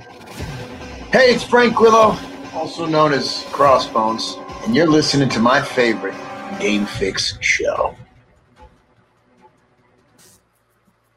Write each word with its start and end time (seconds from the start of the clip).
Hey, 0.00 1.34
it's 1.34 1.44
Frank 1.44 1.74
Grillo, 1.74 2.16
also 2.54 2.86
known 2.86 3.12
as 3.12 3.44
Crossbones, 3.50 4.36
and 4.64 4.74
you're 4.74 4.86
listening 4.86 5.28
to 5.30 5.40
my 5.40 5.60
favorite 5.60 6.14
Game 6.58 6.86
Fix 6.86 7.38
show. 7.40 7.94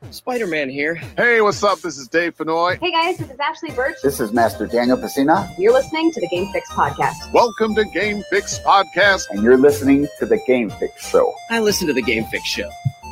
Spider 0.09 0.47
Man 0.47 0.69
here. 0.69 0.95
Hey, 0.95 1.41
what's 1.41 1.63
up? 1.63 1.79
This 1.79 1.97
is 1.97 2.07
Dave 2.07 2.37
Fennoy. 2.37 2.77
Hey 2.79 2.91
guys, 2.91 3.17
this 3.17 3.31
is 3.31 3.37
Ashly 3.37 3.75
Burch. 3.75 3.95
This 4.03 4.19
is 4.19 4.31
Master 4.31 4.67
Daniel 4.67 4.97
Pesina. 4.97 5.51
You're 5.57 5.73
listening 5.73 6.11
to 6.11 6.19
the 6.19 6.27
Game 6.27 6.51
Fix 6.51 6.69
Podcast. 6.69 7.31
Welcome 7.33 7.73
to 7.75 7.85
Game 7.85 8.21
Fix 8.29 8.59
Podcast. 8.59 9.23
And 9.31 9.41
you're 9.41 9.57
listening 9.57 10.07
to 10.19 10.25
the 10.25 10.37
Game 10.45 10.69
Fix 10.69 11.07
Show. 11.09 11.33
I 11.49 11.59
listen 11.59 11.87
to 11.87 11.93
the 11.93 12.01
Game 12.01 12.25
Fix 12.25 12.47
Show, 12.47 12.69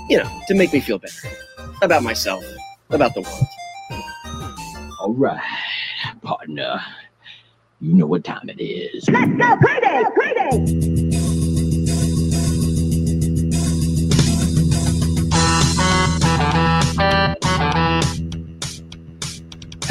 you 0.10 0.18
know, 0.18 0.42
to 0.48 0.54
make 0.54 0.74
me 0.74 0.80
feel 0.80 1.00
better 1.00 1.30
about 1.82 2.04
myself, 2.04 2.44
about 2.92 3.16
the 3.16 3.22
world. 3.22 3.46
All 5.02 5.14
right, 5.14 5.42
partner. 6.22 6.80
You 7.80 7.96
know 7.96 8.06
what 8.06 8.24
time 8.24 8.48
it 8.50 8.62
is. 8.62 9.10
Let's 9.10 9.32
go, 9.32 9.58
payday, 9.58 10.04
payday! 10.16 11.21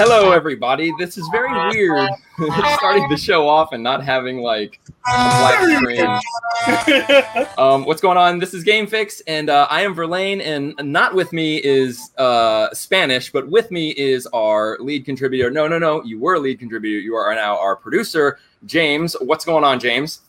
Hello, 0.02 0.32
everybody. 0.32 0.94
This 0.98 1.18
is 1.18 1.28
very 1.30 1.52
weird. 1.68 2.08
Starting 2.78 3.06
the 3.10 3.18
show 3.18 3.46
off 3.46 3.74
and 3.74 3.82
not 3.82 4.02
having 4.02 4.38
like 4.38 4.80
a 5.06 5.12
black 5.12 5.76
screen. 5.76 7.50
um, 7.58 7.84
what's 7.84 8.00
going 8.00 8.16
on? 8.16 8.38
This 8.38 8.54
is 8.54 8.64
Game 8.64 8.86
Fix, 8.86 9.20
and 9.26 9.50
uh, 9.50 9.66
I 9.68 9.82
am 9.82 9.92
Verlaine, 9.92 10.40
and 10.40 10.74
not 10.82 11.14
with 11.14 11.34
me 11.34 11.58
is 11.58 12.12
uh, 12.16 12.72
Spanish, 12.72 13.30
but 13.30 13.48
with 13.48 13.70
me 13.70 13.90
is 13.90 14.26
our 14.28 14.78
lead 14.80 15.04
contributor. 15.04 15.50
No, 15.50 15.68
no, 15.68 15.78
no. 15.78 16.02
You 16.02 16.18
were 16.18 16.36
a 16.36 16.40
lead 16.40 16.58
contributor. 16.58 16.98
You 16.98 17.14
are 17.16 17.34
now 17.34 17.58
our 17.58 17.76
producer, 17.76 18.38
James. 18.64 19.14
What's 19.20 19.44
going 19.44 19.64
on, 19.64 19.78
James? 19.78 20.22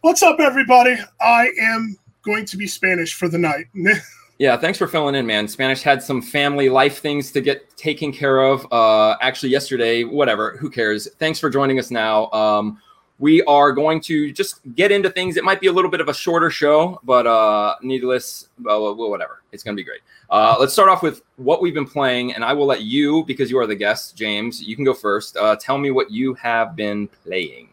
What's 0.00 0.22
up, 0.22 0.40
everybody? 0.40 0.96
I 1.20 1.50
am 1.60 1.98
going 2.22 2.46
to 2.46 2.56
be 2.56 2.66
Spanish 2.66 3.12
for 3.12 3.28
the 3.28 3.36
night. 3.36 3.66
Yeah, 4.38 4.56
thanks 4.56 4.78
for 4.78 4.86
filling 4.86 5.16
in, 5.16 5.26
man. 5.26 5.48
Spanish 5.48 5.82
had 5.82 6.00
some 6.00 6.22
family 6.22 6.68
life 6.68 7.00
things 7.00 7.32
to 7.32 7.40
get 7.40 7.76
taken 7.76 8.12
care 8.12 8.40
of. 8.40 8.72
Uh, 8.72 9.16
actually, 9.20 9.48
yesterday, 9.50 10.04
whatever, 10.04 10.56
who 10.58 10.70
cares? 10.70 11.08
Thanks 11.18 11.40
for 11.40 11.50
joining 11.50 11.80
us 11.80 11.90
now. 11.90 12.30
Um, 12.30 12.80
we 13.18 13.42
are 13.42 13.72
going 13.72 14.00
to 14.02 14.30
just 14.32 14.60
get 14.76 14.92
into 14.92 15.10
things. 15.10 15.36
It 15.36 15.42
might 15.42 15.60
be 15.60 15.66
a 15.66 15.72
little 15.72 15.90
bit 15.90 16.00
of 16.00 16.08
a 16.08 16.14
shorter 16.14 16.50
show, 16.50 17.00
but 17.02 17.26
uh, 17.26 17.74
needless, 17.82 18.48
well, 18.62 18.94
whatever. 18.94 19.42
It's 19.50 19.64
going 19.64 19.76
to 19.76 19.80
be 19.80 19.84
great. 19.84 20.02
Uh, 20.30 20.56
let's 20.60 20.72
start 20.72 20.88
off 20.88 21.02
with 21.02 21.22
what 21.34 21.60
we've 21.60 21.74
been 21.74 21.86
playing, 21.88 22.34
and 22.34 22.44
I 22.44 22.52
will 22.52 22.66
let 22.66 22.82
you, 22.82 23.24
because 23.24 23.50
you 23.50 23.58
are 23.58 23.66
the 23.66 23.74
guest, 23.74 24.16
James, 24.16 24.62
you 24.62 24.76
can 24.76 24.84
go 24.84 24.94
first. 24.94 25.36
Uh, 25.36 25.56
tell 25.56 25.78
me 25.78 25.90
what 25.90 26.12
you 26.12 26.34
have 26.34 26.76
been 26.76 27.08
playing. 27.24 27.70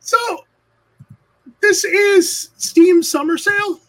So, 0.00 0.16
this 1.60 1.84
is 1.84 2.50
Steam 2.56 3.02
Summer 3.02 3.36
Sale, 3.36 3.80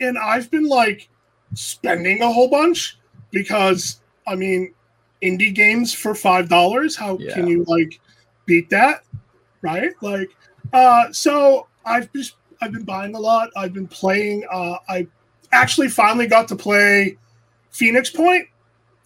and 0.00 0.18
I've 0.18 0.50
been 0.50 0.66
like 0.68 1.08
spending 1.54 2.22
a 2.22 2.32
whole 2.32 2.48
bunch 2.48 2.98
because 3.30 4.00
I 4.26 4.34
mean, 4.34 4.74
indie 5.22 5.54
games 5.54 5.92
for 5.94 6.14
five 6.14 6.48
dollars. 6.48 6.96
How 6.96 7.18
Yeah. 7.18 7.34
can 7.34 7.46
you 7.46 7.64
like 7.66 8.00
beat 8.46 8.68
that, 8.70 9.02
right? 9.62 9.90
Like, 10.00 10.30
uh, 10.72 11.12
so 11.12 11.66
I've 11.84 12.12
just 12.12 12.34
I've 12.60 12.72
been 12.72 12.84
buying 12.84 13.14
a 13.14 13.20
lot. 13.20 13.50
I've 13.56 13.72
been 13.72 13.88
playing. 13.88 14.44
Uh, 14.50 14.76
I 14.88 15.06
actually 15.52 15.88
finally 15.88 16.26
got 16.26 16.48
to 16.48 16.56
play 16.56 17.16
Phoenix 17.70 18.10
Point, 18.10 18.46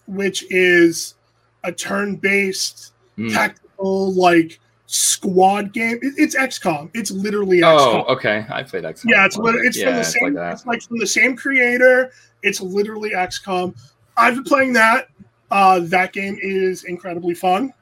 which 0.07 0.45
is 0.51 1.15
a 1.63 1.71
turn-based 1.71 2.91
Hmm. 3.15 3.29
tactical 3.29 4.11
like 4.13 4.59
squad 4.93 5.73
game. 5.73 5.97
It, 6.01 6.13
it's 6.17 6.35
XCOM. 6.35 6.89
It's 6.93 7.11
literally 7.11 7.61
XCOM. 7.61 8.05
Oh, 8.07 8.13
okay. 8.13 8.45
I 8.49 8.63
played 8.63 8.83
XCOM. 8.83 9.05
Yeah, 9.05 9.25
it's 9.25 9.37
it's 9.37 9.81
from 9.81 9.93
the 9.93 9.99
it's 9.99 10.13
same. 10.13 10.33
like 10.35 10.53
it's 10.53 10.65
like 10.65 10.81
from 10.83 10.99
the 10.99 11.07
same 11.07 11.35
creator. 11.35 12.11
It's 12.43 12.61
literally 12.61 13.11
XCOM. 13.11 13.75
I've 14.17 14.35
been 14.35 14.43
playing 14.43 14.73
that. 14.73 15.07
Uh, 15.49 15.79
that 15.81 16.13
game 16.13 16.37
is 16.41 16.83
incredibly 16.85 17.33
fun, 17.33 17.73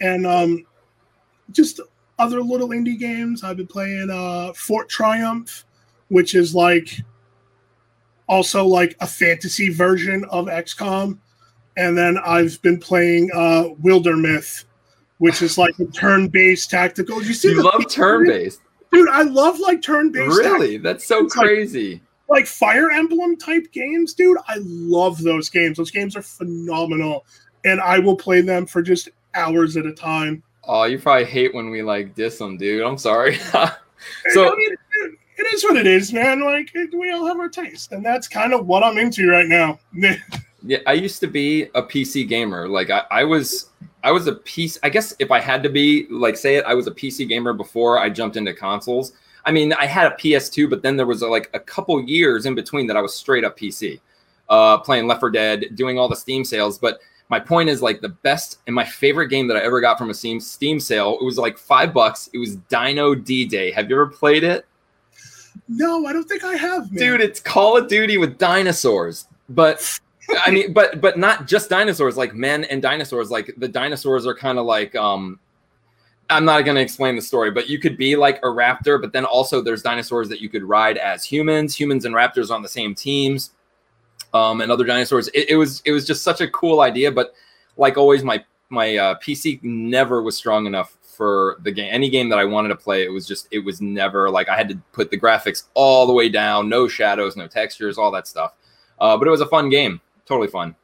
and 0.00 0.26
um, 0.26 0.66
just 1.50 1.80
other 2.18 2.42
little 2.42 2.68
indie 2.68 2.98
games. 2.98 3.42
I've 3.42 3.56
been 3.56 3.66
playing 3.66 4.10
uh, 4.10 4.52
Fort 4.54 4.88
Triumph, 4.88 5.64
which 6.08 6.34
is 6.34 6.54
like 6.54 7.00
also 8.28 8.66
like 8.66 8.96
a 9.00 9.06
fantasy 9.06 9.70
version 9.70 10.24
of 10.30 10.46
XCOM, 10.46 11.18
and 11.78 11.96
then 11.96 12.18
I've 12.18 12.60
been 12.60 12.78
playing 12.78 13.30
uh, 13.34 13.68
Wildermyth, 13.82 14.65
which 15.18 15.42
is 15.42 15.56
like 15.58 15.78
a 15.78 15.86
turn-based 15.86 16.70
tactical. 16.70 17.22
You 17.22 17.32
see, 17.34 17.50
You 17.50 17.62
love 17.62 17.88
turn 17.90 18.26
based. 18.26 18.60
dude. 18.92 19.08
I 19.08 19.22
love 19.22 19.58
like 19.60 19.82
turn-based. 19.82 20.36
Really? 20.38 20.76
That's 20.78 21.06
so 21.06 21.24
It's 21.24 21.34
crazy. 21.34 22.00
like 22.28 22.46
Fire 22.46 22.90
Emblem 22.90 23.36
type 23.36 23.70
games, 23.72 24.12
dude. 24.14 24.38
I 24.48 24.56
love 24.60 25.22
those 25.22 25.48
games. 25.48 25.76
Those 25.78 25.90
games 25.90 26.16
are 26.16 26.22
phenomenal, 26.22 27.24
and 27.64 27.80
I 27.80 27.98
will 27.98 28.16
play 28.16 28.40
them 28.40 28.66
for 28.66 28.82
just 28.82 29.08
hours 29.34 29.76
at 29.76 29.86
a 29.86 29.92
time. 29.92 30.42
Oh, 30.68 30.84
you 30.84 30.98
probably 30.98 31.24
hate 31.26 31.54
when 31.54 31.70
we 31.70 31.82
like 31.82 32.14
diss 32.14 32.38
them, 32.38 32.56
dude. 32.56 32.82
I'm 32.82 32.98
sorry. 32.98 33.38
So 34.28 34.30
So- 34.34 34.52
I 34.52 34.56
mean, 34.56 34.72
it- 34.72 35.12
it 35.38 35.52
is 35.54 35.64
what 35.64 35.76
it 35.76 35.86
is, 35.86 36.12
man. 36.14 36.40
Like 36.40 36.70
it, 36.74 36.94
we 36.94 37.10
all 37.12 37.26
have 37.26 37.38
our 37.38 37.48
taste, 37.48 37.92
and 37.92 38.04
that's 38.04 38.26
kind 38.28 38.54
of 38.54 38.66
what 38.66 38.82
I'm 38.82 38.96
into 38.98 39.28
right 39.30 39.46
now. 39.46 39.78
yeah, 40.62 40.78
I 40.86 40.94
used 40.94 41.20
to 41.20 41.26
be 41.26 41.64
a 41.74 41.82
PC 41.82 42.26
gamer. 42.28 42.68
Like 42.68 42.88
I, 42.90 43.02
I 43.10 43.24
was, 43.24 43.70
I 44.06 44.12
was 44.12 44.28
a 44.28 44.36
PC. 44.36 44.78
I 44.84 44.88
guess 44.88 45.16
if 45.18 45.32
I 45.32 45.40
had 45.40 45.64
to 45.64 45.68
be, 45.68 46.06
like, 46.10 46.36
say 46.36 46.54
it, 46.54 46.64
I 46.64 46.74
was 46.74 46.86
a 46.86 46.92
PC 46.92 47.28
gamer 47.28 47.52
before 47.52 47.98
I 47.98 48.08
jumped 48.08 48.36
into 48.36 48.54
consoles. 48.54 49.12
I 49.44 49.50
mean, 49.50 49.72
I 49.72 49.86
had 49.86 50.06
a 50.06 50.14
PS2, 50.14 50.70
but 50.70 50.80
then 50.80 50.96
there 50.96 51.06
was 51.06 51.22
like 51.22 51.50
a 51.54 51.58
couple 51.58 52.00
years 52.04 52.46
in 52.46 52.54
between 52.54 52.86
that 52.86 52.96
I 52.96 53.00
was 53.00 53.12
straight 53.16 53.42
up 53.42 53.58
PC, 53.58 53.98
uh, 54.48 54.78
playing 54.78 55.08
Left 55.08 55.18
4 55.18 55.30
Dead, 55.30 55.74
doing 55.74 55.98
all 55.98 56.08
the 56.08 56.14
Steam 56.14 56.44
sales. 56.44 56.78
But 56.78 57.00
my 57.30 57.40
point 57.40 57.68
is, 57.68 57.82
like, 57.82 58.00
the 58.00 58.10
best 58.10 58.60
and 58.68 58.76
my 58.76 58.84
favorite 58.84 59.26
game 59.26 59.48
that 59.48 59.56
I 59.56 59.64
ever 59.64 59.80
got 59.80 59.98
from 59.98 60.10
a 60.10 60.14
Steam 60.14 60.38
Steam 60.38 60.78
sale. 60.78 61.18
It 61.20 61.24
was 61.24 61.36
like 61.36 61.58
five 61.58 61.92
bucks. 61.92 62.30
It 62.32 62.38
was 62.38 62.54
Dino 62.54 63.12
D 63.12 63.44
Day. 63.44 63.72
Have 63.72 63.90
you 63.90 63.96
ever 63.96 64.06
played 64.06 64.44
it? 64.44 64.66
no, 65.68 66.06
I 66.06 66.12
don't 66.12 66.28
think 66.28 66.44
I 66.44 66.54
have, 66.54 66.92
man. 66.92 66.98
dude 66.98 67.20
it's 67.22 67.40
call 67.40 67.78
of 67.78 67.88
duty 67.88 68.18
with 68.18 68.36
dinosaurs 68.38 69.26
but 69.48 69.98
i 70.44 70.50
mean 70.50 70.72
but 70.72 71.00
but 71.00 71.18
not 71.18 71.46
just 71.46 71.70
dinosaurs 71.70 72.16
like 72.16 72.34
men 72.34 72.64
and 72.64 72.82
dinosaurs 72.82 73.30
like 73.30 73.52
the 73.58 73.68
dinosaurs 73.68 74.26
are 74.26 74.34
kind 74.34 74.58
of 74.58 74.66
like 74.66 74.94
um 74.96 75.38
i'm 76.30 76.44
not 76.44 76.64
going 76.64 76.74
to 76.74 76.80
explain 76.80 77.14
the 77.14 77.22
story 77.22 77.50
but 77.50 77.68
you 77.68 77.78
could 77.78 77.96
be 77.96 78.16
like 78.16 78.38
a 78.38 78.46
raptor 78.46 79.00
but 79.00 79.12
then 79.12 79.24
also 79.24 79.60
there's 79.60 79.82
dinosaurs 79.82 80.28
that 80.28 80.40
you 80.40 80.48
could 80.48 80.64
ride 80.64 80.98
as 80.98 81.24
humans. 81.24 81.78
Humans 81.78 82.04
and 82.04 82.14
raptors 82.14 82.50
on 82.50 82.62
the 82.62 82.68
same 82.68 82.94
teams 82.94 83.52
um 84.34 84.60
and 84.60 84.72
other 84.72 84.84
dinosaurs. 84.84 85.28
It, 85.28 85.50
it 85.50 85.56
was 85.56 85.82
it 85.84 85.92
was 85.92 86.06
just 86.06 86.22
such 86.22 86.40
a 86.40 86.48
cool 86.48 86.80
idea 86.80 87.12
but 87.12 87.34
like 87.76 87.96
always 87.96 88.24
my 88.24 88.44
my 88.68 88.96
uh, 88.96 89.14
pc 89.20 89.62
never 89.62 90.22
was 90.22 90.36
strong 90.36 90.66
enough 90.66 90.96
for 91.02 91.56
the 91.62 91.70
game 91.70 91.88
any 91.92 92.10
game 92.10 92.28
that 92.28 92.38
i 92.38 92.44
wanted 92.44 92.68
to 92.68 92.76
play. 92.76 93.04
It 93.04 93.10
was 93.10 93.26
just 93.26 93.46
it 93.52 93.60
was 93.60 93.80
never 93.80 94.28
like 94.28 94.48
i 94.48 94.56
had 94.56 94.68
to 94.70 94.76
put 94.92 95.10
the 95.12 95.18
graphics 95.18 95.64
all 95.74 96.06
the 96.06 96.12
way 96.12 96.28
down 96.28 96.68
no 96.68 96.88
shadows 96.88 97.36
no 97.36 97.46
textures 97.46 97.96
all 97.96 98.10
that 98.10 98.26
stuff. 98.26 98.54
Uh, 98.98 99.16
but 99.16 99.28
it 99.28 99.30
was 99.30 99.42
a 99.42 99.46
fun 99.46 99.68
game 99.68 100.00
totally 100.26 100.48
fun 100.48 100.74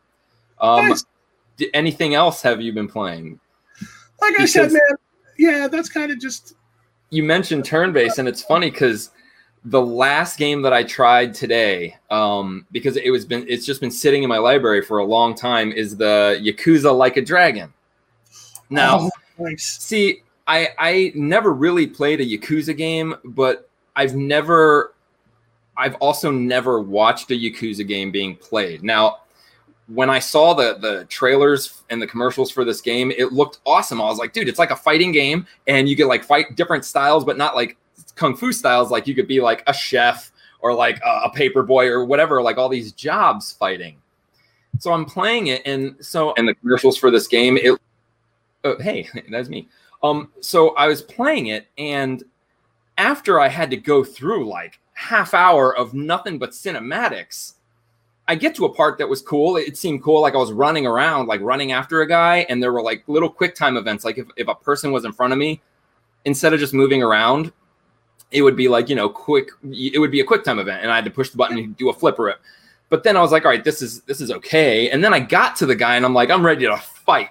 um 0.61 0.89
Nice. 0.89 1.05
d- 1.57 1.71
anything 1.75 2.15
else 2.15 2.43
have 2.43 2.61
you 2.61 2.73
been 2.73 2.89
playing 2.89 3.39
like 4.21 4.39
I 4.39 4.45
said, 4.45 4.71
man. 4.71 4.81
Yeah, 5.37 5.67
that's 5.67 5.89
kind 5.89 6.13
of 6.13 6.21
just 6.21 6.55
you 7.11 7.25
mentioned 7.25 7.65
turn 7.65 7.93
based 7.93 8.19
and 8.19 8.29
it's 8.29 8.43
funny 8.43 8.71
because 8.71 9.11
the 9.65 9.81
last 9.81 10.39
game 10.39 10.63
that 10.63 10.73
i 10.73 10.83
tried 10.83 11.35
today 11.35 11.97
um 12.11 12.67
because 12.73 12.97
it 12.97 13.11
was 13.11 13.25
been 13.25 13.45
it's 13.49 13.65
just 13.65 13.81
been 13.81 13.93
sitting 13.93 14.23
in 14.25 14.29
my 14.29 14.39
library 14.39 14.83
for 14.83 14.99
a 14.99 15.05
long 15.05 15.35
time 15.35 15.71
is 15.71 15.97
the 15.97 16.41
yakuza 16.43 16.97
like 16.97 17.17
a 17.17 17.23
dragon 17.23 17.73
now 18.73 18.99
oh, 19.01 19.11
nice. 19.39 19.79
See, 19.79 20.23
I 20.47 20.69
I 20.79 21.13
never 21.15 21.53
really 21.53 21.87
played 21.87 22.21
a 22.21 22.27
Yakuza 22.27 22.77
game, 22.77 23.15
but 23.25 23.69
I've 23.95 24.15
never 24.15 24.95
I've 25.77 25.95
also 25.97 26.31
never 26.31 26.81
watched 26.81 27.31
a 27.31 27.35
Yakuza 27.35 27.87
game 27.87 28.11
being 28.11 28.37
played. 28.37 28.83
Now, 28.83 29.19
when 29.89 30.11
I 30.11 30.19
saw 30.19 30.55
the 30.55 30.75
the 30.79 31.05
trailers 31.07 31.83
and 31.91 32.01
the 32.01 32.07
commercials 32.07 32.51
for 32.51 32.65
this 32.65 32.81
game, 32.81 33.11
it 33.11 33.33
looked 33.33 33.61
awesome. 33.67 34.01
I 34.01 34.05
was 34.05 34.19
like, 34.19 34.33
dude, 34.33 34.49
it's 34.49 34.59
like 34.59 34.71
a 34.71 34.77
fighting 34.77 35.13
game 35.13 35.47
and 35.67 35.89
you 35.89 35.97
could 35.97 36.07
like 36.07 36.25
fight 36.25 36.57
different 36.57 36.85
styles 36.85 37.25
but 37.25 37.37
not 37.37 37.55
like 37.55 37.77
kung 38.15 38.37
fu 38.37 38.53
styles 38.53 38.91
like 38.91 39.07
you 39.07 39.15
could 39.15 39.29
be 39.29 39.41
like 39.41 39.63
a 39.67 39.73
chef 39.73 40.33
or 40.61 40.73
like 40.73 41.01
a, 41.05 41.23
a 41.25 41.31
paper 41.31 41.63
boy 41.63 41.89
or 41.89 42.05
whatever, 42.05 42.41
like 42.41 42.59
all 42.59 42.69
these 42.69 42.93
jobs 42.93 43.53
fighting. 43.53 43.97
So 44.79 44.93
I'm 44.93 45.05
playing 45.05 45.49
it 45.49 45.63
and 45.67 45.97
so 46.01 46.33
and 46.37 46.49
the 46.49 46.55
commercials 46.55 46.97
for 46.97 47.11
this 47.11 47.29
game 47.29 47.57
it 47.57 47.79
oh, 48.65 48.77
hey, 48.81 49.09
that's 49.31 49.49
me. 49.49 49.69
Um, 50.03 50.33
so 50.41 50.71
I 50.75 50.89
was 50.89 51.03
playing 51.03 51.47
it, 51.47 51.69
and 51.79 52.23
after 52.99 53.41
I 53.41 53.49
had 53.49 53.71
to 53.71 53.77
go 53.77 54.03
through 54.05 54.49
like 54.49 54.81
half 54.95 55.35
hour 55.35 55.77
of 55.77 55.95
nothing 55.95 56.39
but 56.39 56.51
cinematics, 56.51 57.55
I 58.29 58.35
get 58.37 58.55
to 58.57 58.65
a 58.67 58.73
part 58.73 58.99
that 58.99 59.09
was 59.09 59.21
cool. 59.21 59.57
It 59.57 59.77
seemed 59.77 60.03
cool. 60.03 60.21
Like 60.23 60.35
I 60.35 60.39
was 60.39 60.53
running 60.53 60.87
around, 60.87 61.27
like 61.27 61.41
running 61.41 61.73
after 61.73 62.03
a 62.03 62.09
guy, 62.09 62.47
and 62.49 62.63
there 62.63 62.73
were 62.73 62.83
like 62.83 63.03
little 63.09 63.29
quick 63.29 63.55
time 63.55 63.77
events. 63.77 64.05
Like 64.05 64.19
if, 64.19 64.27
if 64.37 64.49
a 64.49 64.55
person 64.55 64.93
was 64.93 65.05
in 65.05 65.13
front 65.13 65.33
of 65.33 65.39
me, 65.39 65.61
instead 66.25 66.55
of 66.55 66.61
just 66.61 66.73
moving 66.73 67.03
around, 67.03 67.53
it 68.31 68.43
would 68.43 68.57
be 68.57 68.69
like, 68.69 68.89
you 68.89 68.95
know, 68.97 69.09
quick, 69.09 69.49
it 69.71 69.99
would 69.99 70.11
be 70.13 70.21
a 70.21 70.25
quick 70.25 70.45
time 70.45 70.59
event, 70.59 70.83
and 70.83 70.91
I 70.91 70.95
had 70.95 71.05
to 71.05 71.11
push 71.11 71.31
the 71.31 71.37
button 71.37 71.59
and 71.59 71.77
do 71.77 71.91
a 71.91 71.93
flip 71.93 72.19
rip. 72.19 72.41
But 72.89 73.03
then 73.03 73.17
I 73.17 73.21
was 73.23 73.33
like, 73.33 73.45
all 73.45 73.51
right, 73.51 73.65
this 73.65 73.83
is 73.83 74.03
this 74.03 74.21
is 74.21 74.31
okay. 74.31 74.91
And 74.91 75.03
then 75.03 75.13
I 75.15 75.19
got 75.21 75.57
to 75.57 75.67
the 75.67 75.75
guy 75.75 75.97
and 75.97 76.05
I'm 76.05 76.15
like, 76.15 76.31
I'm 76.31 76.45
ready 76.45 76.67
to 76.67 76.77
fight. 76.77 77.31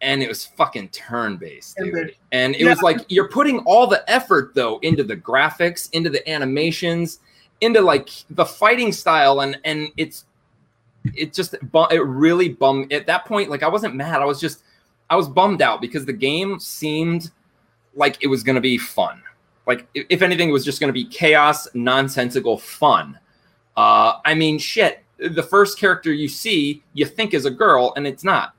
And 0.00 0.22
it 0.22 0.28
was 0.28 0.46
fucking 0.46 0.90
turn 0.90 1.36
based, 1.36 1.76
And 1.78 1.92
dude. 1.92 2.14
And 2.30 2.54
it 2.54 2.60
Yeah. 2.60 2.70
was 2.70 2.80
like 2.82 2.98
you're 3.08 3.28
putting 3.28 3.58
all 3.60 3.88
the 3.88 4.08
effort 4.08 4.54
though 4.54 4.78
into 4.82 5.02
the 5.02 5.16
graphics, 5.16 5.90
into 5.92 6.10
the 6.10 6.26
animations, 6.30 7.18
into 7.60 7.80
like 7.80 8.10
the 8.30 8.44
fighting 8.44 8.92
style, 8.92 9.40
and 9.40 9.58
and 9.64 9.88
it's 9.96 10.24
it 11.14 11.32
just 11.32 11.54
it 11.54 12.04
really 12.04 12.48
bummed 12.48 12.92
at 12.92 13.06
that 13.06 13.24
point. 13.24 13.50
Like 13.50 13.62
I 13.62 13.68
wasn't 13.68 13.94
mad, 13.94 14.20
I 14.20 14.24
was 14.24 14.40
just 14.40 14.62
I 15.10 15.16
was 15.16 15.28
bummed 15.28 15.62
out 15.62 15.80
because 15.80 16.04
the 16.04 16.12
game 16.12 16.60
seemed 16.60 17.30
like 17.94 18.22
it 18.22 18.26
was 18.26 18.42
going 18.42 18.54
to 18.54 18.60
be 18.60 18.78
fun. 18.78 19.22
Like 19.66 19.88
if 19.94 20.22
anything, 20.22 20.48
it 20.48 20.52
was 20.52 20.64
just 20.64 20.80
going 20.80 20.88
to 20.88 20.94
be 20.94 21.04
chaos, 21.04 21.68
nonsensical 21.74 22.58
fun. 22.58 23.18
Uh, 23.76 24.18
I 24.24 24.34
mean, 24.34 24.58
shit. 24.58 25.04
The 25.18 25.42
first 25.42 25.78
character 25.78 26.12
you 26.12 26.28
see, 26.28 26.82
you 26.94 27.04
think 27.04 27.34
is 27.34 27.44
a 27.44 27.50
girl, 27.50 27.92
and 27.96 28.06
it's 28.06 28.24
not. 28.24 28.54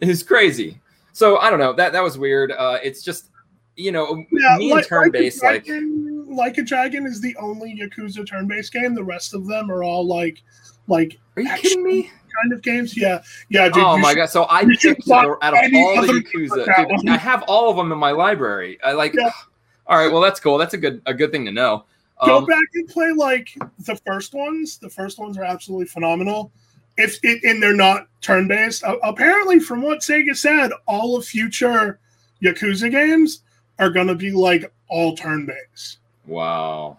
It's 0.00 0.22
crazy. 0.22 0.80
So 1.12 1.38
I 1.38 1.50
don't 1.50 1.58
know. 1.58 1.72
That 1.72 1.92
that 1.92 2.02
was 2.02 2.18
weird. 2.18 2.52
Uh, 2.52 2.78
it's 2.82 3.02
just 3.02 3.30
you 3.76 3.92
know 3.92 4.24
Yeah, 4.32 4.56
me 4.58 4.72
and 4.72 4.84
turn 4.84 5.10
based 5.10 5.42
like, 5.42 5.52
like 5.52 5.62
a 5.62 5.66
Dragon, 5.66 6.26
like 6.36 6.58
a 6.58 6.62
Dragon 6.62 7.06
is 7.06 7.20
the 7.20 7.34
only 7.36 7.78
Yakuza 7.80 8.26
turn-based 8.28 8.72
game. 8.72 8.94
The 8.94 9.04
rest 9.04 9.34
of 9.34 9.46
them 9.46 9.70
are 9.70 9.82
all 9.84 10.06
like, 10.06 10.42
like 10.86 11.18
Are 11.36 11.42
you 11.42 11.54
kidding 11.56 11.82
me? 11.84 12.10
kind 12.42 12.52
of 12.52 12.62
games. 12.62 12.96
Yeah, 12.96 13.22
yeah. 13.48 13.68
Dude, 13.68 13.82
oh 13.82 13.98
my 13.98 14.10
should- 14.10 14.16
god! 14.18 14.26
So 14.30 14.46
I 14.48 14.64
picked 14.64 15.10
out 15.10 15.24
of 15.26 15.38
all 15.42 16.06
the 16.06 16.22
Yakuza. 16.24 16.98
Dude. 17.00 17.08
I 17.08 17.16
have 17.16 17.42
all 17.48 17.70
of 17.70 17.76
them 17.76 17.90
in 17.92 17.98
my 17.98 18.12
library. 18.12 18.78
I 18.84 18.92
like. 18.92 19.14
Yeah. 19.14 19.30
All 19.86 19.98
right. 19.98 20.12
Well, 20.12 20.22
that's 20.22 20.38
cool. 20.38 20.56
That's 20.56 20.74
a 20.74 20.78
good 20.78 21.02
a 21.06 21.12
good 21.14 21.32
thing 21.32 21.44
to 21.46 21.50
know. 21.50 21.84
Go 22.24 22.38
Um, 22.38 22.44
back 22.46 22.62
and 22.74 22.86
play 22.88 23.10
like 23.10 23.48
the 23.80 23.96
first 24.06 24.34
ones. 24.34 24.78
The 24.78 24.88
first 24.88 25.18
ones 25.18 25.36
are 25.36 25.42
absolutely 25.42 25.86
phenomenal. 25.86 26.52
If 26.96 27.18
it 27.24 27.42
and 27.42 27.60
they're 27.60 27.74
not 27.74 28.06
turn 28.20 28.46
based. 28.46 28.84
Uh, 28.84 28.98
apparently, 29.02 29.58
from 29.58 29.82
what 29.82 29.98
Sega 29.98 30.36
said, 30.36 30.70
all 30.86 31.16
of 31.16 31.24
future 31.24 31.98
Yakuza 32.40 32.88
games 32.88 33.42
are 33.80 33.90
going 33.90 34.06
to 34.06 34.14
be 34.14 34.30
like 34.30 34.72
all 34.88 35.16
turn 35.16 35.46
based. 35.46 35.98
wow. 36.26 36.96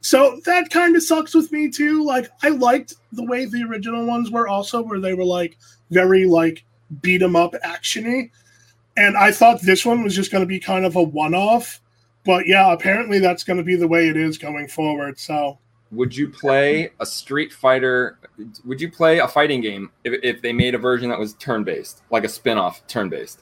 So 0.00 0.38
that 0.44 0.68
kind 0.68 0.94
of 0.96 1.02
sucks 1.02 1.34
with 1.34 1.50
me 1.50 1.70
too. 1.70 2.04
Like 2.04 2.28
I 2.42 2.48
liked 2.50 2.94
the 3.12 3.24
way 3.24 3.46
the 3.46 3.62
original 3.62 4.04
ones 4.04 4.30
were 4.30 4.48
also 4.48 4.82
where 4.82 5.00
they 5.00 5.14
were 5.14 5.24
like 5.24 5.56
very 5.90 6.26
like 6.26 6.62
beat 7.00 7.22
'em 7.22 7.36
up 7.36 7.54
actiony. 7.64 8.30
And 8.98 9.16
I 9.16 9.32
thought 9.32 9.62
this 9.62 9.86
one 9.86 10.02
was 10.04 10.14
just 10.14 10.30
going 10.30 10.42
to 10.42 10.46
be 10.46 10.60
kind 10.60 10.84
of 10.84 10.96
a 10.96 11.02
one 11.02 11.34
off. 11.34 11.80
But 12.26 12.46
yeah, 12.46 12.70
apparently 12.72 13.18
that's 13.18 13.44
going 13.44 13.56
to 13.56 13.62
be 13.62 13.76
the 13.76 13.88
way 13.88 14.08
it 14.08 14.16
is 14.16 14.36
going 14.36 14.68
forward. 14.68 15.18
So 15.18 15.58
Would 15.90 16.14
you 16.14 16.28
play 16.28 16.90
a 17.00 17.06
Street 17.06 17.52
Fighter? 17.52 18.18
Would 18.66 18.80
you 18.82 18.90
play 18.90 19.20
a 19.20 19.28
fighting 19.28 19.62
game 19.62 19.90
if, 20.04 20.20
if 20.22 20.42
they 20.42 20.52
made 20.52 20.74
a 20.74 20.78
version 20.78 21.08
that 21.08 21.18
was 21.18 21.32
turn 21.34 21.64
based, 21.64 22.02
like 22.10 22.24
a 22.24 22.28
spin 22.28 22.58
off 22.58 22.86
turn 22.86 23.08
based? 23.08 23.40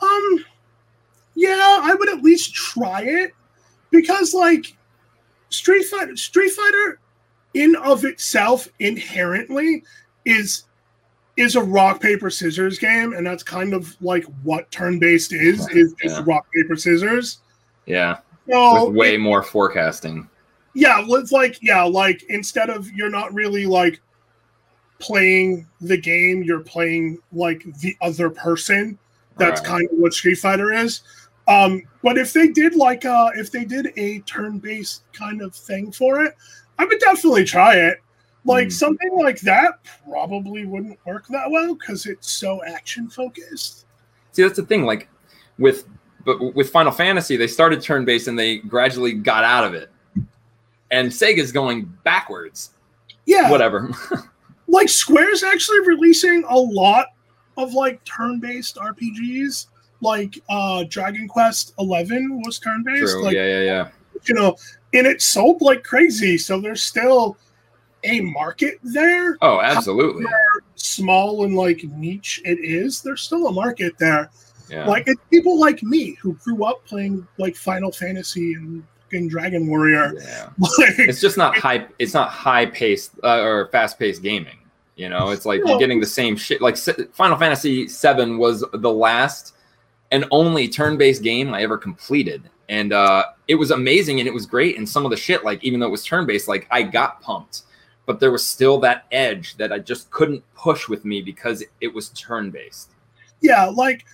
Um, 0.00 0.44
yeah, 1.40 1.78
I 1.82 1.94
would 1.94 2.08
at 2.10 2.22
least 2.22 2.54
try 2.54 3.02
it 3.02 3.32
because, 3.90 4.34
like, 4.34 4.76
Street 5.48 5.84
Fighter, 5.84 6.14
Street 6.16 6.50
Fighter, 6.50 6.98
in 7.54 7.74
of 7.76 8.04
itself, 8.04 8.68
inherently 8.78 9.82
is 10.26 10.64
is 11.36 11.56
a 11.56 11.62
rock 11.62 12.00
paper 12.00 12.28
scissors 12.28 12.78
game, 12.78 13.14
and 13.14 13.26
that's 13.26 13.42
kind 13.42 13.72
of 13.72 13.96
like 14.02 14.24
what 14.42 14.70
turn 14.70 14.98
based 14.98 15.32
is 15.32 15.66
is 15.70 15.94
just 16.02 16.16
Yeah. 16.18 16.22
rock 16.26 16.46
paper 16.54 16.76
scissors. 16.76 17.38
Yeah, 17.86 18.18
So 18.48 18.86
with 18.86 18.94
way 18.96 19.14
it- 19.14 19.20
more 19.20 19.42
forecasting. 19.42 20.28
yeah, 20.74 21.02
it's 21.08 21.32
like 21.32 21.58
yeah, 21.62 21.82
like 21.82 22.22
instead 22.28 22.68
of 22.68 22.92
you're 22.92 23.08
not 23.10 23.32
really 23.32 23.64
like 23.64 24.00
playing 24.98 25.66
the 25.80 25.96
game, 25.96 26.42
you're 26.42 26.60
playing 26.60 27.18
like 27.32 27.64
the 27.80 27.96
other 28.02 28.28
person. 28.30 28.98
That's 29.38 29.60
Right. 29.62 29.68
kind 29.68 29.88
of 29.90 29.98
what 29.98 30.12
Street 30.12 30.36
Fighter 30.38 30.72
is. 30.72 31.00
Um, 31.50 31.82
but 32.02 32.16
if 32.16 32.32
they 32.32 32.48
did 32.48 32.76
like 32.76 33.04
uh 33.04 33.30
if 33.34 33.50
they 33.50 33.64
did 33.64 33.92
a 33.96 34.20
turn-based 34.20 35.02
kind 35.12 35.42
of 35.42 35.54
thing 35.54 35.90
for 35.90 36.22
it, 36.22 36.34
I 36.78 36.84
would 36.84 37.00
definitely 37.00 37.44
try 37.44 37.74
it. 37.76 37.98
Like 38.44 38.66
Hmm. 38.68 38.70
something 38.70 39.18
like 39.18 39.40
that 39.40 39.80
probably 40.08 40.64
wouldn't 40.64 40.98
work 41.04 41.26
that 41.28 41.50
well 41.50 41.74
because 41.74 42.06
it's 42.06 42.30
so 42.30 42.62
action 42.64 43.08
focused. 43.10 43.86
See, 44.32 44.42
that's 44.42 44.56
the 44.56 44.64
thing. 44.64 44.84
Like 44.86 45.08
with 45.58 45.86
but 46.24 46.54
with 46.54 46.70
Final 46.70 46.92
Fantasy, 46.92 47.36
they 47.36 47.46
started 47.46 47.82
turn 47.82 48.04
based 48.04 48.28
and 48.28 48.38
they 48.38 48.58
gradually 48.58 49.12
got 49.14 49.42
out 49.42 49.64
of 49.64 49.74
it. 49.74 49.90
And 50.90 51.10
Sega's 51.10 51.50
going 51.52 51.84
backwards. 52.04 52.70
Yeah, 53.26 53.50
Whatever. 53.50 53.90
like 54.68 54.88
Square's 54.88 55.42
actually 55.42 55.80
releasing 55.80 56.44
a 56.48 56.56
lot 56.56 57.06
of 57.56 57.72
like 57.74 58.04
turn-based 58.04 58.76
RPGs. 58.76 59.66
Like 60.00 60.42
uh 60.48 60.84
Dragon 60.88 61.28
Quest 61.28 61.74
Eleven 61.78 62.42
was 62.44 62.58
turn-based. 62.58 63.18
Like 63.18 63.34
yeah, 63.34 63.46
yeah, 63.46 63.60
yeah. 63.62 63.88
you 64.24 64.34
know, 64.34 64.56
and 64.94 65.06
it 65.06 65.20
sold 65.22 65.60
like 65.60 65.84
crazy. 65.84 66.38
So 66.38 66.60
there's 66.60 66.82
still 66.82 67.36
a 68.04 68.20
market 68.22 68.78
there. 68.82 69.36
Oh, 69.42 69.60
absolutely. 69.60 70.24
Small 70.76 71.44
and 71.44 71.54
like 71.54 71.84
niche 71.84 72.40
it 72.44 72.58
is, 72.60 73.02
there's 73.02 73.20
still 73.22 73.46
a 73.48 73.52
market 73.52 73.92
there. 73.98 74.30
Yeah. 74.70 74.86
Like 74.86 75.04
it's 75.06 75.20
people 75.30 75.58
like 75.60 75.82
me 75.82 76.14
who 76.14 76.34
grew 76.34 76.64
up 76.64 76.84
playing 76.86 77.26
like 77.38 77.56
Final 77.56 77.92
Fantasy 77.92 78.54
and, 78.54 78.82
and 79.12 79.28
Dragon 79.28 79.66
Warrior. 79.66 80.14
yeah. 80.18 80.48
Like, 80.78 80.98
It's 80.98 81.20
just 81.20 81.36
not 81.36 81.56
high. 81.58 81.86
It's 81.98 82.14
not 82.14 82.30
high 82.30 82.66
paced 82.66 83.12
uh, 83.22 83.40
or 83.42 83.66
fast 83.68 83.98
paced 83.98 84.22
gaming. 84.22 84.56
You 84.96 85.08
know, 85.08 85.30
it's 85.30 85.44
like 85.46 85.62
No. 85.62 85.70
you're 85.70 85.78
getting 85.78 86.00
the 86.00 86.06
same 86.06 86.36
shit. 86.36 86.60
Like 86.62 86.74
S- 86.74 86.88
Final 87.12 87.36
Fantasy 87.36 87.86
VII 87.86 88.36
was 88.36 88.64
the 88.72 88.92
last 88.92 89.54
and 90.10 90.24
only 90.30 90.68
turn 90.68 90.96
based 90.96 91.22
game 91.22 91.54
I 91.54 91.62
ever 91.62 91.78
completed, 91.78 92.48
and 92.68 92.92
uh, 92.92 93.24
it 93.48 93.54
was 93.54 93.70
amazing 93.70 94.20
and 94.20 94.28
it 94.28 94.34
was 94.34 94.46
great. 94.46 94.76
And 94.76 94.88
some 94.88 95.04
of 95.04 95.10
the 95.10 95.16
shit, 95.16 95.44
like 95.44 95.62
even 95.64 95.80
though 95.80 95.86
it 95.86 95.90
was 95.90 96.04
turn 96.04 96.26
based, 96.26 96.48
like 96.48 96.66
I 96.70 96.82
got 96.82 97.20
pumped, 97.20 97.62
but 98.06 98.20
there 98.20 98.32
was 98.32 98.46
still 98.46 98.78
that 98.80 99.06
edge 99.12 99.56
that 99.56 99.72
I 99.72 99.78
just 99.78 100.10
couldn't 100.10 100.42
push 100.54 100.88
with 100.88 101.04
me 101.04 101.22
because 101.22 101.62
it 101.80 101.94
was 101.94 102.10
turn 102.10 102.50
based. 102.50 102.90
yeah, 103.40 103.66
like 103.66 104.04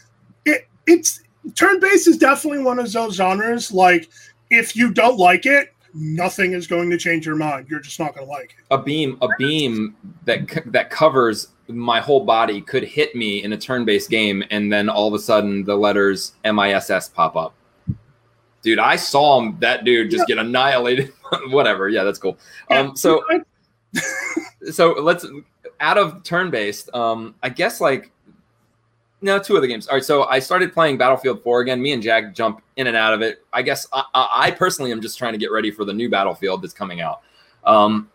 it 0.44 0.68
it's 0.87 1.23
turn 1.54 1.80
based 1.80 2.09
is 2.09 2.18
definitely 2.18 2.62
one 2.62 2.78
of 2.78 2.90
those 2.92 3.14
genres. 3.14 3.73
Like 3.73 4.09
if 4.50 4.76
you 4.76 4.92
don't 4.92 5.18
like 5.18 5.47
it, 5.47 5.73
nothing 5.96 6.52
is 6.52 6.66
going 6.66 6.90
to 6.90 6.98
change 6.98 7.24
your 7.24 7.36
mind. 7.36 7.66
You're 7.68 7.80
just 7.80 7.98
not 7.98 8.14
going 8.14 8.26
to 8.26 8.30
like 8.30 8.56
it. 8.58 8.64
a 8.70 8.80
beam 8.80 9.18
a 9.22 9.28
beam 9.38 9.96
that 10.24 10.62
that 10.66 10.90
covers 10.90 11.48
my 11.68 12.00
whole 12.00 12.24
body 12.24 12.60
could 12.60 12.84
hit 12.84 13.16
me 13.16 13.42
in 13.42 13.52
a 13.52 13.56
turn-based 13.56 14.08
game 14.08 14.44
and 14.50 14.72
then 14.72 14.88
all 14.88 15.08
of 15.08 15.14
a 15.14 15.18
sudden 15.18 15.64
the 15.64 15.74
letters 15.74 16.34
miss 16.44 17.08
pop 17.08 17.36
up. 17.36 17.54
Dude 18.62 18.78
i 18.78 18.96
saw 18.96 19.40
him, 19.40 19.56
that 19.60 19.84
dude 19.84 20.10
just 20.10 20.26
get 20.26 20.38
annihilated. 20.38 21.12
Whatever. 21.48 21.88
Yeah 21.88 22.04
that's 22.04 22.18
cool. 22.18 22.38
Um 22.70 22.94
so 22.96 23.24
so 24.70 24.92
let's 24.92 25.26
out 25.80 25.98
of 25.98 26.22
turn-based 26.22 26.94
um 26.94 27.34
i 27.42 27.48
guess 27.48 27.80
like 27.80 28.10
no 29.26 29.38
two 29.38 29.56
other 29.56 29.66
games. 29.66 29.87
All 29.88 29.95
right 29.97 30.04
so 30.04 30.25
i 30.25 30.38
started 30.38 30.73
playing 30.73 30.97
battlefield 30.97 31.42
4 31.42 31.61
again. 31.61 31.83
Me 31.83 31.92
and 31.92 32.02
jack 32.02 32.35
jump 32.35 32.62
in 32.76 32.87
and 32.87 32.97
out 32.97 33.12
of 33.12 33.21
it. 33.21 33.45
I 33.52 33.61
guess 33.62 33.87
i, 33.92 34.02
I 34.14 34.28
I 34.47 34.50
personally 34.52 34.92
am 34.92 35.02
just 35.02 35.18
trying 35.18 35.33
to 35.33 35.38
get 35.38 35.50
ready 35.52 35.71
for 35.71 35.85
the 35.85 35.92
new 35.92 36.09
battlefield 36.09 36.62
that's 36.62 36.73
coming 36.73 37.00
out. 37.02 37.21
Um 37.64 38.11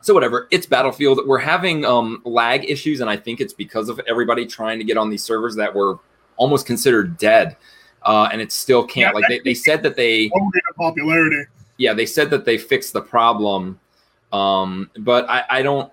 so 0.00 0.14
whatever 0.14 0.48
it's 0.50 0.66
battlefield. 0.66 1.20
We're 1.26 1.38
having 1.38 1.84
um 1.84 2.22
lag 2.24 2.68
issues 2.70 3.00
and 3.00 3.10
i 3.10 3.16
think 3.16 3.40
it's 3.40 3.52
because 3.52 3.88
of 3.88 4.00
everybody 4.06 4.46
trying 4.46 4.78
to 4.78 4.84
get 4.84 4.96
on 4.96 5.10
these 5.10 5.24
servers 5.24 5.56
that 5.56 5.74
were 5.74 5.98
almost 6.36 6.66
considered 6.66 7.18
dead. 7.18 7.56
Uh 8.02 8.28
and 8.30 8.40
it 8.40 8.52
still 8.52 8.84
can't 8.84 9.14
Yeah, 9.14 9.20
like 9.20 9.28
they, 9.28 9.40
they 9.40 9.54
said 9.54 9.82
that 9.82 9.96
they 9.96 10.30
popularity. 10.76 11.44
yeah 11.78 11.92
they 11.94 12.06
said 12.06 12.30
that 12.30 12.44
they 12.44 12.58
fixed 12.58 12.92
the 12.92 13.02
problem. 13.02 13.78
Um 14.32 14.90
but 14.98 15.28
i 15.28 15.44
i 15.50 15.62
don't 15.62 15.92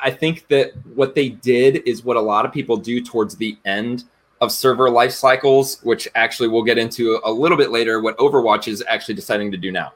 I- 0.00 0.10
think 0.10 0.46
that 0.48 0.72
what 0.94 1.14
they 1.14 1.28
did 1.30 1.82
is 1.86 2.04
what 2.04 2.16
a 2.16 2.20
lot 2.20 2.46
of 2.46 2.52
people 2.52 2.76
do 2.76 3.02
towards 3.02 3.36
the 3.36 3.58
end 3.64 4.04
of 4.40 4.52
server 4.52 4.90
life 4.90 5.12
cycles 5.12 5.80
which 5.82 6.06
actually 6.14 6.48
we'll 6.48 6.62
get 6.62 6.78
into 6.78 7.20
a 7.24 7.30
little 7.30 7.56
bit 7.56 7.70
later 7.70 8.00
what 8.00 8.16
overwatch 8.18 8.68
is 8.68 8.84
actually 8.86 9.14
deciding 9.14 9.50
to 9.50 9.56
do 9.56 9.72
now. 9.72 9.92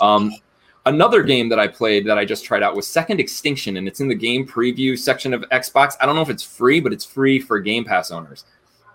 Um 0.00 0.32
another 0.84 1.22
game 1.22 1.48
that 1.48 1.58
i 1.58 1.66
played 1.66 2.06
that 2.06 2.18
i 2.18 2.24
just 2.24 2.44
tried 2.44 2.62
out 2.62 2.76
was 2.76 2.86
second 2.86 3.18
extinction 3.18 3.76
and 3.76 3.88
it's 3.88 4.00
in 4.00 4.08
the 4.08 4.14
game 4.14 4.46
preview 4.46 4.98
section 4.98 5.34
of 5.34 5.42
xbox. 5.50 5.94
I 6.00 6.06
don't 6.06 6.14
know 6.14 6.22
if 6.22 6.30
it's 6.30 6.42
free 6.42 6.80
but 6.80 6.92
it's 6.92 7.04
free 7.04 7.40
for 7.40 7.58
game 7.60 7.84
pass 7.84 8.10
owners. 8.10 8.44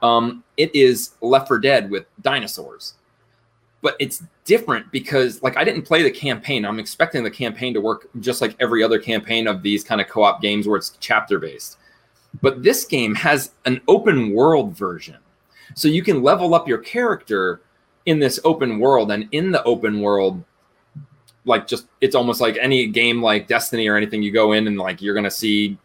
Um 0.01 0.43
it 0.57 0.73
is 0.75 1.11
left 1.21 1.47
for 1.47 1.57
dead 1.57 1.89
with 1.89 2.05
dinosaurs 2.21 2.93
but 3.81 3.95
it's 3.99 4.23
different 4.45 4.91
because 4.91 5.41
like 5.41 5.57
I 5.57 5.63
didn't 5.63 5.83
play 5.83 6.03
the 6.03 6.11
campaign. 6.11 6.65
I'm 6.65 6.79
expecting 6.79 7.23
the 7.23 7.31
campaign 7.31 7.73
to 7.73 7.81
work 7.81 8.07
just 8.19 8.41
like 8.41 8.55
every 8.59 8.83
other 8.83 8.99
campaign 8.99 9.47
of 9.47 9.63
these 9.63 9.83
kind 9.83 9.99
of 9.99 10.07
co-op 10.07 10.41
games 10.41 10.67
where 10.67 10.77
it's 10.77 10.97
chapter 10.99 11.39
based. 11.39 11.77
But 12.41 12.63
this 12.63 12.85
game 12.85 13.15
has 13.15 13.51
an 13.65 13.81
open 13.87 14.33
world 14.33 14.77
version. 14.77 15.17
So 15.75 15.87
you 15.87 16.03
can 16.03 16.21
level 16.21 16.53
up 16.53 16.67
your 16.67 16.77
character 16.77 17.61
in 18.05 18.19
this 18.19 18.39
open 18.43 18.79
world 18.79 19.11
and 19.11 19.27
in 19.31 19.51
the 19.51 19.63
open 19.63 20.01
world 20.01 20.43
like 21.45 21.67
just 21.67 21.87
it's 22.01 22.15
almost 22.15 22.41
like 22.41 22.57
any 22.59 22.87
game 22.87 23.21
like 23.21 23.47
Destiny 23.47 23.87
or 23.87 23.95
anything 23.95 24.21
you 24.21 24.31
go 24.31 24.51
in 24.51 24.67
and 24.67 24.77
like 24.77 25.01
you're 25.01 25.13
going 25.13 25.23
to 25.23 25.31
see 25.31 25.77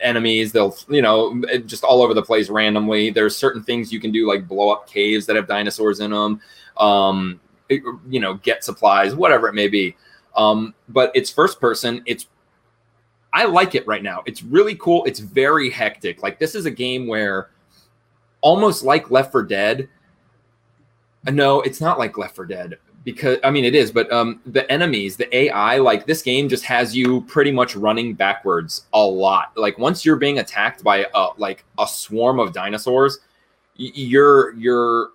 enemies 0.00 0.52
they'll 0.52 0.76
you 0.88 1.02
know 1.02 1.42
just 1.66 1.84
all 1.84 2.02
over 2.02 2.14
the 2.14 2.22
place 2.22 2.48
randomly. 2.48 3.10
There's 3.10 3.36
certain 3.36 3.62
things 3.62 3.92
you 3.92 4.00
can 4.00 4.12
do 4.12 4.26
like 4.26 4.48
blow 4.48 4.70
up 4.70 4.88
caves 4.88 5.26
that 5.26 5.36
have 5.36 5.46
dinosaurs 5.46 6.00
in 6.00 6.10
them 6.10 6.40
um 6.78 7.40
you 7.68 8.20
know 8.20 8.34
get 8.34 8.64
supplies 8.64 9.14
whatever 9.14 9.48
it 9.48 9.54
may 9.54 9.68
be. 9.68 9.96
Um 10.36 10.74
but 10.88 11.10
it's 11.14 11.30
first 11.30 11.60
person 11.60 12.02
it's 12.06 12.26
i 13.32 13.44
like 13.44 13.74
it 13.74 13.86
right 13.86 14.02
now. 14.02 14.22
It's 14.26 14.42
really 14.42 14.74
cool. 14.76 15.04
It's 15.04 15.20
very 15.20 15.70
hectic. 15.70 16.22
Like 16.22 16.38
this 16.38 16.54
is 16.54 16.66
a 16.66 16.70
game 16.70 17.06
where 17.06 17.50
almost 18.40 18.84
like 18.84 19.10
left 19.10 19.32
for 19.32 19.42
dead. 19.42 19.88
No 21.30 21.60
it's 21.60 21.80
not 21.80 21.98
like 21.98 22.16
left 22.16 22.34
for 22.34 22.46
dead 22.46 22.78
because 23.08 23.38
i 23.42 23.50
mean 23.50 23.64
it 23.64 23.74
is 23.74 23.90
but 23.90 24.12
um 24.12 24.38
the 24.44 24.70
enemies 24.70 25.16
the 25.16 25.34
ai 25.34 25.78
like 25.78 26.04
this 26.04 26.20
game 26.20 26.46
just 26.46 26.62
has 26.62 26.94
you 26.94 27.22
pretty 27.22 27.50
much 27.50 27.74
running 27.74 28.12
backwards 28.12 28.84
a 28.92 29.02
lot. 29.02 29.56
Like 29.56 29.78
once 29.78 30.04
you're 30.04 30.16
being 30.16 30.40
attacked 30.40 30.84
by 30.84 31.06
a 31.14 31.28
like 31.38 31.64
a 31.78 31.86
swarm 31.86 32.38
of 32.38 32.52
dinosaurs 32.52 33.20
you're 33.76 34.52
you're 34.56 35.12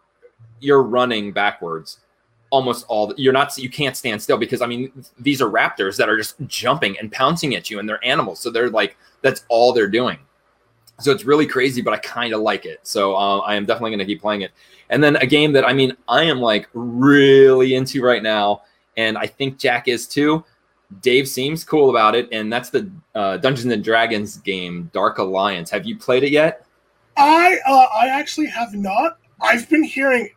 you're 0.60 0.82
running 0.82 1.32
backwards 1.32 2.00
almost 2.50 2.84
all 2.88 3.06
the, 3.08 3.16
you're 3.16 3.32
not 3.32 3.56
you 3.60 3.70
can't 3.70 3.96
stand 3.96 4.20
still 4.20 4.38
because 4.38 4.64
i 4.64 4.66
mean 4.66 4.92
these 5.20 5.40
are 5.40 5.50
raptors 5.50 5.96
that 5.96 6.10
are 6.10 6.18
just 6.18 6.36
jumping 6.48 6.98
and 6.98 7.12
pouncing 7.12 7.54
at 7.54 7.70
you 7.70 7.78
and 7.78 7.88
they're 7.88 8.04
animals. 8.04 8.40
So 8.40 8.50
they're 8.50 8.72
like 8.72 8.98
that's 9.22 9.46
all 9.50 9.72
they're 9.72 9.88
doing 9.88 10.18
so 11.00 11.12
it's 11.12 11.26
really 11.26 11.46
crazy 11.48 11.82
but 11.82 11.94
i 11.94 11.98
kind 11.98 12.34
of 12.34 12.42
like 12.42 12.66
it. 12.66 12.80
So 12.84 13.16
uh, 13.16 13.40
i 13.40 13.56
am 13.56 13.66
definitely 13.66 13.92
going 13.92 14.00
to 14.00 14.06
keep 14.06 14.22
playing 14.22 14.42
it. 14.42 14.52
And 14.90 15.04
then 15.04 15.16
a 15.18 15.26
game 15.26 15.54
that 15.54 15.68
i 15.68 15.74
mean 15.74 15.96
i 16.08 16.24
am 16.24 16.40
like 16.40 16.68
really 16.74 17.76
into 17.76 18.04
right 18.04 18.22
now 18.24 18.62
and 18.98 19.18
i 19.18 19.26
think 19.28 19.58
jack 19.58 19.88
is 19.88 20.08
too. 20.08 20.44
Dave 21.02 21.28
seems 21.28 21.64
cool 21.64 21.90
about 21.90 22.14
it 22.16 22.30
and 22.32 22.54
that's 22.54 22.70
the 22.70 22.90
uh, 23.16 23.38
dungeons 23.38 23.74
and 23.74 23.84
dragons 23.84 24.38
game 24.38 24.90
dark 24.94 25.18
alliance. 25.18 25.72
Have 25.72 25.86
you 25.86 25.98
played 25.98 26.24
it 26.24 26.32
yet? 26.32 26.66
I 27.18 27.58
uh, 27.68 27.88
I 28.02 28.08
actually 28.10 28.48
have 28.48 28.74
not. 28.74 29.18
I've 29.42 29.70
been 29.70 29.84
hearing 29.84 30.30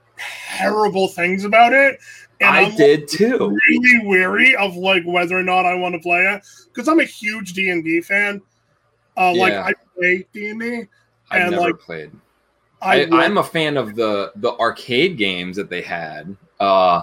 terrible 0.48 1.08
things 1.08 1.44
about 1.44 1.72
it, 1.72 1.98
and 2.40 2.50
i 2.50 2.62
am 2.62 2.76
did 2.76 3.08
too. 3.08 3.56
really 3.68 4.06
weary 4.06 4.56
of 4.56 4.76
like 4.76 5.02
whether 5.06 5.36
or 5.36 5.42
not 5.42 5.66
I 5.66 5.74
want 5.74 5.94
to 5.94 6.00
play 6.00 6.20
it 6.20 6.42
because 6.72 6.88
I'm 6.88 7.00
a 7.00 7.04
huge 7.04 7.52
D 7.52 7.70
and 7.70 7.84
D 7.84 8.00
fan. 8.00 8.40
Uh, 9.16 9.34
Like 9.34 9.54
I 9.54 9.72
play 9.96 10.26
D 10.32 10.50
and 10.50 10.60
D. 10.60 10.82
i've 11.30 11.50
never 11.50 11.62
like, 11.62 11.78
played 11.78 12.10
I, 12.82 13.04
I, 13.04 13.24
I'm 13.24 13.38
a 13.38 13.42
fan 13.42 13.76
of 13.76 13.96
the 13.96 14.32
the 14.36 14.52
arcade 14.52 15.16
games 15.16 15.56
that 15.56 15.70
they 15.70 15.82
had. 15.82 16.36
Uh, 16.60 17.02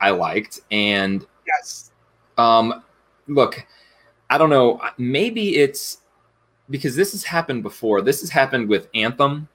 I 0.00 0.10
liked, 0.10 0.60
and 0.70 1.26
yes. 1.46 1.90
um, 2.38 2.82
look, 3.26 3.64
I 4.30 4.38
don't 4.38 4.50
know. 4.50 4.80
Maybe 4.98 5.56
it's 5.56 5.98
because 6.70 6.96
this 6.96 7.12
has 7.12 7.24
happened 7.24 7.62
before. 7.62 8.02
This 8.02 8.20
has 8.20 8.30
happened 8.30 8.68
with 8.68 8.88
Anthem. 8.94 9.48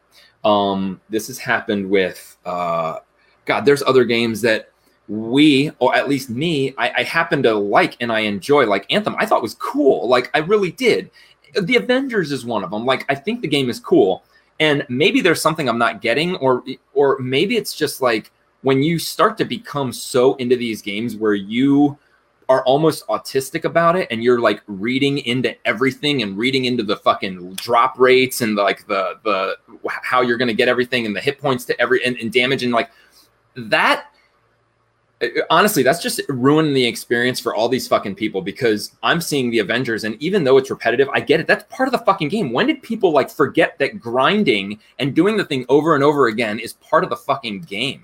Um, 0.44 1.02
this 1.10 1.28
has 1.28 1.38
happened 1.38 1.90
with 1.90 2.38
uh, 2.46 3.00
God. 3.46 3.66
There's 3.66 3.84
other 3.84 4.06
games 4.06 4.42
that 4.42 4.70
we, 5.08 5.72
or 5.80 5.96
at 5.96 6.08
least 6.08 6.30
me, 6.30 6.74
I, 6.78 6.92
I 6.98 7.04
happen 7.04 7.42
to 7.44 7.56
like 7.56 7.98
and 8.00 8.12
I 8.12 8.20
enjoy. 8.20 8.66
Like 8.66 8.86
Anthem, 8.92 9.16
I 9.18 9.26
thought 9.26 9.42
was 9.42 9.56
cool. 9.56 10.08
Like 10.08 10.30
I 10.34 10.40
really 10.40 10.72
did. 10.72 11.10
The 11.62 11.76
Avengers 11.76 12.32
is 12.32 12.46
one 12.46 12.64
of 12.64 12.72
them. 12.72 12.86
Like 12.86 13.06
I 13.10 13.16
think 13.16 13.42
the 13.42 13.48
game 13.48 13.70
is 13.70 13.80
cool, 13.80 14.24
and 14.60 14.86
maybe 14.90 15.22
there's 15.22 15.42
something 15.42 15.68
I'm 15.70 15.78
not 15.78 16.02
getting, 16.02 16.36
or 16.38 16.64
or 16.94 17.18
maybe 17.20 17.58
it's 17.58 17.74
just 17.74 18.02
like 18.02 18.32
when 18.62 18.84
you 18.84 19.00
start 19.00 19.38
to 19.38 19.46
become 19.46 19.94
so 19.94 20.36
into 20.36 20.56
these 20.56 20.82
games 20.82 21.16
where 21.16 21.34
you 21.34 21.98
are 22.50 22.64
almost 22.66 23.06
autistic 23.08 23.64
about 23.64 23.96
it 23.96 24.08
and 24.10 24.24
you're 24.24 24.40
like 24.40 24.62
reading 24.66 25.20
into 25.20 25.56
everything 25.68 26.24
and 26.24 26.36
reading 26.36 26.66
into 26.66 26.82
the 26.82 26.98
fucking 26.98 27.54
drop 27.54 27.98
rates 28.00 28.42
and 28.42 28.56
like 28.56 28.86
the 28.88 29.20
the 29.24 29.56
how 29.84 30.22
you're 30.22 30.38
going 30.38 30.48
to 30.48 30.54
get 30.54 30.68
everything 30.68 31.06
and 31.06 31.16
the 31.16 31.22
hit 31.22 31.40
points 31.40 31.64
to 31.64 31.80
every 31.80 32.04
and, 32.04 32.18
and 32.18 32.34
damage 32.34 32.64
and 32.64 32.74
like 32.74 32.90
that 33.56 34.08
honestly 35.50 35.84
that's 35.84 36.02
just 36.02 36.22
ruining 36.30 36.74
the 36.74 36.86
experience 36.86 37.42
for 37.42 37.54
all 37.54 37.68
these 37.68 37.90
fucking 37.90 38.16
people 38.16 38.42
because 38.42 38.94
i'm 39.04 39.20
seeing 39.20 39.52
the 39.52 39.60
avengers 39.60 40.06
and 40.06 40.16
even 40.22 40.46
though 40.46 40.58
it's 40.58 40.70
repetitive 40.70 41.10
i 41.10 41.20
get 41.20 41.40
it. 41.40 41.48
That's 41.48 41.64
part 41.74 41.88
of 41.88 41.92
the 41.92 42.00
fucking 42.00 42.30
game. 42.30 42.52
When 42.52 42.68
did 42.68 42.82
people 42.82 43.12
like 43.12 43.30
forget 43.30 43.78
that 43.80 44.00
grinding 44.00 44.80
and 44.98 45.16
doing 45.16 45.38
the 45.38 45.46
thing 45.46 45.66
over 45.70 45.96
and 45.96 46.04
over 46.04 46.28
again 46.28 46.60
is 46.60 46.74
part 46.74 47.04
of 47.04 47.10
the 47.10 47.16
fucking 47.16 47.62
game? 47.62 48.04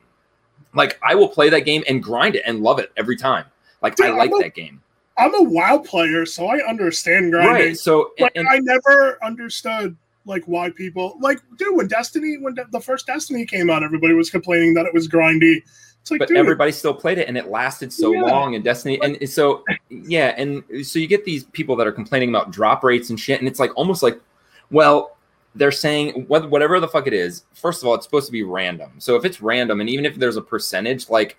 Like 0.74 1.00
i 1.04 1.16
will 1.16 1.28
play 1.28 1.50
that 1.50 1.62
game 1.62 1.84
and 1.88 2.02
grind 2.02 2.36
it 2.36 2.44
and 2.46 2.62
love 2.62 2.80
it 2.80 2.92
every 2.98 3.16
time. 3.16 3.46
Like 3.82 4.00
i 4.02 4.08
Dude, 4.08 4.18
like 4.18 4.30
I'm 4.30 4.40
a- 4.40 4.44
that 4.44 4.56
game. 4.56 4.82
I'm 5.18 5.34
a 5.34 5.44
WoW 5.44 5.78
player, 5.78 6.26
so 6.26 6.48
I 6.48 6.58
understand 6.68 7.32
grinding. 7.32 7.54
right 7.54 7.78
so 7.78 8.12
But 8.18 8.34
and, 8.36 8.48
I 8.50 8.60
never 8.60 9.18
understood 9.24 9.96
like 10.26 10.44
why 10.46 10.72
people 10.72 11.18
like 11.22 11.40
dude 11.58 11.76
when 11.76 11.88
Destiny 11.88 12.38
when 12.38 12.56
the 12.72 12.82
first 12.82 13.08
Destiny 13.08 13.46
came 13.46 13.70
out, 13.70 13.84
everybody 13.84 14.14
was 14.14 14.30
complaining 14.30 14.74
that 14.74 14.86
it 14.86 14.94
was 14.94 15.08
grindy. 15.08 15.62
Like 16.10 16.20
but 16.20 16.28
dude, 16.28 16.38
everybody 16.38 16.72
still 16.72 16.94
played 16.94 17.18
it 17.18 17.28
and 17.28 17.38
it 17.38 17.48
lasted 17.48 17.92
so 17.92 18.14
Yeah. 18.14 18.22
long 18.22 18.54
in 18.54 18.62
destiny 18.62 19.00
and 19.02 19.28
so 19.28 19.64
yeah 19.90 20.36
and 20.38 20.64
so 20.86 21.00
you 21.00 21.08
get 21.08 21.26
these 21.26 21.46
people 21.46 21.76
that 21.78 21.88
are 21.88 21.92
complaining 21.92 22.30
about 22.30 22.52
drop 22.52 22.84
rates 22.84 23.10
and 23.10 23.20
shit 23.20 23.40
and 23.40 23.48
it's 23.48 23.60
like 23.60 23.72
almost 23.76 24.04
like 24.04 24.22
well 24.70 25.18
they're 25.56 25.72
saying 25.72 26.26
whatever 26.28 26.80
the 26.80 26.88
fuck 26.88 27.08
it 27.08 27.14
is 27.14 27.46
first 27.54 27.82
of 27.82 27.88
all 27.88 27.96
it's 27.96 28.06
supposed 28.06 28.28
to 28.28 28.32
be 28.32 28.44
random. 28.44 28.92
So 29.00 29.16
if 29.16 29.26
it's 29.26 29.42
random 29.42 29.82
and 29.82 29.90
even 29.90 30.06
if 30.06 30.16
there's 30.16 30.38
a 30.38 30.42
percentage 30.42 31.10
like 31.10 31.38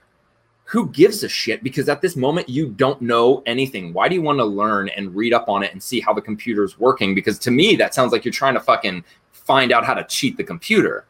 who 0.69 0.89
gives 0.89 1.23
a 1.23 1.29
shit? 1.29 1.63
Because 1.63 1.89
at 1.89 2.01
this 2.01 2.17
moment 2.17 2.49
you 2.49 2.71
don't 2.71 3.01
know 3.01 3.41
anything. 3.47 3.93
Why 3.93 4.09
do 4.09 4.17
you 4.17 4.23
want 4.23 4.41
to 4.41 4.45
learn 4.45 4.89
and 4.89 5.15
read 5.15 5.33
up 5.33 5.49
on 5.49 5.63
it 5.63 5.71
and 5.73 5.81
see 5.81 6.01
how 6.01 6.13
the 6.13 6.21
computer's 6.21 6.77
working? 6.77 7.15
Because 7.15 7.39
to 7.41 7.53
me 7.53 7.77
that 7.77 7.95
sounds 7.95 8.11
like 8.11 8.25
you're 8.25 8.33
trying 8.33 8.55
to 8.55 8.61
fucking 8.61 9.05
find 9.31 9.71
out 9.71 9.85
how 9.85 9.95
to 9.95 10.03
cheat 10.05 10.37
the 10.37 10.43
computer. 10.43 11.05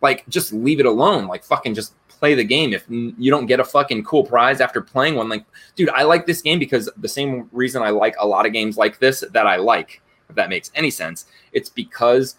Like 0.00 0.28
just 0.28 0.52
leave 0.52 0.78
it 0.78 0.86
alone. 0.86 1.26
Like 1.26 1.42
fucking 1.42 1.74
just 1.74 1.94
play 2.20 2.34
the 2.34 2.44
game. 2.44 2.72
If 2.72 2.84
you 2.88 3.30
don't 3.30 3.46
get 3.46 3.58
a 3.58 3.64
fucking 3.64 4.04
cool 4.04 4.22
prize 4.22 4.60
after 4.60 4.80
playing 4.80 5.16
one 5.16 5.28
like 5.28 5.44
dude 5.74 5.88
i 5.90 6.02
like 6.02 6.26
this 6.26 6.42
game 6.42 6.58
because 6.58 6.88
the 6.98 7.08
same 7.08 7.48
reason 7.52 7.82
i 7.82 7.90
like 7.90 8.14
a 8.18 8.26
lot 8.26 8.46
of 8.46 8.52
games 8.52 8.76
like 8.76 8.98
this 8.98 9.24
that 9.32 9.46
i 9.46 9.56
like 9.56 10.02
if 10.28 10.36
that 10.36 10.50
makes 10.50 10.70
any 10.74 10.90
sense 10.90 11.26
it's 11.52 11.70
because 11.70 12.36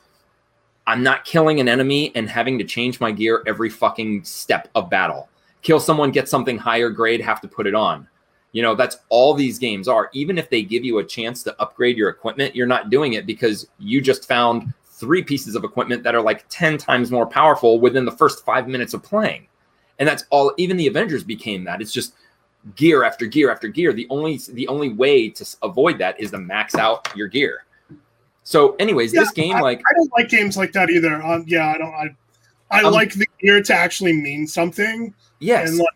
i'm 0.88 1.04
not 1.04 1.26
killing 1.26 1.60
an 1.60 1.68
enemy 1.68 2.12
and 2.16 2.30
having 2.30 2.58
to 2.60 2.64
change 2.64 3.00
my 3.00 3.12
gear 3.12 3.44
every 3.48 3.70
fucking 3.70 4.24
step 4.24 4.70
of 4.76 4.90
battle. 4.90 5.28
Kill 5.62 5.80
someone 5.80 6.12
get 6.12 6.30
something 6.30 6.58
higher 6.58 6.90
grade 6.90 7.22
have 7.22 7.42
to 7.42 7.48
put 7.48 7.68
it 7.68 7.76
on. 7.76 8.08
You 8.52 8.62
know 8.62 8.76
that's 8.76 8.98
all 9.10 9.34
these 9.34 9.58
games 9.58 9.88
are. 9.88 10.10
Even 10.14 10.38
if 10.38 10.50
they 10.50 10.62
give 10.62 10.84
you 10.86 11.00
a 11.00 11.04
chance 11.04 11.44
to 11.44 11.62
upgrade 11.62 11.98
your 11.98 12.10
equipment 12.10 12.56
you're 12.56 12.68
not 12.68 12.90
doing 12.90 13.14
it 13.14 13.26
because 13.26 13.68
you 13.80 14.02
just 14.02 14.28
found 14.28 14.74
three 14.86 15.24
pieces 15.24 15.56
of 15.56 15.64
equipment 15.64 16.04
that 16.04 16.14
are 16.14 16.22
like 16.22 16.46
10 16.50 16.78
times 16.78 17.10
more 17.10 17.26
powerful 17.26 17.80
within 17.80 18.06
the 18.06 18.12
first 18.12 18.46
five 18.46 18.68
minutes 18.68 18.94
of 18.94 19.02
playing 19.02 19.48
and 20.00 20.08
that's 20.08 20.26
all 20.30 20.54
even 20.58 20.78
the 20.78 20.88
avengers 20.88 21.24
became 21.24 21.64
that 21.64 21.82
it's 21.82 21.94
just 21.94 22.14
gear 22.76 23.04
after 23.04 23.26
gear 23.26 23.52
after 23.52 23.68
gear 23.68 23.92
the 23.94 24.08
only 24.10 24.40
the 24.54 24.68
only 24.68 24.90
way 24.90 25.30
to 25.30 25.46
avoid 25.64 25.98
that 25.98 26.20
is 26.20 26.32
to 26.32 26.38
max 26.38 26.76
out 26.76 27.08
your 27.16 27.28
gear 27.28 27.66
so 28.44 28.76
anyways 28.80 29.14
Yeah, 29.14 29.22
this 29.22 29.32
game 29.32 29.60
like 29.60 29.80
I 29.80 29.94
don't 29.94 30.12
like 30.18 30.30
games 30.30 30.58
like 30.58 30.72
that 30.74 30.90
either. 30.90 31.22
Um, 31.24 31.44
yeah, 31.48 31.68
I 31.70 31.78
don't. 31.78 31.94
I 31.94 32.16
I 32.72 32.84
Um, 32.84 32.94
like 32.94 33.14
the 33.14 33.28
gear 33.40 33.62
to 33.62 33.74
actually 33.74 34.14
mean 34.14 34.48
something. 34.48 35.14
yes 35.40 35.70
And 35.70 35.80
like, 35.80 35.88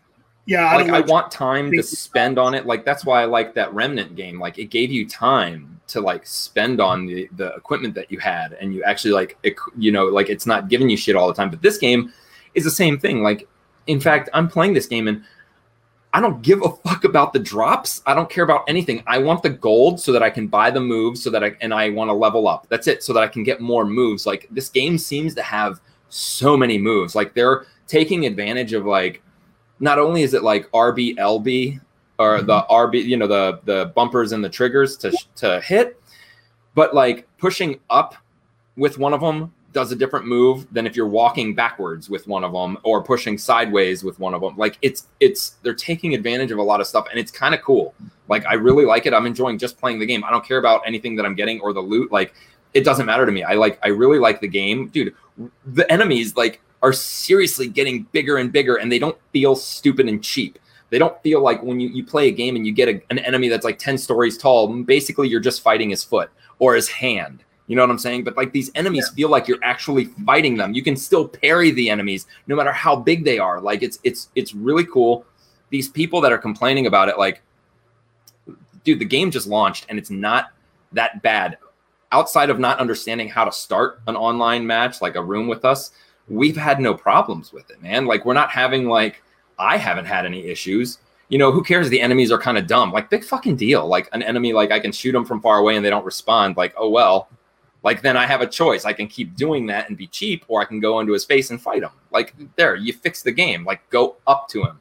yeah, 0.46 0.66
I 0.66 0.76
like 0.76 0.86
don't 0.86 0.94
I 0.94 1.00
want 1.00 1.30
time 1.30 1.70
to 1.72 1.82
spend 1.82 2.38
on 2.38 2.54
it. 2.54 2.66
Like 2.66 2.84
that's 2.84 3.04
why 3.04 3.22
I 3.22 3.24
like 3.24 3.54
that 3.54 3.72
Remnant 3.74 4.14
game. 4.14 4.38
Like 4.38 4.58
it 4.58 4.66
gave 4.66 4.92
you 4.92 5.08
time 5.08 5.80
to 5.88 6.00
like 6.00 6.26
spend 6.26 6.80
on 6.80 7.06
the 7.06 7.28
the 7.36 7.54
equipment 7.54 7.94
that 7.94 8.12
you 8.12 8.18
had, 8.20 8.52
and 8.54 8.72
you 8.72 8.82
actually 8.84 9.12
like 9.12 9.36
it, 9.42 9.56
you 9.76 9.90
know 9.90 10.06
like 10.06 10.28
it's 10.28 10.46
not 10.46 10.68
giving 10.68 10.88
you 10.88 10.96
shit 10.96 11.16
all 11.16 11.26
the 11.26 11.34
time. 11.34 11.50
But 11.50 11.62
this 11.62 11.78
game 11.78 12.12
is 12.54 12.62
the 12.62 12.70
same 12.70 12.98
thing. 12.98 13.22
Like 13.22 13.48
in 13.86 14.00
fact, 14.00 14.28
I'm 14.32 14.48
playing 14.48 14.74
this 14.74 14.86
game 14.86 15.08
and 15.08 15.22
I 16.12 16.20
don't 16.20 16.40
give 16.40 16.62
a 16.64 16.70
fuck 16.70 17.04
about 17.04 17.32
the 17.32 17.38
drops. 17.38 18.02
I 18.06 18.14
don't 18.14 18.30
care 18.30 18.44
about 18.44 18.64
anything. 18.68 19.02
I 19.06 19.18
want 19.18 19.42
the 19.42 19.50
gold 19.50 20.00
so 20.00 20.12
that 20.12 20.22
I 20.22 20.30
can 20.30 20.46
buy 20.46 20.70
the 20.70 20.80
moves 20.80 21.22
so 21.22 21.30
that 21.30 21.44
I 21.44 21.54
and 21.60 21.74
I 21.74 21.90
want 21.90 22.08
to 22.08 22.14
level 22.14 22.48
up. 22.48 22.66
That's 22.68 22.86
it. 22.86 23.02
So 23.02 23.12
that 23.12 23.22
I 23.22 23.28
can 23.28 23.42
get 23.42 23.60
more 23.60 23.84
moves. 23.84 24.26
Like 24.26 24.48
this 24.50 24.68
game 24.68 24.96
seems 24.96 25.34
to 25.34 25.42
have 25.42 25.80
so 26.08 26.56
many 26.56 26.78
moves. 26.78 27.14
Like 27.14 27.34
they're 27.34 27.66
taking 27.86 28.24
advantage 28.24 28.72
of 28.72 28.86
like 28.86 29.22
not 29.78 29.98
only 29.98 30.22
is 30.22 30.32
it 30.32 30.42
like 30.42 30.70
RBLB 30.70 31.80
or 32.18 32.38
mm-hmm. 32.38 32.46
the 32.46 32.62
RB, 32.70 33.04
you 33.04 33.16
know, 33.18 33.26
the 33.26 33.60
the 33.64 33.92
bumpers 33.94 34.32
and 34.32 34.42
the 34.42 34.48
triggers 34.48 34.96
to 34.98 35.16
to 35.36 35.60
hit, 35.60 36.00
but 36.74 36.94
like 36.94 37.28
pushing 37.36 37.78
up 37.90 38.14
with 38.76 38.98
one 38.98 39.12
of 39.12 39.20
them 39.20 39.52
does 39.76 39.92
a 39.92 39.96
different 39.96 40.26
move 40.26 40.66
than 40.72 40.86
if 40.86 40.96
you're 40.96 41.06
walking 41.06 41.54
backwards 41.54 42.08
with 42.08 42.26
one 42.26 42.42
of 42.42 42.52
them 42.54 42.78
or 42.82 43.02
pushing 43.02 43.36
sideways 43.36 44.02
with 44.02 44.18
one 44.18 44.32
of 44.32 44.40
them. 44.40 44.56
Like 44.56 44.78
it's 44.80 45.06
it's 45.20 45.56
they're 45.62 45.74
taking 45.74 46.14
advantage 46.14 46.50
of 46.50 46.56
a 46.56 46.62
lot 46.62 46.80
of 46.80 46.86
stuff 46.86 47.06
and 47.10 47.20
it's 47.20 47.30
kind 47.30 47.54
of 47.54 47.60
cool. 47.60 47.94
Like 48.26 48.46
I 48.46 48.54
really 48.54 48.86
like 48.86 49.04
it. 49.04 49.12
I'm 49.12 49.26
enjoying 49.26 49.58
just 49.58 49.76
playing 49.76 49.98
the 49.98 50.06
game. 50.06 50.24
I 50.24 50.30
don't 50.30 50.42
care 50.42 50.56
about 50.56 50.80
anything 50.86 51.14
that 51.16 51.26
I'm 51.26 51.34
getting 51.34 51.60
or 51.60 51.74
the 51.74 51.82
loot. 51.82 52.10
Like 52.10 52.32
it 52.72 52.84
doesn't 52.84 53.04
matter 53.04 53.26
to 53.26 53.30
me. 53.30 53.42
I 53.42 53.52
like 53.52 53.78
I 53.82 53.88
really 53.88 54.18
like 54.18 54.40
the 54.40 54.48
game. 54.48 54.88
Dude, 54.88 55.14
the 55.66 55.92
enemies 55.92 56.36
like 56.36 56.62
are 56.82 56.94
seriously 56.94 57.68
getting 57.68 58.04
bigger 58.12 58.38
and 58.38 58.50
bigger 58.50 58.76
and 58.76 58.90
they 58.90 58.98
don't 58.98 59.18
feel 59.30 59.54
stupid 59.54 60.08
and 60.08 60.24
cheap. 60.24 60.58
They 60.88 60.98
don't 60.98 61.22
feel 61.22 61.42
like 61.42 61.62
when 61.62 61.80
you, 61.80 61.90
you 61.90 62.02
play 62.02 62.28
a 62.28 62.32
game 62.32 62.56
and 62.56 62.66
you 62.66 62.72
get 62.72 62.88
a, 62.88 63.02
an 63.10 63.18
enemy 63.18 63.48
that's 63.48 63.64
like 63.64 63.78
10 63.78 63.98
stories 63.98 64.38
tall, 64.38 64.68
basically 64.84 65.28
you're 65.28 65.38
just 65.38 65.60
fighting 65.60 65.90
his 65.90 66.02
foot 66.02 66.30
or 66.60 66.74
his 66.74 66.88
hand. 66.88 67.44
You 67.66 67.74
know 67.74 67.82
what 67.82 67.90
I'm 67.90 67.98
saying? 67.98 68.24
But 68.24 68.36
like 68.36 68.52
these 68.52 68.70
enemies 68.74 69.08
feel 69.10 69.28
like 69.28 69.48
you're 69.48 69.62
actually 69.62 70.06
fighting 70.24 70.56
them. 70.56 70.72
You 70.72 70.82
can 70.82 70.96
still 70.96 71.26
parry 71.26 71.72
the 71.72 71.90
enemies 71.90 72.26
no 72.46 72.54
matter 72.54 72.72
how 72.72 72.96
big 72.96 73.24
they 73.24 73.38
are. 73.38 73.60
Like 73.60 73.82
it's 73.82 73.98
it's 74.04 74.28
it's 74.34 74.54
really 74.54 74.86
cool. 74.86 75.24
These 75.70 75.88
people 75.88 76.20
that 76.20 76.32
are 76.32 76.38
complaining 76.38 76.86
about 76.86 77.08
it, 77.08 77.18
like, 77.18 77.42
dude, 78.84 79.00
the 79.00 79.04
game 79.04 79.32
just 79.32 79.48
launched 79.48 79.86
and 79.88 79.98
it's 79.98 80.10
not 80.10 80.50
that 80.92 81.22
bad. 81.22 81.58
Outside 82.12 82.50
of 82.50 82.60
not 82.60 82.78
understanding 82.78 83.28
how 83.28 83.44
to 83.44 83.50
start 83.50 84.00
an 84.06 84.14
online 84.14 84.64
match, 84.64 85.02
like 85.02 85.16
a 85.16 85.22
room 85.22 85.48
with 85.48 85.64
us, 85.64 85.90
we've 86.28 86.56
had 86.56 86.80
no 86.80 86.94
problems 86.94 87.52
with 87.52 87.68
it, 87.70 87.82
man. 87.82 88.06
Like 88.06 88.24
we're 88.24 88.32
not 88.32 88.50
having 88.50 88.88
like 88.88 89.22
I 89.58 89.76
haven't 89.76 90.04
had 90.04 90.24
any 90.24 90.44
issues. 90.46 90.98
You 91.28 91.38
know, 91.38 91.50
who 91.50 91.64
cares? 91.64 91.88
The 91.88 92.00
enemies 92.00 92.30
are 92.30 92.38
kind 92.38 92.58
of 92.58 92.68
dumb. 92.68 92.92
Like 92.92 93.10
big 93.10 93.24
fucking 93.24 93.56
deal. 93.56 93.88
Like 93.88 94.08
an 94.12 94.22
enemy, 94.22 94.52
like 94.52 94.70
I 94.70 94.78
can 94.78 94.92
shoot 94.92 95.10
them 95.10 95.24
from 95.24 95.40
far 95.40 95.58
away 95.58 95.74
and 95.74 95.84
they 95.84 95.90
don't 95.90 96.04
respond. 96.04 96.56
Like 96.56 96.72
oh 96.76 96.88
well. 96.88 97.28
Like 97.86 98.02
then 98.02 98.16
I 98.16 98.26
have 98.26 98.40
a 98.40 98.48
choice. 98.48 98.84
I 98.84 98.92
can 98.92 99.06
keep 99.06 99.36
doing 99.36 99.64
that 99.66 99.88
and 99.88 99.96
be 99.96 100.08
cheap, 100.08 100.44
or 100.48 100.60
I 100.60 100.64
can 100.64 100.80
go 100.80 100.98
into 100.98 101.12
his 101.12 101.24
face 101.24 101.50
and 101.52 101.62
fight 101.62 101.84
him. 101.84 101.92
Like 102.10 102.34
there, 102.56 102.74
you 102.74 102.92
fix 102.92 103.22
the 103.22 103.30
game. 103.30 103.64
Like 103.64 103.88
go 103.90 104.16
up 104.26 104.48
to 104.48 104.64
him. 104.64 104.80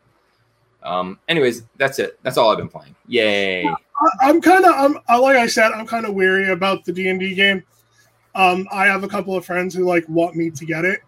Um. 0.82 1.20
Anyways, 1.28 1.66
that's 1.78 2.00
it. 2.00 2.18
That's 2.24 2.36
all 2.36 2.50
I've 2.50 2.58
been 2.58 2.68
playing. 2.68 2.96
Yay. 3.08 3.72
I'm 4.22 4.42
kind 4.42 4.66
of, 4.66 4.74
I'm 4.74 5.22
like 5.22 5.38
I 5.38 5.46
said, 5.46 5.72
I'm 5.72 5.86
kind 5.86 6.08
of 6.08 6.16
weary 6.16 6.50
about 6.50 6.84
the 6.84 6.92
D 6.92 7.10
and 7.10 7.20
D 7.20 7.36
game. 7.36 7.64
Um, 8.34 8.68
I 8.72 8.88
have 8.88 9.04
a 9.04 9.08
couple 9.08 9.38
of 9.38 9.46
friends 9.46 9.76
who 9.76 9.86
like 9.86 10.10
want 10.10 10.36
me 10.36 10.50
to 10.50 10.66
get 10.66 10.84
it, 10.84 11.02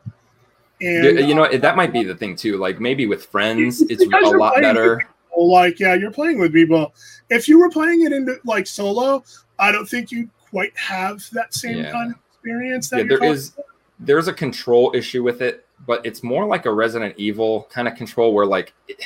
and 0.80 1.28
You, 1.28 1.34
know 1.34 1.42
what, 1.42 1.60
that 1.60 1.76
might 1.76 1.92
be 1.92 2.04
the 2.04 2.14
thing 2.14 2.36
too. 2.36 2.58
Like 2.58 2.80
maybe 2.80 3.08
with 3.08 3.26
friends, 3.26 3.82
It's 3.90 4.04
a 4.04 4.38
lot 4.38 4.62
better. 4.62 5.02
uh, 5.36 5.42
like 5.44 5.80
yeah, 5.80 5.96
you're 5.96 6.12
playing 6.12 6.38
with 6.38 6.54
people. 6.54 6.94
If 7.32 7.48
you 7.48 7.58
were 7.58 7.72
playing 7.72 8.04
it 8.04 8.14
in 8.14 8.40
like 8.46 8.68
solo, 8.68 9.24
I 9.58 9.72
don't 9.72 9.90
think 9.90 10.12
you 10.12 10.30
quite 10.50 10.76
have 10.78 11.24
that 11.34 11.54
same 11.54 11.78
Yeah. 11.80 11.92
kind 11.92 12.12
of 12.14 12.20
experience. 12.34 12.90
That 12.90 12.98
Yeah, 13.00 13.18
there 13.18 13.24
is 13.24 13.54
there's 14.00 14.28
a 14.28 14.34
control 14.34 14.92
issue 14.96 15.24
with 15.24 15.42
it, 15.42 15.66
but 15.88 16.06
it's 16.06 16.24
more 16.24 16.46
like 16.46 16.66
a 16.66 16.74
Resident 16.74 17.16
Evil 17.18 17.68
kind 17.72 17.88
of 17.88 17.96
control 17.96 18.34
where 18.34 18.46
like 18.46 18.74
it, 18.88 18.98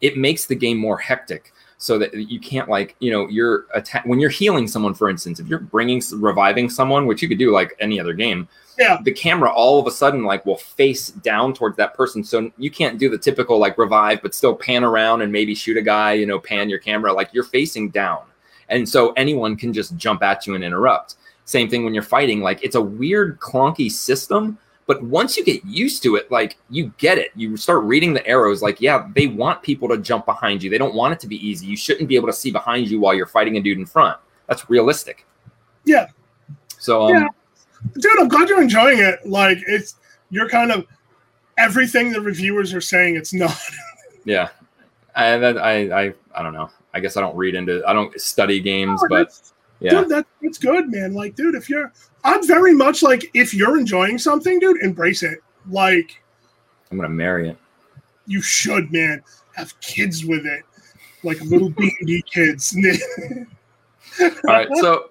it 0.00 0.16
makes 0.16 0.46
the 0.46 0.54
game 0.54 0.78
more 0.78 0.96
hectic 0.98 1.52
so 1.78 1.98
that 1.98 2.14
you 2.14 2.40
can't 2.40 2.68
like 2.70 2.96
you 3.00 3.10
know 3.10 3.28
you're 3.28 3.66
atta- 3.74 4.02
when 4.06 4.18
you're 4.18 4.30
healing 4.30 4.66
someone 4.66 4.94
for 4.94 5.10
instance 5.10 5.38
if 5.40 5.46
you're 5.46 5.58
bringing 5.58 6.00
reviving 6.14 6.70
someone 6.70 7.04
which 7.06 7.20
you 7.20 7.28
could 7.28 7.36
do 7.38 7.52
like 7.52 7.76
any 7.80 8.00
other 8.00 8.14
game 8.14 8.48
Yeah. 8.78 8.96
the 9.04 9.12
camera 9.12 9.52
all 9.52 9.78
of 9.78 9.86
a 9.86 9.90
sudden 9.90 10.24
like 10.24 10.46
will 10.46 10.56
face 10.56 11.08
down 11.10 11.52
towards 11.52 11.76
that 11.76 11.92
person 11.92 12.24
so 12.24 12.50
you 12.56 12.70
can't 12.70 12.98
do 12.98 13.10
the 13.10 13.18
typical 13.18 13.58
like 13.58 13.76
revive 13.76 14.22
but 14.22 14.34
still 14.34 14.54
pan 14.54 14.84
around 14.84 15.20
and 15.20 15.30
maybe 15.30 15.54
shoot 15.54 15.76
a 15.76 15.82
guy 15.82 16.14
you 16.14 16.24
know 16.24 16.38
pan 16.38 16.70
your 16.70 16.78
camera 16.78 17.12
like 17.12 17.28
you're 17.34 17.44
facing 17.44 17.90
down 17.90 18.20
and 18.68 18.88
so 18.88 19.12
anyone 19.12 19.56
can 19.56 19.72
just 19.72 19.96
jump 19.96 20.22
at 20.22 20.46
you 20.46 20.54
and 20.54 20.64
interrupt 20.64 21.16
same 21.44 21.68
thing 21.68 21.84
when 21.84 21.94
you're 21.94 22.02
fighting 22.02 22.40
like 22.40 22.62
it's 22.64 22.74
a 22.74 22.80
weird 22.80 23.38
clunky 23.40 23.90
system 23.90 24.58
but 24.86 25.02
once 25.02 25.36
you 25.36 25.44
get 25.44 25.64
used 25.64 26.02
to 26.02 26.16
it 26.16 26.30
like 26.30 26.56
you 26.70 26.92
get 26.98 27.18
it 27.18 27.30
you 27.36 27.56
start 27.56 27.82
reading 27.84 28.12
the 28.12 28.26
arrows 28.26 28.62
like 28.62 28.80
yeah 28.80 29.08
they 29.14 29.26
want 29.26 29.62
people 29.62 29.88
to 29.88 29.98
jump 29.98 30.24
behind 30.26 30.62
you 30.62 30.70
they 30.70 30.78
don't 30.78 30.94
want 30.94 31.12
it 31.12 31.20
to 31.20 31.26
be 31.26 31.36
easy 31.46 31.66
you 31.66 31.76
shouldn't 31.76 32.08
be 32.08 32.16
able 32.16 32.26
to 32.26 32.32
see 32.32 32.50
behind 32.50 32.88
you 32.88 32.98
while 33.00 33.14
you're 33.14 33.26
fighting 33.26 33.56
a 33.56 33.60
dude 33.60 33.78
in 33.78 33.86
front 33.86 34.18
that's 34.48 34.68
realistic 34.70 35.26
Yeah. 35.84 36.08
so 36.78 37.02
um, 37.04 37.14
Yeah. 37.14 37.28
dude. 37.98 38.18
I'm 38.18 38.28
glad 38.28 38.48
you're 38.48 38.62
enjoying 38.62 38.98
it. 38.98 39.24
Like 39.26 39.58
it's 39.68 39.96
you're 40.30 40.48
kind 40.48 40.72
of 40.72 40.84
everything 41.58 42.10
the 42.12 42.20
reviewers 42.20 42.74
are 42.74 42.80
saying. 42.80 43.16
It's 43.16 43.32
not. 43.32 43.56
Yeah, 44.24 44.48
I, 45.16 45.36
that, 45.38 45.58
I, 45.58 46.04
I, 46.06 46.14
I 46.34 46.42
don't 46.42 46.52
know. 46.52 46.70
I 46.94 47.00
guess 47.00 47.16
I 47.16 47.20
don't 47.20 47.34
read 47.36 47.54
into. 47.54 47.82
I 47.86 47.92
don't 47.92 48.18
study 48.20 48.60
games, 48.60 49.00
Oh, 49.02 49.06
but 49.08 49.16
that's- 49.16 49.52
yeah, 49.80 49.90
dude, 49.90 50.08
that, 50.08 50.26
that's 50.40 50.56
good, 50.58 50.90
man. 50.90 51.12
Like, 51.12 51.34
dude, 51.34 51.54
if 51.54 51.68
you're, 51.68 51.92
I'm 52.24 52.46
very 52.46 52.72
much 52.74 53.02
like, 53.02 53.30
if 53.34 53.52
you're 53.52 53.76
enjoying 53.76 54.16
something, 54.18 54.58
dude, 54.58 54.80
embrace 54.82 55.22
it. 55.22 55.38
Like, 55.70 56.22
I'm 56.90 56.96
gonna 56.96 57.08
marry 57.10 57.48
it. 57.50 57.58
you 58.26 58.40
should, 58.40 58.90
man. 58.92 59.22
Have 59.54 59.78
kids 59.80 60.24
with 60.24 60.46
it, 60.46 60.62
like 61.24 61.40
little 61.42 61.68
D 62.06 62.22
kids. 62.32 62.74
All 64.20 64.26
right, 64.44 64.68
so, 64.76 65.10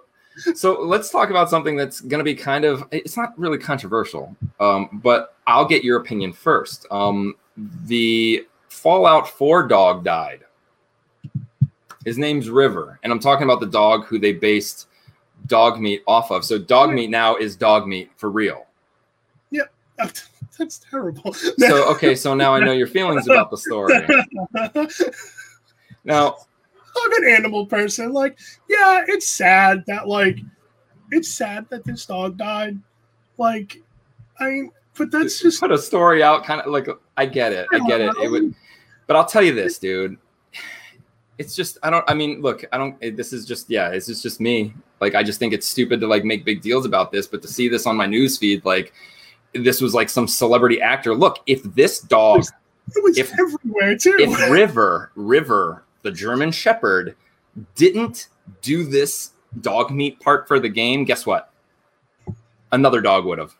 so 0.55 0.81
let's 0.81 1.09
talk 1.11 1.29
about 1.29 1.49
something 1.49 1.75
that's 1.75 2.01
gonna 2.01 2.23
be 2.23 2.33
kind 2.35 2.65
of. 2.65 2.83
It's 2.91 3.15
not 3.17 3.37
really 3.37 3.57
controversial, 3.59 4.35
um, 4.59 4.99
but 5.03 5.35
I'll 5.45 5.65
get 5.65 5.83
your 5.83 5.99
opinion 5.99 6.33
first. 6.33 6.87
Um, 6.89 7.35
the 7.85 8.47
Fallout 8.75 9.27
4 9.27 9.67
dog 9.67 10.03
died. 10.03 10.41
His 12.05 12.17
name's 12.17 12.49
River, 12.49 12.99
and 13.03 13.11
I'm 13.11 13.19
talking 13.19 13.45
about 13.45 13.59
the 13.59 13.65
dog 13.65 14.05
who 14.05 14.19
they 14.19 14.33
based 14.33 14.87
dog 15.47 15.79
meat 15.79 16.03
off 16.07 16.31
of. 16.31 16.45
So 16.45 16.59
dog 16.59 16.93
meat 16.93 17.09
now 17.09 17.35
is 17.35 17.55
dog 17.55 17.87
meat 17.87 18.11
for 18.15 18.29
real. 18.29 18.67
Yep. 19.51 19.71
That's 20.57 20.79
terrible. 20.89 21.33
So 21.33 21.91
okay, 21.91 22.15
so 22.15 22.33
now 22.33 22.53
I 22.53 22.59
know 22.59 22.71
your 22.71 22.87
feelings 22.87 23.27
about 23.27 23.49
the 23.49 23.57
story. 23.57 23.93
Now, 26.05 26.35
I'm 26.95 27.23
an 27.23 27.29
animal 27.35 27.65
person. 27.65 28.13
Like, 28.13 28.37
yeah, 28.69 29.03
it's 29.07 29.27
sad 29.27 29.83
that 29.87 30.07
like, 30.07 30.37
it's 31.11 31.27
sad 31.27 31.67
that 31.69 31.83
this 31.83 32.05
dog 32.05 32.37
died. 32.37 32.79
Like, 33.37 33.81
I 34.39 34.45
mean, 34.45 34.71
but 34.97 35.11
that's 35.11 35.41
just 35.41 35.59
put 35.59 35.71
a 35.71 35.77
story 35.77 36.23
out, 36.23 36.45
kind 36.45 36.61
of 36.61 36.71
like 36.71 36.87
I 37.17 37.25
get 37.25 37.51
it, 37.51 37.67
I 37.73 37.79
get 37.87 38.01
it. 38.01 38.11
It 38.21 38.29
would, 38.29 38.55
but 39.07 39.15
I'll 39.15 39.25
tell 39.25 39.41
you 39.43 39.53
this, 39.53 39.77
dude. 39.79 40.17
It's 41.37 41.55
just 41.55 41.77
I 41.83 41.89
don't. 41.89 42.03
I 42.09 42.13
mean, 42.13 42.41
look, 42.41 42.63
I 42.71 42.77
don't. 42.77 42.95
it- 43.01 43.17
This 43.17 43.33
is 43.33 43.45
just 43.45 43.69
yeah. 43.69 43.89
This 43.89 44.07
is 44.09 44.21
just 44.21 44.39
me. 44.39 44.73
Like 45.01 45.15
I 45.15 45.23
just 45.23 45.37
think 45.39 45.53
it's 45.53 45.67
stupid 45.67 45.99
to 45.99 46.07
like 46.07 46.23
make 46.23 46.45
big 46.45 46.61
deals 46.61 46.85
about 46.85 47.11
this, 47.11 47.27
but 47.27 47.41
to 47.41 47.47
see 47.47 47.67
this 47.67 47.85
on 47.85 47.97
my 47.97 48.05
news 48.05 48.37
feed, 48.37 48.63
like 48.63 48.93
this 49.53 49.81
was 49.81 49.93
like 49.93 50.09
some 50.09 50.27
celebrity 50.27 50.81
actor. 50.81 51.13
Look, 51.13 51.39
if 51.45 51.61
this 51.63 51.99
dog, 51.99 52.43
it 52.95 53.03
was 53.03 53.17
if- 53.17 53.33
everywhere 53.37 53.97
too. 53.97 54.15
if 54.19 54.49
River, 54.49 55.11
River, 55.15 55.83
the 56.03 56.11
German 56.11 56.51
Shepherd, 56.51 57.15
didn't 57.75 58.29
do 58.61 58.85
this 58.85 59.31
dog 59.61 59.91
meat 59.91 60.19
part 60.21 60.47
for 60.47 60.59
the 60.59 60.69
game, 60.69 61.03
guess 61.03 61.25
what? 61.25 61.51
Another 62.71 63.01
dog 63.01 63.25
would 63.25 63.39
have. 63.39 63.55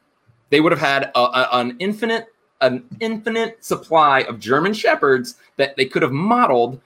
They 0.50 0.62
would 0.62 0.72
have 0.72 0.82
had 0.82 1.12
a, 1.16 1.20
a- 1.20 1.50
an 1.54 1.76
infinite, 1.80 2.28
an 2.62 2.84
infinite 3.00 3.64
supply 3.64 4.22
of 4.22 4.40
German 4.40 4.74
Shepherds 4.74 5.36
that 5.58 5.76
they 5.76 5.86
could 5.86 6.02
have 6.02 6.12
modeled 6.12 6.80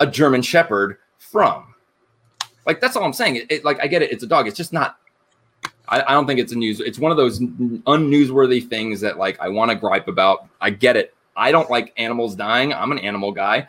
a 0.00 0.06
German 0.06 0.42
Shepherd 0.42 0.96
from. 1.18 1.74
Like 2.66 2.80
that's 2.80 2.96
all 2.96 3.04
I'm 3.04 3.12
saying. 3.12 3.36
It, 3.36 3.46
it- 3.50 3.64
like 3.64 3.80
I 3.82 3.86
get 3.86 4.02
it. 4.02 4.12
It's 4.12 4.22
a 4.22 4.26
dog. 4.26 4.46
It's 4.48 4.56
just 4.56 4.72
not. 4.72 4.96
I, 5.88 6.02
I 6.02 6.12
don't 6.12 6.26
think 6.26 6.38
it's 6.40 6.52
a 6.52 6.56
news. 6.56 6.80
It's 6.80 6.98
one 6.98 7.10
of 7.10 7.16
those 7.16 7.40
unnewsworthy 7.40 8.68
things 8.68 9.00
that 9.00 9.18
like 9.18 9.38
I 9.40 9.48
want 9.48 9.70
to 9.70 9.74
gripe 9.76 10.08
about. 10.08 10.46
I 10.60 10.70
get 10.70 10.96
it. 10.96 11.14
I 11.36 11.52
don't 11.52 11.70
like 11.70 11.92
animals 11.96 12.34
dying. 12.34 12.72
I'm 12.72 12.92
an 12.92 12.98
animal 12.98 13.32
guy, 13.32 13.68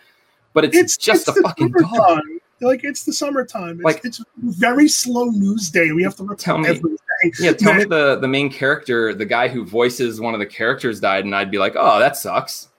but 0.54 0.66
it's, 0.66 0.78
it's 0.78 0.98
just 0.98 1.28
it's 1.28 1.38
a 1.38 1.42
fucking 1.42 1.70
dog. 1.72 2.22
Like 2.60 2.84
it's 2.84 3.06
the 3.06 3.14
summertime. 3.14 3.76
It's, 3.78 3.84
Like- 3.84 4.06
it's 4.06 4.22
very 4.38 4.88
slow 4.88 5.26
news 5.26 5.70
day. 5.70 5.92
We 5.92 6.04
have 6.04 6.16
to 6.18 6.36
Tell 6.38 6.58
me- 6.60 6.70
everything. 6.70 6.98
Yeah, 7.40 7.54
tell 7.54 7.74
me 7.74 7.84
the 7.90 8.18
the 8.20 8.28
main 8.28 8.50
character, 8.50 9.14
the 9.14 9.26
guy 9.26 9.48
who 9.48 9.66
voices 9.66 10.20
one 10.22 10.34
of 10.34 10.40
the 10.40 10.46
characters 10.46 11.00
died, 11.00 11.26
and 11.26 11.36
I'd 11.36 11.52
be 11.52 11.58
like, 11.58 11.74
oh, 11.76 12.00
that 12.00 12.18
sucks. 12.18 12.70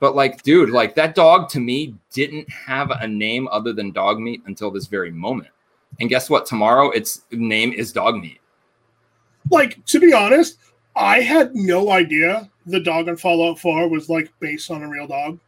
But 0.00 0.16
like, 0.16 0.42
dude, 0.42 0.70
like 0.70 0.94
that 0.96 1.14
dog 1.14 1.48
to 1.50 1.60
me 1.60 1.94
didn't 2.12 2.50
have 2.50 2.90
a 2.90 3.06
name 3.06 3.48
other 3.52 3.72
than 3.72 3.92
dog 3.92 4.18
meat 4.18 4.42
until 4.46 4.70
this 4.70 4.86
very 4.86 5.10
moment. 5.12 5.50
And 6.00 6.08
guess 6.08 6.28
what? 6.28 6.46
Tomorrow 6.46 6.90
its 6.90 7.22
name 7.30 7.72
is 7.72 7.92
dog 7.92 8.16
meat. 8.16 8.40
Like 9.50 9.84
to 9.86 10.00
be 10.00 10.12
honest, 10.12 10.58
I 10.96 11.20
had 11.20 11.54
no 11.54 11.90
idea 11.90 12.50
the 12.66 12.80
dog 12.80 13.08
in 13.08 13.16
Fallout 13.16 13.58
4 13.58 13.88
was 13.88 14.08
like 14.08 14.32
based 14.40 14.70
on 14.70 14.82
a 14.82 14.88
real 14.88 15.06
dog. 15.06 15.38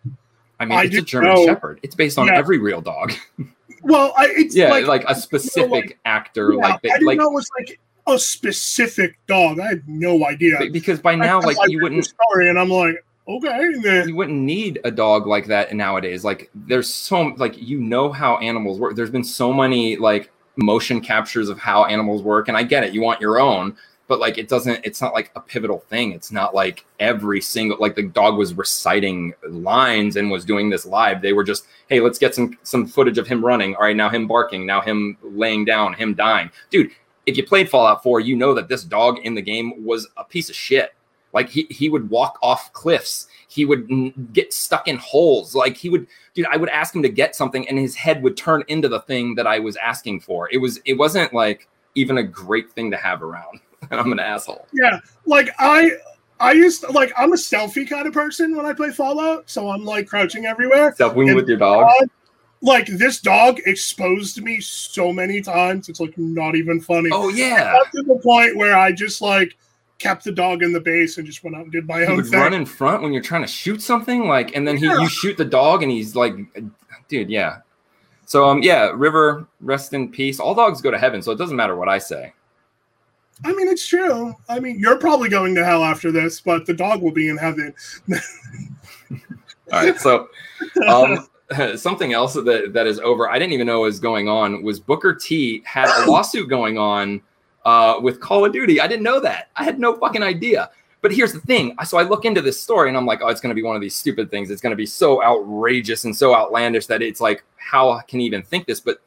I 0.61 0.65
mean, 0.65 0.79
I 0.79 0.85
it's 0.85 0.97
a 0.97 1.03
German 1.03 1.35
know- 1.35 1.47
Shepherd. 1.47 1.81
It's 1.83 1.95
based 1.95 2.19
on 2.19 2.27
Yeah. 2.27 2.37
every 2.39 2.59
real 2.59 2.81
dog. 2.81 3.13
Well, 3.87 4.15
I, 4.17 4.29
it's 4.31 4.57
yeah, 4.57 4.71
like, 4.71 4.87
like, 4.87 5.05
a 5.07 5.15
specific 5.15 5.99
actor, 6.07 6.55
yeah, 6.55 6.59
like 6.69 6.81
I 6.85 6.89
didn't 6.89 7.05
like 7.05 7.19
know 7.19 7.29
it 7.29 7.35
was 7.35 7.51
like 7.59 7.79
a 8.07 8.19
specific 8.19 9.17
dog. 9.27 9.61
I 9.61 9.69
had 9.69 9.89
no 9.89 10.27
idea. 10.27 10.59
because 10.73 11.01
by 11.01 11.15
now, 11.15 11.41
I- 11.41 11.45
like 11.45 11.59
I 11.61 11.67
you 11.67 11.81
wouldn't 11.81 12.05
story, 12.05 12.49
and 12.49 12.59
I'm 12.59 12.71
like, 12.71 13.05
okay, 13.29 13.73
then- 13.83 14.09
you 14.09 14.17
wouldn't 14.17 14.39
need 14.41 14.81
a 14.85 14.91
dog 14.91 15.27
like 15.27 15.47
that 15.47 15.73
nowadays. 15.75 16.25
Like 16.25 16.51
there's 16.55 16.93
so 16.93 17.35
like 17.37 17.61
you 17.61 17.81
know 17.81 18.13
how 18.13 18.37
animals 18.39 18.79
work. 18.79 18.97
There's 18.97 19.11
been 19.11 19.25
so 19.25 19.53
many 19.53 19.97
like 19.97 20.31
motion 20.57 21.01
captures 21.01 21.49
of 21.49 21.59
how 21.59 21.85
animals 21.87 22.23
work, 22.23 22.49
and 22.49 22.57
I 22.57 22.63
get 22.63 22.85
it. 22.85 22.93
You 22.93 23.01
want 23.01 23.21
your 23.21 23.41
own, 23.41 23.77
but 24.07 24.21
like 24.21 24.37
it 24.39 24.49
doesn't 24.49 24.81
it's 24.85 25.01
not 25.01 25.15
like 25.15 25.31
a 25.35 25.41
pivotal 25.41 25.79
thing 25.89 26.13
it's 26.13 26.31
not 26.31 26.55
like 26.55 26.85
every 27.01 27.41
single 27.41 27.77
like 27.81 27.95
the 27.97 28.03
dog 28.03 28.37
was 28.37 28.53
reciting 28.55 29.33
lines 29.49 30.17
and 30.17 30.31
was 30.31 30.45
doing 30.45 30.69
this 30.69 30.85
live 30.85 31.23
they 31.23 31.33
were 31.33 31.43
just 31.45 31.65
hey 31.89 32.01
let's 32.01 32.19
get 32.19 32.35
some 32.35 32.57
some 32.65 32.87
footage 32.87 33.17
of 33.19 33.27
him 33.27 33.43
running 33.45 33.75
all 33.77 33.83
right 33.83 33.97
now 33.97 34.09
him 34.11 34.27
barking 34.27 34.67
now 34.67 34.81
him 34.83 35.17
laying 35.23 35.65
down 35.65 35.95
him 35.95 36.13
dying 36.15 36.51
dude 36.71 36.91
if 37.27 37.37
you 37.37 37.45
played 37.45 37.69
fallout 37.69 38.03
4 38.03 38.21
you 38.21 38.37
know 38.37 38.55
that 38.55 38.69
this 38.69 38.85
dog 38.85 39.19
in 39.21 39.35
the 39.35 39.43
game 39.43 39.85
was 39.85 40.07
a 40.17 40.25
piece 40.25 40.49
of 40.51 40.57
shit. 40.57 40.95
Like 41.33 41.49
he 41.49 41.67
he 41.69 41.89
would 41.89 42.11
walk 42.11 42.39
off 42.43 42.73
cliffs. 42.73 43.27
He 43.49 43.65
would 43.65 43.91
n- 43.91 44.29
get 44.33 44.53
stuck 44.53 44.87
in 44.87 44.97
holes. 44.99 45.55
Like 45.55 45.77
he 45.77 45.89
would 45.89 46.07
dude 46.35 46.47
i 46.47 46.57
would 46.57 46.69
ask 46.69 46.95
him 46.95 47.03
to 47.03 47.09
get 47.09 47.35
something 47.35 47.69
and 47.69 47.79
his 47.79 47.95
head 47.95 48.23
would 48.23 48.37
turn 48.37 48.63
into 48.69 48.89
the 48.89 49.01
thing 49.01 49.35
that 49.35 49.47
i 49.47 49.59
was 49.59 49.77
asking 49.77 50.21
for. 50.21 50.49
It 50.53 50.59
was 50.59 50.81
it 50.85 50.95
wasn't 50.95 51.33
like 51.33 51.69
even 51.95 52.19
a 52.19 52.23
great 52.23 52.71
thing 52.73 52.91
to 52.91 52.97
have 52.97 53.23
around. 53.23 53.61
And 53.91 54.01
i'm 54.01 54.13
an 54.13 54.19
asshole. 54.19 54.67
Yeah, 54.73 54.99
like 55.27 55.51
I, 55.59 55.91
I 56.41 56.53
used 56.53 56.81
to, 56.83 56.91
like 56.93 57.13
I'm 57.19 57.35
a 57.35 57.37
stealthy 57.37 57.85
kind 57.85 58.07
of 58.07 58.15
person 58.15 58.57
when 58.57 58.65
I 58.65 58.73
play 58.73 58.91
Fallout, 58.91 59.51
so 59.51 59.69
I'm 59.69 59.85
like 59.85 60.07
crouching 60.07 60.47
everywhere. 60.47 60.93
Selfing 60.93 61.27
And 61.27 61.37
with 61.37 61.47
your 61.47 61.59
dog? 61.59 61.91
Dog- 62.01 62.09
like 62.65 62.87
this 62.87 63.21
dog 63.21 63.61
exposed 63.67 64.43
me 64.43 64.61
so 64.61 65.13
many 65.13 65.41
times. 65.41 65.89
It's 65.89 66.01
like 66.01 66.17
not 66.19 66.57
even 66.57 66.81
funny. 66.81 67.11
oh 67.13 67.29
yeah 67.29 67.77
Up 67.81 67.91
to 67.93 68.03
the 68.03 68.17
point 68.23 68.57
where 68.57 68.75
I 68.77 68.91
just 68.91 69.21
like 69.23 69.57
kept 69.99 70.25
the 70.25 70.33
dog 70.33 70.63
in 70.63 70.73
the 70.73 70.81
base 70.81 71.19
and 71.19 71.27
just 71.27 71.45
went 71.45 71.55
out 71.57 71.63
and 71.63 71.73
did 71.73 71.87
my 71.87 72.01
he 72.01 72.07
own 72.07 72.25
thing. 72.25 72.41
run 72.41 72.53
in 72.55 72.67
front 72.67 73.03
when 73.03 73.13
you're 73.13 73.23
trying 73.23 73.43
to 73.43 73.47
shoot 73.49 73.81
something 73.81 74.27
like 74.27 74.57
and 74.57 74.67
then 74.67 74.77
he 74.77 74.87
Yeah. 74.87 74.99
you 74.99 75.09
shoot 75.09 75.37
the 75.37 75.45
dog 75.45 75.83
and 75.85 75.93
he's 75.93 76.17
like 76.17 76.35
dude 77.09 77.31
yeah 77.31 77.59
so 78.27 78.45
um 78.49 78.61
yeah 78.63 78.91
river 78.95 79.47
rest 79.61 79.93
in 79.93 80.11
peace 80.11 80.41
all 80.41 80.55
dogs 80.55 80.81
go 80.81 80.91
to 80.91 80.99
heaven 80.99 81.23
so 81.23 81.31
it 81.31 81.37
doesn't 81.39 81.57
matter 81.57 81.77
what 81.77 81.89
i 81.89 81.99
say 81.99 82.33
I 83.45 83.53
mean, 83.53 83.67
it's 83.67 83.85
true. 83.87 84.33
I 84.49 84.61
mean, 84.61 84.79
you're 84.79 84.97
probably 84.97 85.29
going 85.29 85.57
to 85.57 85.65
hell 85.65 85.83
after 85.83 86.13
this, 86.13 86.41
but 86.41 86.67
the 86.67 86.73
dog 86.73 87.03
will 87.03 87.11
be 87.11 87.29
in 87.29 87.37
heaven. 87.37 87.75
all 89.73 89.85
right 89.85 89.99
so 89.99 90.29
um 90.87 91.27
something 91.77 92.13
else 92.13 92.35
that 92.35 92.73
that 92.73 92.87
is 92.87 92.99
over 93.01 93.29
i 93.29 93.39
didn't 93.39 93.53
even 93.53 93.67
know 93.67 93.81
was 93.81 94.01
going 94.01 94.29
on 94.29 94.63
was 94.63 94.81
booker 94.81 95.15
t 95.15 95.63
had 95.65 95.89
a 95.89 96.07
lawsuit 96.11 96.49
going 96.49 96.79
on 96.79 97.21
uh 97.65 97.99
with 98.01 98.21
call 98.21 98.45
of 98.45 98.53
duty. 98.53 98.81
I 98.81 98.87
didn't 98.87 99.03
know 99.03 99.21
that. 99.21 99.51
I 99.57 99.65
had 99.65 99.79
no 99.79 99.97
fucking 99.97 100.23
idea. 100.23 100.71
But 101.01 101.13
here's 101.13 101.33
the 101.33 101.41
thing. 101.41 101.77
So 101.85 101.99
i 101.99 102.03
look 102.03 102.25
into 102.25 102.41
this 102.41 102.61
story 102.61 102.89
and 102.89 102.97
i'm 102.97 103.07
like 103.07 103.21
oh 103.23 103.29
it's 103.29 103.41
going 103.41 103.51
to 103.51 103.55
be 103.55 103.63
one 103.63 103.77
of 103.77 103.83
these 103.83 103.97
stupid 103.97 104.31
things. 104.31 104.51
It's 104.51 104.61
going 104.61 104.73
to 104.73 104.77
be 104.77 104.87
so 104.87 105.23
outrageous 105.23 106.05
and 106.05 106.15
so 106.15 106.35
outlandish 106.35 106.87
that 106.87 107.03
it's 107.03 107.21
like 107.21 107.45
how 107.57 108.01
can 108.01 108.21
you 108.21 108.27
even 108.27 108.43
think 108.43 108.67
this? 108.67 108.81
But 108.81 109.01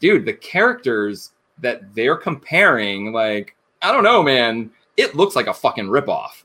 dude 0.00 0.24
the 0.24 0.32
characters 0.32 1.30
that 1.58 1.94
they're 1.94 2.16
comparing 2.16 3.12
like 3.12 3.56
i 3.82 3.92
don't 3.92 4.04
know 4.04 4.22
man. 4.22 4.70
It 4.96 5.14
looks 5.14 5.34
like 5.34 5.46
a 5.46 5.54
fucking 5.54 5.86
ripoff. 5.86 6.44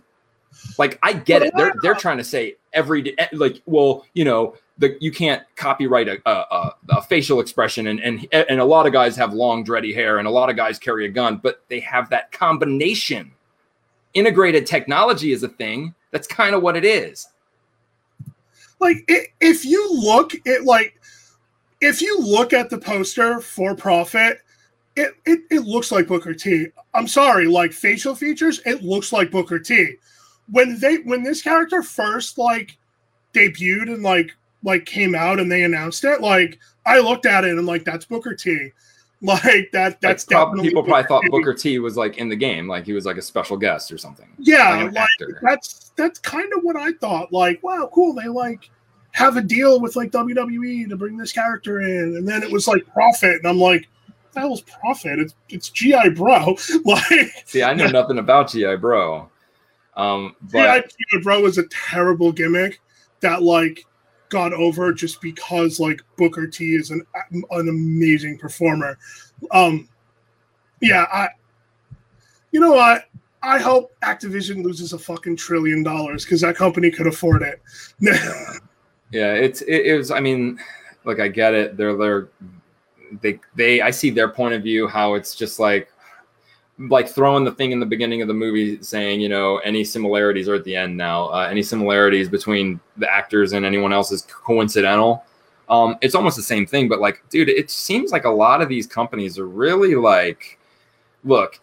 Like 0.78 1.00
i 1.04 1.14
get 1.14 1.42
it. 1.42 1.54
They're 1.56 1.74
they're 1.82 1.96
trying 1.96 2.18
to 2.18 2.24
say 2.24 2.56
every 2.74 3.02
day 3.02 3.16
like 3.34 3.62
well 3.66 4.06
you 4.14 4.26
know 4.26 4.56
the 4.78 4.98
you 5.00 5.12
can't 5.12 5.44
copyright 5.56 6.08
a, 6.08 6.30
a, 6.30 6.76
a, 6.90 7.02
facial 7.02 7.40
expression 7.40 7.88
and, 7.88 8.00
and 8.00 8.28
and 8.32 8.60
a 8.60 8.66
lot 8.66 8.86
of 8.86 8.94
guys 8.94 9.16
have 9.16 9.34
long 9.34 9.66
dready 9.66 9.94
hair 9.94 10.20
and 10.20 10.28
a 10.28 10.32
lot 10.32 10.50
of 10.50 10.56
guys 10.56 10.78
carry 10.78 11.06
a 11.06 11.10
gun 11.10 11.38
but 11.38 11.64
they 11.70 11.80
have 11.80 12.10
that 12.10 12.32
combination. 12.32 13.32
Integrated 14.14 14.66
technology 14.66 15.32
is 15.32 15.44
a 15.44 15.50
thing. 15.50 15.94
That's 16.12 16.28
kind 16.28 16.56
of 16.56 16.62
what 16.62 16.76
it 16.76 16.86
is. 16.86 17.28
Like 18.80 18.98
i 19.10 19.26
if 19.40 19.66
you 19.66 19.92
look 19.92 20.34
at 20.48 20.64
like 20.64 21.00
if 21.82 22.02
you 22.02 22.20
look 22.20 22.54
at 22.54 22.70
the 22.70 22.78
poster 22.78 23.40
for 23.40 23.76
Prophet 23.76 24.40
it, 24.96 25.14
it 25.26 25.40
it 25.52 25.60
looks 25.60 25.92
like 25.92 26.08
booker 26.08 26.34
t. 26.34 26.68
I'm 26.94 27.08
sorry 27.08 27.48
like 27.48 27.72
facial 27.72 28.16
features 28.16 28.62
it 28.66 28.84
looks 28.84 29.14
like 29.14 29.32
booker 29.32 29.60
t. 29.60 29.96
When 30.50 30.80
they 30.80 30.98
when 30.98 31.24
this 31.24 31.42
character 31.42 31.84
first 31.84 32.38
like 32.38 32.78
debuted 33.34 33.94
and 33.94 34.04
like 34.04 34.36
like 34.64 34.86
came 34.86 35.16
out 35.16 35.40
and 35.40 35.52
they 35.52 35.64
announced 35.64 36.04
it 36.04 36.22
like 36.22 36.60
i 36.86 37.00
looked 37.00 37.26
at 37.26 37.44
it 37.44 37.58
and 37.58 37.66
like 37.66 37.84
that's 37.84 38.06
booker 38.06 38.34
t 38.34 38.72
like 39.22 39.72
that 39.72 40.00
that's 40.00 40.30
like, 40.30 40.40
definitely 40.40 40.70
people 40.70 40.84
probably 40.84 41.02
Booker 41.02 41.08
thought 41.08 41.22
T. 41.24 41.30
Booker 41.30 41.54
T 41.56 41.80
was 41.80 41.98
like 41.98 42.18
in 42.20 42.30
the 42.30 42.36
game, 42.36 42.68
like 42.68 42.86
he 42.86 42.94
was 42.94 43.08
like 43.08 43.18
a 43.18 43.22
special 43.22 43.58
guest 43.58 43.92
or 43.92 43.98
something. 43.98 44.30
yeah 44.38 44.84
like 44.84 44.94
like 44.94 45.10
that's 45.42 45.92
that's 45.96 46.20
kind 46.20 46.52
of 46.56 46.62
what 46.62 46.76
I 46.78 46.94
thought. 46.94 47.34
Like, 47.34 47.62
wow, 47.64 47.90
cool. 47.92 48.14
They 48.14 48.28
like 48.28 48.70
have 49.12 49.36
a 49.36 49.42
deal 49.42 49.82
with 49.82 49.96
like 49.96 50.12
WWE 50.12 50.88
to 50.88 50.96
bring 50.96 51.18
this 51.18 51.32
character 51.32 51.82
in, 51.82 52.16
and 52.18 52.28
then 52.28 52.44
it 52.44 52.52
was 52.52 52.68
like 52.68 52.86
Prophet, 52.94 53.38
and 53.38 53.48
I'm 53.48 53.58
like, 53.58 53.88
the 54.34 54.42
hell's 54.42 54.62
Prophet? 54.62 55.18
It's 55.18 55.34
it's 55.50 55.70
GI 55.70 56.10
Bro. 56.10 56.58
Like, 56.86 57.44
See, 57.46 57.64
I 57.64 57.74
know 57.74 57.88
nothing 57.88 58.20
about 58.20 58.52
GI 58.52 58.76
Bro, 58.76 59.30
um, 59.96 60.36
but 60.44 60.94
GI 61.12 61.22
Bro 61.24 61.48
is 61.48 61.58
a 61.58 61.68
terrible 61.70 62.32
gimmick 62.32 62.80
that 63.22 63.42
like 63.42 63.84
got 64.30 64.54
over 64.54 64.94
just 64.94 65.22
because 65.22 65.80
like 65.80 66.02
Booker 66.18 66.48
T 66.48 66.76
is 66.76 66.92
an 66.92 67.06
an 67.32 67.70
amazing 67.70 68.38
performer. 68.38 68.98
Um, 69.52 69.88
yeah, 70.82 71.06
I. 71.12 71.30
You 72.52 72.62
know 72.62 72.72
what? 72.72 73.06
I 73.44 73.60
hope 73.60 73.94
Activision 74.04 74.64
loses 74.64 74.94
a 74.94 75.00
fucking 75.00 75.36
trillion 75.36 75.84
dollars 75.84 76.24
because 76.24 76.42
that 76.42 76.56
company 76.56 76.90
could 76.90 77.08
afford 77.08 77.44
it. 77.44 77.62
yeah, 79.12 79.34
it's 79.34 79.62
it, 79.62 79.86
it 79.86 79.98
was. 79.98 80.12
I 80.12 80.20
mean, 80.20 80.60
like 81.04 81.20
I 81.20 81.28
get 81.28 81.54
it. 81.54 81.78
They're 81.78 81.96
they're 81.96 82.28
they 83.22 83.40
they. 83.56 83.82
I 83.82 83.92
see 83.92 84.10
their 84.10 84.30
point 84.30 84.54
of 84.54 84.64
view. 84.64 84.88
How 84.88 85.14
it's 85.14 85.36
just 85.36 85.60
like 85.60 85.90
like 86.80 87.10
throwing 87.10 87.44
the 87.44 87.52
thing 87.52 87.72
in 87.72 87.80
the 87.80 87.86
beginning 87.86 88.22
of 88.22 88.28
the 88.28 88.34
movie 88.34 88.82
saying 88.84 89.20
you 89.20 89.30
know 89.30 89.58
any 89.60 89.84
similarities 89.84 90.48
are 90.48 90.56
at 90.56 90.64
the 90.64 90.76
end 90.76 90.96
now. 90.96 91.28
Uh, 91.28 91.48
any 91.50 91.64
similarities 91.64 92.30
between 92.30 92.80
the 92.98 93.12
actors 93.12 93.54
and 93.54 93.66
anyone 93.66 93.92
else 93.92 94.12
is 94.12 94.22
coincidental. 94.24 95.24
Um 95.70 95.98
it's 96.02 96.16
almost 96.16 96.38
the 96.38 96.44
same 96.44 96.66
thing 96.66 96.88
but 96.88 97.00
like 97.00 97.24
dude 97.30 97.50
it 97.50 97.70
seems 97.72 98.12
like 98.12 98.26
a 98.26 98.30
lot 98.30 98.62
of 98.62 98.70
these 98.70 98.88
companies 98.88 99.38
are 99.40 99.48
really 99.48 99.96
like 99.96 100.60
look 101.24 101.60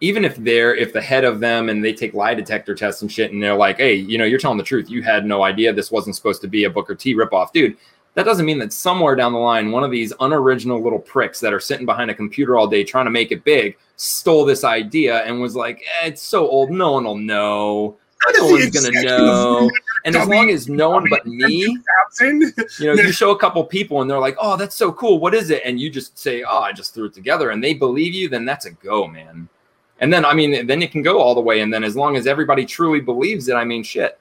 even 0.00 0.24
if 0.24 0.36
they're 0.36 0.74
if 0.74 0.92
the 0.92 1.00
head 1.00 1.24
of 1.24 1.40
them 1.40 1.68
and 1.68 1.84
they 1.84 1.92
take 1.92 2.14
lie 2.14 2.34
detector 2.34 2.74
tests 2.74 3.02
and 3.02 3.10
shit 3.10 3.32
and 3.32 3.42
they're 3.42 3.56
like 3.56 3.78
hey 3.78 3.94
you 3.94 4.16
know 4.16 4.24
you're 4.24 4.38
telling 4.38 4.56
the 4.56 4.64
truth. 4.64 4.88
You 4.88 5.02
had 5.02 5.26
no 5.26 5.42
idea 5.42 5.72
this 5.72 5.90
wasn't 5.90 6.16
supposed 6.16 6.40
to 6.42 6.48
be 6.48 6.64
a 6.64 6.70
booker 6.70 6.94
t 6.94 7.14
ripoff. 7.14 7.52
Dude 7.52 7.76
that 8.18 8.24
doesn't 8.24 8.46
mean 8.46 8.58
that 8.58 8.72
somewhere 8.72 9.14
down 9.14 9.32
the 9.32 9.38
line 9.38 9.70
one 9.70 9.84
of 9.84 9.92
these 9.92 10.12
unoriginal 10.18 10.82
little 10.82 10.98
pricks 10.98 11.38
that 11.38 11.54
are 11.54 11.60
sitting 11.60 11.86
behind 11.86 12.10
a 12.10 12.14
computer 12.14 12.56
all 12.56 12.66
day 12.66 12.82
trying 12.82 13.04
to 13.04 13.12
make 13.12 13.30
it 13.30 13.44
big 13.44 13.76
stole 13.94 14.44
this 14.44 14.64
idea 14.64 15.22
and 15.22 15.40
was 15.40 15.54
like 15.54 15.84
eh, 16.02 16.08
it's 16.08 16.20
so 16.20 16.48
old 16.48 16.68
no 16.68 16.90
one 16.92 17.04
will 17.04 17.16
know. 17.16 17.96
No 18.34 18.50
one's 18.50 18.70
gonna 18.70 19.02
know. 19.04 19.70
and 20.04 20.16
as 20.16 20.26
long 20.26 20.50
as 20.50 20.68
no 20.68 20.90
one 20.90 21.06
but 21.08 21.24
me 21.26 21.78
you 22.80 22.86
know 22.86 22.94
you 22.94 23.12
show 23.12 23.30
a 23.30 23.38
couple 23.38 23.62
people 23.64 24.02
and 24.02 24.10
they're 24.10 24.18
like 24.18 24.36
oh 24.40 24.56
that's 24.56 24.74
so 24.74 24.90
cool. 24.90 25.20
What 25.20 25.32
is 25.32 25.50
it? 25.50 25.62
And 25.64 25.78
you 25.78 25.88
just 25.88 26.18
say 26.18 26.42
oh 26.42 26.58
i 26.58 26.72
just 26.72 26.94
threw 26.94 27.04
it 27.04 27.14
together. 27.14 27.50
And 27.50 27.62
they 27.62 27.72
believe 27.72 28.14
you 28.14 28.28
then 28.28 28.44
that's 28.44 28.66
a 28.66 28.72
go 28.72 29.06
man. 29.06 29.48
And 30.00 30.12
then 30.12 30.24
i 30.24 30.34
mean 30.34 30.66
then 30.66 30.82
it 30.82 30.90
can 30.90 31.02
go 31.02 31.20
all 31.20 31.36
the 31.36 31.40
way. 31.40 31.60
And 31.60 31.72
then 31.72 31.84
as 31.84 31.94
long 31.94 32.16
as 32.16 32.26
everybody 32.26 32.66
truly 32.66 33.00
believes 33.00 33.46
it 33.46 33.54
i 33.54 33.62
mean 33.62 33.84
shit 33.84 34.18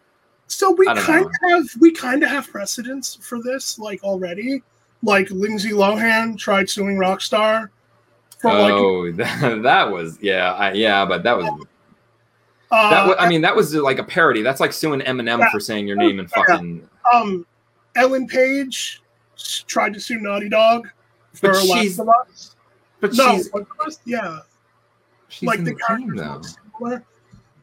So 0.48 0.72
we 0.72 0.86
kind 0.86 1.26
of 1.26 1.32
have 1.50 1.66
we 1.80 1.92
kind 1.92 2.24
of 2.24 2.30
have 2.30 2.48
precedents 2.48 3.16
for 3.22 3.42
this, 3.44 3.78
like 3.78 4.04
already. 4.04 4.62
Like 5.04 5.30
Lindsay 5.30 5.70
Lohan 5.72 6.38
tried 6.38 6.70
suing 6.70 6.98
Rockstar 6.98 7.70
for 8.40 8.52
like 8.54 8.74
oh 8.74 9.12
that, 9.14 9.62
that 9.64 9.92
was 9.92 10.18
yeah 10.22 10.54
I, 10.54 10.72
yeah 10.74 11.06
but 11.06 11.24
that 11.24 11.36
was 11.38 11.46
uh, 12.72 12.90
that 12.92 13.08
wa- 13.08 13.16
i 13.18 13.28
mean 13.28 13.42
that 13.42 13.56
was 13.56 13.74
like 13.74 13.98
a 13.98 14.04
parody 14.04 14.44
that's 14.44 14.60
like 14.60 14.72
suing 14.74 15.00
eminem 15.02 15.40
Yeah. 15.40 15.50
for 15.52 15.60
saying 15.60 15.88
your 15.88 15.98
name 15.98 16.20
and 16.20 16.30
Yeah. 16.36 16.44
fucking 16.46 16.90
um 17.12 17.46
Ellen 17.96 18.28
Page 18.28 19.02
tried 19.68 19.94
to 19.96 20.00
sue 20.00 20.20
Naughty 20.20 20.50
Dog 20.50 20.88
for 21.34 21.50
But 21.52 21.66
Last 21.66 21.82
she's- 21.82 22.00
of 22.00 22.10
Us. 22.10 22.56
but 23.00 23.14
No, 23.14 23.36
she's, 23.38 23.52
Last 23.54 23.66
of 23.82 23.88
Us? 23.88 24.00
yeah, 24.06 24.40
she's 25.30 25.48
like 25.48 25.60
the 25.64 25.72
the 25.72 25.76
characters 25.76 26.58
though. 26.80 27.02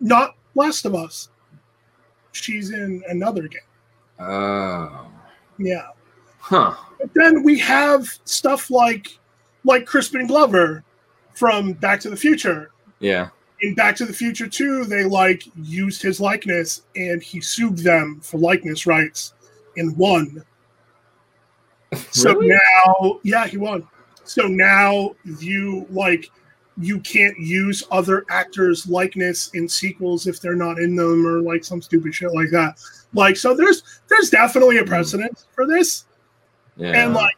Not 0.01 0.35
Last 0.57 0.85
of 0.87 0.94
Us. 0.97 1.29
She's 2.35 2.70
in 2.70 3.03
another 3.09 3.42
game. 3.49 3.61
oh 4.18 5.07
Yeah. 5.59 5.88
huh 6.38 6.75
But 6.99 7.11
then 7.14 7.42
we 7.42 7.59
have 7.61 8.07
stuff 8.25 8.70
like 8.70 9.18
like 9.64 9.87
Crispin 9.87 10.27
Glover 10.27 10.85
from 11.35 11.73
Back 11.75 12.01
to 12.01 12.11
the 12.11 12.16
Future. 12.16 12.70
yeah 13.01 13.29
In 13.62 13.75
Back 13.75 13.97
to 13.97 14.05
the 14.05 14.12
Future 14.12 14.47
2, 14.49 14.85
they 14.85 15.05
like 15.05 15.44
used 15.57 16.03
his 16.03 16.20
likeness 16.20 16.83
and 16.97 17.23
he 17.23 17.40
sued 17.40 17.79
them 17.79 18.20
for 18.23 18.38
likeness 18.38 18.87
rights 18.87 19.35
and 19.77 19.97
won. 19.97 20.44
Really? 21.92 22.05
So 22.11 22.33
now, 22.33 23.20
yeah, 23.23 23.47
he 23.47 23.57
won. 23.57 23.87
So 24.25 24.47
now 24.49 25.14
you 25.25 25.87
like 25.90 26.31
you 26.79 27.01
can't 27.01 27.39
use 27.39 27.85
other 27.91 28.25
actors' 28.31 28.87
likeness 28.89 29.49
in 29.55 29.69
sequels 29.69 30.27
if 30.27 30.41
they're 30.41 30.57
not 30.57 30.79
in 30.79 30.97
them 30.97 31.27
or 31.27 31.41
like 31.41 31.65
some 31.65 31.81
stupid 31.81 32.15
shit 32.15 32.33
like 32.33 32.51
that. 32.51 32.79
Like 33.13 33.37
so 33.37 33.55
there's 33.55 33.83
there's 34.09 34.31
definitely 34.31 34.79
a 34.79 34.83
hmm. 34.83 34.89
precedent 34.89 35.45
for 35.55 35.67
this. 35.67 36.07
yeah 36.77 36.93
And 36.93 37.15
like 37.15 37.37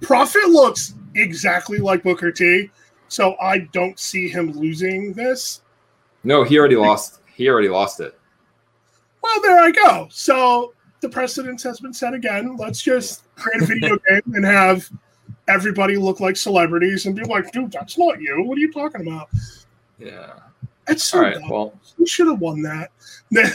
Prophet 0.00 0.48
looks 0.48 0.94
exactly 1.16 1.78
like 1.78 2.02
Booker 2.02 2.30
T. 2.30 2.70
So 3.08 3.36
I 3.40 3.60
don't 3.72 3.98
see 3.98 4.28
him 4.28 4.52
losing 4.52 5.12
this. 5.12 5.62
No, 6.24 6.44
he 6.44 6.58
already 6.58 6.76
lost. 6.76 7.20
He 7.34 7.48
already 7.48 7.68
lost 7.68 8.00
it. 8.00 8.18
Well, 9.22 9.40
there 9.40 9.58
I 9.58 9.70
go. 9.70 10.08
So 10.10 10.74
the 11.00 11.08
precedence 11.08 11.62
has 11.62 11.80
been 11.80 11.94
set 11.94 12.14
again. 12.14 12.56
Let's 12.56 12.82
just 12.82 13.24
create 13.36 13.62
a 13.62 13.66
video 13.66 13.98
game 14.08 14.34
and 14.34 14.44
have 14.44 14.90
everybody 15.48 15.96
look 15.96 16.20
like 16.20 16.36
celebrities 16.36 17.06
and 17.06 17.16
be 17.16 17.24
like, 17.24 17.50
dude, 17.52 17.72
that's 17.72 17.98
not 17.98 18.20
you. 18.20 18.42
What 18.42 18.56
are 18.58 18.60
you 18.60 18.72
talking 18.72 19.00
about? 19.00 19.28
Yeah. 19.98 20.34
It's 20.86 21.04
so 21.04 21.18
All 21.18 21.24
right. 21.24 21.34
dumb. 21.34 21.48
Well, 21.50 21.72
we 21.98 22.06
should 22.06 22.28
have 22.28 22.40
won 22.40 22.62
that. 22.62 22.90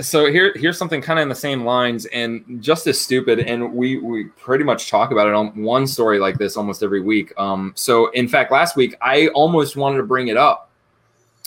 so 0.00 0.30
here 0.30 0.52
here's 0.56 0.78
something 0.78 1.00
kind 1.00 1.18
of 1.18 1.24
in 1.24 1.28
the 1.28 1.34
same 1.34 1.64
lines 1.64 2.06
and 2.06 2.62
just 2.62 2.86
as 2.86 3.00
stupid 3.00 3.40
and 3.40 3.72
we 3.72 3.98
we 3.98 4.24
pretty 4.24 4.62
much 4.62 4.90
talk 4.90 5.10
about 5.10 5.26
it 5.26 5.34
on 5.34 5.48
one 5.60 5.86
story 5.86 6.18
like 6.18 6.38
this 6.38 6.56
almost 6.56 6.82
every 6.82 7.00
week 7.00 7.32
um 7.36 7.72
so 7.74 8.08
in 8.10 8.28
fact 8.28 8.52
last 8.52 8.76
week 8.76 8.94
i 9.00 9.26
almost 9.28 9.76
wanted 9.76 9.96
to 9.96 10.04
bring 10.04 10.28
it 10.28 10.36
up 10.36 10.70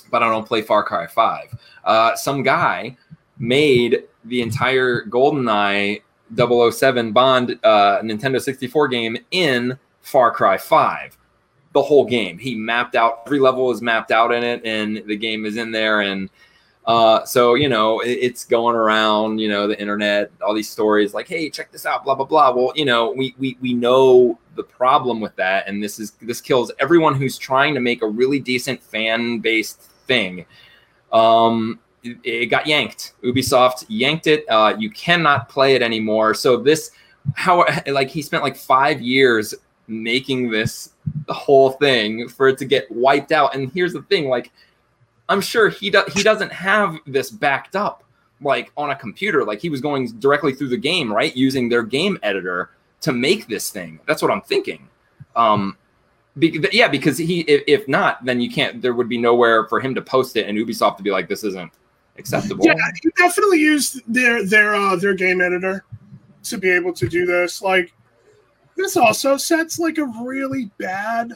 but 0.09 0.21
i 0.21 0.29
don't 0.29 0.45
play 0.45 0.61
far 0.61 0.83
cry 0.83 1.07
5 1.07 1.57
uh 1.85 2.15
some 2.15 2.43
guy 2.43 2.97
made 3.37 4.03
the 4.25 4.41
entire 4.41 5.05
goldeneye 5.05 6.01
007 6.35 7.11
bond 7.11 7.59
uh 7.63 7.99
nintendo 8.01 8.41
64 8.41 8.87
game 8.87 9.17
in 9.31 9.77
far 10.01 10.31
cry 10.31 10.57
5 10.57 11.17
the 11.73 11.81
whole 11.81 12.05
game 12.05 12.37
he 12.37 12.55
mapped 12.55 12.95
out 12.95 13.23
every 13.25 13.39
level 13.39 13.71
is 13.71 13.81
mapped 13.81 14.11
out 14.11 14.31
in 14.31 14.43
it 14.43 14.61
and 14.65 15.03
the 15.07 15.15
game 15.15 15.45
is 15.45 15.57
in 15.57 15.71
there 15.71 16.01
and 16.01 16.29
uh, 16.85 17.23
so 17.25 17.53
you 17.53 17.69
know, 17.69 17.99
it, 17.99 18.09
it's 18.09 18.43
going 18.43 18.75
around, 18.75 19.39
you 19.39 19.47
know, 19.47 19.67
the 19.67 19.79
internet, 19.79 20.31
all 20.41 20.53
these 20.53 20.69
stories 20.69 21.13
like, 21.13 21.27
"Hey, 21.27 21.49
check 21.49 21.71
this 21.71 21.85
out," 21.85 22.03
blah 22.03 22.15
blah 22.15 22.25
blah. 22.25 22.51
Well, 22.51 22.73
you 22.75 22.85
know, 22.85 23.11
we 23.11 23.35
we 23.37 23.55
we 23.61 23.73
know 23.73 24.39
the 24.55 24.63
problem 24.63 25.21
with 25.21 25.35
that, 25.35 25.67
and 25.67 25.83
this 25.83 25.99
is 25.99 26.13
this 26.21 26.41
kills 26.41 26.71
everyone 26.79 27.13
who's 27.13 27.37
trying 27.37 27.75
to 27.75 27.79
make 27.79 28.01
a 28.01 28.07
really 28.07 28.39
decent 28.39 28.81
fan 28.81 29.39
based 29.39 29.81
thing. 30.07 30.45
Um, 31.11 31.79
it, 32.03 32.47
got 32.47 32.67
yanked. 32.67 33.13
Ubisoft 33.23 33.85
yanked 33.87 34.27
it. 34.27 34.45
Uh, 34.49 34.75
you 34.77 34.89
cannot 34.89 35.49
play 35.49 35.75
it 35.75 35.81
anymore. 35.81 36.33
So 36.33 36.57
this, 36.57 36.91
how 37.35 37.65
like 37.87 38.09
he 38.09 38.21
spent 38.21 38.43
like 38.43 38.55
five 38.55 39.01
years 39.01 39.53
making 39.87 40.49
this 40.49 40.93
whole 41.29 41.71
thing 41.71 42.27
for 42.27 42.47
it 42.47 42.57
to 42.59 42.65
get 42.65 42.89
wiped 42.91 43.31
out. 43.31 43.55
And 43.55 43.71
here's 43.71 43.93
the 43.93 44.01
thing, 44.03 44.29
like 44.29 44.51
I'm 45.29 45.41
sure 45.41 45.69
he 45.69 45.89
do- 45.89 46.03
he 46.13 46.23
doesn't 46.23 46.51
have 46.51 46.97
this 47.05 47.29
backed 47.29 47.75
up 47.75 48.03
like 48.41 48.71
on 48.75 48.89
a 48.89 48.95
computer. 48.95 49.45
Like 49.45 49.61
he 49.61 49.69
was 49.69 49.81
going 49.81 50.07
directly 50.19 50.53
through 50.53 50.69
the 50.69 50.77
game, 50.77 51.11
right, 51.13 51.35
using 51.35 51.69
their 51.69 51.83
game 51.83 52.17
editor 52.23 52.71
to 53.01 53.11
make 53.13 53.47
this 53.47 53.69
thing. 53.69 53.99
That's 54.07 54.21
what 54.21 54.31
I'm 54.31 54.41
thinking. 54.41 54.87
Um, 55.35 55.77
be- 56.37 56.65
yeah, 56.71 56.87
because 56.87 57.17
he 57.17 57.41
if, 57.41 57.63
if 57.67 57.87
not, 57.87 58.23
then 58.25 58.41
you 58.41 58.49
can't. 58.49 58.81
There 58.81 58.93
would 58.93 59.09
be 59.09 59.17
nowhere 59.17 59.67
for 59.67 59.79
him 59.79 59.93
to 59.95 60.01
post 60.01 60.37
it, 60.37 60.47
and 60.47 60.57
Ubisoft 60.57 60.97
to 60.97 61.03
be 61.03 61.11
like, 61.11 61.27
"This 61.27 61.43
isn't 61.43 61.71
acceptable." 62.21 62.65
Yeah, 62.65 62.75
you 63.03 63.11
definitely 63.17 63.59
used 63.59 64.01
their 64.07 64.45
their 64.45 64.75
uh, 64.75 64.95
their 64.95 65.13
game 65.13 65.41
editor 65.41 65.83
to 66.43 66.57
be 66.57 66.69
able 66.69 66.93
to 66.93 67.07
do 67.09 67.25
this. 67.25 67.61
Like 67.61 67.93
this 68.77 68.95
also 68.97 69.37
sets 69.37 69.77
like 69.79 69.97
a 69.97 70.05
really 70.23 70.71
bad 70.77 71.33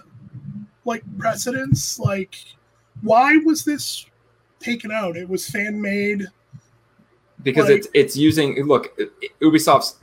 like 0.86 1.04
precedence. 1.18 2.00
Like 2.00 2.36
why 3.02 3.38
was 3.38 3.64
this 3.66 4.06
taken 4.60 4.92
out? 4.92 5.18
It 5.18 5.28
was 5.30 5.50
fan 5.50 5.80
made. 5.82 6.26
because 7.44 7.66
Like- 7.70 7.78
it's 7.80 7.88
it's 7.94 8.16
using 8.18 8.64
look 8.66 8.98
ubisoft's 9.42 9.98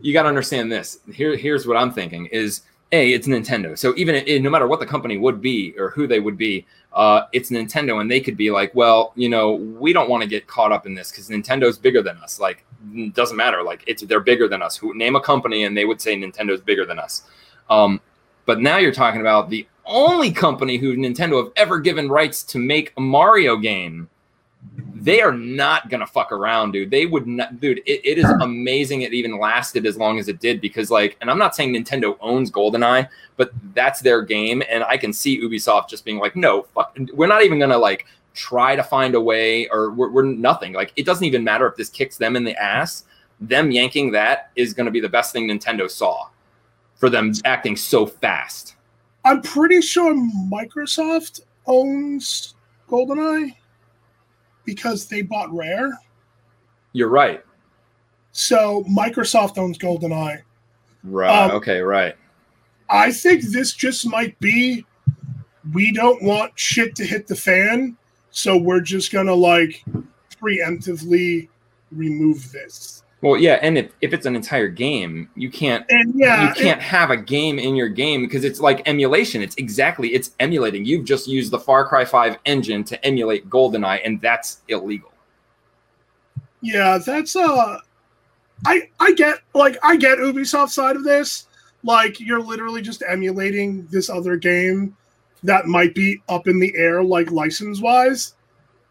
you 0.00 0.12
got 0.14 0.22
to 0.22 0.28
understand 0.28 0.72
this 0.72 1.00
here 1.12 1.36
here's 1.36 1.66
what 1.66 1.76
i'm 1.76 1.92
thinking 1.92 2.24
is 2.26 2.62
a 2.92 3.12
it's 3.12 3.26
nintendo 3.28 3.76
so 3.76 3.92
even 3.98 4.14
i- 4.14 4.38
no 4.38 4.48
matter 4.48 4.66
what 4.66 4.80
the 4.80 4.86
company 4.86 5.18
would 5.18 5.42
be 5.42 5.74
or 5.78 5.90
who 5.90 6.06
they 6.06 6.20
would 6.20 6.38
be 6.38 6.64
uh, 6.92 7.22
it's 7.32 7.50
nintendo 7.50 8.00
and 8.00 8.10
they 8.10 8.20
could 8.20 8.36
be 8.36 8.50
like 8.50 8.74
well 8.74 9.12
you 9.14 9.28
know 9.28 9.52
we 9.52 9.92
don't 9.92 10.08
want 10.08 10.22
to 10.22 10.28
get 10.28 10.46
caught 10.46 10.72
up 10.72 10.86
in 10.86 10.94
this 10.94 11.10
because 11.10 11.28
nintendo's 11.28 11.78
bigger 11.78 12.02
than 12.02 12.16
us. 12.18 12.40
Like 12.40 12.64
doesn't 13.12 13.36
matter. 13.36 13.62
Like 13.62 13.84
it's 13.86 14.02
they're 14.02 14.20
bigger 14.20 14.48
than 14.48 14.62
us. 14.62 14.76
Who 14.76 14.94
name 14.94 15.16
a 15.16 15.20
company 15.20 15.64
and 15.64 15.76
they 15.76 15.84
would 15.84 16.00
say 16.00 16.16
nintendo's 16.16 16.60
bigger 16.60 16.84
than 16.84 16.98
us. 16.98 17.22
Um, 17.68 18.00
but 18.46 18.60
now 18.60 18.78
you're 18.78 18.92
talking 18.92 19.20
about 19.20 19.50
the 19.50 19.66
only 19.84 20.30
company 20.30 20.76
who 20.76 20.96
nintendo 20.96 21.42
have 21.42 21.52
ever 21.56 21.78
given 21.78 22.08
rights 22.08 22.42
to 22.44 22.58
make 22.58 22.92
a 22.96 23.00
mario 23.00 23.56
game 23.56 24.08
they 25.00 25.22
are 25.22 25.32
not 25.32 25.88
gonna 25.88 26.06
fuck 26.06 26.30
around, 26.30 26.72
dude. 26.72 26.90
They 26.90 27.06
would 27.06 27.26
not, 27.26 27.58
dude. 27.58 27.78
It, 27.86 28.04
it 28.04 28.18
is 28.18 28.28
amazing 28.42 29.02
it 29.02 29.14
even 29.14 29.38
lasted 29.38 29.86
as 29.86 29.96
long 29.96 30.18
as 30.18 30.28
it 30.28 30.40
did 30.40 30.60
because, 30.60 30.90
like, 30.90 31.16
and 31.20 31.30
I'm 31.30 31.38
not 31.38 31.56
saying 31.56 31.72
Nintendo 31.72 32.16
owns 32.20 32.50
GoldenEye, 32.50 33.08
but 33.36 33.50
that's 33.74 34.00
their 34.00 34.22
game, 34.22 34.62
and 34.68 34.84
I 34.84 34.98
can 34.98 35.12
see 35.12 35.40
Ubisoft 35.40 35.88
just 35.88 36.04
being 36.04 36.18
like, 36.18 36.36
no, 36.36 36.64
fuck, 36.74 36.96
we're 37.14 37.26
not 37.26 37.42
even 37.42 37.58
gonna 37.58 37.78
like 37.78 38.06
try 38.34 38.76
to 38.76 38.82
find 38.82 39.14
a 39.14 39.20
way, 39.20 39.66
or 39.68 39.90
we're, 39.90 40.10
we're 40.10 40.22
nothing. 40.22 40.74
Like, 40.74 40.92
it 40.96 41.06
doesn't 41.06 41.24
even 41.24 41.42
matter 41.42 41.66
if 41.66 41.76
this 41.76 41.88
kicks 41.88 42.18
them 42.18 42.36
in 42.36 42.44
the 42.44 42.60
ass. 42.62 43.04
Them 43.40 43.70
yanking 43.70 44.10
that 44.12 44.50
is 44.54 44.74
gonna 44.74 44.90
be 44.90 45.00
the 45.00 45.08
best 45.08 45.32
thing 45.32 45.48
Nintendo 45.48 45.90
saw 45.90 46.28
for 46.96 47.08
them 47.08 47.32
acting 47.46 47.74
so 47.74 48.04
fast. 48.04 48.76
I'm 49.24 49.40
pretty 49.40 49.80
sure 49.80 50.14
Microsoft 50.14 51.40
owns 51.66 52.54
GoldenEye 52.88 53.54
because 54.64 55.06
they 55.06 55.22
bought 55.22 55.52
Rare. 55.54 55.98
You're 56.92 57.08
right. 57.08 57.42
So 58.32 58.84
Microsoft 58.84 59.58
owns 59.58 59.78
GoldenEye. 59.78 60.42
Right. 61.04 61.44
Um, 61.44 61.50
okay. 61.52 61.80
Right. 61.80 62.16
I 62.88 63.12
think 63.12 63.42
this 63.42 63.72
just 63.72 64.06
might 64.06 64.38
be 64.40 64.84
we 65.72 65.92
don't 65.92 66.22
want 66.22 66.58
shit 66.58 66.94
to 66.96 67.04
hit 67.04 67.26
the 67.26 67.36
fan, 67.36 67.96
so 68.30 68.56
we're 68.56 68.80
just 68.80 69.12
gonna 69.12 69.34
like 69.34 69.84
preemptively 70.42 71.48
remove 71.92 72.50
this. 72.52 73.04
Well, 73.22 73.36
yeah, 73.36 73.58
and 73.60 73.76
if, 73.76 73.92
if 74.00 74.14
it's 74.14 74.24
an 74.24 74.34
entire 74.34 74.68
game, 74.68 75.28
you 75.34 75.50
can't 75.50 75.84
And 75.90 76.14
yeah, 76.14 76.48
you 76.48 76.54
can't 76.54 76.80
have 76.80 77.10
a 77.10 77.16
game 77.16 77.58
in 77.58 77.76
your 77.76 77.88
game 77.88 78.22
because 78.22 78.44
it's 78.44 78.60
like 78.60 78.86
emulation. 78.88 79.42
It's 79.42 79.54
exactly 79.56 80.14
it's 80.14 80.30
emulating. 80.40 80.86
You've 80.86 81.04
just 81.04 81.28
used 81.28 81.50
the 81.50 81.58
Far 81.58 81.86
Cry 81.86 82.04
5 82.04 82.38
engine 82.46 82.82
to 82.84 83.04
emulate 83.04 83.50
GoldenEye, 83.50 84.00
and 84.04 84.20
that's 84.22 84.62
illegal. 84.68 85.12
Yeah, 86.62 86.98
that's 86.98 87.36
uh 87.36 87.78
I 88.66 88.88
I 88.98 89.12
get 89.12 89.40
like 89.54 89.76
I 89.82 89.96
get 89.96 90.18
Ubisoft 90.18 90.70
side 90.70 90.96
of 90.96 91.04
this. 91.04 91.46
Like 91.82 92.20
you're 92.20 92.42
literally 92.42 92.82
just 92.82 93.02
emulating 93.06 93.86
this 93.90 94.08
other 94.08 94.36
game 94.36 94.96
that 95.42 95.66
might 95.66 95.94
be 95.94 96.22
up 96.28 96.48
in 96.48 96.58
the 96.58 96.72
air 96.76 97.02
like 97.02 97.30
license 97.30 97.80
wise. 97.80 98.34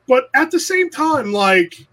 But 0.08 0.30
at 0.34 0.50
the 0.50 0.60
same 0.60 0.90
time, 0.90 1.32
like 1.32 1.88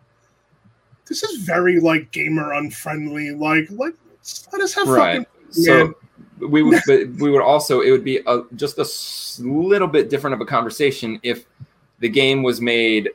this 1.07 1.23
is 1.23 1.43
very 1.43 1.81
like 1.81 2.11
gamer 2.13 2.53
unfriendly. 2.55 3.31
Like 3.33 3.69
let 3.71 3.95
let 4.53 4.63
us 4.63 4.75
have 4.75 4.89
Right. 4.89 5.27
fucking 5.27 5.27
So 5.51 5.95
we 6.39 6.63
would 6.63 6.81
but 6.87 7.09
we 7.19 7.31
would 7.31 7.43
also 7.43 7.81
it 7.81 7.91
would 7.91 8.05
be 8.05 8.21
a, 8.27 8.43
just 8.57 8.79
a 8.79 9.43
little 9.43 9.89
bit 9.89 10.11
different 10.11 10.35
of 10.35 10.41
a 10.41 10.47
conversation 10.47 11.19
if 11.23 11.47
the 12.01 12.09
game 12.09 12.43
was 12.43 12.61
made 12.61 13.11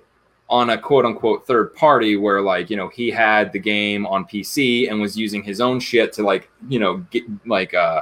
on 0.49 0.71
a 0.71 0.77
quote 0.77 1.05
unquote 1.05 1.47
third 1.47 1.73
party 1.75 2.17
where 2.17 2.41
like 2.41 2.69
you 2.69 2.75
know 2.75 2.89
he 2.89 3.09
had 3.09 3.53
the 3.53 3.59
game 3.59 4.05
on 4.05 4.25
PC 4.25 4.89
and 4.89 4.99
was 4.99 5.17
using 5.17 5.43
his 5.43 5.61
own 5.61 5.79
shit 5.79 6.11
to 6.13 6.23
like 6.23 6.49
you 6.67 6.79
know 6.79 6.97
get 7.11 7.23
like 7.47 7.73
uh 7.73 8.01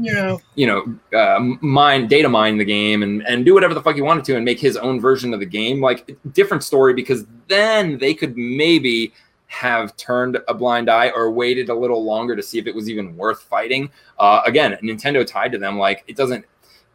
yeah. 0.00 0.36
you 0.54 0.66
know, 0.66 1.18
uh, 1.18 1.38
mine 1.60 2.06
data 2.06 2.28
mine 2.28 2.58
the 2.58 2.64
game 2.64 3.02
and 3.02 3.26
and 3.26 3.44
do 3.44 3.54
whatever 3.54 3.74
the 3.74 3.82
fuck 3.82 3.94
he 3.94 4.02
wanted 4.02 4.24
to 4.24 4.36
and 4.36 4.44
make 4.44 4.60
his 4.60 4.76
own 4.76 5.00
version 5.00 5.32
of 5.34 5.40
the 5.40 5.46
game. 5.46 5.80
Like 5.80 6.16
different 6.32 6.64
story 6.64 6.94
because 6.94 7.24
then 7.48 7.98
they 7.98 8.14
could 8.14 8.36
maybe 8.36 9.12
have 9.48 9.96
turned 9.96 10.38
a 10.48 10.54
blind 10.54 10.90
eye 10.90 11.10
or 11.10 11.30
waited 11.30 11.68
a 11.68 11.74
little 11.74 12.04
longer 12.04 12.34
to 12.34 12.42
see 12.42 12.58
if 12.58 12.66
it 12.66 12.74
was 12.74 12.90
even 12.90 13.16
worth 13.16 13.42
fighting. 13.42 13.90
Uh, 14.18 14.42
again, 14.44 14.76
Nintendo 14.82 15.26
tied 15.26 15.52
to 15.52 15.58
them 15.58 15.78
like 15.78 16.04
it 16.06 16.16
doesn't. 16.16 16.44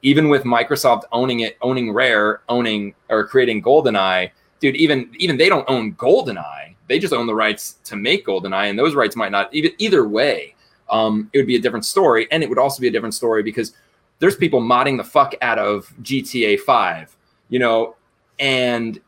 Even 0.03 0.29
with 0.29 0.45
Microsoft 0.45 1.03
owning 1.11 1.41
it, 1.41 1.57
owning 1.61 1.93
Rare, 1.93 2.41
owning 2.49 2.95
or 3.09 3.27
creating 3.27 3.61
GoldenEye, 3.61 4.31
dude, 4.59 4.75
even 4.75 5.11
even 5.17 5.37
they 5.37 5.47
don't 5.47 5.69
own 5.69 5.93
GoldenEye. 5.93 6.75
They 6.87 6.97
just 6.97 7.13
own 7.13 7.27
the 7.27 7.35
rights 7.35 7.73
to 7.85 7.95
make 7.95 8.25
GoldenEye, 8.25 8.69
and 8.69 8.79
those 8.79 8.95
rights 8.95 9.15
might 9.15 9.31
not 9.31 9.53
even 9.53 9.71
either 9.77 10.07
way 10.07 10.55
um, 10.91 11.29
it 11.33 11.37
would 11.37 11.47
be 11.47 11.55
a 11.55 11.61
different 11.61 11.85
story. 11.85 12.27
And 12.31 12.43
it 12.43 12.49
would 12.49 12.59
also 12.59 12.81
be 12.81 12.87
a 12.87 12.91
different 12.91 13.13
story 13.13 13.41
because 13.41 13.73
there's 14.19 14.35
people 14.35 14.61
modding 14.61 14.97
the 14.97 15.03
fuck 15.03 15.33
out 15.41 15.57
of 15.57 15.91
GTA 16.03 16.59
5, 16.59 17.15
you 17.49 17.59
know, 17.59 17.95
and 18.39 18.99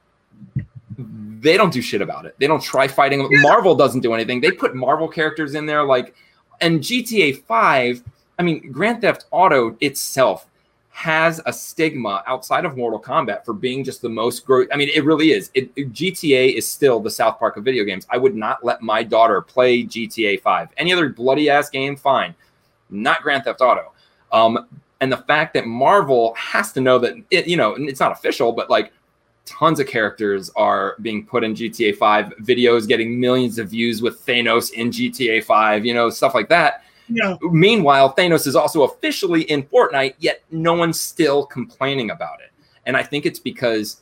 they 0.97 1.57
don't 1.57 1.73
do 1.73 1.81
shit 1.81 2.01
about 2.01 2.25
it. 2.25 2.35
They 2.39 2.47
don't 2.47 2.63
try 2.63 2.87
fighting. 2.87 3.19
them. 3.19 3.29
Marvel 3.41 3.75
doesn't 3.75 4.01
do 4.01 4.13
anything. 4.13 4.41
They 4.41 4.51
put 4.51 4.75
Marvel 4.75 5.07
characters 5.07 5.55
in 5.55 5.65
there, 5.65 5.83
like, 5.83 6.15
and 6.61 6.79
GTA 6.79 7.43
5, 7.43 8.03
I 8.39 8.43
mean, 8.43 8.71
Grand 8.71 9.01
Theft 9.01 9.25
Auto 9.31 9.77
itself 9.81 10.47
has 10.93 11.41
a 11.47 11.51
stigma 11.51 12.23
outside 12.27 12.65
of 12.65 12.77
Mortal 12.77 13.01
Kombat 13.01 13.43
for 13.43 13.53
being 13.53 13.83
just 13.83 14.01
the 14.03 14.09
most 14.09 14.45
growth. 14.45 14.67
I 14.71 14.77
mean, 14.77 14.89
it 14.93 15.03
really 15.03 15.31
is. 15.31 15.49
It, 15.55 15.71
it- 15.75 15.91
GTA 15.91 16.53
is 16.55 16.67
still 16.67 16.99
the 16.99 17.09
South 17.09 17.39
Park 17.39 17.57
of 17.57 17.63
video 17.63 17.83
games. 17.83 18.05
I 18.11 18.17
would 18.17 18.35
not 18.35 18.63
let 18.63 18.81
my 18.81 19.01
daughter 19.03 19.41
play 19.41 19.83
GTA 19.83 20.41
5. 20.41 20.69
Any 20.77 20.93
other 20.93 21.09
bloody 21.09 21.49
ass 21.49 21.69
game, 21.69 21.95
fine. 21.95 22.35
Not 22.91 23.23
Grand 23.23 23.43
Theft 23.43 23.59
Auto. 23.61 23.91
Um, 24.31 24.67
And 25.01 25.11
the 25.11 25.17
fact 25.17 25.53
that 25.55 25.65
Marvel 25.65 26.33
has 26.35 26.71
to 26.73 26.79
know 26.79 26.99
that 26.99 27.15
it, 27.31 27.47
you 27.47 27.57
know, 27.57 27.73
it's 27.77 27.99
not 27.99 28.11
official, 28.11 28.51
but 28.53 28.69
like 28.69 28.93
tons 29.45 29.79
of 29.79 29.87
characters 29.87 30.51
are 30.55 30.95
being 31.01 31.25
put 31.25 31.43
in 31.43 31.53
GTA 31.55 31.97
5, 31.97 32.33
videos 32.43 32.87
getting 32.87 33.19
millions 33.19 33.57
of 33.59 33.69
views 33.69 34.01
with 34.01 34.23
Thanos 34.25 34.71
in 34.71 34.91
GTA 34.91 35.43
5, 35.43 35.85
you 35.85 35.93
know, 35.93 36.09
stuff 36.09 36.33
like 36.35 36.47
that. 36.49 36.83
Yeah. 37.13 37.37
Meanwhile, 37.41 38.15
Thanos 38.15 38.47
is 38.47 38.55
also 38.55 38.83
officially 38.83 39.43
in 39.43 39.63
Fortnite, 39.63 40.15
yet 40.17 40.41
no 40.49 40.73
one's 40.73 40.99
still 40.99 41.45
complaining 41.45 42.09
about 42.09 42.39
it. 42.41 42.51
And 42.85 42.97
I 42.97 43.03
think 43.03 43.25
it's 43.25 43.39
because 43.39 44.01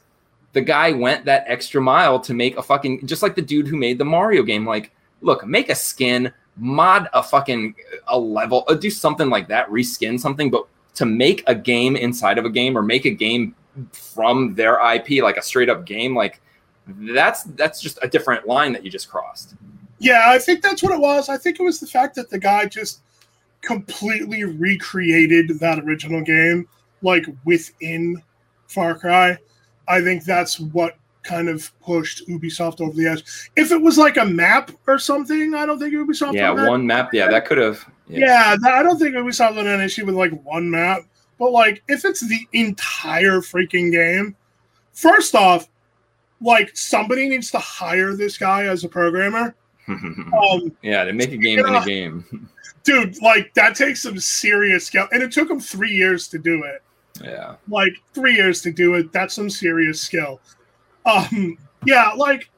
the 0.54 0.62
guy 0.62 0.92
went 0.94 1.26
that 1.26 1.44
extra 1.48 1.82
mile 1.82 2.20
to 2.22 2.34
make 2.34 2.58
a 2.58 2.64
fucking 2.64 3.06
just 3.06 3.22
like 3.22 3.36
the 3.36 3.42
dude 3.42 3.68
who 3.68 3.78
made 3.78 3.98
the 3.98 4.06
Mario 4.06 4.44
game. 4.44 4.66
Like, 4.66 4.92
look, 5.22 5.46
make 5.46 5.70
a 5.70 5.76
skin, 5.76 6.32
mod 6.56 7.10
a 7.14 7.22
fucking 7.22 7.76
a 8.08 8.18
level, 8.18 8.64
uh, 8.68 8.76
do 8.76 8.90
something 8.90 9.30
like 9.30 9.48
that, 9.50 9.70
reskin 9.70 10.20
something, 10.20 10.50
but 10.50 10.66
to 10.96 11.06
make 11.06 11.44
a 11.48 11.56
game 11.56 11.96
inside 11.96 12.38
of 12.38 12.46
a 12.46 12.50
game 12.50 12.78
or 12.78 12.82
make 12.82 13.06
a 13.06 13.12
game 13.12 13.56
from 13.92 14.56
their 14.56 14.80
IP, 14.94 15.22
like 15.22 15.38
a 15.38 15.42
straight 15.42 15.70
up 15.70 15.86
game, 15.86 16.16
like 16.16 16.42
that's 16.88 17.44
that's 17.44 17.82
just 17.82 18.00
a 18.02 18.08
different 18.08 18.48
line 18.48 18.72
that 18.74 18.86
you 18.86 18.92
just 18.92 19.10
crossed. 19.10 19.56
Yeah, 20.02 20.24
I 20.26 20.40
think 20.40 20.64
that's 20.64 20.82
what 20.82 20.92
it 20.94 21.00
was. 21.00 21.30
I 21.30 21.38
think 21.38 21.60
it 21.60 21.64
was 21.64 21.80
the 21.80 21.86
fact 21.86 22.16
that 22.16 22.32
the 22.32 22.40
guy 22.40 22.66
just 22.66 23.02
completely 23.62 24.44
recreated 24.44 25.60
that 25.60 25.78
original 25.78 26.22
game, 26.22 26.68
like 27.04 27.28
within 27.46 28.22
Far 28.68 28.98
Cry. 28.98 29.38
I 29.88 30.02
think 30.02 30.24
that's 30.24 30.60
what 30.60 30.98
kind 31.22 31.50
of 31.50 31.72
pushed 31.82 32.28
Ubisoft 32.28 32.82
over 32.82 32.94
the 32.94 33.08
edge. 33.08 33.52
If 33.56 33.72
it 33.72 33.80
was 33.80 34.00
like 34.00 34.18
a 34.18 34.26
map 34.26 34.72
or 34.88 34.98
something, 34.98 35.54
I 35.54 35.68
don't 35.68 35.78
think 35.78 35.94
Ubisoft. 35.94 36.34
Yeah, 36.34 36.68
one 36.68 36.88
map. 36.88 37.14
Yeah, 37.14 37.30
that 37.30 37.46
could 37.46 37.60
have. 37.60 37.88
Yeah, 38.08 38.56
that, 38.60 38.74
I 38.74 38.82
don't 38.82 38.98
think 38.98 39.14
Ubisoft 39.14 39.56
have 39.56 39.66
an 39.68 39.82
issue 39.82 40.08
with 40.08 40.16
like 40.16 40.32
one 40.44 40.68
map. 40.68 41.02
But 41.38 41.52
like, 41.52 41.84
if 41.88 42.06
it's 42.06 42.22
the 42.22 42.48
entire 42.54 43.42
freaking 43.42 43.92
game, 43.92 44.36
first 44.94 45.36
off, 45.36 45.68
like 46.42 46.76
somebody 46.76 47.30
needs 47.30 47.52
to 47.52 47.60
hire 47.60 48.16
this 48.16 48.36
guy 48.36 48.64
as 48.66 48.84
a 48.84 48.90
programmer. 48.90 49.56
Um, 49.92 50.72
yeah, 50.82 51.04
to 51.04 51.14
make 51.14 51.32
a 51.32 51.38
game 51.38 51.60
in 51.60 51.74
a 51.76 51.86
game. 51.86 52.50
dude, 52.84 53.22
like 53.22 53.54
that 53.56 53.76
takes 53.76 54.02
some 54.02 54.20
serious 54.20 54.86
skill, 54.88 55.08
and 55.12 55.22
it 55.22 55.32
took 55.32 55.50
him 55.50 55.60
three 55.60 55.92
years 55.92 56.28
to 56.30 56.40
do 56.40 56.64
it. 56.64 56.82
yeah. 57.24 57.56
Like 57.68 57.94
three 58.14 58.36
years 58.36 58.62
to 58.64 58.72
do 58.72 58.96
it. 58.96 59.12
That's 59.12 59.34
some 59.34 59.50
serious 59.50 60.02
skill. 60.02 60.40
Um, 61.06 61.58
yeah, 61.86 62.12
like 62.16 62.50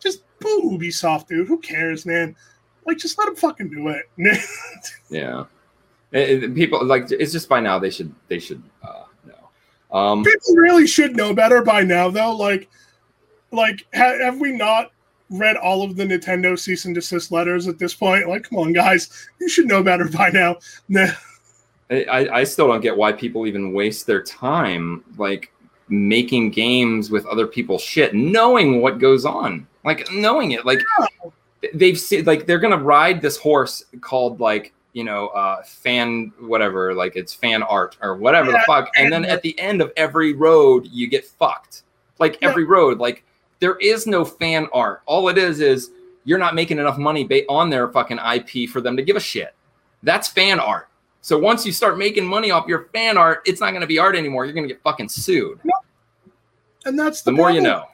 just 0.00 0.22
boo 0.40 0.78
Ubisoft, 0.78 1.28
dude. 1.28 1.48
Who 1.48 1.58
cares, 1.58 2.04
man? 2.06 2.36
Like, 2.86 2.98
just 2.98 3.18
let 3.18 3.28
him 3.28 3.36
fucking 3.36 3.68
do 3.70 3.88
it. 3.88 4.04
Yeah. 5.10 5.44
It- 6.12 6.44
it- 6.44 6.54
people 6.54 6.84
like 6.84 7.10
it's 7.10 7.32
just 7.32 7.48
by 7.48 7.60
now 7.60 7.78
they 7.78 7.90
should 7.90 8.14
they 8.28 8.38
should 8.38 8.62
uh 8.82 9.04
know. 9.26 9.96
Um 9.98 10.22
People 10.24 10.54
really 10.56 10.86
should 10.86 11.16
know 11.16 11.34
better 11.34 11.62
by 11.62 11.82
now, 11.82 12.10
though. 12.10 12.34
Like, 12.36 12.68
like 13.50 13.86
ha- 13.94 14.18
have 14.22 14.38
we 14.38 14.52
not 14.52 14.92
read 15.30 15.56
all 15.56 15.82
of 15.82 15.96
the 15.96 16.04
Nintendo 16.04 16.58
cease 16.58 16.84
and 16.84 16.94
desist 16.94 17.32
letters 17.32 17.66
at 17.68 17.78
this 17.78 17.94
point? 17.94 18.28
Like, 18.28 18.48
come 18.48 18.58
on, 18.58 18.72
guys, 18.72 19.28
you 19.40 19.48
should 19.48 19.66
know 19.66 19.82
better 19.82 20.08
by 20.08 20.30
now. 20.30 20.56
I, 21.90 22.28
I 22.32 22.44
still 22.44 22.66
don't 22.68 22.80
get 22.80 22.96
why 22.96 23.12
people 23.12 23.46
even 23.46 23.72
waste 23.72 24.06
their 24.06 24.22
time 24.22 25.04
like 25.18 25.52
making 25.88 26.50
games 26.50 27.10
with 27.10 27.24
other 27.26 27.46
people's 27.46 27.82
shit, 27.82 28.12
knowing 28.12 28.80
what 28.82 28.98
goes 28.98 29.24
on. 29.24 29.66
Like 29.84 30.10
knowing 30.12 30.50
it. 30.50 30.66
Like 30.66 30.80
they've 31.74 31.98
seen 31.98 32.24
like 32.24 32.46
they're 32.46 32.58
gonna 32.58 32.76
ride 32.76 33.22
this 33.22 33.36
horse 33.36 33.84
called 34.00 34.40
like 34.40 34.72
you 34.94 35.04
know 35.04 35.28
uh 35.28 35.62
fan 35.62 36.32
whatever 36.40 36.92
like 36.94 37.14
it's 37.16 37.32
fan 37.32 37.62
art 37.62 37.96
or 38.02 38.16
whatever 38.16 38.50
the 38.50 38.58
Yeah, 38.58 38.64
fuck 38.66 38.90
and 38.96 39.12
then 39.12 39.24
at 39.24 39.42
the 39.42 39.58
end 39.58 39.80
of 39.80 39.92
every 39.96 40.32
road 40.32 40.86
you 40.90 41.06
get 41.08 41.24
fucked 41.24 41.82
like 42.18 42.38
Yeah. 42.40 42.48
every 42.48 42.64
road 42.64 42.98
like 42.98 43.24
there 43.60 43.76
is 43.76 44.06
no 44.06 44.24
fan 44.24 44.68
art. 44.72 45.02
All 45.06 45.28
it 45.28 45.38
is 45.38 45.60
is 45.60 45.90
you're 46.24 46.38
not 46.38 46.54
making 46.54 46.78
enough 46.78 46.98
money 46.98 47.24
ba- 47.24 47.48
on 47.48 47.70
their 47.70 47.88
fucking 47.88 48.18
ip 48.34 48.70
for 48.70 48.80
them 48.80 48.96
to 48.96 49.02
give 49.02 49.16
a 49.16 49.20
shit. 49.20 49.54
That's 50.02 50.28
fan 50.28 50.60
art. 50.60 50.88
So 51.20 51.38
once 51.38 51.66
you 51.66 51.72
start 51.72 51.98
making 51.98 52.26
money 52.26 52.50
off 52.50 52.68
your 52.68 52.88
fan 52.92 53.16
art 53.16 53.42
it's 53.46 53.60
not 53.60 53.70
going 53.70 53.80
to 53.80 53.86
be 53.86 53.98
art 53.98 54.14
anymore. 54.14 54.44
You're 54.44 54.54
going 54.54 54.68
to 54.68 54.72
get 54.72 54.82
fucking 54.82 55.08
sued. 55.08 55.60
And 56.84 56.98
that's 56.98 57.22
the 57.22 57.30
the, 57.30 57.36
more 57.36 57.50
you 57.50 57.60
know. 57.60 57.86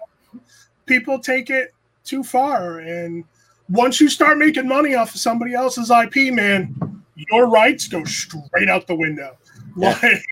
People 0.86 1.18
take 1.18 1.48
it 1.48 1.72
too 2.04 2.22
far, 2.22 2.80
and 2.80 3.24
once 3.70 4.00
you 4.00 4.08
start 4.10 4.36
making 4.36 4.68
money 4.68 4.94
off 4.94 5.14
of 5.14 5.20
somebody 5.20 5.54
else's 5.54 5.90
IP, 5.90 6.34
man, 6.34 6.74
your 7.14 7.48
rights 7.48 7.88
go 7.88 8.04
straight 8.04 8.68
out 8.68 8.86
the 8.86 8.94
window. 8.94 9.36
Yeah. 9.76 9.98
Like, 10.02 10.22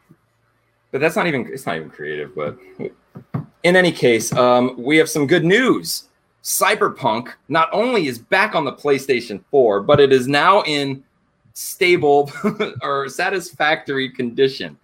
but 0.91 1.01
that's 1.01 1.17
not 1.17 1.27
even 1.27 1.49
it's 1.53 1.67
not 1.67 1.77
even 1.77 1.89
creative 1.89 2.35
but 2.35 2.59
in 3.63 3.77
any 3.77 3.93
case 3.93 4.33
um, 4.33 4.75
we 4.79 4.97
have 4.97 5.09
some 5.09 5.27
good 5.27 5.45
news. 5.45 6.05
Cyberpunk 6.43 7.33
not 7.49 7.69
only 7.73 8.07
is 8.07 8.19
back 8.19 8.55
on 8.55 8.65
the 8.65 8.73
playstation 8.73 9.43
4 9.51 9.83
but 9.83 10.01
it 10.01 10.13
is 10.13 10.27
now 10.27 10.63
in 10.63 11.03
stable 11.55 12.31
or 12.83 13.09
satisfactory 13.09 14.09
condition. 14.09 14.79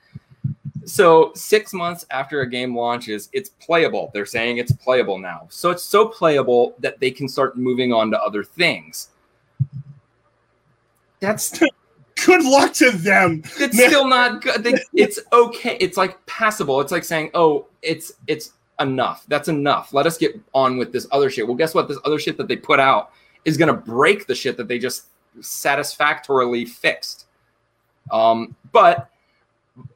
So 0.85 1.33
six 1.35 1.73
months 1.73 2.07
after 2.11 2.43
a 2.43 2.49
game 2.49 2.77
launches 2.77 3.29
it's 3.33 3.49
playable. 3.49 4.11
They're 4.13 4.27
saying 4.27 4.59
it's 4.59 4.73
playable 4.73 5.19
now. 5.19 5.47
So 5.51 5.71
it's 5.71 5.83
so 5.83 6.07
playable 6.07 6.75
that 6.79 7.01
they 7.01 7.11
can 7.11 7.29
start 7.29 7.57
moving 7.57 7.93
on 7.93 8.11
to 8.11 8.21
other 8.21 8.45
things. 8.45 9.09
That's 11.21 11.61
good 12.25 12.45
luck 12.45 12.73
to 12.75 12.91
them. 12.91 13.43
it's 13.59 13.77
Man. 13.77 13.89
still 13.89 14.07
not 14.07 14.43
good. 14.43 14.65
They, 14.65 14.75
it's 14.95 15.19
okay. 15.33 15.77
It's 15.81 15.97
like 15.97 16.25
passable. 16.27 16.81
It's 16.81 16.93
like 16.93 17.05
saying, 17.05 17.31
"Oh, 17.35 17.67
it's 17.83 18.13
it's 18.27 18.53
enough. 18.81 19.25
That's 19.29 19.49
enough. 19.49 19.93
Let 19.93 20.07
us 20.07 20.19
get 20.19 20.41
on 20.55 20.79
with 20.79 20.93
this 20.93 21.07
other 21.13 21.31
shit." 21.31 21.47
Well, 21.47 21.57
guess 21.57 21.75
what? 21.75 21.89
This 21.89 21.99
other 22.05 22.19
shit 22.19 22.37
that 22.39 22.49
they 22.49 22.57
put 22.57 22.81
out 22.81 23.13
is 23.45 23.57
gonna 23.57 23.75
break 23.75 24.27
the 24.27 24.35
shit 24.35 24.57
that 24.57 24.69
they 24.69 24.79
just 24.79 25.07
satisfactorily 25.41 26.65
fixed. 26.65 27.27
Um, 28.11 28.55
but 28.73 29.11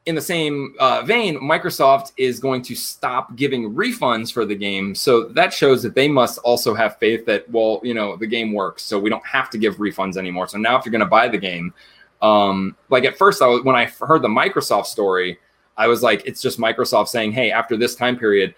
in 0.07 0.15
the 0.15 0.21
same 0.21 0.75
uh, 0.79 1.03
vein, 1.03 1.39
Microsoft 1.41 2.13
is 2.17 2.39
going 2.39 2.63
to 2.63 2.75
stop 2.75 3.35
giving 3.37 3.75
refunds 3.75 4.33
for 4.33 4.45
the 4.45 4.55
game. 4.55 4.95
So 4.95 5.25
that 5.29 5.53
shows 5.53 5.83
that 5.83 5.95
they 5.95 6.09
must 6.09 6.39
also 6.39 6.75
have 6.75 6.99
faith 6.99 7.25
that, 7.27 7.49
well, 7.51 7.81
you 7.83 7.95
know, 7.95 8.17
the 8.17 8.27
game 8.27 8.53
works. 8.53 8.83
So 8.83 8.99
we 8.99 9.09
don't 9.09 9.25
have 9.25 9.49
to 9.51 9.59
give 9.59 9.77
refunds 9.77 10.17
anymore. 10.17 10.49
So 10.49 10.59
now 10.59 10.79
if 10.79 10.85
you're 10.85 10.91
going 10.91 11.01
to 11.01 11.07
buy 11.07 11.29
the 11.29 11.39
game, 11.39 11.73
um, 12.23 12.77
like 12.89 13.05
at 13.05 13.17
first, 13.17 13.43
I 13.43 13.47
was, 13.47 13.63
when 13.63 13.77
I 13.77 13.87
heard 13.87 14.23
the 14.23 14.29
Microsoft 14.29 14.87
story, 14.87 15.39
I 15.77 15.87
was 15.87 16.03
like, 16.03 16.23
it's 16.27 16.43
just 16.43 16.59
Microsoft 16.59 17.09
saying, 17.09 17.33
hey, 17.33 17.51
after 17.51 17.77
this 17.77 17.95
time 17.95 18.19
period, 18.19 18.55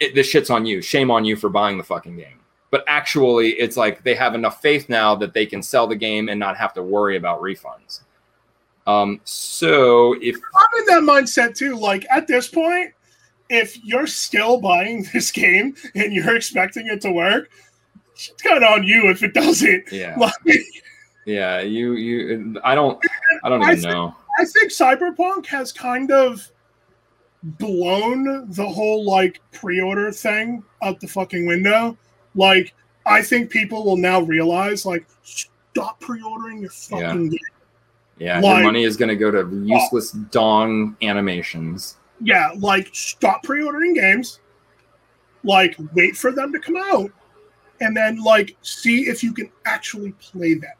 it, 0.00 0.14
this 0.14 0.26
shit's 0.26 0.50
on 0.50 0.66
you. 0.66 0.82
Shame 0.82 1.10
on 1.10 1.24
you 1.24 1.36
for 1.36 1.48
buying 1.48 1.78
the 1.78 1.84
fucking 1.84 2.16
game. 2.16 2.40
But 2.70 2.84
actually, 2.88 3.50
it's 3.50 3.76
like 3.76 4.02
they 4.02 4.16
have 4.16 4.34
enough 4.34 4.60
faith 4.60 4.88
now 4.88 5.14
that 5.16 5.32
they 5.32 5.46
can 5.46 5.62
sell 5.62 5.86
the 5.86 5.94
game 5.94 6.28
and 6.28 6.40
not 6.40 6.56
have 6.56 6.74
to 6.74 6.82
worry 6.82 7.16
about 7.16 7.40
refunds. 7.40 8.00
Um, 8.86 9.20
so 9.24 10.14
if 10.20 10.34
I'm 10.36 10.80
in 10.80 10.86
that 10.86 11.02
mindset 11.02 11.56
too. 11.56 11.76
Like 11.76 12.06
at 12.10 12.26
this 12.26 12.48
point, 12.48 12.92
if 13.48 13.82
you're 13.84 14.06
still 14.08 14.60
buying 14.60 15.06
this 15.12 15.30
game 15.30 15.76
and 15.94 16.12
you're 16.12 16.36
expecting 16.36 16.88
it 16.88 17.00
to 17.02 17.12
work, 17.12 17.50
it's 18.12 18.32
kind 18.42 18.56
of 18.56 18.64
on 18.64 18.84
you 18.84 19.08
if 19.10 19.22
it 19.22 19.34
doesn't. 19.34 19.92
yeah, 19.92 20.16
Like, 20.18 20.60
yeah, 21.26 21.60
you 21.60 21.92
you 21.94 22.60
I 22.64 22.74
don't 22.74 22.98
I 23.42 23.48
don't 23.48 23.62
I 23.62 23.72
even 23.72 23.80
think- 23.82 23.92
know. 23.94 24.14
I 24.38 24.44
think 24.44 24.72
Cyberpunk 24.72 25.46
has 25.46 25.70
kind 25.72 26.10
of 26.10 26.50
blown 27.42 28.50
the 28.50 28.66
whole 28.66 29.04
like 29.04 29.40
pre-order 29.52 30.10
thing 30.10 30.62
out 30.82 30.98
the 31.00 31.06
fucking 31.06 31.46
window. 31.46 31.96
Like, 32.34 32.74
I 33.06 33.22
think 33.22 33.50
people 33.50 33.84
will 33.84 33.96
now 33.96 34.20
realize 34.22 34.84
like 34.86 35.06
stop 35.22 36.00
pre-ordering 36.00 36.62
your 36.62 36.70
fucking 36.70 37.24
Yeah. 37.24 37.28
game. 37.28 37.38
Yeah, 38.18 38.40
like- 38.40 38.56
your 38.56 38.64
money 38.64 38.84
is 38.84 38.96
going 38.96 39.08
to 39.08 39.16
go 39.16 39.30
to 39.30 39.48
useless 39.64 40.10
dong 40.12 40.96
animations. 41.02 41.98
Yeah, 42.20 42.50
like 42.58 42.88
stop 42.92 43.42
pre-ordering 43.42 43.94
games. 43.94 44.40
Like, 45.42 45.76
wait 45.94 46.16
for 46.16 46.32
them 46.32 46.52
to 46.52 46.58
come 46.58 46.76
out, 46.76 47.10
and 47.80 47.94
then 47.96 48.22
like 48.22 48.56
see 48.62 49.02
if 49.02 49.22
you 49.22 49.32
can 49.34 49.50
actually 49.66 50.12
play 50.12 50.54
them. 50.54 50.72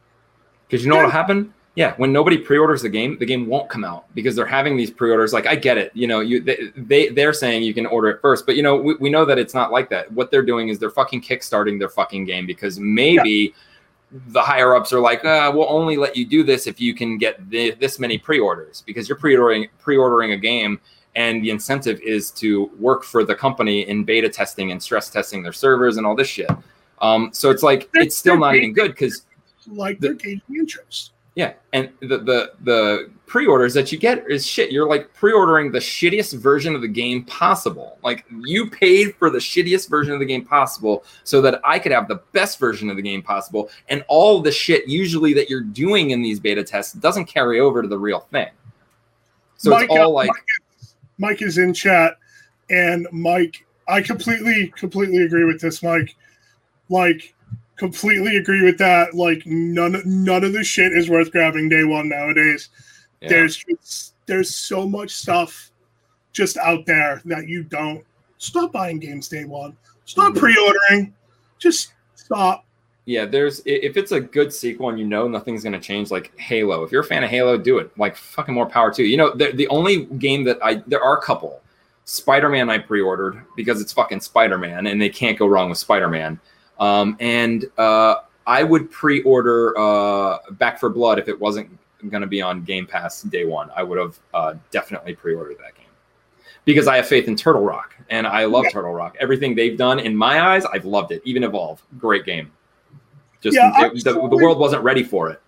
Because 0.66 0.84
you 0.84 0.90
know 0.90 0.96
what'll 0.96 1.10
happen? 1.10 1.52
Yeah, 1.76 1.94
when 1.96 2.12
nobody 2.12 2.38
pre-orders 2.38 2.82
the 2.82 2.88
game, 2.88 3.18
the 3.18 3.26
game 3.26 3.46
won't 3.48 3.68
come 3.68 3.84
out 3.84 4.04
because 4.14 4.36
they're 4.36 4.46
having 4.46 4.76
these 4.76 4.92
pre-orders. 4.92 5.32
Like 5.32 5.46
I 5.46 5.56
get 5.56 5.76
it, 5.76 5.90
you 5.92 6.06
know, 6.06 6.20
you 6.20 6.40
they, 6.40 6.72
they 6.76 7.08
they're 7.08 7.32
saying 7.32 7.64
you 7.64 7.74
can 7.74 7.84
order 7.84 8.10
it 8.10 8.20
first, 8.20 8.46
but 8.46 8.54
you 8.54 8.62
know 8.62 8.76
we, 8.76 8.94
we 8.94 9.10
know 9.10 9.24
that 9.24 9.38
it's 9.38 9.54
not 9.54 9.72
like 9.72 9.90
that. 9.90 10.10
What 10.12 10.30
they're 10.30 10.44
doing 10.44 10.68
is 10.68 10.78
they're 10.78 10.90
fucking 10.90 11.22
kickstarting 11.22 11.80
their 11.80 11.88
fucking 11.88 12.26
game 12.26 12.46
because 12.46 12.78
maybe 12.78 13.54
the 14.28 14.40
higher 14.40 14.76
ups 14.76 14.92
are 14.92 15.00
like, 15.00 15.24
uh, 15.24 15.50
we'll 15.52 15.68
only 15.68 15.96
let 15.96 16.16
you 16.16 16.24
do 16.24 16.44
this 16.44 16.68
if 16.68 16.80
you 16.80 16.94
can 16.94 17.18
get 17.18 17.50
the, 17.50 17.72
this 17.72 17.98
many 17.98 18.18
pre-orders 18.18 18.84
because 18.86 19.08
you're 19.08 19.18
pre-ordering 19.18 19.66
pre-ordering 19.80 20.32
a 20.32 20.36
game 20.36 20.80
and 21.16 21.42
the 21.42 21.50
incentive 21.50 22.00
is 22.00 22.30
to 22.32 22.70
work 22.78 23.04
for 23.04 23.24
the 23.24 23.34
company 23.34 23.88
in 23.88 24.04
beta 24.04 24.28
testing 24.28 24.70
and 24.70 24.82
stress 24.82 25.10
testing 25.10 25.42
their 25.42 25.52
servers 25.52 25.96
and 25.96 26.06
all 26.06 26.14
this 26.14 26.28
shit. 26.28 26.50
Um, 27.00 27.30
so 27.32 27.50
it's 27.50 27.62
like 27.62 27.88
it's 27.94 28.16
still 28.16 28.38
not 28.38 28.54
even 28.54 28.72
good 28.72 28.92
because 28.92 29.26
Like 29.66 29.98
they're 30.00 30.14
gauging 30.14 30.42
interest. 30.56 31.12
Yeah, 31.34 31.54
and 31.72 31.90
the 32.00 32.18
the 32.18 32.52
the 32.62 33.10
pre-orders 33.26 33.74
that 33.74 33.90
you 33.90 33.98
get 33.98 34.24
is 34.30 34.46
shit. 34.46 34.70
You're 34.70 34.88
like 34.88 35.12
pre-ordering 35.14 35.72
the 35.72 35.80
shittiest 35.80 36.38
version 36.38 36.76
of 36.76 36.80
the 36.80 36.88
game 36.88 37.24
possible. 37.24 37.98
Like 38.04 38.24
you 38.44 38.70
paid 38.70 39.16
for 39.16 39.30
the 39.30 39.38
shittiest 39.38 39.88
version 39.88 40.12
of 40.12 40.20
the 40.20 40.26
game 40.26 40.44
possible 40.44 41.04
so 41.24 41.40
that 41.40 41.60
I 41.64 41.80
could 41.80 41.90
have 41.90 42.06
the 42.06 42.22
best 42.32 42.60
version 42.60 42.88
of 42.88 42.96
the 42.96 43.02
game 43.02 43.22
possible. 43.22 43.68
And 43.88 44.04
all 44.06 44.40
the 44.40 44.52
shit 44.52 44.86
usually 44.86 45.34
that 45.34 45.50
you're 45.50 45.60
doing 45.62 46.10
in 46.10 46.22
these 46.22 46.38
beta 46.38 46.62
tests 46.62 46.92
doesn't 46.92 47.24
carry 47.24 47.58
over 47.58 47.82
to 47.82 47.88
the 47.88 47.98
real 47.98 48.20
thing. 48.20 48.50
So 49.56 49.70
Mike, 49.70 49.84
it's 49.84 49.90
all 49.90 50.10
uh, 50.10 50.10
like 50.10 50.28
Mike 50.28 50.44
Mike 51.18 51.42
is 51.42 51.58
in 51.58 51.72
chat, 51.72 52.16
and 52.70 53.06
Mike, 53.12 53.66
I 53.88 54.02
completely, 54.02 54.72
completely 54.76 55.24
agree 55.24 55.44
with 55.44 55.60
this, 55.60 55.82
Mike. 55.82 56.16
Like, 56.88 57.33
completely 57.76 58.36
agree 58.36 58.62
with 58.62 58.78
that. 58.78 59.14
Like, 59.14 59.42
none, 59.46 60.00
none 60.04 60.44
of 60.44 60.52
the 60.52 60.64
shit 60.64 60.92
is 60.92 61.10
worth 61.10 61.30
grabbing 61.32 61.68
day 61.68 61.84
one 61.84 62.08
nowadays. 62.08 62.68
yeah. 63.20 63.28
There's 63.28 63.56
just, 63.56 64.14
there's 64.26 64.54
so 64.54 64.86
much 64.86 65.10
stuff 65.10 65.70
just 66.32 66.56
out 66.58 66.84
there 66.86 67.22
that 67.26 67.48
you 67.48 67.62
don't 67.62 68.04
stop 68.38 68.72
buying 68.72 68.98
games 68.98 69.28
day 69.28 69.44
one. 69.44 69.76
Stop 70.04 70.34
Mhm. 70.34 70.38
pre-ordering. 70.38 71.14
Just 71.58 71.92
stop. 72.16 72.64
Yeah, 73.06 73.24
there's 73.26 73.60
if 73.66 73.96
it's 73.96 74.12
a 74.12 74.20
good 74.20 74.52
sequel 74.52 74.88
and 74.88 74.98
you 74.98 75.04
know 75.06 75.28
nothing's 75.28 75.62
gonna 75.62 75.80
change, 75.80 76.10
like 76.10 76.36
Halo. 76.38 76.82
If 76.84 76.90
you're 76.92 77.02
a 77.02 77.04
fan 77.04 77.22
of 77.22 77.30
Halo, 77.30 77.56
do 77.58 77.78
it. 77.78 77.90
Like 77.98 78.16
fucking 78.16 78.54
more 78.54 78.66
power 78.66 78.90
to 78.92 79.02
you. 79.02 79.08
You 79.08 79.16
know, 79.18 79.34
the, 79.34 79.52
the 79.52 79.68
only 79.68 80.04
game 80.06 80.44
that 80.44 80.58
I 80.62 80.82
there 80.86 81.02
are 81.02 81.18
a 81.18 81.22
couple. 81.22 81.60
Spider-Man 82.06 82.68
I 82.68 82.78
pre-ordered 82.78 83.42
because 83.56 83.80
it's 83.80 83.92
fucking 83.92 84.20
Spider-Man 84.20 84.86
and 84.86 85.00
they 85.00 85.08
can't 85.08 85.38
go 85.38 85.46
wrong 85.46 85.68
with 85.70 85.78
Spider-Man. 85.78 86.38
Um, 86.78 87.16
and 87.20 87.64
uh, 87.78 88.16
I 88.46 88.62
would 88.62 88.90
pre-order 88.90 89.76
uh, 89.78 90.38
Back 90.52 90.78
4 90.80 90.90
Blood 90.90 91.18
if 91.18 91.28
it 91.28 91.38
wasn't 91.38 91.70
gonna 92.10 92.26
be 92.26 92.42
on 92.42 92.62
Game 92.64 92.86
Pass 92.86 93.22
day 93.22 93.44
one. 93.44 93.70
I 93.74 93.82
would 93.82 93.98
have 93.98 94.18
uh, 94.34 94.54
definitely 94.70 95.14
pre-ordered 95.14 95.56
that 95.58 95.74
game 95.74 95.86
because 96.64 96.86
I 96.86 96.96
have 96.96 97.06
faith 97.06 97.28
in 97.28 97.36
Turtle 97.36 97.62
Rock 97.62 97.94
and 98.10 98.26
I 98.26 98.44
love 98.44 98.66
Turtle 98.70 98.92
Rock. 98.92 99.16
Everything 99.20 99.54
they've 99.54 99.76
done 99.76 99.98
in 99.98 100.16
my 100.16 100.40
eyes, 100.40 100.64
I've 100.66 100.84
loved 100.84 101.12
it. 101.12 101.22
Even 101.24 101.44
Evolve, 101.44 101.82
great 101.98 102.24
game. 102.24 102.50
Just 103.40 103.56
Yeah, 103.56 103.72
it- 103.86 104.04
the, 104.04 104.12
the 104.12 104.36
world 104.36 104.58
wasn't 104.58 104.82
ready 104.82 105.02
for 105.02 105.30
it. 105.30 105.40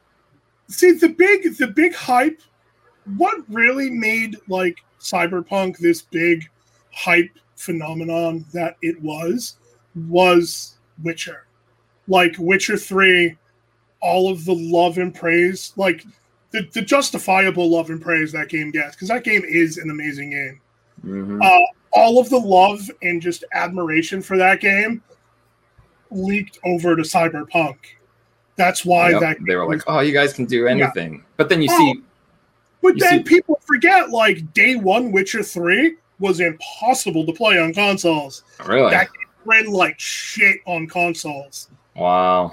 See 0.68 0.92
the 0.92 1.08
big 1.08 1.56
the 1.58 1.68
big 1.68 1.94
hype. 1.94 2.40
What 3.16 3.38
really 3.48 3.88
made 3.88 4.36
like 4.48 4.78
cyberpunk 5.00 5.78
this 5.78 6.02
big 6.02 6.48
hype 6.92 7.30
phenomenon 7.54 8.44
that 8.52 8.76
it 8.82 9.00
was 9.00 9.56
was 10.08 10.75
Witcher. 11.02 11.46
Like 12.08 12.34
Witcher 12.38 12.76
3, 12.76 13.36
all 14.00 14.30
of 14.30 14.44
the 14.44 14.54
love 14.54 14.98
and 14.98 15.14
praise, 15.14 15.72
like 15.76 16.04
the, 16.52 16.68
the 16.72 16.82
justifiable 16.82 17.68
love 17.70 17.90
and 17.90 18.00
praise 18.00 18.30
that 18.32 18.48
game 18.48 18.70
gets, 18.70 18.94
because 18.94 19.08
that 19.08 19.24
game 19.24 19.42
is 19.44 19.78
an 19.78 19.90
amazing 19.90 20.30
game. 20.30 20.60
Mhm. 21.04 21.42
Uh, 21.44 21.66
all 21.92 22.18
of 22.18 22.28
the 22.30 22.38
love 22.38 22.90
and 23.02 23.20
just 23.20 23.42
admiration 23.52 24.22
for 24.22 24.36
that 24.36 24.60
game 24.60 25.02
leaked 26.10 26.58
over 26.64 26.94
to 26.96 27.02
Cyberpunk. 27.02 27.76
That's 28.56 28.84
why 28.84 29.10
Yep, 29.10 29.20
that 29.20 29.36
they 29.46 29.56
were 29.56 29.66
like, 29.66 29.82
"Oh, 29.86 30.00
you 30.00 30.12
guys 30.12 30.32
can 30.32 30.44
do 30.46 30.66
anything," 30.66 31.24
but 31.36 31.48
then 31.48 31.60
you 31.62 31.68
Oh, 31.70 31.76
see, 31.78 32.02
But 32.82 32.94
You 32.94 33.00
then 33.00 33.18
see- 33.18 33.22
people 33.24 33.60
forget, 33.66 34.10
like 34.10 34.52
day 34.54 34.76
one, 34.76 35.10
Witcher 35.10 35.42
Three 35.42 35.96
was 36.20 36.38
impossible 36.40 37.26
to 37.26 37.32
play 37.32 37.58
on 37.58 37.74
consoles. 37.74 38.44
really, 38.64 38.90
That 38.90 39.08
ran 39.46 39.66
like 39.66 39.98
shit 39.98 40.58
on 40.66 40.86
consoles. 40.86 41.68
wow, 41.94 42.50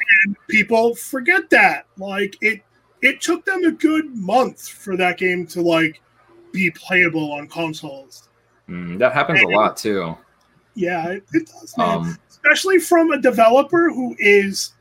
People 0.49 0.95
forget 0.95 1.49
that. 1.49 1.85
Like 1.97 2.37
it, 2.41 2.61
it 3.01 3.21
took 3.21 3.45
them 3.45 3.63
a 3.65 3.71
good 3.71 4.15
month 4.15 4.67
for 4.67 4.95
that 4.97 5.17
game 5.17 5.45
to 5.47 5.61
like 5.61 6.01
be 6.51 6.71
playable 6.71 7.33
on 7.33 7.47
consoles. 7.47 8.29
Mm, 8.69 8.97
that 8.99 9.13
happens 9.13 9.41
a 9.41 9.47
lot 9.47 9.75
too. 9.75 10.15
Yeah, 10.75 11.09
it, 11.09 11.23
it 11.33 11.47
does, 11.47 11.77
man. 11.77 11.97
Um, 11.97 12.17
Especially 12.29 12.79
from 12.79 13.11
a 13.11 13.21
developer 13.21 13.89
who 13.89 14.15
is 14.19 14.73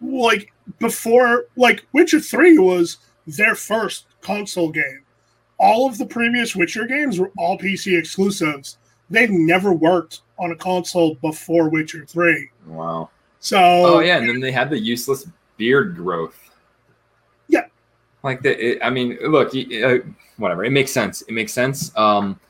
like 0.00 0.52
before, 0.78 1.46
like 1.56 1.86
Witcher 1.92 2.20
Three 2.20 2.58
was 2.58 2.98
their 3.26 3.54
first 3.54 4.06
console 4.20 4.70
game. 4.70 5.04
All 5.58 5.88
of 5.88 5.98
the 5.98 6.06
previous 6.06 6.54
Witcher 6.54 6.86
games 6.86 7.18
were 7.18 7.32
all 7.36 7.58
PC 7.58 7.98
exclusives. 7.98 8.78
They've 9.10 9.30
never 9.30 9.72
worked 9.72 10.20
on 10.38 10.52
a 10.52 10.56
console 10.56 11.16
before 11.16 11.68
Witcher 11.68 12.04
3. 12.06 12.48
wow. 12.66 13.10
So 13.40 13.58
Oh 13.58 14.00
yeah, 14.00 14.18
and 14.18 14.28
then 14.28 14.40
they 14.40 14.52
had 14.52 14.70
the 14.70 14.78
useless 14.78 15.26
beard 15.56 15.94
growth. 15.96 16.38
Yeah. 17.48 17.66
like 18.22 18.42
the. 18.42 18.72
It, 18.72 18.78
I 18.82 18.90
mean, 18.90 19.18
look, 19.22 19.54
uh, 19.54 19.98
whatever. 20.38 20.64
It 20.64 20.70
makes 20.70 20.90
sense. 20.90 21.22
It 21.22 21.32
makes 21.32 21.52
sense. 21.52 21.96
Um, 21.96 22.40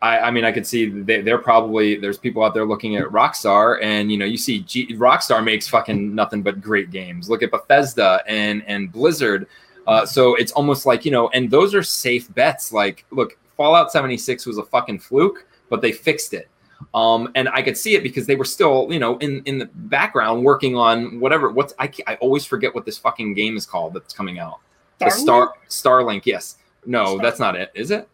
I, 0.00 0.18
I 0.20 0.30
mean, 0.30 0.44
I 0.44 0.52
could 0.52 0.66
see 0.66 0.88
they, 0.88 1.22
they're 1.22 1.38
probably 1.38 1.96
there's 1.96 2.18
people 2.18 2.44
out 2.44 2.54
there 2.54 2.64
looking 2.64 2.96
at 2.96 3.06
Rockstar, 3.06 3.78
and 3.82 4.12
you 4.12 4.18
know, 4.18 4.24
you 4.26 4.36
see 4.38 4.60
G, 4.60 4.94
Rockstar 4.94 5.42
makes 5.42 5.66
fucking 5.66 6.14
nothing 6.14 6.42
but 6.42 6.60
great 6.60 6.90
games. 6.90 7.28
Look 7.28 7.42
at 7.42 7.50
Bethesda 7.50 8.22
and 8.26 8.62
and 8.66 8.92
Blizzard. 8.92 9.48
Uh, 9.86 10.04
so 10.04 10.34
it's 10.34 10.52
almost 10.52 10.86
like 10.86 11.04
you 11.04 11.10
know, 11.10 11.28
and 11.30 11.50
those 11.50 11.74
are 11.74 11.82
safe 11.82 12.32
bets. 12.34 12.72
Like, 12.72 13.06
look, 13.10 13.36
Fallout 13.56 13.90
76 13.90 14.46
was 14.46 14.58
a 14.58 14.62
fucking 14.62 15.00
fluke, 15.00 15.46
but 15.68 15.82
they 15.82 15.90
fixed 15.90 16.32
it. 16.32 16.48
Um, 16.94 17.30
and 17.34 17.48
I 17.48 17.62
could 17.62 17.76
see 17.76 17.94
it 17.96 18.02
because 18.02 18.26
they 18.26 18.36
were 18.36 18.44
still, 18.44 18.88
you 18.90 18.98
know, 18.98 19.18
in 19.18 19.42
in 19.44 19.58
the 19.58 19.66
background 19.66 20.44
working 20.44 20.76
on 20.76 21.20
whatever. 21.20 21.50
What's 21.50 21.74
I 21.78 21.90
I 22.06 22.14
always 22.16 22.44
forget 22.44 22.74
what 22.74 22.84
this 22.84 22.98
fucking 22.98 23.34
game 23.34 23.56
is 23.56 23.66
called 23.66 23.94
that's 23.94 24.14
coming 24.14 24.38
out. 24.38 24.60
The 24.98 25.10
Star 25.10 25.54
Starlink. 25.68 26.22
Yes. 26.24 26.56
No, 26.86 27.04
Star- 27.04 27.18
that's 27.22 27.40
not 27.40 27.56
it. 27.56 27.70
Is 27.74 27.90
it? 27.90 28.08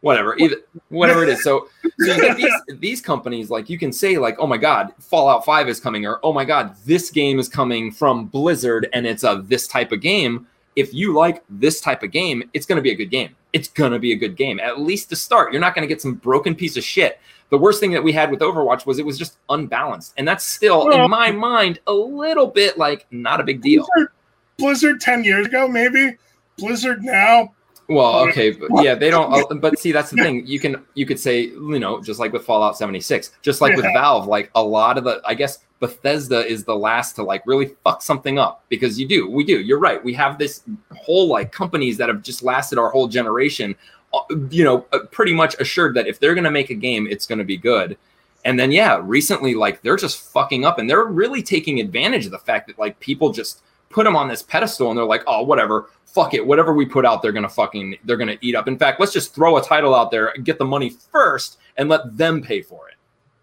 Whatever. 0.00 0.36
Either 0.36 0.56
whatever 0.88 1.22
it 1.22 1.28
is. 1.28 1.44
So, 1.44 1.68
so 2.00 2.12
you 2.12 2.20
get 2.20 2.36
these 2.36 2.52
these 2.80 3.00
companies 3.00 3.50
like 3.50 3.70
you 3.70 3.78
can 3.78 3.92
say 3.92 4.18
like, 4.18 4.36
oh 4.38 4.46
my 4.46 4.56
god, 4.56 4.92
Fallout 4.98 5.44
Five 5.44 5.68
is 5.68 5.78
coming, 5.78 6.04
or 6.04 6.18
oh 6.24 6.32
my 6.32 6.44
god, 6.44 6.74
this 6.84 7.10
game 7.10 7.38
is 7.38 7.48
coming 7.48 7.92
from 7.92 8.26
Blizzard, 8.26 8.88
and 8.92 9.06
it's 9.06 9.22
a 9.22 9.44
this 9.46 9.68
type 9.68 9.92
of 9.92 10.00
game. 10.00 10.46
If 10.74 10.92
you 10.92 11.14
like 11.14 11.44
this 11.48 11.80
type 11.80 12.02
of 12.02 12.10
game, 12.10 12.50
it's 12.52 12.66
going 12.66 12.76
to 12.76 12.82
be 12.82 12.90
a 12.90 12.94
good 12.94 13.10
game. 13.10 13.36
It's 13.52 13.68
going 13.68 13.92
to 13.92 13.98
be 13.98 14.12
a 14.12 14.16
good 14.16 14.36
game, 14.36 14.58
at 14.60 14.80
least 14.80 15.10
to 15.10 15.16
start. 15.16 15.52
You're 15.52 15.60
not 15.60 15.74
going 15.74 15.86
to 15.86 15.92
get 15.92 16.00
some 16.00 16.14
broken 16.14 16.54
piece 16.54 16.76
of 16.76 16.84
shit. 16.84 17.20
The 17.50 17.58
worst 17.58 17.80
thing 17.80 17.90
that 17.92 18.02
we 18.02 18.12
had 18.12 18.30
with 18.30 18.40
Overwatch 18.40 18.86
was 18.86 18.98
it 18.98 19.04
was 19.04 19.18
just 19.18 19.36
unbalanced, 19.50 20.14
and 20.16 20.26
that's 20.26 20.44
still, 20.44 20.86
Well- 20.86 21.04
in 21.04 21.10
my 21.10 21.30
mind, 21.30 21.80
a 21.86 21.92
little 21.92 22.46
bit 22.46 22.78
like 22.78 23.06
not 23.10 23.40
a 23.40 23.44
big 23.44 23.60
deal. 23.60 23.86
Blizzard, 23.94 24.12
Blizzard 24.58 25.00
10 25.02 25.24
years 25.24 25.46
ago, 25.46 25.68
maybe. 25.68 26.16
Blizzard 26.56 27.02
now. 27.02 27.52
Well, 27.88 28.28
okay, 28.28 28.50
but 28.52 28.68
yeah, 28.82 28.94
they 28.94 29.10
don't. 29.10 29.32
uh, 29.32 29.54
But 29.54 29.78
see, 29.78 29.92
that's 29.92 30.10
the 30.10 30.16
thing. 30.16 30.46
You 30.46 30.58
can 30.60 30.82
you 30.94 31.04
could 31.04 31.18
say 31.18 31.42
you 31.42 31.78
know 31.78 32.00
just 32.00 32.20
like 32.20 32.32
with 32.32 32.44
Fallout 32.44 32.76
seventy 32.78 33.00
six, 33.00 33.32
just 33.42 33.60
like 33.60 33.76
with 33.76 33.84
Valve, 33.92 34.26
like 34.26 34.50
a 34.54 34.62
lot 34.62 34.96
of 34.98 35.04
the 35.04 35.20
I 35.26 35.34
guess 35.34 35.58
Bethesda 35.80 36.46
is 36.46 36.64
the 36.64 36.76
last 36.76 37.16
to 37.16 37.22
like 37.22 37.42
really 37.46 37.74
fuck 37.84 38.00
something 38.00 38.38
up 38.38 38.64
because 38.68 38.98
you 39.00 39.06
do, 39.06 39.28
we 39.28 39.44
do. 39.44 39.60
You're 39.60 39.80
right. 39.80 40.02
We 40.02 40.14
have 40.14 40.38
this 40.38 40.62
whole 40.96 41.26
like 41.28 41.50
companies 41.52 41.96
that 41.98 42.08
have 42.08 42.22
just 42.22 42.42
lasted 42.42 42.78
our 42.78 42.88
whole 42.88 43.08
generation. 43.08 43.74
uh, 44.14 44.20
You 44.50 44.64
know, 44.64 44.86
uh, 44.92 45.00
pretty 45.10 45.34
much 45.34 45.56
assured 45.60 45.94
that 45.96 46.06
if 46.06 46.20
they're 46.20 46.34
gonna 46.36 46.50
make 46.52 46.70
a 46.70 46.74
game, 46.74 47.06
it's 47.10 47.26
gonna 47.26 47.44
be 47.44 47.56
good. 47.56 47.98
And 48.44 48.58
then 48.58 48.70
yeah, 48.72 49.00
recently 49.02 49.54
like 49.54 49.82
they're 49.82 49.96
just 49.96 50.32
fucking 50.32 50.64
up 50.64 50.78
and 50.78 50.88
they're 50.88 51.04
really 51.04 51.42
taking 51.42 51.80
advantage 51.80 52.26
of 52.26 52.32
the 52.32 52.38
fact 52.38 52.68
that 52.68 52.78
like 52.78 52.98
people 53.00 53.32
just 53.32 53.60
put 53.92 54.04
them 54.04 54.16
on 54.16 54.28
this 54.28 54.42
pedestal 54.42 54.90
and 54.90 54.98
they're 54.98 55.04
like, 55.04 55.22
oh, 55.26 55.42
whatever, 55.42 55.90
fuck 56.06 56.34
it, 56.34 56.46
whatever 56.46 56.74
we 56.74 56.84
put 56.86 57.04
out, 57.06 57.22
they're 57.22 57.32
gonna 57.32 57.48
fucking 57.48 57.96
they're 58.04 58.16
gonna 58.16 58.38
eat 58.40 58.54
up. 58.54 58.68
In 58.68 58.78
fact, 58.78 59.00
let's 59.00 59.12
just 59.12 59.34
throw 59.34 59.56
a 59.56 59.62
title 59.62 59.94
out 59.94 60.10
there, 60.10 60.28
and 60.28 60.44
get 60.44 60.58
the 60.58 60.64
money 60.64 60.90
first, 61.10 61.58
and 61.76 61.88
let 61.88 62.16
them 62.16 62.42
pay 62.42 62.62
for 62.62 62.88
it 62.88 62.96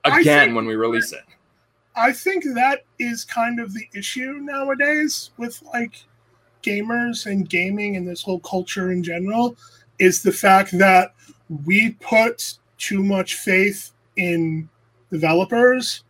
again 0.05 0.47
think- 0.47 0.55
when 0.55 0.65
we 0.65 0.75
release 0.75 1.11
it. 1.11 1.23
I 1.95 2.13
think 2.13 2.45
that 2.53 2.85
is 2.97 3.25
kind 3.25 3.59
of 3.59 3.73
the 3.73 3.85
issue 3.93 4.39
nowadays 4.41 5.31
with 5.37 5.61
like 5.73 6.03
gamers 6.63 7.25
and 7.25 7.49
gaming 7.49 7.97
and 7.97 8.07
this 8.07 8.21
whole 8.21 8.39
culture 8.39 8.91
in 8.91 9.03
general 9.03 9.57
is 9.97 10.21
the 10.21 10.31
fact 10.31 10.77
that 10.77 11.13
we 11.65 11.91
put 11.99 12.57
too 12.77 13.03
much 13.03 13.35
faith 13.35 13.91
in 14.15 14.69
developers 15.11 16.03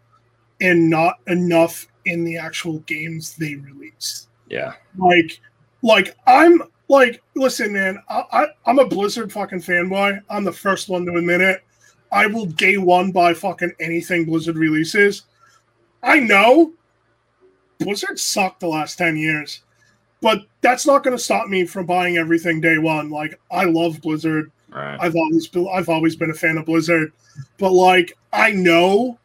and 0.62 0.90
not 0.90 1.16
enough 1.28 1.88
in 2.06 2.24
the 2.24 2.38
actual 2.38 2.80
games 2.80 3.36
they 3.36 3.56
release. 3.56 4.28
Yeah, 4.50 4.74
Like, 4.98 5.40
like 5.82 6.16
I'm 6.28 6.62
like, 6.88 7.22
listen, 7.36 7.74
man, 7.74 8.02
I, 8.10 8.24
I 8.32 8.48
I'm 8.66 8.80
a 8.80 8.88
Blizzard 8.88 9.32
fucking 9.32 9.62
fanboy. 9.62 10.20
I'm 10.30 10.44
the 10.44 10.52
first 10.52 10.90
one 10.90 11.06
to 11.06 11.16
admit 11.16 11.42
it. 11.42 11.64
I 12.12 12.26
will 12.26 12.48
day 12.48 12.78
one 12.78 13.12
buy 13.12 13.34
fucking 13.34 13.74
anything 13.80 14.26
Blizzard 14.26 14.58
releases. 14.58 15.24
I 16.02 16.20
know 16.20 16.74
Blizzard 17.78 18.20
sucked 18.20 18.62
the 18.62 18.68
last 18.68 18.98
10 18.98 19.16
years, 19.18 19.62
but 20.22 20.40
that's 20.62 20.88
not 20.88 21.04
going 21.04 21.16
to 21.16 21.24
stop 21.24 21.48
me 21.48 21.66
from 21.66 21.86
buying 21.86 22.18
everything 22.18 22.60
day 22.60 22.78
one. 22.78 23.10
Like, 23.10 23.40
I 23.52 23.66
love 23.66 24.02
Blizzard. 24.02 24.52
right. 24.70 24.98
I've 25.00 25.16
always 25.16 25.48
been 25.48 25.68
I've 25.72 25.90
always 25.90 26.16
been 26.16 26.32
a 26.32 26.36
fan 26.36 26.58
of 26.58 26.66
Blizzard, 26.66 27.14
but 27.58 27.72
like 27.72 28.18
I 28.34 28.52
know 28.52 29.20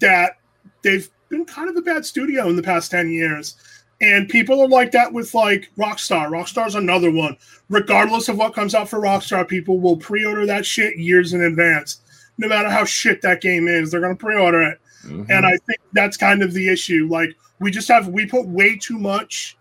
that 0.00 0.38
they've 0.82 1.08
been 1.28 1.44
kind 1.44 1.68
of 1.68 1.76
a 1.76 1.82
bad 1.82 2.04
studio 2.04 2.48
in 2.48 2.56
the 2.56 2.62
past 2.62 2.90
10 2.90 3.10
years 3.10 3.56
And 4.02 4.28
people 4.28 4.60
are 4.60 4.68
like 4.68 4.90
that 4.90 5.12
with 5.12 5.32
like 5.32 5.70
Rockstar. 5.78 6.28
Rockstar's 6.28 6.74
another 6.74 7.10
one. 7.12 7.36
Regardless 7.70 8.28
of 8.28 8.36
what 8.36 8.54
comes 8.54 8.74
out 8.74 8.88
for 8.88 9.00
Rockstar, 9.00 9.46
people 9.46 9.78
will 9.78 9.96
pre-order 9.96 10.44
that 10.44 10.66
shit 10.66 10.98
years 10.98 11.32
in 11.32 11.42
advance. 11.42 12.00
No 12.36 12.48
matter 12.48 12.68
how 12.68 12.84
shit 12.84 13.22
that 13.22 13.40
game 13.40 13.68
is, 13.68 13.90
they're 13.90 14.00
gonna 14.00 14.16
pre-order 14.16 14.62
it. 14.62 14.80
Mhm. 15.04 15.30
And 15.30 15.46
I 15.46 15.56
think 15.66 15.78
that's 15.92 16.16
kind 16.16 16.42
of 16.42 16.52
the 16.52 16.68
issue. 16.68 17.06
Like 17.08 17.36
we 17.60 17.70
just 17.70 17.88
have 17.88 18.08
we 18.08 18.26
put 18.26 18.46
way 18.46 18.76
too 18.76 18.98
much. 18.98 19.56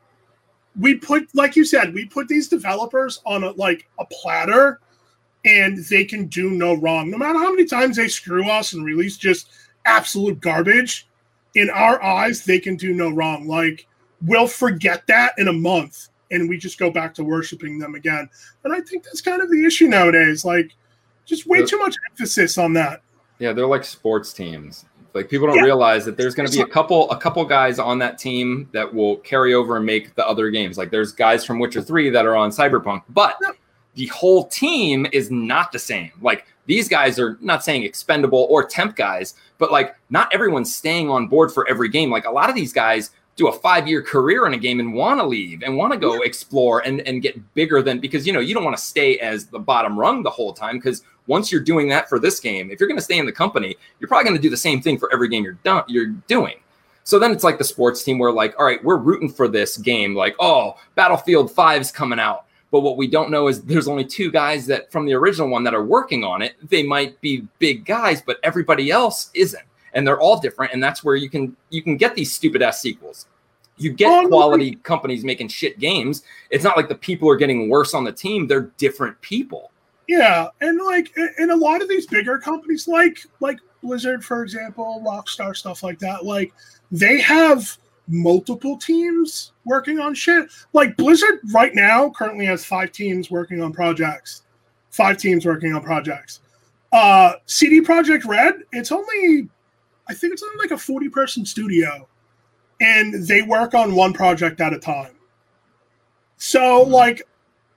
We 0.80 0.96
put, 0.96 1.28
like 1.36 1.56
you 1.56 1.66
said, 1.66 1.94
we 1.94 2.06
put 2.06 2.28
these 2.28 2.48
developers 2.48 3.22
on 3.26 3.44
a 3.44 3.52
like 3.52 3.88
a 4.00 4.06
platter, 4.06 4.80
and 5.46 5.78
they 5.86 6.04
can 6.06 6.26
do 6.28 6.50
no 6.50 6.74
wrong. 6.74 7.12
No 7.12 7.18
matter 7.18 7.38
how 7.38 7.52
many 7.52 7.66
times 7.66 7.98
they 7.98 8.08
screw 8.08 8.50
us 8.50 8.74
and 8.74 8.84
release 8.84 9.18
just 9.18 9.52
absolute 9.86 10.40
garbage, 10.40 11.08
in 11.54 11.70
our 11.70 12.02
eyes, 12.02 12.44
they 12.44 12.60
can 12.60 12.76
do 12.76 12.94
no 12.94 13.10
wrong. 13.12 13.48
Like 13.48 13.86
we'll 14.26 14.48
forget 14.48 15.06
that 15.08 15.34
in 15.38 15.48
a 15.48 15.54
month, 15.54 16.10
and 16.32 16.48
we 16.50 16.58
just 16.58 16.78
go 16.80 16.90
back 16.92 17.14
to 17.16 17.24
worshiping 17.24 17.80
them 17.80 17.96
again. 17.96 18.30
And 18.64 18.74
I 18.74 18.82
think 18.82 19.04
that's 19.04 19.22
kind 19.22 19.42
of 19.42 19.50
the 19.50 19.66
issue 19.66 19.88
nowadays. 19.88 20.46
Like 20.46 20.72
just 21.26 21.48
way 21.48 21.62
The- 21.62 21.68
too 21.68 21.80
much 21.80 21.96
emphasis 22.12 22.58
on 22.58 22.74
that. 22.74 23.02
Yeah, 23.40 23.54
they're 23.54 23.66
like 23.68 23.84
sports 23.84 24.34
teams. 24.34 24.86
Like 25.14 25.30
people 25.30 25.48
don't 25.48 25.58
Yeah. 25.58 25.64
realize 25.64 26.06
that 26.06 26.16
there's 26.16 26.36
going 26.36 26.48
to 26.48 26.56
be 26.56 26.62
a 26.62 26.66
couple 26.68 27.10
a 27.12 27.18
couple 27.18 27.44
guys 27.44 27.80
on 27.80 28.00
that 28.00 28.18
team 28.18 28.70
that 28.72 28.94
will 28.94 29.18
carry 29.18 29.54
over 29.54 29.76
and 29.78 29.86
make 29.86 30.16
the 30.16 30.26
other 30.26 30.50
games. 30.50 30.78
Like 30.78 30.90
there's 30.92 31.12
guys 31.12 31.44
from 31.44 31.60
Witcher 31.60 31.82
3 31.82 32.10
that 32.12 32.26
are 32.26 32.36
on 32.36 32.50
Cyberpunk, 32.52 33.02
but 33.10 33.36
the 33.96 34.06
whole 34.08 34.46
team 34.48 35.06
is 35.12 35.30
not 35.30 35.74
the 35.74 35.80
same. 35.80 36.12
Like 36.22 36.46
these 36.66 36.88
guys 36.88 37.20
are 37.20 37.38
not 37.42 37.62
saying 37.64 37.84
expendable 37.84 38.48
or 38.50 38.64
temp 38.64 38.96
guys, 38.96 39.34
but 39.58 39.70
like 39.70 39.96
not 40.10 40.34
everyone's 40.34 40.74
staying 40.74 41.10
on 41.10 41.28
board 41.28 41.52
for 41.52 41.68
every 41.68 41.90
game. 41.90 42.10
Like 42.10 42.26
a 42.26 42.32
lot 42.32 42.50
of 42.50 42.56
these 42.56 42.72
guys 42.72 43.12
do 43.36 43.48
a 43.48 43.52
five 43.52 43.88
year 43.88 44.02
career 44.02 44.46
in 44.46 44.54
a 44.54 44.58
game 44.58 44.80
and 44.80 44.94
want 44.94 45.20
to 45.20 45.26
leave 45.26 45.64
and 45.64 45.76
want 45.76 45.94
to 45.94 46.00
go 46.00 46.22
explore 46.22 46.80
and, 46.82 47.02
and 47.02 47.22
get 47.22 47.54
bigger 47.54 47.82
than 47.82 48.00
because 48.00 48.28
you 48.28 48.34
know 48.34 48.40
you 48.40 48.54
don't 48.54 48.64
want 48.64 48.76
to 48.76 48.84
stay 48.84 49.18
as 49.20 49.46
the 49.48 49.60
bottom 49.60 49.98
rung 49.98 50.24
the 50.24 50.30
whole 50.30 50.54
time 50.54 50.78
because 50.78 51.04
once 51.28 51.52
you're 51.52 51.62
doing 51.62 51.88
that 51.88 52.10
for 52.10 52.20
this 52.20 52.40
game, 52.40 52.72
if 52.72 52.80
you're 52.80 52.90
going 52.90 52.98
to 52.98 53.04
stay 53.04 53.18
in 53.18 53.26
the 53.26 53.32
company, 53.32 53.76
you're 54.00 54.08
probably 54.08 54.26
going 54.26 54.36
to 54.36 54.42
do 54.42 54.50
the 54.50 54.58
same 54.58 54.82
thing 54.82 54.98
for 54.98 55.12
every 55.14 55.30
game 55.30 55.44
you're 55.44 55.54
done 55.64 55.84
you're 55.88 56.08
doing. 56.28 56.56
So 57.04 57.18
then 57.20 57.32
it's 57.32 57.44
like 57.44 57.58
the 57.58 57.64
sports 57.64 58.04
team 58.04 58.20
where 58.20 58.32
like, 58.32 58.54
all 58.60 58.66
right, 58.66 58.84
we're 58.84 58.98
rooting 58.98 59.30
for 59.30 59.48
this 59.48 59.78
game. 59.78 60.16
Like, 60.16 60.36
oh, 60.40 60.76
Battlefield 60.96 61.52
5's 61.52 61.92
coming 61.92 62.20
out. 62.20 62.46
But 62.72 62.82
what 62.82 62.96
we 62.96 63.08
don't 63.08 63.32
know 63.32 63.48
is 63.48 63.62
there's 63.64 63.88
only 63.88 64.06
two 64.06 64.32
guys 64.32 64.66
that 64.68 64.92
from 64.92 65.06
the 65.06 65.14
original 65.14 65.50
one 65.50 65.64
that 65.66 65.74
are 65.74 65.84
working 65.84 66.24
on 66.24 66.42
it. 66.42 66.56
They 66.70 66.84
might 66.84 67.20
be 67.22 67.48
big 67.60 67.86
guys, 67.86 68.22
but 68.22 68.40
everybody 68.44 68.92
else 68.92 69.30
isn't. 69.34 69.64
And 69.94 70.08
they're 70.08 70.20
all 70.20 70.40
different. 70.40 70.74
And 70.74 70.82
that's 70.82 71.04
where 71.04 71.16
you 71.16 71.30
can 71.30 71.56
you 71.70 71.82
can 71.82 71.98
get 71.98 72.16
these 72.16 72.32
stupid 72.34 72.62
ass 72.62 72.82
sequels. 72.82 73.28
You 73.78 73.92
get 73.92 74.10
Oh, 74.10 74.22
no, 74.22 74.28
quality 74.28 74.76
companies 74.76 75.24
making 75.24 75.48
shit 75.48 75.80
games. 75.80 76.24
It's 76.50 76.64
not 76.64 76.78
like 76.78 76.88
the 76.88 76.96
people 76.96 77.30
are 77.30 77.36
getting 77.36 77.70
worse 77.70 77.94
on 77.94 78.04
the 78.04 78.12
team. 78.12 78.48
They're 78.48 78.72
different 78.78 79.20
people. 79.22 79.72
Yeah, 80.08 80.48
and 80.60 80.80
like 80.84 81.12
in 81.40 81.52
a 81.52 81.56
lot 81.56 81.82
of 81.82 81.88
these 81.88 82.06
bigger 82.06 82.38
companies, 82.38 82.88
like 82.88 83.20
like 83.40 83.60
Blizzard, 83.82 84.24
for 84.24 84.44
example, 84.44 85.02
Rockstar, 85.06 85.56
stuff 85.56 85.84
like 85.84 86.00
that, 86.00 86.26
like 86.26 86.54
they 86.92 87.20
have 87.22 87.78
multiple 88.08 88.78
teams 88.78 89.54
working 89.66 90.00
on 90.00 90.14
shit. 90.14 90.50
Like 90.74 90.98
Blizzard 90.98 91.40
right 91.54 91.74
now 91.74 92.10
currently 92.10 92.46
has 92.46 92.66
five 92.66 92.92
teams 92.92 93.32
working 93.32 93.62
on 93.62 93.72
projects. 93.72 94.44
Five 94.90 95.18
teams 95.18 95.46
working 95.46 95.74
on 95.74 95.82
projects. 95.82 96.42
Uh 96.92 97.34
CD 97.46 97.80
Projekt 97.80 98.26
Red, 98.26 98.56
it's 98.74 98.92
only 98.92 99.48
I 100.08 100.14
think 100.14 100.34
it's 100.34 100.44
only 100.44 100.58
like 100.58 100.72
a 100.72 100.78
40 100.78 101.10
person 101.10 101.46
studio. 101.46 102.08
And 102.82 103.26
they 103.28 103.42
work 103.44 103.74
on 103.74 103.94
one 103.96 104.12
project 104.14 104.60
at 104.60 104.74
a 104.74 104.80
time. 104.80 105.14
So 106.38 106.82
like 106.82 107.22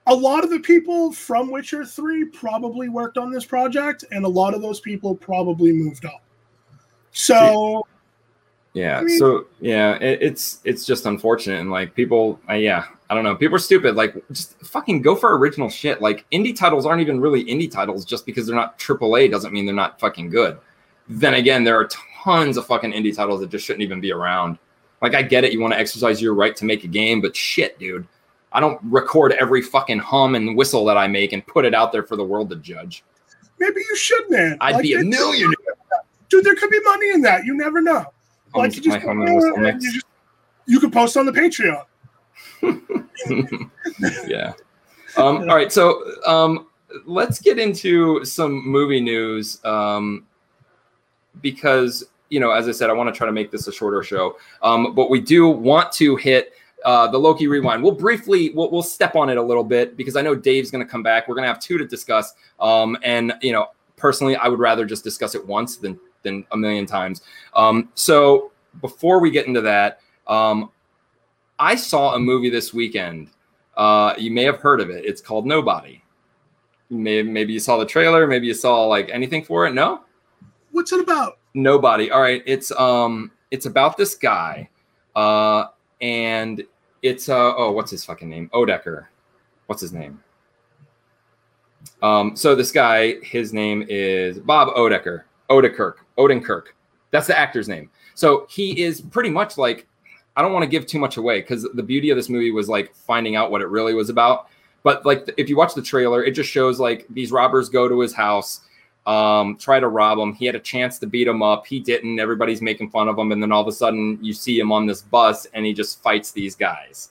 a 0.07 0.15
lot 0.15 0.45
of 0.45 0.51
the 0.51 0.61
people 0.61 1.13
from 1.13 1.51
Witcher 1.51 1.85
3 1.85 2.27
probably 2.27 2.89
worked 2.89 3.19
on 3.19 3.31
this 3.31 3.45
project, 3.45 4.05
and 4.11 4.25
a 4.25 4.29
lot 4.29 4.55
of 4.55 4.63
those 4.63 4.81
people 4.81 5.15
probably 5.15 5.73
moved 5.73 6.05
up. 6.05 6.23
So, 7.13 7.87
Yeah. 8.73 8.99
I 8.99 9.03
mean- 9.03 9.19
so 9.19 9.47
yeah, 9.61 9.95
it, 9.97 10.21
it's 10.21 10.61
it's 10.65 10.85
just 10.85 11.07
unfortunate 11.07 11.61
and 11.61 11.71
like 11.71 11.95
people, 11.95 12.41
uh, 12.51 12.55
yeah, 12.55 12.87
I 13.09 13.15
don't 13.15 13.25
know. 13.25 13.37
People 13.37 13.57
are 13.57 13.61
stupid. 13.61 13.95
Like 13.95 14.17
just 14.33 14.59
fucking 14.67 15.03
go 15.03 15.15
for 15.15 15.37
original 15.39 15.69
shit. 15.69 16.01
Like 16.03 16.27
indie 16.33 16.57
titles 16.57 16.85
aren't 16.87 17.01
even 17.01 17.21
really 17.21 17.45
indie 17.45 17.71
titles. 17.71 18.05
Just 18.05 18.27
because 18.27 18.47
they're 18.47 18.57
not 18.57 18.79
AAA 18.79 19.31
doesn't 19.31 19.53
mean 19.53 19.65
they're 19.67 19.75
not 19.75 20.01
fucking 20.01 20.31
good. 20.31 20.59
Then 21.09 21.35
again, 21.35 21.65
there 21.65 21.79
are 21.79 21.89
tons 22.25 22.57
of 22.57 22.67
fucking 22.67 22.93
indie 22.93 23.15
titles 23.15 23.41
that 23.41 23.51
just 23.51 23.65
shouldn't 23.67 23.83
even 23.83 24.01
be 24.01 24.11
around. 24.13 24.59
Like 25.03 25.15
I 25.15 25.23
get 25.23 25.45
it, 25.45 25.53
you 25.53 25.61
want 25.61 25.75
to 25.75 25.79
exercise 25.79 26.21
your 26.23 26.35
right 26.35 26.57
to 26.57 26.65
make 26.65 26.83
a 26.85 26.89
game, 26.89 27.21
but 27.21 27.37
shit, 27.37 27.79
dude. 27.79 28.07
I 28.53 28.61
don't 28.61 28.81
record 28.85 29.33
every 29.33 29.61
fucking 29.63 29.99
hum 29.99 30.35
and 30.35 30.57
whistle 30.57 30.85
that 30.87 30.97
I 30.97 31.07
make 31.09 31.33
and 31.33 31.47
put 31.47 31.65
it 31.65 31.75
out 31.75 31.93
there 31.93 32.05
for 32.05 32.17
the 32.17 32.25
world 32.25 32.49
to 32.51 32.57
judge. 32.57 33.05
maybe 33.59 33.81
you 33.81 33.97
should, 33.97 34.31
man. 34.31 34.57
I'd 34.61 34.77
Like, 34.77 34.83
be 34.83 34.95
a 34.95 35.03
millionaire. 35.05 35.55
Dude, 36.31 36.45
there 36.45 36.55
could 36.55 36.71
be 36.71 36.81
money 36.83 37.11
in 37.11 37.21
that. 37.23 37.45
You 37.45 37.55
never 37.57 37.81
know. 37.83 38.07
Like, 38.55 38.73
Hums- 38.73 38.77
you 38.77 38.83
just 38.83 38.97
my 38.97 39.03
go 39.03 39.09
hum 39.09 39.19
and 39.21 39.29
there 39.29 39.35
whistle 39.35 39.55
and 39.55 39.63
mix. 39.63 39.85
you, 39.85 39.93
just, 39.93 40.07
you 40.67 40.81
could 40.81 40.93
post 40.93 41.17
on 41.17 41.27
the 41.27 41.33
Patreon. 41.33 41.85
yeah. 44.29 44.53
Um, 45.17 45.39
all 45.49 45.57
right. 45.57 45.71
So 45.73 46.03
um, 46.27 46.69
let's 47.05 47.41
get 47.41 47.59
into 47.59 48.25
some 48.25 48.67
movie 48.67 49.01
news 49.01 49.63
um, 49.65 50.27
because, 51.41 52.05
you 52.31 52.41
know, 52.41 52.51
as 52.51 52.69
I 52.69 52.73
said, 52.73 52.91
I 52.91 52.93
want 52.93 53.13
to 53.13 53.17
try 53.17 53.27
to 53.27 53.33
make 53.33 53.51
this 53.51 53.67
a 53.69 53.73
shorter 53.73 54.03
show. 54.03 54.37
Um, 54.63 54.95
but 54.95 55.11
we 55.11 55.21
do 55.21 55.49
want 55.49 55.93
to 55.93 56.17
hit 56.17 56.53
uh, 56.85 57.09
the 57.09 57.19
Loki 57.19 57.47
rewind. 57.47 57.83
We'll 57.83 57.93
briefly, 57.93 58.51
we'll, 58.51 58.71
we'll 58.71 58.83
step 58.83 59.17
on 59.17 59.31
it 59.31 59.37
a 59.37 59.43
little 59.43 59.65
bit 59.65 59.97
because 59.97 60.17
I 60.17 60.23
know 60.23 60.35
Dave's 60.35 60.71
going 60.71 60.85
to 60.85 60.91
come 60.91 61.03
back. 61.03 61.29
We're 61.29 61.35
going 61.35 61.45
to 61.45 61.49
have 61.49 61.61
two 61.61 61.79
to 61.79 61.87
discuss. 61.87 62.35
Um, 62.61 62.97
and, 63.03 63.35
you 63.43 63.53
know, 63.53 63.69
personally, 63.97 64.37
I 64.37 64.49
would 64.49 64.59
rather 64.59 64.85
just 64.85 65.05
discuss 65.05 65.35
it 65.35 65.47
once 65.47 65.77
than, 65.77 65.99
than 66.23 66.45
a 66.53 66.57
million 66.57 66.87
times. 66.87 67.23
Um, 67.55 67.91
so 67.95 68.53
before 68.81 69.21
we 69.21 69.31
get 69.31 69.47
into 69.47 69.61
that, 69.63 70.01
um, 70.27 70.71
I 71.59 71.77
saw 71.77 72.15
a 72.15 72.19
movie 72.19 72.51
this 72.51 72.75
weekend. 72.75 73.31
Uh, 73.77 74.15
you 74.19 74.31
may 74.31 74.45
have 74.45 74.59
heard 74.59 74.81
of 74.81 74.91
it. 74.91 75.05
It's 75.05 75.21
called 75.21 75.47
Nobody. 75.47 76.03
Maybe, 76.91 77.29
maybe 77.29 77.53
you 77.53 77.61
saw 77.61 77.79
the 77.79 77.87
trailer. 77.87 78.27
Maybe 78.27 78.47
you 78.47 78.55
saw 78.55 78.85
like 78.85 79.09
anything 79.11 79.45
for 79.45 79.67
it. 79.67 79.75
No, 79.75 80.05
What's 80.75 80.91
it 80.91 80.99
about? 80.99 81.39
Nobody. 81.55 82.11
All 82.11 82.21
right. 82.21 82.43
It's 82.47 82.73
um, 82.73 83.31
it's 83.51 83.67
about 83.67 83.97
this 83.97 84.17
guy, 84.17 84.69
uh, 85.15 85.67
and 86.01 86.63
it's 87.03 87.29
uh, 87.29 87.55
oh, 87.57 87.71
what's 87.71 87.91
his 87.91 88.05
fucking 88.05 88.29
name? 88.29 88.51
Odecker. 88.53 89.07
What's 89.67 89.81
his 89.81 89.93
name? 89.93 90.23
Um, 92.03 92.37
so 92.37 92.55
this 92.55 92.73
guy, 92.73 93.21
his 93.21 93.53
name 93.53 93.85
is 93.89 94.39
Bob 94.39 94.75
Odecker. 94.75 95.23
Odekirk. 95.51 95.95
Odenkirk. 96.19 96.65
That's 97.11 97.27
the 97.27 97.39
actor's 97.39 97.69
name. 97.69 97.91
So 98.15 98.47
he 98.51 98.83
is 98.83 99.01
pretty 99.01 99.31
much 99.31 99.57
like 99.57 99.87
I 100.37 100.43
don't 100.43 100.53
want 100.53 100.65
to 100.65 100.69
give 100.69 100.87
too 100.87 100.99
much 100.99 101.17
away 101.17 101.41
because 101.41 101.63
the 101.75 101.83
beauty 101.83 102.11
of 102.11 102.17
this 102.17 102.29
movie 102.29 102.51
was 102.51 102.69
like 102.69 102.95
finding 102.95 103.37
out 103.37 103.51
what 103.51 103.61
it 103.61 103.69
really 103.69 103.95
was 103.95 104.11
about. 104.11 104.49
But 104.83 105.07
like 105.07 105.33
if 105.37 105.49
you 105.49 105.57
watch 105.57 105.75
the 105.75 105.83
trailer, 105.83 106.25
it 106.25 106.33
just 106.33 106.51
shows 106.51 106.81
like 106.81 107.07
these 107.11 107.31
robbers 107.31 107.69
go 107.69 107.89
to 107.89 108.01
his 108.01 108.13
house, 108.13 108.63
um, 109.07 109.57
try 109.57 109.81
to 109.81 109.89
rob 109.89 110.19
him. 110.19 110.33
He 110.33 110.47
had 110.47 110.55
a 110.55 110.61
chance 110.61 110.99
to 111.01 111.07
beat 111.07 111.27
him 111.27 111.43
up. 111.43 111.67
He 111.67 111.81
didn't. 111.81 112.19
Everybody's 112.19 112.63
making 112.63 112.91
fun 112.91 113.09
of 113.09 113.19
him, 113.19 113.33
and 113.33 113.43
then 113.43 113.53
all 113.53 113.63
of 113.63 113.69
a 113.69 113.73
sudden 113.73 114.19
you 114.23 114.33
see 114.33 114.59
him 114.59 114.73
on 114.73 114.87
this 114.87 115.03
bus 115.03 115.47
and 115.53 115.67
he 115.67 115.73
just 115.73 116.03
fights 116.03 116.31
these 116.33 116.55
guys. 116.55 117.11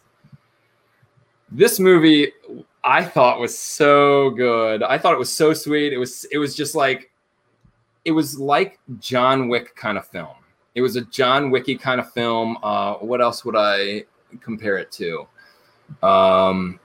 This 1.51 1.79
movie 1.79 2.31
I 2.83 3.03
thought 3.03 3.39
was 3.39 3.57
so 3.57 4.31
good. 4.31 4.83
I 4.83 4.97
thought 4.97 5.13
it 5.13 5.19
was 5.19 5.31
so 5.31 5.53
sweet. 5.53 5.93
It 5.93 5.97
was 5.97 6.25
it 6.31 6.37
was 6.37 6.55
just 6.55 6.75
like 6.75 7.11
it 8.05 8.11
was 8.11 8.39
like 8.39 8.79
John 8.99 9.47
Wick 9.47 9.75
kind 9.75 9.97
of 9.97 10.07
film. 10.07 10.35
It 10.75 10.81
was 10.81 10.95
a 10.95 11.01
John 11.01 11.51
Wicky 11.51 11.77
kind 11.77 12.01
of 12.01 12.11
film. 12.11 12.57
Uh, 12.63 12.95
what 12.95 13.21
else 13.21 13.45
would 13.45 13.55
I 13.55 14.03
compare 14.41 14.77
it 14.77 14.91
to? 14.93 15.27
Um, 16.01 16.79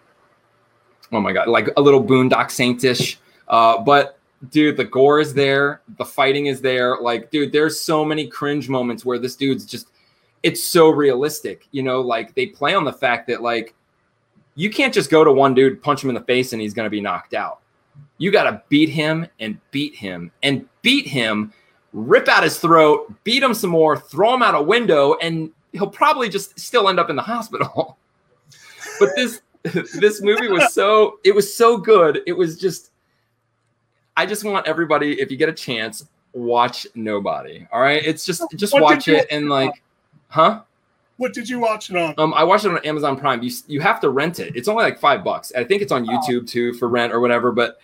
oh 1.10 1.20
my 1.20 1.32
god, 1.32 1.48
like 1.48 1.70
a 1.76 1.80
little 1.80 2.04
Boondock 2.04 2.48
Saintish. 2.48 3.16
Uh, 3.48 3.80
but 3.80 4.17
dude, 4.50 4.76
the 4.76 4.84
gore 4.84 5.20
is 5.20 5.34
there, 5.34 5.82
the 5.96 6.04
fighting 6.04 6.46
is 6.46 6.60
there. 6.60 6.98
Like, 7.00 7.30
dude, 7.30 7.52
there's 7.52 7.80
so 7.80 8.04
many 8.04 8.26
cringe 8.26 8.68
moments 8.68 9.04
where 9.04 9.18
this 9.18 9.36
dude's 9.36 9.64
just 9.64 9.88
it's 10.42 10.62
so 10.62 10.88
realistic. 10.88 11.66
You 11.72 11.82
know, 11.82 12.00
like 12.00 12.34
they 12.34 12.46
play 12.46 12.74
on 12.74 12.84
the 12.84 12.92
fact 12.92 13.26
that 13.28 13.42
like 13.42 13.74
you 14.54 14.70
can't 14.70 14.94
just 14.94 15.10
go 15.10 15.24
to 15.24 15.32
one 15.32 15.54
dude, 15.54 15.82
punch 15.82 16.02
him 16.02 16.10
in 16.10 16.14
the 16.14 16.22
face, 16.22 16.52
and 16.52 16.62
he's 16.62 16.74
gonna 16.74 16.90
be 16.90 17.00
knocked 17.00 17.34
out. 17.34 17.60
You 18.18 18.30
gotta 18.30 18.62
beat 18.68 18.88
him 18.88 19.26
and 19.40 19.58
beat 19.70 19.94
him 19.94 20.30
and 20.42 20.68
beat 20.82 21.06
him 21.06 21.52
rip 21.92 22.28
out 22.28 22.42
his 22.42 22.58
throat, 22.58 23.12
beat 23.24 23.42
him 23.42 23.54
some 23.54 23.70
more, 23.70 23.96
throw 23.96 24.34
him 24.34 24.42
out 24.42 24.54
a 24.54 24.62
window, 24.62 25.14
and 25.14 25.50
he'll 25.72 25.88
probably 25.88 26.28
just 26.28 26.58
still 26.58 26.88
end 26.88 27.00
up 27.00 27.10
in 27.10 27.16
the 27.16 27.22
hospital. 27.22 27.98
but 29.00 29.10
this 29.16 29.40
this 29.98 30.22
movie 30.22 30.48
was 30.48 30.72
so 30.72 31.18
it 31.24 31.34
was 31.34 31.52
so 31.52 31.76
good. 31.76 32.20
It 32.26 32.32
was 32.32 32.58
just 32.58 32.90
I 34.18 34.26
just 34.26 34.42
want 34.42 34.66
everybody, 34.66 35.20
if 35.20 35.30
you 35.30 35.36
get 35.36 35.48
a 35.48 35.52
chance, 35.52 36.04
watch 36.32 36.88
Nobody. 36.96 37.68
All 37.72 37.80
right. 37.80 38.02
It's 38.04 38.26
just 38.26 38.42
just 38.56 38.72
What 38.72 38.82
watch 38.82 39.06
it 39.06 39.28
and 39.30 39.48
like 39.48 39.80
huh? 40.26 40.62
What 41.18 41.32
did 41.32 41.48
you 41.48 41.60
watch 41.60 41.90
it 41.90 41.96
on? 41.96 42.14
Um, 42.18 42.34
I 42.34 42.42
watched 42.42 42.64
it 42.64 42.72
on 42.72 42.78
Amazon 42.78 43.16
Prime. 43.16 43.44
You 43.44 43.52
you 43.68 43.80
have 43.80 44.00
to 44.00 44.10
rent 44.10 44.40
it. 44.40 44.56
It's 44.56 44.66
only 44.66 44.82
like 44.82 44.98
five 44.98 45.22
bucks. 45.22 45.52
I 45.56 45.62
think 45.62 45.82
it's 45.82 45.92
on 45.92 46.04
YouTube 46.04 46.48
too 46.48 46.74
for 46.74 46.88
rent 46.88 47.12
or 47.12 47.20
whatever. 47.20 47.52
But 47.52 47.78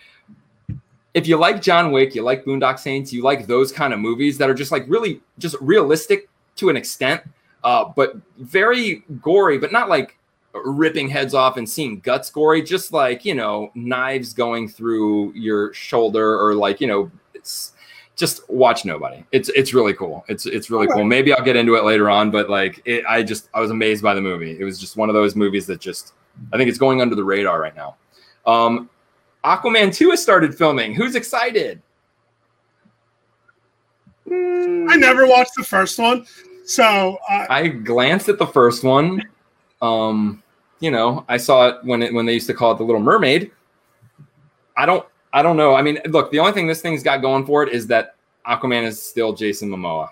if 1.13 1.25
you 1.25 1.37
like 1.37 1.61
John 1.61 1.93
Wick, 1.93 2.15
you 2.15 2.21
like 2.21 2.43
Boondock 2.43 2.79
Saints, 2.79 3.13
you 3.13 3.23
like 3.23 3.47
those 3.47 3.71
kind 3.71 3.93
of 3.93 3.99
movies 4.01 4.37
that 4.37 4.49
are 4.49 4.53
just 4.53 4.73
like 4.73 4.83
really 4.89 5.21
just 5.39 5.55
realistic 5.61 6.27
to 6.57 6.67
an 6.67 6.75
extent, 6.75 7.21
uh, 7.63 7.85
but 7.95 8.17
very 8.39 9.05
gory, 9.21 9.57
but 9.57 9.71
not 9.71 9.87
like 9.87 10.17
ripping 10.63 11.09
heads 11.09 11.33
off 11.33 11.57
and 11.57 11.69
seeing 11.69 11.99
guts 11.99 12.29
gory, 12.29 12.61
just 12.61 12.93
like 12.93 13.25
you 13.25 13.35
know 13.35 13.71
knives 13.75 14.33
going 14.33 14.67
through 14.67 15.33
your 15.33 15.73
shoulder 15.73 16.39
or 16.39 16.55
like 16.55 16.79
you 16.79 16.87
know 16.87 17.11
it's 17.33 17.73
just 18.15 18.49
watch 18.49 18.85
nobody. 18.85 19.23
It's 19.31 19.49
it's 19.49 19.73
really 19.73 19.93
cool. 19.93 20.23
It's 20.27 20.45
it's 20.45 20.69
really 20.69 20.87
cool. 20.87 21.03
Maybe 21.03 21.33
I'll 21.33 21.43
get 21.43 21.55
into 21.55 21.75
it 21.75 21.83
later 21.83 22.09
on, 22.09 22.31
but 22.31 22.49
like 22.49 22.81
it, 22.85 23.03
I 23.07 23.23
just 23.23 23.49
I 23.53 23.59
was 23.59 23.71
amazed 23.71 24.01
by 24.01 24.13
the 24.13 24.21
movie. 24.21 24.57
It 24.59 24.63
was 24.63 24.79
just 24.79 24.95
one 24.97 25.09
of 25.09 25.15
those 25.15 25.35
movies 25.35 25.65
that 25.67 25.79
just 25.79 26.13
I 26.53 26.57
think 26.57 26.69
it's 26.69 26.77
going 26.77 27.01
under 27.01 27.15
the 27.15 27.23
radar 27.23 27.59
right 27.59 27.75
now. 27.75 27.95
Um, 28.45 28.89
Aquaman 29.43 29.93
two 29.93 30.11
has 30.11 30.21
started 30.21 30.55
filming. 30.55 30.95
Who's 30.95 31.15
excited? 31.15 31.81
I 34.27 34.97
never 34.97 35.27
watched 35.27 35.51
the 35.55 35.63
first 35.63 35.99
one, 35.99 36.25
so 36.63 37.17
uh, 37.29 37.45
I 37.49 37.67
glanced 37.67 38.27
at 38.29 38.39
the 38.39 38.47
first 38.47 38.83
one. 38.83 39.21
Um, 39.81 40.41
you 40.79 40.91
know, 40.91 41.25
I 41.27 41.37
saw 41.37 41.67
it 41.69 41.77
when 41.83 42.01
it 42.03 42.13
when 42.13 42.25
they 42.25 42.33
used 42.33 42.47
to 42.47 42.53
call 42.53 42.71
it 42.71 42.77
the 42.77 42.83
Little 42.83 43.01
Mermaid. 43.01 43.51
I 44.77 44.85
don't 44.85 45.05
I 45.33 45.41
don't 45.41 45.57
know. 45.57 45.75
I 45.75 45.81
mean, 45.81 45.99
look, 46.07 46.31
the 46.31 46.39
only 46.39 46.51
thing 46.51 46.67
this 46.67 46.81
thing's 46.81 47.03
got 47.03 47.21
going 47.21 47.45
for 47.45 47.63
it 47.63 47.73
is 47.73 47.87
that 47.87 48.15
Aquaman 48.47 48.83
is 48.83 49.01
still 49.01 49.33
Jason 49.33 49.69
Momoa. 49.69 50.09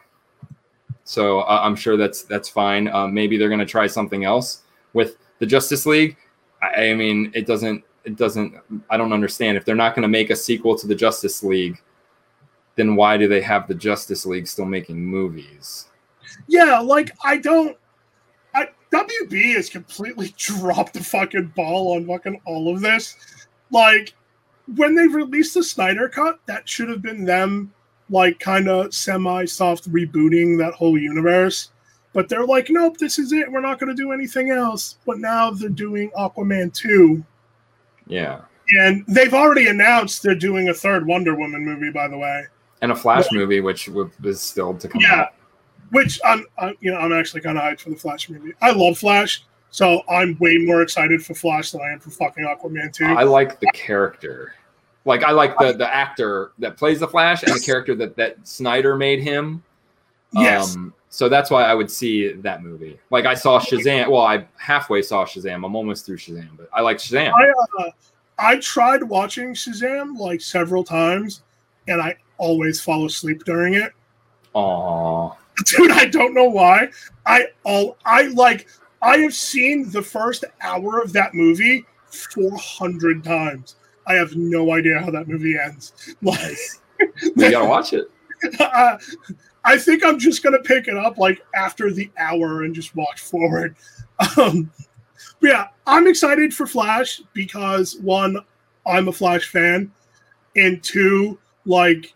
So 1.04 1.42
uh, 1.42 1.62
I'm 1.64 1.76
sure 1.76 1.98
that's 1.98 2.24
that's 2.24 2.50
fine. 2.50 2.88
Uh, 2.88 3.08
maybe 3.08 3.38
they're 3.38 3.50
going 3.50 3.60
to 3.60 3.66
try 3.66 3.88
something 3.88 4.24
else 4.26 4.64
with 4.94 5.18
the 5.40 5.46
Justice 5.46 5.86
League. 5.86 6.18
I, 6.62 6.90
I 6.90 6.94
mean, 6.96 7.32
it 7.34 7.46
doesn't 7.46 7.84
it 8.06 8.16
doesn't. 8.16 8.56
I 8.90 8.98
don't 8.98 9.14
understand 9.14 9.58
if 9.58 9.66
they're 9.66 9.76
not 9.76 9.96
going 9.96 10.04
to 10.04 10.10
make 10.10 10.30
a 10.30 10.36
sequel 10.36 10.78
to 10.78 10.88
the 10.88 10.96
Justice 10.96 11.44
League. 11.44 11.82
Then 12.76 12.96
why 12.96 13.18
do 13.18 13.28
they 13.28 13.42
have 13.42 13.68
the 13.68 13.76
Justice 13.76 14.26
League 14.26 14.48
still 14.48 14.66
making 14.66 15.04
movies? 15.06 15.88
yeah, 16.48 16.80
like 16.80 17.12
I 17.24 17.38
don't. 17.38 17.78
WB 18.94 19.56
has 19.56 19.70
completely 19.70 20.34
dropped 20.38 20.94
the 20.94 21.04
fucking 21.04 21.54
ball 21.56 21.96
on 21.96 22.06
fucking 22.08 22.40
all 22.46 22.74
of 22.74 22.82
this. 22.82 23.16
Like 23.72 24.14
when 24.76 24.96
they 24.96 25.08
released 25.08 25.56
the 25.56 25.64
Snyder 25.64 26.08
cut, 26.08 26.40
that 26.46 26.68
should 26.70 26.90
have 26.90 27.02
been 27.02 27.26
them 27.26 27.74
like 28.10 28.40
kind 28.40 28.68
of 28.70 28.94
semi 28.94 29.46
soft 29.46 29.92
rebooting 29.92 30.58
that 30.60 30.74
whole 30.74 30.98
universe. 30.98 31.70
But 32.14 32.30
they're 32.30 32.46
like, 32.46 32.68
nope, 32.70 32.98
this 32.98 33.18
is 33.18 33.32
it. 33.34 33.52
We're 33.52 33.60
not 33.62 33.80
going 33.80 33.90
to 33.96 34.00
do 34.00 34.12
anything 34.12 34.52
else. 34.52 34.98
But 35.06 35.18
now 35.18 35.50
they're 35.50 35.70
doing 35.70 36.12
Aquaman 36.12 36.72
2. 36.74 37.26
Yeah, 38.06 38.42
And 38.78 39.04
they've 39.08 39.34
already 39.34 39.68
announced 39.68 40.22
they're 40.22 40.36
doing 40.36 40.70
a 40.70 40.74
third 40.74 41.08
Wonder 41.08 41.34
Woman 41.36 41.66
movie, 41.66 41.90
by 41.90 42.08
the 42.08 42.18
way. 42.18 42.46
and 42.84 42.92
a 42.92 42.96
Flash 42.96 43.32
movie, 43.32 43.62
which 43.62 43.90
is 44.24 44.42
still 44.42 44.74
to 44.76 44.88
come 44.90 45.02
Yeah. 45.02 45.22
out. 45.22 45.34
Which 45.94 46.20
I'm, 46.26 46.46
I'm 46.58 46.76
you 46.82 46.92
know, 46.92 46.98
I'm 46.98 47.14
actually 47.14 47.42
kind 47.42 47.58
of 47.58 47.64
hyped 47.64 47.82
for 47.82 47.90
the 47.90 47.96
Flash 47.96 48.30
movie. 48.30 48.54
I 48.62 48.72
love 48.72 48.98
Flash, 48.98 49.44
so 49.70 50.02
I'm 50.10 50.38
way 50.40 50.58
more 50.58 50.82
excited 50.82 51.24
for 51.24 51.36
Flash 51.36 51.72
than 51.72 51.82
I 51.82 51.92
am 51.92 52.00
for 52.00 52.10
fucking 52.10 52.44
Aquaman 52.44 52.92
2. 52.92 53.06
I 53.06 53.24
like 53.24 53.60
the 53.60 53.68
character. 53.74 54.54
Like 55.06 55.24
I 55.24 55.32
like 55.32 55.58
the 55.60 55.74
the 55.74 55.94
actor 55.94 56.52
that 56.60 56.78
plays 56.78 57.00
the 57.00 57.08
Flash 57.08 57.44
and 57.44 57.54
the 57.54 57.60
character 57.60 57.94
that 57.96 58.16
that 58.16 58.48
Snyder 58.48 58.96
made 58.96 59.22
him. 59.22 59.64
yes. 60.34 60.76
Um, 60.76 60.94
so 61.10 61.30
that's 61.30 61.52
why 61.52 61.64
I 61.64 61.76
would 61.76 61.92
see 61.92 62.32
that 62.32 62.64
movie. 62.64 63.00
Like 63.12 63.26
I 63.26 63.36
saw 63.36 63.60
Shazam. 63.60 64.08
Well, 64.08 64.24
I 64.24 64.48
halfway 64.58 65.04
saw 65.04 65.26
Shazam. 65.26 65.64
I'm 65.64 65.76
almost 65.76 66.08
through 66.08 66.18
Shazam, 66.18 66.58
but 66.58 66.70
I 66.74 66.82
like 66.82 66.98
Shazam. 66.98 67.32
I 67.34 67.84
uh, 67.84 67.92
I 68.40 68.58
tried 68.58 69.04
watching 69.04 69.54
Shazam 69.54 70.18
like 70.18 70.42
several 70.42 70.84
times, 70.84 71.44
and 71.88 72.02
I 72.02 72.16
always 72.40 72.82
fall 72.82 73.06
asleep 73.06 73.44
during 73.44 73.76
it. 73.76 73.92
Aww. 74.56 75.36
Dude, 75.66 75.92
I 75.92 76.06
don't 76.06 76.34
know 76.34 76.50
why. 76.50 76.90
I 77.26 77.48
all 77.64 77.98
I 78.06 78.24
like. 78.24 78.68
I 79.02 79.18
have 79.18 79.34
seen 79.34 79.90
the 79.92 80.02
first 80.02 80.46
hour 80.62 81.02
of 81.02 81.14
that 81.14 81.34
movie 81.34 81.86
four 82.06 82.52
hundred 82.58 83.24
times. 83.24 83.76
I 84.08 84.14
have 84.16 84.36
no 84.36 84.74
idea 84.74 85.00
how 85.00 85.12
that 85.12 85.28
movie 85.28 85.58
ends. 85.58 85.94
Like, 86.22 86.58
You 87.36 87.52
gotta 87.52 87.66
watch 87.66 87.94
it. 87.94 88.10
uh, 88.60 88.98
I 89.66 89.78
think 89.78 90.06
I'm 90.06 90.20
just 90.20 90.44
gonna 90.44 90.60
pick 90.60 90.88
it 90.88 90.98
up 90.98 91.18
like 91.18 91.42
after 91.56 91.92
the 91.92 92.10
hour 92.18 92.64
and 92.64 92.74
just 92.74 92.96
watch 92.96 93.22
forward. 93.22 93.76
Um, 94.38 94.72
but 95.40 95.50
yeah, 95.50 95.68
I'm 95.86 96.08
excited 96.08 96.54
for 96.54 96.66
Flash 96.66 97.22
because 97.34 97.98
one, 98.00 98.38
I'm 98.86 99.08
a 99.08 99.12
Flash 99.12 99.50
fan, 99.50 99.92
and 100.56 100.82
two, 100.84 101.40
like 101.66 102.14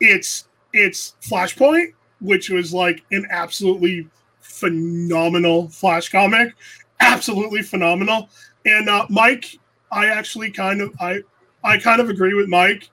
it's 0.00 0.48
it's 0.72 1.14
Flashpoint, 1.22 1.92
which 2.20 2.50
was 2.50 2.72
like 2.72 3.02
an 3.10 3.26
absolutely 3.30 4.08
phenomenal 4.40 5.68
Flash 5.68 6.10
comic, 6.10 6.54
absolutely 7.00 7.62
phenomenal. 7.62 8.28
And 8.64 8.88
uh, 8.88 9.06
Mike, 9.08 9.58
I 9.90 10.06
actually 10.06 10.50
kind 10.50 10.80
of 10.80 10.94
I 11.00 11.22
I 11.64 11.78
kind 11.78 12.00
of 12.00 12.10
agree 12.10 12.34
with 12.34 12.48
Mike. 12.48 12.88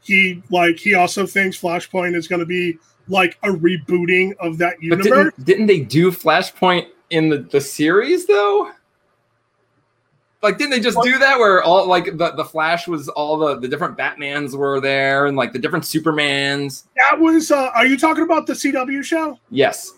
He 0.00 0.42
like 0.50 0.78
he 0.78 0.94
also 0.94 1.26
thinks 1.26 1.60
Flashpoint 1.60 2.14
is 2.16 2.26
going 2.26 2.40
to 2.40 2.46
be 2.46 2.76
like 3.08 3.38
a 3.42 3.48
rebooting 3.48 4.32
of 4.40 4.58
that 4.58 4.82
universe. 4.82 5.04
didn't 5.04 5.44
didn't 5.44 5.66
they 5.66 5.80
do 5.80 6.10
Flashpoint 6.10 6.88
in 7.10 7.28
the 7.28 7.38
the 7.38 7.60
series 7.60 8.26
though? 8.26 8.72
Like, 10.42 10.58
didn't 10.58 10.70
they 10.70 10.80
just 10.80 10.98
do 11.02 11.18
that 11.18 11.38
where 11.38 11.62
all 11.62 11.86
like 11.86 12.04
the, 12.16 12.32
the 12.32 12.44
Flash 12.44 12.88
was 12.88 13.08
all 13.08 13.38
the 13.38 13.58
the 13.60 13.68
different 13.68 13.96
Batmans 13.96 14.56
were 14.56 14.80
there 14.80 15.26
and 15.26 15.36
like 15.36 15.52
the 15.52 15.58
different 15.58 15.84
Supermans? 15.84 16.84
That 16.96 17.20
was. 17.20 17.50
Uh, 17.50 17.70
are 17.74 17.86
you 17.86 17.96
talking 17.96 18.24
about 18.24 18.46
the 18.46 18.54
CW 18.54 19.04
show? 19.04 19.38
Yes. 19.50 19.92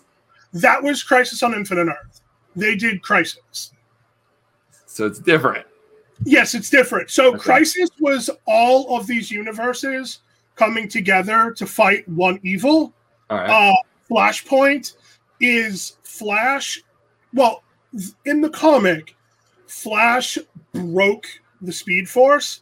That 0.53 0.81
was 0.81 1.01
Crisis 1.03 1.41
on 1.43 1.53
Infinite 1.53 1.87
Earth. 1.87 2.21
They 2.55 2.75
did 2.75 3.01
Crisis. 3.01 3.73
So 4.85 5.05
it's 5.05 5.19
different. 5.19 5.65
Yes, 6.23 6.55
it's 6.55 6.69
different. 6.69 7.09
So 7.09 7.29
Okay. 7.33 7.39
Crisis 7.39 7.89
was 7.99 8.29
all 8.45 8.97
of 8.97 9.07
these 9.07 9.29
universes 9.29 10.19
coming 10.55 10.87
together 10.87 11.51
to 11.57 11.65
fight 11.65 12.07
one 12.07 12.39
evil. 12.43 12.93
All 13.29 13.37
right. 13.37 13.49
Uh, 13.49 13.75
Flashpoint 14.09 14.95
is 15.41 15.97
Flash. 16.03 16.81
Well, 17.33 17.63
in 18.25 18.39
the 18.39 18.49
comic, 18.49 19.15
Flash 19.67 20.37
broke 20.73 21.27
the 21.61 21.71
Speed 21.71 22.09
Force 22.09 22.61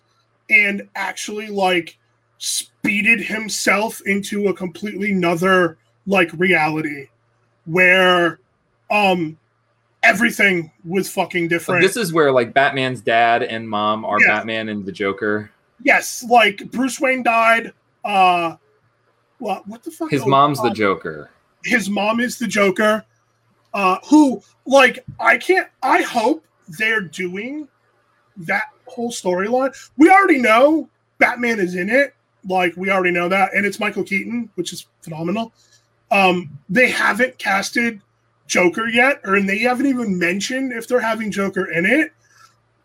and 0.50 0.88
actually 0.96 1.48
like 1.48 1.98
speeded 2.38 3.22
himself 3.22 4.02
into 4.06 4.48
a 4.48 4.54
completely 4.54 5.12
another 5.12 5.78
like 6.06 6.30
reality 6.34 7.08
where 7.66 8.40
um 8.92 9.38
everything 10.04 10.70
was 10.84 11.10
fucking 11.10 11.48
different. 11.48 11.82
this 11.82 11.96
is 11.96 12.12
where 12.12 12.32
like 12.32 12.54
Batman's 12.54 13.00
dad 13.02 13.42
and 13.44 13.68
mom 13.68 14.04
are 14.04 14.20
Yes. 14.20 14.28
Batman 14.28 14.70
and 14.70 14.86
the 14.86 14.92
Joker. 14.92 15.50
yes, 15.84 16.24
like 16.30 16.70
Bruce 16.72 17.00
Wayne 17.00 17.24
died. 17.24 17.72
Uh, 18.04 18.58
what 19.40 19.66
what 19.68 19.82
the 19.84 19.92
fuck? 19.92 20.12
His 20.12 20.24
Oh, 20.24 20.28
mom's 20.28 20.62
the 20.62 20.68
uh, 20.70 20.74
Joker. 20.74 21.30
his 21.64 21.90
mom 21.90 22.20
is 22.20 22.38
the 22.38 22.48
Joker. 22.48 23.06
Uh, 23.74 23.98
who 24.08 24.42
like 24.66 25.06
I 25.20 25.38
can't. 25.38 25.70
I 25.82 26.02
hope 26.02 26.46
they're 26.68 27.02
doing 27.02 27.68
that 28.38 28.66
whole 28.86 29.12
storyline. 29.12 29.76
We 29.98 30.10
already 30.10 30.40
know 30.40 30.90
Batman 31.20 31.60
is 31.60 31.76
in 31.76 31.90
it. 31.90 32.16
Like 32.48 32.76
we 32.76 32.90
already 32.90 33.12
know 33.12 33.30
that, 33.30 33.54
and 33.54 33.66
it's 33.66 33.80
Michael 33.80 34.04
Keaton, 34.04 34.50
which 34.56 34.74
is 34.74 34.86
phenomenal. 35.02 35.54
Um, 36.12 36.58
they 36.70 36.90
haven't 36.90 37.38
casted 37.38 38.02
Joker 38.48 38.88
yet, 38.88 39.22
or 39.24 39.36
and 39.36 39.48
they 39.48 39.60
haven't 39.60 39.86
even 39.86 40.20
mentioned 40.20 40.74
if 40.74 40.88
they're 40.88 41.00
having 41.00 41.32
Joker 41.32 41.72
in 41.72 41.86
it. 41.86 42.12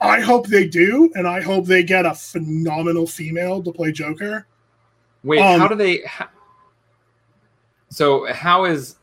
I 0.00 0.20
hope 0.20 0.46
they 0.46 0.68
do, 0.68 1.10
and 1.16 1.26
I 1.26 1.40
hope 1.40 1.66
they 1.66 1.82
get 1.82 2.06
a 2.06 2.14
phenomenal 2.14 3.06
female 3.06 3.60
to 3.64 3.72
play 3.72 3.90
Joker. 3.90 4.46
Wait, 5.24 5.40
um, 5.40 5.58
how 5.58 5.66
do 5.66 5.74
they? 5.74 6.02
How, 6.06 6.28
so 7.88 8.32
how 8.32 8.64
is 8.64 8.94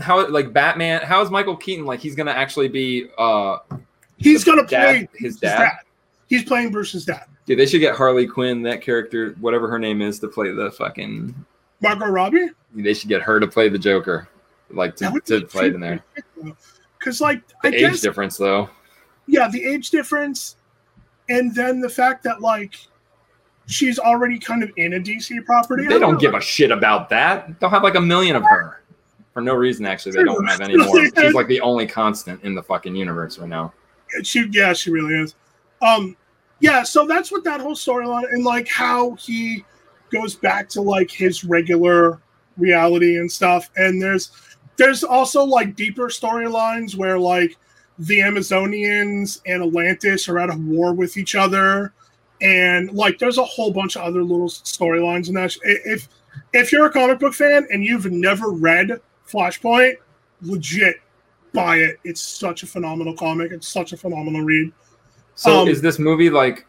how 0.00 0.26
like 0.28 0.54
Batman? 0.54 1.02
How 1.02 1.20
is 1.20 1.30
Michael 1.30 1.56
Keaton 1.56 1.84
like 1.84 2.00
he's 2.00 2.14
gonna 2.14 2.30
actually 2.30 2.68
be? 2.68 3.08
uh 3.18 3.58
He's 4.22 4.44
gonna 4.44 4.66
dad, 4.66 5.08
play 5.08 5.08
his 5.14 5.38
Bruce's 5.38 5.40
dad. 5.40 5.72
He's 6.28 6.44
playing 6.44 6.70
Bruce's 6.72 7.04
dad. 7.04 7.24
Dude, 7.46 7.58
they 7.58 7.66
should 7.66 7.80
get 7.80 7.96
Harley 7.96 8.26
Quinn, 8.26 8.62
that 8.62 8.80
character, 8.80 9.34
whatever 9.40 9.68
her 9.68 9.78
name 9.78 10.00
is, 10.00 10.18
to 10.20 10.28
play 10.28 10.50
the 10.52 10.70
fucking. 10.72 11.34
Margot 11.80 12.06
Robbie. 12.06 12.48
They 12.74 12.94
should 12.94 13.08
get 13.08 13.20
her 13.22 13.40
to 13.40 13.46
play 13.46 13.68
the 13.68 13.78
Joker, 13.78 14.28
like 14.70 14.94
to, 14.96 15.20
to 15.26 15.40
play 15.42 15.66
it 15.66 15.74
in 15.74 15.80
there. 15.80 16.02
Because, 16.98 17.20
like, 17.20 17.42
The 17.62 17.68
I 17.68 17.72
age 17.72 17.80
guess, 17.80 18.00
difference, 18.00 18.36
though. 18.36 18.70
yeah, 19.26 19.48
the 19.48 19.62
age 19.64 19.90
difference, 19.90 20.56
and 21.28 21.52
then 21.54 21.80
the 21.80 21.88
fact 21.88 22.22
that 22.24 22.40
like 22.40 22.76
she's 23.66 23.98
already 23.98 24.38
kind 24.38 24.62
of 24.62 24.70
in 24.76 24.94
a 24.94 25.00
DC 25.00 25.44
property. 25.44 25.86
They 25.88 25.98
don't 25.98 26.20
give 26.20 26.34
a 26.34 26.40
shit 26.40 26.70
about 26.70 27.08
that. 27.10 27.58
They'll 27.60 27.70
have 27.70 27.82
like 27.82 27.96
a 27.96 28.00
million 28.00 28.36
of 28.36 28.44
her. 28.44 28.82
for 29.34 29.40
no 29.42 29.54
reason. 29.54 29.84
Actually, 29.84 30.12
they 30.12 30.24
don't 30.24 30.46
have 30.46 30.60
any 30.62 30.76
more. 30.76 31.04
She's 31.16 31.34
like 31.34 31.46
the 31.48 31.60
only 31.60 31.86
constant 31.86 32.42
in 32.44 32.54
the 32.54 32.62
fucking 32.62 32.94
universe 32.94 33.38
right 33.38 33.48
now. 33.48 33.72
She 34.22 34.46
yeah 34.50 34.72
she 34.72 34.90
really 34.90 35.14
is. 35.14 35.34
Um 35.80 36.16
yeah 36.60 36.82
so 36.82 37.06
that's 37.06 37.32
what 37.32 37.44
that 37.44 37.60
whole 37.60 37.74
storyline 37.74 38.30
and 38.32 38.44
like 38.44 38.68
how 38.68 39.14
he 39.14 39.64
goes 40.12 40.34
back 40.34 40.68
to 40.68 40.80
like 40.80 41.10
his 41.10 41.44
regular 41.44 42.20
reality 42.56 43.18
and 43.18 43.30
stuff. 43.30 43.70
And 43.76 44.00
there's 44.00 44.30
there's 44.76 45.04
also 45.04 45.44
like 45.44 45.76
deeper 45.76 46.08
storylines 46.08 46.96
where 46.96 47.18
like 47.18 47.56
the 47.98 48.18
amazonians 48.18 49.40
and 49.46 49.62
atlantis 49.62 50.28
are 50.28 50.38
at 50.38 50.50
a 50.50 50.56
war 50.56 50.94
with 50.94 51.16
each 51.16 51.34
other. 51.34 51.92
And 52.40 52.92
like 52.92 53.18
there's 53.18 53.38
a 53.38 53.44
whole 53.44 53.72
bunch 53.72 53.96
of 53.96 54.02
other 54.02 54.22
little 54.22 54.48
storylines 54.48 55.28
in 55.28 55.34
that 55.34 55.56
if 55.64 56.08
if 56.52 56.72
you're 56.72 56.86
a 56.86 56.92
comic 56.92 57.18
book 57.18 57.34
fan 57.34 57.66
and 57.70 57.84
you've 57.84 58.10
never 58.10 58.50
read 58.50 59.00
flashpoint 59.28 59.94
legit 60.40 60.96
buy 61.52 61.76
it. 61.76 61.98
It's 62.04 62.20
such 62.20 62.62
a 62.62 62.66
phenomenal 62.66 63.14
comic. 63.16 63.52
It's 63.52 63.68
such 63.68 63.92
a 63.92 63.96
phenomenal 63.96 64.42
read. 64.42 64.72
So 65.34 65.60
Um, 65.62 65.68
is 65.68 65.80
this 65.80 65.98
movie 65.98 66.30
like? 66.30 66.66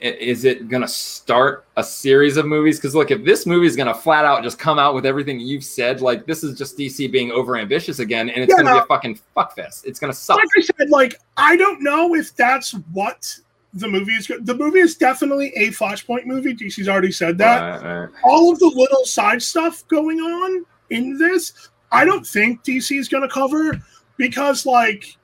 Is 0.00 0.46
it 0.46 0.68
gonna 0.70 0.88
start 0.88 1.66
a 1.76 1.84
series 1.84 2.38
of 2.38 2.46
movies? 2.46 2.78
Because 2.78 2.94
look, 2.94 3.10
if 3.10 3.22
this 3.22 3.44
movie 3.44 3.66
is 3.66 3.76
gonna 3.76 3.92
flat 3.94 4.24
out 4.24 4.42
just 4.42 4.58
come 4.58 4.78
out 4.78 4.94
with 4.94 5.04
everything 5.04 5.38
you've 5.38 5.62
said, 5.62 6.00
like 6.00 6.24
this 6.24 6.42
is 6.42 6.56
just 6.56 6.78
DC 6.78 7.06
being 7.12 7.30
over 7.32 7.58
ambitious 7.58 7.98
again, 7.98 8.30
and 8.30 8.42
it's 8.42 8.50
Yeah. 8.50 8.62
gonna 8.62 8.76
be 8.76 8.82
a 8.82 8.86
fucking 8.86 9.20
fuckfest. 9.36 9.84
It's 9.84 10.00
gonna 10.00 10.14
suck. 10.14 10.38
Like 10.38 10.48
I 10.56 10.60
said, 10.62 10.88
like 10.88 11.20
I 11.36 11.54
don't 11.56 11.82
know 11.82 12.14
if 12.14 12.34
that's 12.34 12.72
what 12.92 13.38
the 13.74 13.88
movie 13.88 14.12
is. 14.12 14.26
The 14.26 14.54
movie 14.54 14.80
is 14.80 14.96
definitely 14.96 15.52
a 15.56 15.68
Flashpoint 15.68 16.24
movie. 16.24 16.54
DC's 16.54 16.88
already 16.88 17.12
said 17.12 17.36
that. 17.38 17.82
Right, 17.82 18.00
right. 18.00 18.08
All 18.24 18.50
of 18.50 18.58
the 18.58 18.66
little 18.74 19.04
side 19.04 19.42
stuff 19.42 19.86
going 19.88 20.18
on 20.18 20.64
in 20.88 21.18
this, 21.18 21.68
I 21.92 22.04
don't 22.04 22.26
think 22.26 22.64
DC 22.64 22.98
is 22.98 23.08
going 23.08 23.22
to 23.22 23.32
cover 23.32 23.80
because 24.20 24.64
like. 24.66 25.16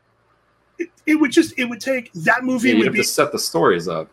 It, 0.79 0.91
it 1.07 1.15
would 1.15 1.31
just 1.33 1.59
it 1.59 1.65
would 1.65 1.81
take 1.81 2.13
that 2.13 2.45
movie 2.45 2.69
Yeah, 2.73 2.81
would 2.81 2.93
be 2.93 2.99
to 2.99 3.05
set 3.05 3.33
the 3.33 3.39
stories 3.39 3.89
up. 3.89 4.11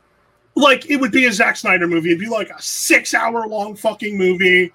like 0.55 0.89
it 0.89 0.95
would 0.95 1.11
be 1.11 1.25
a 1.25 1.33
Zack 1.33 1.57
Snyder 1.57 1.87
movie. 1.87 2.11
It'd 2.11 2.21
be 2.21 2.29
like 2.29 2.49
a 2.51 2.61
six 2.61 3.13
hour 3.13 3.45
long 3.49 3.75
fucking 3.75 4.17
movie. 4.17 4.71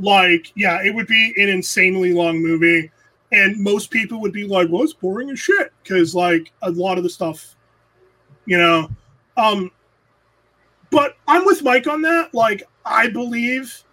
Like, 0.00 0.50
yeah, 0.56 0.82
it 0.84 0.92
would 0.92 1.06
be 1.06 1.32
an 1.36 1.48
insanely 1.48 2.12
long 2.12 2.42
movie. 2.42 2.90
And 3.30 3.56
most 3.62 3.92
people 3.92 4.20
would 4.20 4.32
be 4.32 4.48
like, 4.48 4.68
well, 4.68 4.82
it's 4.82 4.94
boring 4.94 5.30
as 5.30 5.38
shit. 5.38 5.72
Cause 5.86 6.12
like 6.12 6.50
a 6.62 6.72
lot 6.72 6.98
of 6.98 7.04
the 7.04 7.10
stuff, 7.10 7.54
you 8.46 8.58
know. 8.58 8.90
Um 9.36 9.70
but 10.90 11.18
I'm 11.28 11.44
with 11.44 11.62
Mike 11.62 11.86
on 11.86 12.02
that. 12.02 12.34
Like, 12.34 12.64
I 12.84 13.08
believe 13.08 13.84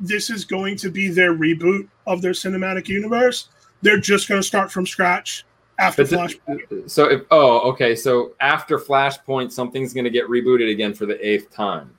this 0.00 0.28
is 0.28 0.44
going 0.44 0.76
to 0.76 0.90
be 0.90 1.08
their 1.08 1.32
reboot 1.32 1.88
of 2.06 2.20
their 2.20 2.32
cinematic 2.32 2.88
universe. 2.88 3.48
They're 3.82 3.98
just 3.98 4.28
gonna 4.28 4.42
start 4.42 4.70
from 4.70 4.86
scratch 4.86 5.44
after 5.78 6.02
But 6.02 6.08
Flash. 6.10 6.36
th- 6.46 6.88
so 6.88 7.04
if 7.10 7.22
oh 7.30 7.60
okay, 7.70 7.94
so 7.94 8.32
after 8.40 8.78
Flashpoint, 8.78 9.52
something's 9.52 9.92
gonna 9.94 10.10
get 10.10 10.28
rebooted 10.28 10.70
again 10.70 10.94
for 10.94 11.06
the 11.06 11.26
eighth 11.26 11.50
time. 11.50 11.90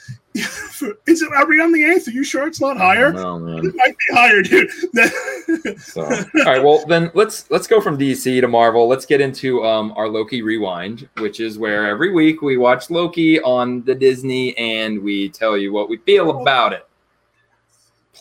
is 0.34 1.22
it 1.22 1.32
are 1.32 1.46
we 1.46 1.60
on 1.62 1.72
the 1.72 1.82
eighth? 1.82 2.08
Are 2.08 2.10
you 2.10 2.22
sure 2.24 2.46
it's 2.46 2.60
not 2.60 2.76
higher? 2.76 3.12
No 3.12 3.38
man. 3.38 3.64
It 3.64 3.74
might 3.74 3.96
be 3.96 4.14
higher, 4.14 4.42
dude. 4.42 4.70
So, 5.80 6.02
all 6.02 6.44
right, 6.44 6.62
well 6.62 6.84
then 6.86 7.10
let's 7.14 7.50
let's 7.50 7.66
go 7.66 7.80
from 7.80 7.96
DC 7.96 8.40
to 8.40 8.48
Marvel. 8.48 8.88
Let's 8.88 9.06
get 9.06 9.20
into 9.20 9.64
um, 9.64 9.92
our 9.96 10.08
Loki 10.08 10.42
rewind, 10.42 11.08
which 11.18 11.40
is 11.40 11.58
where 11.58 11.86
every 11.86 12.12
week 12.12 12.42
we 12.42 12.56
watch 12.56 12.90
Loki 12.90 13.40
on 13.40 13.82
the 13.84 13.94
Disney 13.94 14.56
and 14.58 15.00
we 15.02 15.28
tell 15.30 15.56
you 15.56 15.72
what 15.72 15.88
we 15.88 15.96
feel 15.98 16.42
about 16.42 16.72
it. 16.72 16.85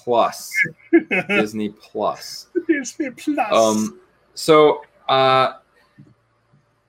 Plus 0.05 0.53
Disney 1.27 1.69
Plus. 1.69 2.47
Disney 2.67 3.09
Plus. 3.09 3.51
Um, 3.51 3.99
so 4.35 4.83
uh, 5.09 5.53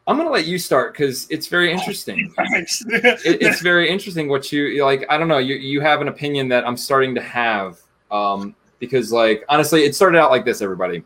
I'm 0.07 0.17
gonna 0.19 0.31
let 0.31 0.47
you 0.47 0.59
start 0.59 0.93
because 0.93 1.27
it's 1.31 1.49
very 1.49 1.73
interesting. 1.73 2.31
Thanks. 2.37 2.85
It, 2.87 3.43
it's 3.43 3.63
very 3.63 3.89
interesting 3.89 4.29
what 4.29 4.53
you 4.53 4.85
like. 4.85 5.07
I 5.09 5.17
don't 5.17 5.29
know. 5.29 5.39
You 5.39 5.57
you 5.57 5.81
have 5.81 6.03
an 6.03 6.09
opinion 6.09 6.49
that 6.49 6.67
I'm 6.67 6.77
starting 6.77 7.15
to 7.15 7.23
have. 7.23 7.81
Um, 8.11 8.55
because 8.79 9.11
like 9.11 9.45
honestly, 9.49 9.85
it 9.85 9.95
started 9.95 10.19
out 10.19 10.31
like 10.31 10.45
this. 10.45 10.61
Everybody, 10.61 11.03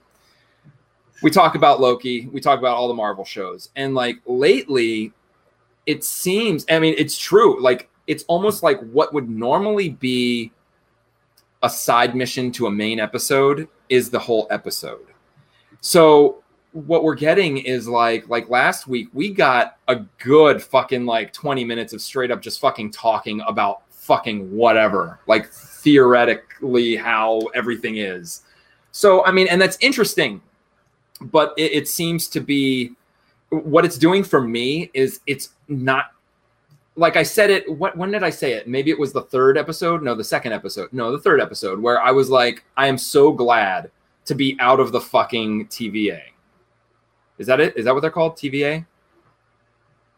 we 1.23 1.31
talk 1.31 1.55
about 1.55 1.81
Loki. 1.81 2.27
We 2.27 2.41
talk 2.41 2.59
about 2.59 2.77
all 2.77 2.89
the 2.89 2.95
Marvel 2.95 3.25
shows, 3.25 3.71
and 3.77 3.95
like 3.95 4.17
lately, 4.27 5.13
it 5.87 6.03
seems. 6.03 6.67
I 6.69 6.81
mean, 6.81 6.95
it's 6.99 7.17
true. 7.17 7.63
Like 7.63 7.89
it's 8.09 8.25
almost 8.25 8.65
like 8.65 8.81
what 8.91 9.15
would 9.15 9.31
normally 9.31 9.91
be 9.91 10.51
a 11.63 11.71
side 11.71 12.15
mission 12.15 12.51
to 12.53 12.67
a 12.67 12.71
main 12.71 12.99
episode 12.99 13.69
is 13.89 14.11
the 14.11 14.19
whole 14.19 14.47
episode. 14.51 15.07
So 15.81 16.43
what 16.73 17.03
we're 17.03 17.15
getting 17.15 17.59
is 17.59 17.89
like 17.89 18.29
like 18.29 18.49
last 18.49 18.87
week 18.87 19.09
we 19.13 19.31
got 19.31 19.79
a 19.89 19.97
good 20.19 20.63
fucking 20.63 21.05
like 21.05 21.33
20 21.33 21.65
minutes 21.65 21.93
of 21.93 22.01
straight 22.01 22.31
up 22.31 22.41
just 22.41 22.61
fucking 22.61 22.91
talking 22.93 23.41
about 23.47 23.83
fucking 23.91 24.55
whatever 24.55 25.19
like 25.27 25.51
theoretically 25.51 26.95
how 26.95 27.41
everything 27.55 27.97
is 27.97 28.43
so 28.93 29.25
i 29.25 29.33
mean 29.33 29.49
and 29.49 29.61
that's 29.61 29.77
interesting 29.81 30.41
but 31.21 31.53
it, 31.57 31.73
it 31.73 31.89
seems 31.89 32.29
to 32.29 32.41
be 32.41 32.93
what 33.49 33.85
it's 33.85 33.99
doing 33.99 34.23
for 34.23 34.41
me 34.41 34.91
is 34.95 35.21
it's 35.27 35.51
not 35.67 36.13
like 36.97 37.17
I 37.17 37.23
said 37.23 37.51
it. 37.51 37.71
What 37.71 37.97
when 37.97 38.11
did 38.11 38.23
I 38.23 38.31
say 38.31 38.53
it? 38.53 38.69
Maybe 38.69 38.91
it 38.91 38.99
was 38.99 39.13
the 39.13 39.23
third 39.23 39.57
episode. 39.57 40.03
No, 40.03 40.15
the 40.15 40.25
second 40.25 40.53
episode. 40.53 40.93
No, 40.93 41.13
the 41.13 41.19
third 41.21 41.41
episode 41.41 41.81
where 41.81 42.01
I 42.01 42.11
was 42.11 42.31
like, 42.31 42.65
I 42.77 42.87
am 42.87 42.99
so 42.99 43.33
glad 43.33 43.91
to 44.27 44.35
be 44.35 44.57
out 44.61 44.81
of 44.81 44.93
the 44.93 45.01
fucking 45.01 45.67
TVA. 45.69 46.21
Is 47.39 47.47
that 47.47 47.61
it? 47.61 47.77
Is 47.77 47.85
that 47.85 47.95
what 47.95 48.01
they're 48.01 48.11
called? 48.11 48.37
TVA? 48.37 48.85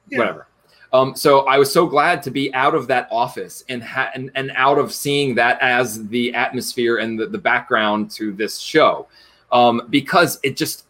Yeah. 0.09 0.19
Whatever. 0.19 0.47
Um, 0.93 1.17
so 1.17 1.47
I 1.47 1.57
was 1.57 1.73
so 1.73 1.87
glad 1.87 2.23
to 2.25 2.31
be 2.31 2.53
out 2.53 2.75
of 2.75 2.87
that 2.89 3.09
office 3.11 3.65
and 3.71 3.83
ha- 3.83 4.11
and, 4.15 4.31
and 4.35 4.53
out 4.57 4.79
of 4.79 4.93
seeing 4.93 5.35
that 5.37 5.59
as 5.63 6.07
the 6.09 6.35
atmosphere 6.35 6.99
and 6.99 7.19
the, 7.19 7.27
the 7.27 7.39
background 7.39 8.11
to 8.13 8.33
this 8.33 8.59
show, 8.59 9.09
um, 9.53 9.87
because 9.89 10.39
it 10.43 10.57
just 10.57 10.85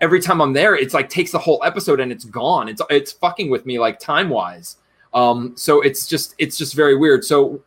every 0.00 0.20
time 0.20 0.40
I'm 0.40 0.54
there, 0.54 0.74
it's 0.74 0.94
like 0.94 1.10
takes 1.10 1.32
the 1.32 1.38
whole 1.38 1.62
episode 1.64 2.00
and 2.00 2.10
it's 2.10 2.24
gone. 2.24 2.68
It's 2.68 2.80
it's 2.88 3.12
fucking 3.12 3.50
with 3.50 3.66
me 3.66 3.78
like 3.78 3.98
time 3.98 4.30
wise. 4.30 4.76
Um, 5.16 5.54
so 5.56 5.80
it's 5.80 6.06
just 6.06 6.34
it's 6.38 6.58
just 6.58 6.74
very 6.74 6.94
weird. 6.94 7.24
So 7.24 7.62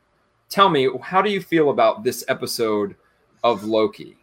tell 0.50 0.70
me, 0.70 0.88
how 1.02 1.22
do 1.22 1.32
you 1.32 1.42
feel 1.42 1.72
about 1.72 2.04
this 2.04 2.24
episode 2.28 2.96
of 3.44 3.64
Loki? 3.64 4.16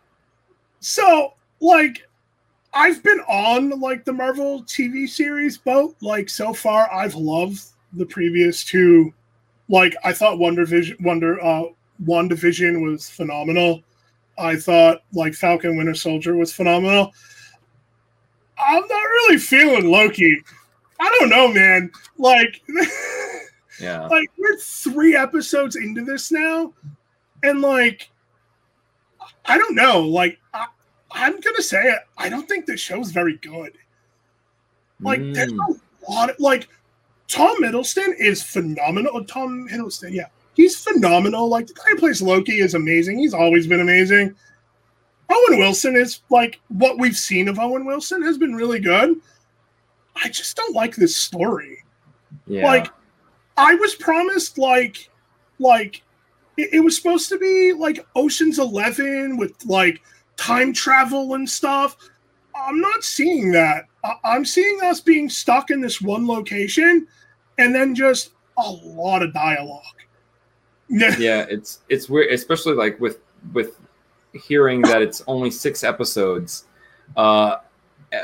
So, 0.78 1.34
like, 1.60 2.08
I've 2.72 3.02
been 3.02 3.20
on 3.28 3.80
like 3.80 4.04
the 4.04 4.12
Marvel 4.12 4.62
TV 4.62 5.08
series 5.08 5.58
boat. 5.58 5.96
Like, 6.00 6.30
so 6.30 6.54
far, 6.54 6.90
I've 6.92 7.16
loved 7.16 7.60
the 7.94 8.06
previous 8.06 8.64
two. 8.64 9.12
Like, 9.68 9.96
I 10.04 10.12
thought 10.12 10.38
Wonder 10.38 10.64
Vision, 10.64 10.96
Wonder, 11.00 11.42
uh, 11.42 11.64
One 12.04 12.28
Division 12.28 12.80
was 12.82 13.10
phenomenal. 13.10 13.82
I 14.38 14.54
thought 14.54 15.02
like 15.12 15.34
Falcon 15.34 15.76
Winter 15.76 15.94
Soldier 15.94 16.36
was 16.36 16.52
phenomenal. 16.52 17.12
I'm 18.58 18.86
not 18.86 19.02
really 19.02 19.38
feeling 19.38 19.90
Loki. 19.90 20.42
I 21.00 21.16
don't 21.18 21.28
know, 21.30 21.52
man. 21.52 21.90
Like, 22.18 22.62
Yeah. 23.80 24.06
like 24.06 24.30
we're 24.38 24.56
three 24.58 25.14
episodes 25.14 25.76
into 25.76 26.02
this 26.04 26.32
now, 26.32 26.72
and 27.42 27.60
like, 27.60 28.08
I 29.44 29.58
don't 29.58 29.74
know. 29.74 30.00
Like, 30.00 30.38
I, 30.54 30.66
I'm 31.12 31.38
gonna 31.40 31.62
say 31.62 31.82
it. 31.82 32.00
I 32.16 32.28
don't 32.30 32.48
think 32.48 32.64
the 32.66 32.76
show's 32.76 33.10
very 33.10 33.36
good. 33.38 33.72
Like, 35.00 35.20
there's 35.34 35.52
Mm. 35.52 35.78
a 36.08 36.10
lot 36.12 36.30
of 36.30 36.40
like 36.40 36.68
Tom 37.28 37.60
Middleston 37.60 38.14
is 38.18 38.42
phenomenal. 38.42 39.22
Tom 39.24 39.68
Hiddleston, 39.70 40.12
yeah, 40.12 40.28
he's 40.54 40.82
phenomenal. 40.82 41.48
Like 41.48 41.66
the 41.66 41.74
guy 41.74 41.84
who 41.90 41.98
plays 41.98 42.22
Loki 42.22 42.60
is 42.60 42.74
amazing. 42.74 43.18
He's 43.18 43.34
always 43.34 43.66
been 43.66 43.80
amazing. 43.80 44.34
Owen 45.28 45.58
Wilson 45.58 45.96
is 45.96 46.20
like 46.30 46.60
what 46.68 46.98
we've 46.98 47.16
seen 47.16 47.48
of 47.48 47.58
Owen 47.58 47.84
Wilson 47.84 48.22
has 48.22 48.38
been 48.38 48.54
really 48.54 48.80
good. 48.80 49.20
I 50.22 50.28
just 50.28 50.56
don't 50.56 50.74
like 50.74 50.96
this 50.96 51.14
story. 51.14 51.82
yeah. 52.46 52.64
Like, 52.64 52.88
I 53.56 53.74
was 53.74 53.94
promised 53.94 54.58
like, 54.58 55.08
like 55.58 56.02
it, 56.56 56.70
it 56.74 56.80
was 56.80 56.96
supposed 56.96 57.28
to 57.30 57.38
be 57.38 57.72
like 57.72 58.06
Ocean's 58.14 58.58
Eleven 58.58 59.36
with 59.36 59.52
like 59.64 60.02
time 60.36 60.72
travel 60.72 61.34
and 61.34 61.48
stuff. 61.48 61.96
I'm 62.54 62.80
not 62.80 63.04
seeing 63.04 63.52
that. 63.52 63.84
I, 64.04 64.14
I'm 64.24 64.44
seeing 64.44 64.82
us 64.82 65.00
being 65.00 65.28
stuck 65.28 65.70
in 65.70 65.80
this 65.80 66.00
one 66.00 66.26
location, 66.26 67.06
and 67.58 67.74
then 67.74 67.94
just 67.94 68.32
a 68.58 68.70
lot 68.70 69.22
of 69.22 69.32
dialogue. 69.32 69.82
yeah, 70.88 71.46
it's 71.48 71.80
it's 71.88 72.08
weird, 72.08 72.32
especially 72.32 72.74
like 72.74 72.98
with 73.00 73.18
with 73.52 73.78
hearing 74.32 74.82
that 74.82 75.02
it's 75.02 75.22
only 75.26 75.50
six 75.50 75.82
episodes. 75.82 76.64
Uh, 77.16 77.56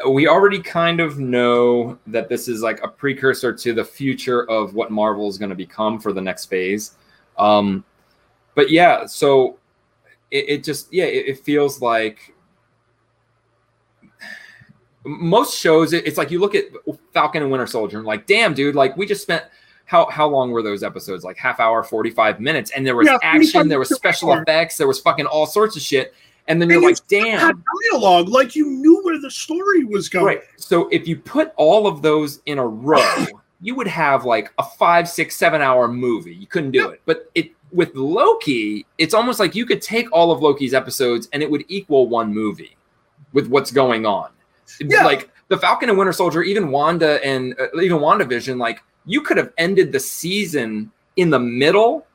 we 0.08 0.28
already 0.28 0.60
kind 0.60 1.00
of 1.00 1.18
know 1.18 1.98
that 2.06 2.28
this 2.28 2.48
is 2.48 2.62
like 2.62 2.82
a 2.82 2.88
precursor 2.88 3.52
to 3.52 3.72
the 3.72 3.84
future 3.84 4.48
of 4.50 4.74
what 4.74 4.90
Marvel 4.90 5.28
is 5.28 5.38
going 5.38 5.50
to 5.50 5.56
become 5.56 5.98
for 5.98 6.12
the 6.12 6.20
next 6.20 6.46
phase. 6.46 6.92
Um, 7.38 7.84
but 8.54 8.70
yeah, 8.70 9.06
so 9.06 9.58
it, 10.30 10.44
it 10.48 10.64
just 10.64 10.92
yeah, 10.92 11.04
it, 11.04 11.26
it 11.28 11.38
feels 11.40 11.80
like 11.80 12.34
most 15.04 15.58
shows. 15.58 15.92
It, 15.92 16.06
it's 16.06 16.18
like 16.18 16.30
you 16.30 16.38
look 16.40 16.54
at 16.54 16.64
Falcon 17.12 17.42
and 17.42 17.50
Winter 17.50 17.66
Soldier, 17.66 17.98
and 17.98 18.06
like, 18.06 18.26
damn, 18.26 18.54
dude, 18.54 18.74
like 18.74 18.96
we 18.96 19.06
just 19.06 19.22
spent. 19.22 19.44
How, 19.84 20.08
how 20.08 20.26
long 20.26 20.52
were 20.52 20.62
those 20.62 20.82
episodes? 20.82 21.22
Like 21.22 21.36
half 21.36 21.60
hour, 21.60 21.82
45 21.82 22.40
minutes. 22.40 22.70
And 22.70 22.86
there 22.86 22.96
was 22.96 23.06
Yeah, 23.06 23.18
action, 23.22 23.68
there 23.68 23.80
was 23.80 23.90
special 23.94 24.30
hours. 24.32 24.42
effects, 24.42 24.78
there 24.78 24.86
was 24.86 25.00
fucking 25.00 25.26
all 25.26 25.44
sorts 25.44 25.76
of 25.76 25.82
shit. 25.82 26.14
And 26.48 26.60
then 26.60 26.68
you're 26.68 26.78
And 26.78 26.86
like, 26.86 26.96
you 27.10 27.24
damn. 27.24 27.38
had 27.38 27.56
dialogue 27.92 28.28
like 28.28 28.56
you 28.56 28.66
knew 28.68 29.00
where 29.02 29.20
the 29.20 29.30
story 29.30 29.84
was 29.84 30.08
going. 30.08 30.26
Right. 30.26 30.42
So 30.56 30.88
if 30.88 31.06
you 31.06 31.16
put 31.16 31.52
all 31.56 31.86
of 31.86 32.02
those 32.02 32.40
in 32.46 32.58
a 32.58 32.66
row, 32.66 33.26
you 33.60 33.74
would 33.74 33.86
have 33.86 34.24
like 34.24 34.52
a 34.58 34.64
five, 34.64 35.08
six, 35.08 35.36
seven 35.36 35.62
hour 35.62 35.86
movie. 35.88 36.34
You 36.34 36.46
couldn't 36.46 36.72
do 36.72 36.88
it. 36.88 37.00
But 37.06 37.30
it 37.34 37.52
with 37.70 37.94
Loki, 37.94 38.84
it's 38.98 39.14
almost 39.14 39.40
like 39.40 39.54
you 39.54 39.64
could 39.64 39.80
take 39.80 40.10
all 40.12 40.30
of 40.30 40.42
Loki's 40.42 40.74
episodes 40.74 41.28
and 41.32 41.42
it 41.42 41.50
would 41.50 41.64
equal 41.68 42.08
one 42.08 42.34
movie 42.34 42.76
with 43.32 43.46
what's 43.46 43.70
going 43.70 44.04
on. 44.04 44.30
Yeah. 44.80 45.04
Like 45.04 45.30
the 45.48 45.56
Falcon 45.56 45.88
and 45.88 45.96
Winter 45.96 46.12
Soldier, 46.12 46.42
even 46.42 46.70
Wanda 46.70 47.24
and 47.24 47.54
uh, 47.58 47.80
even 47.80 47.98
WandaVision, 47.98 48.58
like 48.58 48.82
you 49.06 49.20
could 49.22 49.36
have 49.36 49.52
ended 49.58 49.92
the 49.92 50.00
season 50.00 50.90
in 51.16 51.30
the 51.30 51.38
middle 51.38 52.06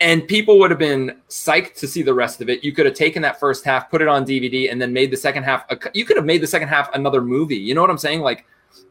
and 0.00 0.26
people 0.26 0.58
would 0.58 0.70
have 0.70 0.78
been 0.78 1.20
psyched 1.28 1.74
to 1.76 1.86
see 1.86 2.02
the 2.02 2.14
rest 2.14 2.40
of 2.40 2.48
it. 2.48 2.64
You 2.64 2.72
could 2.72 2.86
have 2.86 2.94
taken 2.94 3.22
that 3.22 3.38
first 3.38 3.64
half, 3.64 3.90
put 3.90 4.02
it 4.02 4.08
on 4.08 4.24
DVD, 4.24 4.70
and 4.70 4.80
then 4.80 4.92
made 4.92 5.10
the 5.10 5.16
second 5.16 5.44
half. 5.44 5.64
A, 5.70 5.78
you 5.94 6.04
could 6.04 6.16
have 6.16 6.26
made 6.26 6.42
the 6.42 6.46
second 6.46 6.68
half 6.68 6.92
another 6.94 7.20
movie. 7.20 7.56
You 7.56 7.74
know 7.74 7.80
what 7.80 7.90
I'm 7.90 7.98
saying? 7.98 8.20
Like, 8.20 8.44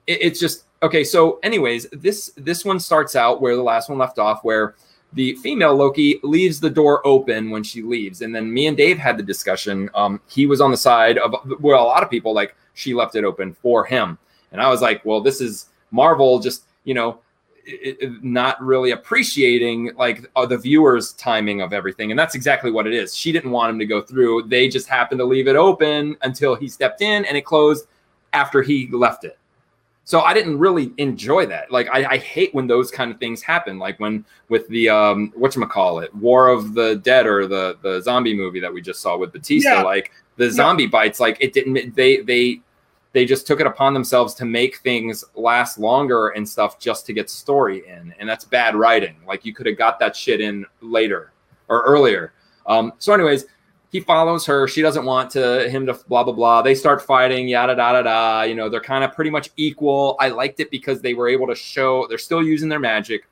it, 0.07 0.19
it's 0.21 0.39
just 0.39 0.65
okay. 0.81 1.03
So, 1.03 1.39
anyways, 1.43 1.87
this 1.91 2.31
this 2.37 2.63
one 2.63 2.79
starts 2.79 3.15
out 3.15 3.41
where 3.41 3.55
the 3.55 3.63
last 3.63 3.89
one 3.89 3.97
left 3.97 4.17
off, 4.17 4.43
where 4.43 4.75
the 5.11 5.35
female 5.35 5.75
Loki 5.75 6.19
leaves 6.23 6.59
the 6.59 6.69
door 6.69 7.05
open 7.05 7.49
when 7.49 7.63
she 7.63 7.81
leaves, 7.81 8.21
and 8.21 8.33
then 8.33 8.51
me 8.51 8.67
and 8.67 8.77
Dave 8.77 8.97
had 8.97 9.17
the 9.17 9.23
discussion. 9.23 9.89
Um, 9.93 10.21
he 10.29 10.45
was 10.45 10.61
on 10.61 10.71
the 10.71 10.77
side 10.77 11.17
of 11.17 11.35
well, 11.59 11.83
a 11.83 11.85
lot 11.85 12.03
of 12.03 12.09
people 12.09 12.33
like 12.33 12.55
she 12.75 12.93
left 12.93 13.15
it 13.15 13.25
open 13.25 13.53
for 13.53 13.83
him, 13.83 14.17
and 14.51 14.61
I 14.61 14.69
was 14.69 14.81
like, 14.81 15.03
well, 15.05 15.21
this 15.21 15.41
is 15.41 15.67
Marvel 15.91 16.39
just 16.39 16.63
you 16.85 16.93
know 16.93 17.19
it- 17.65 17.97
it- 18.01 18.23
not 18.23 18.61
really 18.61 18.91
appreciating 18.91 19.91
like 19.97 20.29
uh, 20.35 20.45
the 20.45 20.57
viewers 20.57 21.13
timing 21.13 21.61
of 21.61 21.73
everything 21.73 22.11
and 22.11 22.19
that's 22.19 22.35
exactly 22.35 22.71
what 22.71 22.85
it 22.87 22.93
is. 22.93 23.15
She 23.15 23.31
didn't 23.31 23.51
want 23.51 23.69
him 23.71 23.79
to 23.79 23.85
go 23.85 24.01
through. 24.01 24.43
They 24.43 24.67
just 24.67 24.87
happened 24.87 25.19
to 25.19 25.25
leave 25.25 25.47
it 25.47 25.55
open 25.55 26.17
until 26.21 26.55
he 26.55 26.67
stepped 26.67 27.01
in 27.01 27.25
and 27.25 27.37
it 27.37 27.45
closed 27.45 27.87
after 28.33 28.61
he 28.61 28.89
left 28.91 29.23
it. 29.23 29.37
So 30.05 30.19
i 30.19 30.33
didn't 30.33 30.59
really 30.59 30.91
enjoy 30.97 31.45
that. 31.45 31.71
Like 31.71 31.87
i, 31.89 32.03
I 32.13 32.17
hate 32.17 32.53
when 32.53 32.67
those 32.67 32.91
kind 32.91 33.09
of 33.11 33.17
things 33.19 33.41
happen. 33.41 33.79
Like 33.79 33.97
when 33.99 34.25
with 34.49 34.67
the 34.67 34.89
um 34.89 35.31
call 35.69 35.99
it 35.99 36.13
war 36.15 36.49
of 36.49 36.73
the 36.73 36.95
dead 36.97 37.25
or 37.25 37.47
the 37.47 37.77
the 37.81 38.01
zombie 38.01 38.35
movie 38.35 38.59
that 38.59 38.73
we 38.73 38.81
just 38.81 39.01
saw 39.01 39.15
with 39.17 39.31
Bautista 39.31 39.69
Yeah. 39.69 39.83
like 39.83 40.11
the 40.35 40.49
zombie 40.51 40.87
bites 40.87 41.19
like 41.19 41.37
it 41.39 41.53
didn't 41.53 41.95
they 41.95 42.17
they 42.21 42.59
they 43.13 43.25
just 43.25 43.45
took 43.45 43.59
it 43.59 43.67
upon 43.67 43.93
themselves 43.93 44.33
to 44.33 44.45
make 44.45 44.77
things 44.77 45.23
last 45.35 45.77
longer 45.77 46.29
and 46.29 46.47
stuff 46.47 46.79
just 46.79 47.05
to 47.05 47.13
get 47.13 47.29
story 47.29 47.87
in. 47.87 48.13
And 48.19 48.27
that's 48.27 48.43
bad 48.43 48.75
writing. 48.75 49.15
Like 49.25 49.45
you 49.45 49.53
could 49.53 49.67
have 49.67 49.77
got 49.77 49.99
that 49.99 50.15
shit 50.15 50.41
in 50.41 50.65
later 50.81 51.31
or 51.69 51.83
earlier. 51.83 52.33
Um 52.65 52.93
so 52.97 53.13
anyways 53.13 53.45
he 53.91 53.99
follows 53.99 54.43
her. 54.47 54.67
She 54.67 54.81
doesn't 54.81 55.05
want 55.05 55.29
to 55.31 55.69
him 55.69 55.85
to 55.85 55.93
blah 56.07 56.23
blah 56.23 56.33
blah. 56.33 56.63
They 56.63 56.73
start 56.73 57.03
fighting 57.03 57.47
yada 57.47 57.75
da 57.75 57.93
da 57.93 58.01
da. 58.01 58.41
You 58.41 58.55
know 58.55 58.67
they're 58.67 58.81
kind 58.81 59.03
of 59.03 59.13
pretty 59.13 59.29
much 59.29 59.51
equal. 59.57 60.17
I 60.19 60.29
liked 60.29 60.59
it 60.59 60.71
because 60.71 60.99
they 60.99 61.13
were 61.13 61.29
able 61.29 61.45
to 61.47 61.55
show 61.55 62.07
they're 62.07 62.17
still 62.17 62.41
using 62.41 62.67
their 62.67 62.79
magic. 62.79 63.27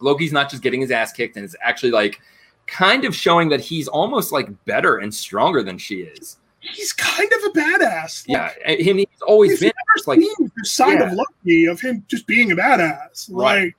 Loki's 0.00 0.32
not 0.32 0.50
just 0.50 0.64
getting 0.64 0.80
his 0.80 0.90
ass 0.90 1.12
kicked 1.12 1.36
and 1.36 1.44
it's 1.44 1.56
actually 1.62 1.92
like 1.92 2.20
kind 2.66 3.04
of 3.04 3.14
showing 3.14 3.48
that 3.50 3.60
he's 3.60 3.86
almost 3.86 4.32
like 4.32 4.48
better 4.64 4.98
and 4.98 5.14
stronger 5.14 5.62
than 5.62 5.78
she 5.78 6.00
is 6.00 6.38
He's 6.72 6.92
kind 6.92 7.30
of 7.32 7.44
a 7.44 7.58
badass. 7.58 8.24
yeah 8.26 8.52
and 8.64 8.80
he's 8.80 9.06
always 9.26 9.52
We've 9.52 9.60
been 9.60 9.72
never 9.76 10.18
like 10.18 10.20
seen 10.20 10.50
the 10.56 10.64
side 10.64 11.00
of 11.00 11.10
Yeah. 11.12 11.14
Loki 11.14 11.64
of 11.66 11.80
him 11.80 12.04
just 12.08 12.26
being 12.26 12.52
a 12.52 12.56
badass. 12.56 13.28
Right. 13.30 13.64
Like, 13.66 13.76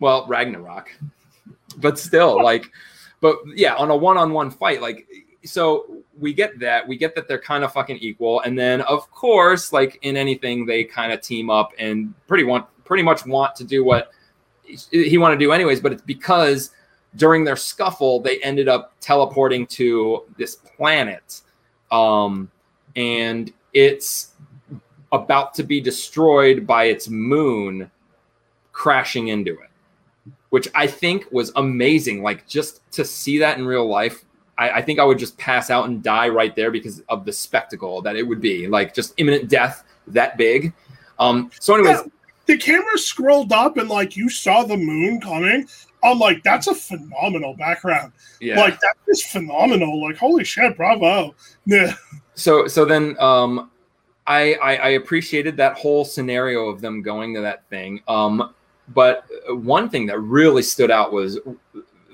well 0.00 0.26
ragnarok 0.28 0.90
but 1.78 1.98
still 1.98 2.42
like 2.42 2.70
but 3.20 3.36
yeah 3.54 3.74
on 3.74 3.90
a 3.90 3.96
one-on-one 3.96 4.50
fight 4.50 4.80
like 4.80 5.06
so 5.44 5.86
we 6.18 6.32
get 6.32 6.58
that 6.58 6.86
we 6.86 6.96
get 6.96 7.14
that 7.14 7.26
they're 7.28 7.40
kind 7.40 7.64
of 7.64 7.72
fucking 7.72 7.96
equal 7.98 8.40
and 8.42 8.58
then 8.58 8.80
of 8.82 9.10
course 9.10 9.72
like 9.72 9.98
in 10.02 10.16
anything 10.16 10.66
they 10.66 10.84
kind 10.84 11.12
of 11.12 11.20
team 11.20 11.50
up 11.50 11.72
and 11.78 12.12
pretty 12.26 12.44
want 12.44 12.66
pretty 12.84 13.02
much 13.02 13.26
want 13.26 13.54
to 13.56 13.64
do 13.64 13.84
what 13.84 14.10
he 14.90 15.18
wanted 15.18 15.36
to 15.36 15.44
do 15.44 15.52
anyways 15.52 15.80
but 15.80 15.92
it's 15.92 16.02
because 16.02 16.70
during 17.16 17.42
their 17.44 17.56
scuffle 17.56 18.20
they 18.20 18.38
ended 18.42 18.68
up 18.68 18.92
teleporting 19.00 19.66
to 19.66 20.24
this 20.36 20.56
planet 20.56 21.40
um 21.90 22.50
and 22.96 23.52
it's 23.72 24.32
about 25.12 25.54
to 25.54 25.62
be 25.62 25.80
destroyed 25.80 26.66
by 26.66 26.84
its 26.84 27.08
moon 27.08 27.90
crashing 28.72 29.28
into 29.28 29.52
it 29.52 29.68
which 30.50 30.68
I 30.74 30.86
think 30.86 31.26
was 31.30 31.52
amazing. 31.56 32.22
Like 32.22 32.46
just 32.46 32.80
to 32.92 33.04
see 33.04 33.38
that 33.38 33.58
in 33.58 33.66
real 33.66 33.86
life, 33.86 34.24
I, 34.56 34.70
I 34.70 34.82
think 34.82 34.98
I 34.98 35.04
would 35.04 35.18
just 35.18 35.36
pass 35.38 35.70
out 35.70 35.86
and 35.86 36.02
die 36.02 36.28
right 36.28 36.54
there 36.56 36.70
because 36.70 37.02
of 37.08 37.24
the 37.24 37.32
spectacle 37.32 38.00
that 38.02 38.16
it 38.16 38.22
would 38.22 38.40
be. 38.40 38.66
Like 38.66 38.94
just 38.94 39.14
imminent 39.18 39.48
death 39.48 39.84
that 40.08 40.36
big. 40.36 40.72
Um, 41.18 41.50
so, 41.60 41.74
anyways, 41.74 41.98
Yeah. 41.98 42.10
the 42.46 42.56
camera 42.56 42.96
scrolled 42.96 43.52
up 43.52 43.76
and 43.76 43.88
like 43.88 44.16
you 44.16 44.30
saw 44.30 44.64
the 44.64 44.76
moon 44.76 45.20
coming. 45.20 45.68
I'm 46.02 46.18
like, 46.18 46.42
that's 46.42 46.66
a 46.68 46.74
phenomenal 46.74 47.54
background. 47.54 48.12
yeah. 48.40 48.60
Like 48.60 48.78
that 48.80 48.94
is 49.08 49.24
phenomenal. 49.24 50.00
Like, 50.02 50.16
holy 50.16 50.44
shit, 50.44 50.76
bravo. 50.76 51.34
Yeah. 51.66 51.94
so 52.34 52.66
so 52.66 52.84
then 52.86 53.14
um 53.20 53.70
I, 54.26 54.54
I 54.54 54.76
i 54.76 54.88
appreciated 54.90 55.56
that 55.58 55.76
whole 55.76 56.04
scenario 56.04 56.66
of 56.68 56.80
them 56.80 57.02
going 57.02 57.34
to 57.34 57.40
that 57.42 57.68
thing 57.68 58.00
um 58.08 58.54
but 58.94 59.24
one 59.48 59.90
thing 59.90 60.06
that 60.06 60.18
really 60.20 60.62
stood 60.62 60.90
out 60.90 61.12
was 61.12 61.38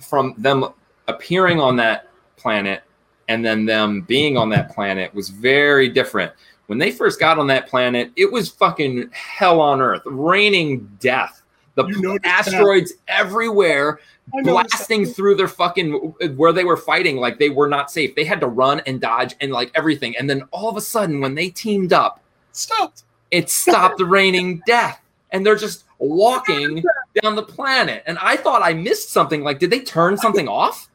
from 0.01 0.35
them 0.39 0.65
appearing 1.07 1.61
on 1.61 1.77
that 1.77 2.09
planet 2.37 2.83
and 3.29 3.45
then 3.45 3.65
them 3.65 4.01
being 4.03 4.37
on 4.37 4.49
that 4.49 4.71
planet 4.75 5.15
was 5.15 5.29
very 5.29 5.89
different 5.89 6.33
when 6.67 6.79
they 6.79 6.91
first 6.91 7.21
got 7.21 7.39
on 7.39 7.47
that 7.47 7.69
planet 7.69 8.11
it 8.17 8.31
was 8.33 8.49
fucking 8.49 9.09
hell 9.13 9.61
on 9.61 9.81
earth 9.81 10.03
raining 10.07 10.91
death 10.99 11.44
the 11.75 11.85
You 11.87 12.01
noticed 12.01 12.25
that. 12.25 12.47
asteroids 12.49 12.93
everywhere 13.09 13.99
blasting 14.43 15.05
through 15.05 15.35
their 15.35 15.49
fucking 15.49 15.93
where 16.37 16.53
they 16.53 16.65
were 16.65 16.77
fighting 16.79 17.17
like 17.19 17.39
they 17.39 17.51
were 17.51 17.69
not 17.69 17.91
safe 17.91 18.15
they 18.15 18.25
had 18.25 18.41
to 18.41 18.47
run 18.47 18.81
and 18.87 19.01
dodge 19.01 19.35
and 19.41 19.53
like 19.53 19.71
everything 19.75 20.17
and 20.17 20.31
then 20.31 20.43
all 20.51 20.69
of 20.71 20.77
a 20.77 20.81
sudden 20.81 21.21
when 21.21 21.35
they 21.35 21.51
teamed 21.51 21.93
up 21.93 22.21
Stopped. 22.53 23.03
it 23.31 23.51
stopped 23.51 23.99
the 23.99 24.05
raining 24.07 24.63
death 24.67 24.99
and 25.33 25.45
they're 25.45 25.57
just 25.57 25.85
walking 25.99 26.83
down 27.23 27.35
the 27.35 27.43
planet 27.43 28.03
and 28.07 28.17
i 28.23 28.35
thought 28.35 28.63
i 28.63 28.73
missed 28.73 29.11
something 29.11 29.43
like 29.43 29.59
did 29.59 29.71
they 29.71 29.81
turn 29.81 30.17
something 30.17 30.49
off 30.49 30.89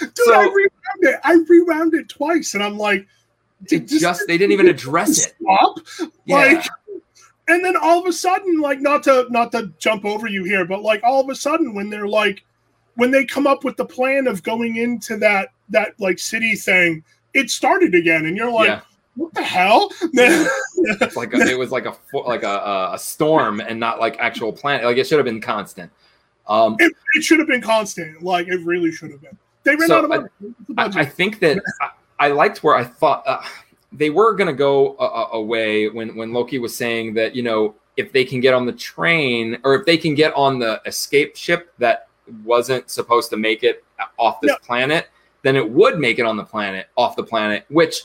Dude, 0.00 0.10
So- 0.16 0.34
I 0.34 0.42
rewound 0.46 0.70
it. 1.02 1.20
I 1.22 1.34
rewound 1.48 1.94
it 1.94 2.08
twice, 2.08 2.54
and 2.54 2.62
I'm 2.64 2.76
like, 2.76 3.06
did 3.68 3.86
just 3.86 4.24
they 4.26 4.36
didn't 4.36 4.50
even 4.50 4.66
address 4.66 5.24
it 5.24 5.34
stop? 5.40 6.10
Yeah. 6.24 6.36
Like, 6.36 6.66
and 7.48 7.64
then 7.64 7.76
all 7.76 8.00
of 8.00 8.06
a 8.06 8.12
sudden, 8.12 8.60
like, 8.60 8.80
not 8.80 9.02
to 9.04 9.26
not 9.30 9.52
to 9.52 9.72
jump 9.78 10.04
over 10.04 10.26
you 10.28 10.44
here, 10.44 10.64
but 10.64 10.82
like 10.82 11.02
all 11.02 11.20
of 11.20 11.28
a 11.28 11.34
sudden, 11.34 11.74
when 11.74 11.90
they're 11.90 12.08
like, 12.08 12.44
when 12.94 13.10
they 13.10 13.24
come 13.24 13.46
up 13.46 13.64
with 13.64 13.76
the 13.76 13.84
plan 13.84 14.26
of 14.26 14.42
going 14.42 14.76
into 14.76 15.16
that 15.18 15.50
that 15.68 15.94
like 15.98 16.18
city 16.18 16.54
thing, 16.56 17.04
it 17.34 17.50
started 17.50 17.94
again, 17.94 18.26
and 18.26 18.36
you're 18.36 18.50
like, 18.50 18.68
yeah 18.68 18.80
what 19.16 19.32
the 19.32 19.42
hell? 19.44 19.92
it's 20.02 21.14
like 21.14 21.32
a, 21.32 21.36
it 21.36 21.56
was 21.56 21.70
like 21.70 21.86
a 21.86 21.94
like 22.26 22.42
a, 22.42 22.90
a, 22.94 22.98
storm 22.98 23.60
and 23.60 23.78
not 23.78 24.00
like 24.00 24.18
actual 24.18 24.52
planet 24.52 24.84
like 24.84 24.96
it 24.96 25.06
should 25.06 25.20
have 25.20 25.24
been 25.24 25.40
constant 25.40 25.88
um 26.48 26.74
it, 26.78 26.92
it 27.14 27.22
should 27.22 27.38
have 27.38 27.48
been 27.48 27.60
constant. 27.60 28.22
Like, 28.22 28.48
it 28.48 28.60
really 28.64 28.92
should 28.92 29.10
have 29.10 29.22
been. 29.22 29.36
They 29.62 29.76
ran 29.76 29.88
So, 29.88 29.98
out 29.98 30.04
of 30.04 30.10
I- 30.10 30.16
money. 30.16 30.28
What's 30.66 30.96
I. 30.96 31.00
I 31.00 31.04
think 31.04 31.38
that 31.40 31.62
I, 31.80 31.90
I 32.18 32.28
liked 32.28 32.62
where 32.62 32.74
I 32.74 32.84
thought 32.84 33.22
uh, 33.26 33.40
they 33.96 34.10
were 34.10 34.34
going 34.34 34.46
to 34.48 34.52
go 34.54 34.96
a, 34.98 35.04
a- 35.04 35.28
away 35.38 35.88
when 35.88 36.14
when 36.16 36.32
Loki 36.32 36.58
was 36.58 36.74
saying 36.76 37.14
that 37.14 37.34
you 37.34 37.42
know 37.42 37.74
if 37.96 38.12
they 38.12 38.24
can 38.24 38.40
get 38.40 38.54
on 38.54 38.66
the 38.66 38.72
train 38.72 39.56
or 39.64 39.74
if 39.74 39.86
they 39.86 39.96
can 39.96 40.14
get 40.14 40.34
on 40.34 40.58
the 40.58 40.80
escape 40.84 41.36
ship 41.36 41.72
that 41.78 42.08
wasn't 42.44 42.90
supposed 42.90 43.30
to 43.30 43.36
make 43.36 43.62
it 43.62 43.84
uh, 44.00 44.04
off 44.18 44.40
this 44.40 44.50
Yeah. 44.50 44.66
planet, 44.66 45.08
then 45.42 45.54
it 45.56 45.70
would 45.70 45.98
make 46.00 46.18
it 46.18 46.24
on 46.26 46.36
the 46.36 46.44
planet 46.44 46.88
off 46.96 47.14
the 47.16 47.22
planet, 47.22 47.64
which 47.68 48.02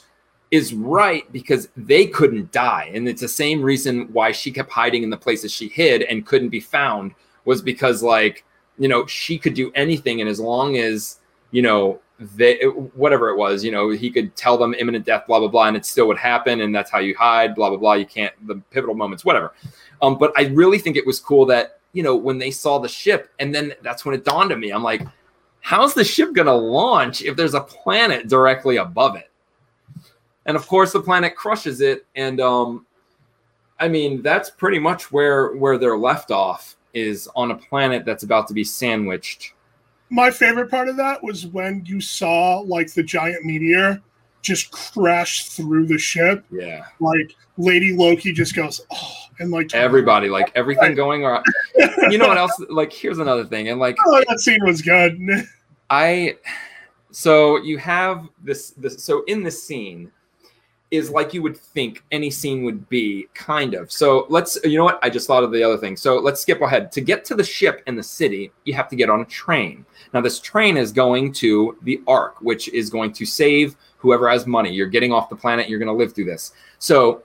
is 0.52 0.74
right 0.74 1.32
because 1.32 1.70
they 1.78 2.06
couldn't 2.06 2.52
die, 2.52 2.92
and 2.94 3.08
it's 3.08 3.22
the 3.22 3.28
same 3.28 3.62
reason 3.62 4.12
why 4.14 4.32
she 4.32 4.52
kept 4.52 4.72
hiding 4.72 5.04
in 5.04 5.10
the 5.10 5.18
places 5.18 5.52
she 5.52 5.68
hid 5.70 6.04
and 6.04 6.26
couldn't 6.26 6.50
be 6.50 6.60
found 6.60 7.14
was 7.46 7.62
because 7.62 8.04
like 8.04 8.44
you 8.78 8.88
know 8.88 9.06
she 9.08 9.38
could 9.40 9.54
do 9.56 9.72
anything, 9.76 10.22
and 10.22 10.30
as 10.30 10.40
long 10.40 10.78
as 10.78 11.20
you 11.52 11.62
know 11.62 12.00
they 12.36 12.58
whatever 12.96 13.30
it 13.30 13.38
was 13.38 13.64
you 13.64 13.72
know 13.72 13.90
he 13.90 14.10
could 14.10 14.36
tell 14.36 14.58
them 14.58 14.74
imminent 14.74 15.06
death 15.06 15.24
blah 15.26 15.40
blah 15.40 15.48
blah 15.48 15.68
and 15.68 15.78
it 15.78 15.86
still 15.86 16.06
would 16.06 16.18
happen 16.18 16.62
and 16.62 16.76
that's 16.76 16.92
how 16.92 17.00
you 17.00 17.16
hide 17.16 17.56
blah 17.56 17.70
blah 17.70 17.78
blah 17.78 17.94
you 17.94 18.06
can't 18.06 18.34
the 18.46 18.56
pivotal 18.72 18.94
moments 18.94 19.24
whatever 19.24 19.54
um 20.02 20.18
but 20.18 20.34
i 20.36 20.48
really 20.48 20.78
think 20.78 20.98
it 20.98 21.06
was 21.06 21.18
cool 21.20 21.46
that 21.46 21.80
you 21.94 22.04
know 22.04 22.16
when 22.16 22.38
they 22.38 22.52
saw 22.52 22.78
the 22.78 22.90
ship 22.90 23.32
and 23.40 23.56
then 23.56 23.74
that's 23.82 24.04
when 24.04 24.14
it 24.14 24.26
dawned 24.26 24.52
on 24.52 24.60
me 24.60 24.72
i'm 24.72 24.84
like 24.84 25.02
how's 25.62 25.94
the 25.94 26.04
ship 26.04 26.34
going 26.34 26.48
to 26.48 26.54
launch 26.54 27.22
if 27.22 27.36
there's 27.36 27.54
a 27.54 27.62
planet 27.62 28.28
directly 28.28 28.78
above 28.78 29.16
it? 29.16 29.30
And 30.46 30.56
of 30.56 30.66
course, 30.68 30.94
the 30.94 31.02
planet 31.02 31.36
crushes 31.36 31.82
it. 31.82 32.06
And 32.16 32.40
um, 32.42 32.86
I 33.80 33.88
mean, 33.88 34.22
that's 34.22 34.50
pretty 34.50 34.80
much 34.80 35.12
where 35.12 35.56
where 35.56 35.78
they're 35.78 35.98
left 35.98 36.32
off 36.32 36.76
is 36.94 37.30
on 37.36 37.52
a 37.52 37.56
planet 37.56 38.04
that's 38.04 38.24
about 38.24 38.48
to 38.48 38.54
be 38.54 38.64
sandwiched. 38.64 39.54
My 40.10 40.32
favorite 40.32 40.72
part 40.72 40.90
of 40.90 40.98
that 40.98 41.24
was 41.24 41.46
when 41.48 41.84
you 41.86 42.02
saw 42.02 42.60
like 42.60 42.94
the 42.94 43.04
giant 43.04 43.46
meteor 43.46 44.02
just 44.42 44.72
crash 44.72 45.46
through 45.50 45.86
the 45.86 45.98
ship. 45.98 46.46
Yeah. 46.52 46.86
Like 47.00 47.36
Lady 47.58 47.94
Loki 47.96 48.32
just 48.34 48.56
goes, 48.56 48.82
oh, 48.92 49.14
and 49.40 49.52
like 49.52 49.74
Everybody, 49.74 50.30
like 50.30 50.52
everything 50.56 50.96
going 50.96 51.26
on. 51.26 51.44
You 52.10 52.18
know 52.18 52.28
what 52.28 52.38
else? 52.38 52.60
Like, 52.70 52.92
here's 52.92 53.20
another 53.20 53.46
thing. 53.46 53.70
And 53.70 53.80
like, 53.80 53.96
Oh, 54.06 54.24
that 54.28 54.40
scene 54.40 54.64
was 54.66 54.82
good. 54.82 55.20
I 55.90 56.38
so 57.12 57.58
you 57.58 57.78
have 57.78 58.28
this 58.44 58.72
this 58.72 59.04
so 59.04 59.24
in 59.24 59.44
this 59.44 59.64
scene 59.64 60.12
is 60.92 61.12
like 61.12 61.34
you 61.34 61.44
would 61.44 61.56
think 61.56 62.04
any 62.12 62.32
scene 62.32 62.64
would 62.64 62.88
be 62.90 63.28
kind 63.36 63.76
of. 63.76 63.92
So 63.92 64.26
let's 64.30 64.58
you 64.64 64.78
know 64.78 64.84
what? 64.84 65.00
I 65.04 65.10
just 65.10 65.28
thought 65.28 65.44
of 65.44 65.52
the 65.52 65.64
other 65.64 65.78
thing. 65.78 65.96
So 65.96 66.18
let's 66.18 66.42
skip 66.42 66.62
ahead. 66.62 66.92
To 66.94 67.02
get 67.02 67.24
to 67.26 67.36
the 67.36 67.44
ship 67.44 67.84
in 67.86 67.96
the 67.96 68.04
city 68.04 68.52
you 68.66 68.74
have 68.74 68.88
to 68.90 68.96
get 68.96 69.10
on 69.10 69.22
a 69.22 69.26
train. 69.26 69.86
Now 70.14 70.22
this 70.22 70.40
train 70.40 70.78
is 70.78 70.92
going 70.92 71.34
to 71.34 71.78
the 71.84 72.02
ark 72.08 72.36
which 72.42 72.70
is 72.70 72.90
going 72.90 73.14
to 73.14 73.26
save 73.26 73.76
whoever 73.98 74.30
has 74.30 74.48
money. 74.48 74.74
You're 74.74 74.88
getting 74.88 75.14
off 75.14 75.30
the 75.30 75.36
planet. 75.36 75.70
You're 75.70 75.80
going 75.80 75.88
to 75.88 75.94
live 75.94 76.14
through 76.14 76.26
this. 76.26 76.54
So 76.80 77.24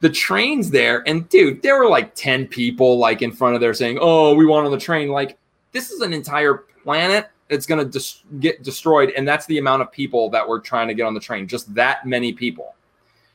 the 0.00 0.10
train's 0.10 0.70
there 0.70 1.06
and 1.06 1.28
dude 1.28 1.62
there 1.62 1.78
were 1.78 1.88
like 1.88 2.14
10 2.14 2.48
people 2.48 2.98
like 2.98 3.22
in 3.22 3.30
front 3.30 3.54
of 3.54 3.60
there 3.60 3.74
saying 3.74 3.98
oh 4.00 4.34
we 4.34 4.46
want 4.46 4.64
on 4.64 4.72
the 4.72 4.78
train. 4.78 5.08
Like 5.08 5.36
this 5.72 5.90
is 5.90 6.00
an 6.00 6.14
entire 6.14 6.64
planet 6.82 7.28
that's 7.48 7.66
going 7.66 7.90
to 7.90 8.02
get 8.40 8.62
destroyed 8.62 9.12
and 9.18 9.28
that's 9.28 9.44
the 9.44 9.58
amount 9.58 9.82
of 9.82 9.92
people 9.92 10.30
that 10.30 10.48
were 10.48 10.58
trying 10.58 10.88
to 10.88 10.94
get 10.94 11.04
on 11.04 11.12
the 11.12 11.20
train. 11.20 11.46
Just 11.46 11.72
that 11.74 12.06
many 12.06 12.32
people 12.32 12.74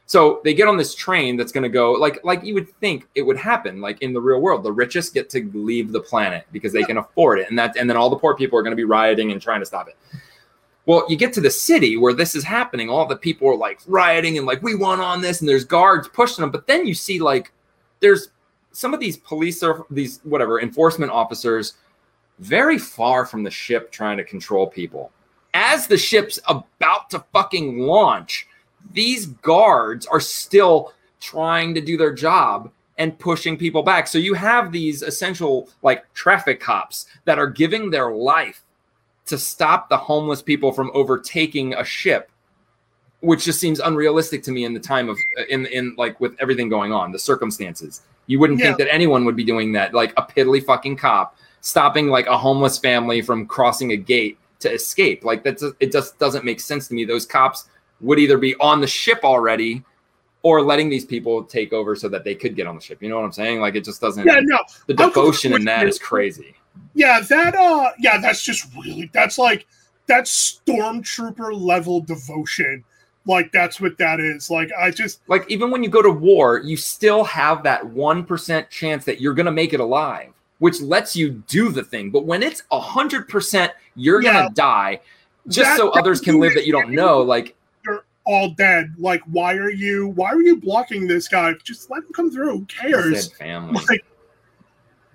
so 0.08 0.40
they 0.46 0.54
get 0.54 0.70
on 0.70 0.78
this 0.78 0.96
train 0.96 1.36
that's 1.36 1.52
going 1.52 1.64
to 1.64 1.70
go 1.70 1.92
like 1.92 2.24
like 2.24 2.42
you 2.42 2.54
would 2.54 2.70
think 2.80 3.08
it 3.14 3.22
would 3.22 3.38
happen 3.38 3.82
like 3.82 4.02
in 4.02 4.14
the 4.14 4.22
real 4.22 4.40
world. 4.40 4.64
The 4.64 4.72
richest 4.72 5.14
get 5.14 5.30
to 5.32 5.52
leave 5.54 5.92
the 5.92 6.00
planet 6.00 6.48
because 6.54 6.72
they 6.72 6.84
can 6.84 6.98
afford 6.98 7.40
it 7.40 7.50
and 7.50 7.60
that 7.60 7.76
and 7.78 7.90
then 7.90 7.98
all 7.98 8.10
the 8.10 8.16
poor 8.16 8.34
people 8.34 8.58
are 8.58 8.64
going 8.64 8.72
to 8.72 8.78
be 8.78 8.86
rioting 8.86 9.34
and 9.34 9.42
trying 9.42 9.60
to 9.60 9.66
stop 9.66 9.90
it. 9.90 9.98
Well 10.86 11.06
you 11.10 11.18
get 11.18 11.34
to 11.34 11.42
the 11.42 11.52
city 11.52 11.98
where 11.98 12.14
this 12.14 12.36
is 12.36 12.44
happening. 12.46 12.90
All 12.90 13.06
the 13.06 13.18
people 13.18 13.50
are 13.50 13.58
like 13.58 13.82
rioting 13.86 14.38
and 14.38 14.48
like 14.48 14.64
we 14.64 14.76
want 14.76 15.02
on 15.02 15.22
this 15.22 15.42
and 15.42 15.50
there's 15.50 15.66
guards 15.66 16.08
pushing 16.08 16.42
them. 16.42 16.52
But 16.52 16.68
then 16.68 16.88
you 16.88 16.94
see 16.94 17.20
like 17.20 17.52
there's 18.00 18.30
some 18.72 18.94
of 18.94 19.02
these 19.02 19.18
police 19.18 19.62
or 19.62 19.86
these 19.90 20.22
whatever 20.24 20.62
enforcement 20.62 21.12
officers 21.12 21.74
very 22.40 22.78
far 22.78 23.26
from 23.26 23.44
the 23.44 23.52
ship 23.52 23.92
trying 23.92 24.16
to 24.16 24.24
control 24.24 24.68
people. 24.68 25.12
As 25.54 25.88
the 25.88 25.98
ship's 25.98 26.40
about 26.48 27.10
to 27.10 27.26
fucking 27.34 27.80
launch, 27.80 28.48
these 28.94 29.28
guards 29.28 30.06
are 30.06 30.20
still 30.20 30.94
trying 31.20 31.74
to 31.76 31.82
do 31.82 31.98
their 31.98 32.14
job 32.14 32.72
and 32.98 33.18
pushing 33.20 33.58
people 33.58 33.84
back. 33.84 34.08
So 34.08 34.18
you 34.18 34.34
have 34.34 34.72
these 34.72 35.02
essential 35.02 35.70
like 35.84 36.12
traffic 36.14 36.60
cops 36.60 37.08
that 37.26 37.40
are 37.40 37.48
giving 37.48 37.90
their 37.90 38.12
life 38.12 38.64
to 39.28 39.38
stop 39.38 39.90
the 39.90 39.98
homeless 39.98 40.42
people 40.42 40.72
from 40.72 40.90
overtaking 40.94 41.74
a 41.74 41.84
ship 41.84 42.32
which 43.22 43.46
just 43.46 43.60
seems 43.60 43.80
unrealistic 43.80 44.44
to 44.44 44.52
me 44.52 44.64
in 44.64 44.74
the 44.74 44.80
time 44.80 45.10
of 45.10 45.18
uh, 45.40 45.44
in 45.50 45.66
in 45.68 45.96
like 45.98 46.20
with 46.20 46.36
everything 46.40 46.70
going 46.70 46.92
on 46.92 47.12
the 47.12 47.20
circumstances. 47.20 48.02
You 48.28 48.40
wouldn't 48.40 48.60
think 48.60 48.78
that 48.78 48.94
anyone 48.94 49.26
would 49.26 49.36
be 49.36 49.44
doing 49.44 49.72
that 49.74 49.94
like 49.94 50.14
a 50.18 50.24
piddly 50.24 50.64
fucking 50.64 50.98
cop 50.98 51.38
stopping 51.62 52.08
like 52.08 52.28
a 52.28 52.38
homeless 52.38 52.78
family 52.78 53.22
from 53.22 53.48
crossing 53.48 53.92
a 53.92 53.98
gate 53.98 54.38
to 54.60 54.72
escape. 54.72 55.24
Like 55.24 55.44
that's 55.44 55.64
it 55.80 55.92
just 55.92 56.20
doesn't 56.20 56.46
make 56.46 56.60
sense 56.60 56.88
to 56.90 56.94
me. 56.94 57.06
Those 57.06 57.26
cops 57.26 57.68
would 58.02 58.20
either 58.20 58.38
be 58.38 58.56
on 58.56 58.82
the 58.82 58.88
ship 58.88 59.20
already 59.24 59.84
or 60.44 60.62
letting 60.62 60.90
these 60.90 61.04
people 61.06 61.44
take 61.44 61.74
over 61.74 61.96
so 61.96 62.08
that 62.08 62.24
they 62.24 62.36
could 62.36 62.56
get 62.56 62.68
on 62.68 62.76
the 62.76 62.82
ship 62.82 63.02
you 63.02 63.10
know 63.10 63.16
what 63.18 63.26
i'm 63.26 63.32
saying 63.32 63.60
like 63.60 63.76
it 63.76 63.84
just 63.84 64.00
doesn't 64.00 64.26
Yeah, 64.26 64.40
no. 64.42 64.60
the 64.86 64.94
devotion 64.94 65.54
in 65.54 65.66
that 65.66 65.88
is 65.88 65.98
crazy 66.00 66.54
Yeah, 66.94 67.20
that 67.22 67.56
uh 67.56 67.90
yeah, 68.00 68.18
that's 68.20 68.44
just 68.44 68.72
really 68.76 69.10
that's 69.14 69.38
like 69.40 69.66
that's 70.06 70.62
stormtrooper 70.66 71.60
level 71.60 72.00
devotion. 72.02 72.84
Like 73.26 73.52
that's 73.52 73.82
what 73.82 73.98
that 73.98 74.22
is. 74.22 74.50
Like 74.50 74.70
I 74.80 74.90
just 74.92 75.20
like 75.28 75.44
even 75.50 75.70
when 75.70 75.84
you 75.84 75.90
go 75.90 76.02
to 76.02 76.10
war 76.12 76.60
you 76.64 76.78
still 76.78 77.24
have 77.26 77.62
that 77.64 77.82
1% 77.84 78.70
chance 78.70 79.04
that 79.06 79.20
you're 79.20 79.34
going 79.34 79.48
to 79.48 79.52
make 79.52 79.74
it 79.74 79.80
alive 79.82 80.32
which 80.60 80.80
lets 80.82 81.14
you 81.16 81.44
do 81.48 81.70
the 81.70 81.84
thing 81.84 82.10
but 82.10 82.26
when 82.26 82.42
it's 82.42 82.64
a 82.72 82.80
100% 82.80 83.72
you're 83.96 84.22
Yeah. 84.22 84.34
going 84.34 84.48
to 84.48 84.54
die 84.54 85.02
just 85.50 85.72
That- 85.72 85.78
so 85.78 85.90
others 85.90 86.22
can 86.22 86.40
live 86.40 86.54
that 86.54 86.66
you 86.66 86.72
don't 86.72 86.92
know 86.92 87.22
like 87.22 87.56
all 88.28 88.52
dead. 88.52 88.94
Like 89.00 89.22
why 89.26 89.56
are 89.56 89.72
you 89.72 90.10
why 90.10 90.32
are 90.32 90.42
you 90.42 90.58
blocking 90.58 91.08
this 91.08 91.28
guy? 91.28 91.54
Just 91.64 91.90
let 91.90 92.04
him 92.04 92.14
come 92.14 92.30
through. 92.30 92.60
Who 92.60 92.66
cares? 92.66 93.34
family 93.34 93.82
Like 93.90 94.06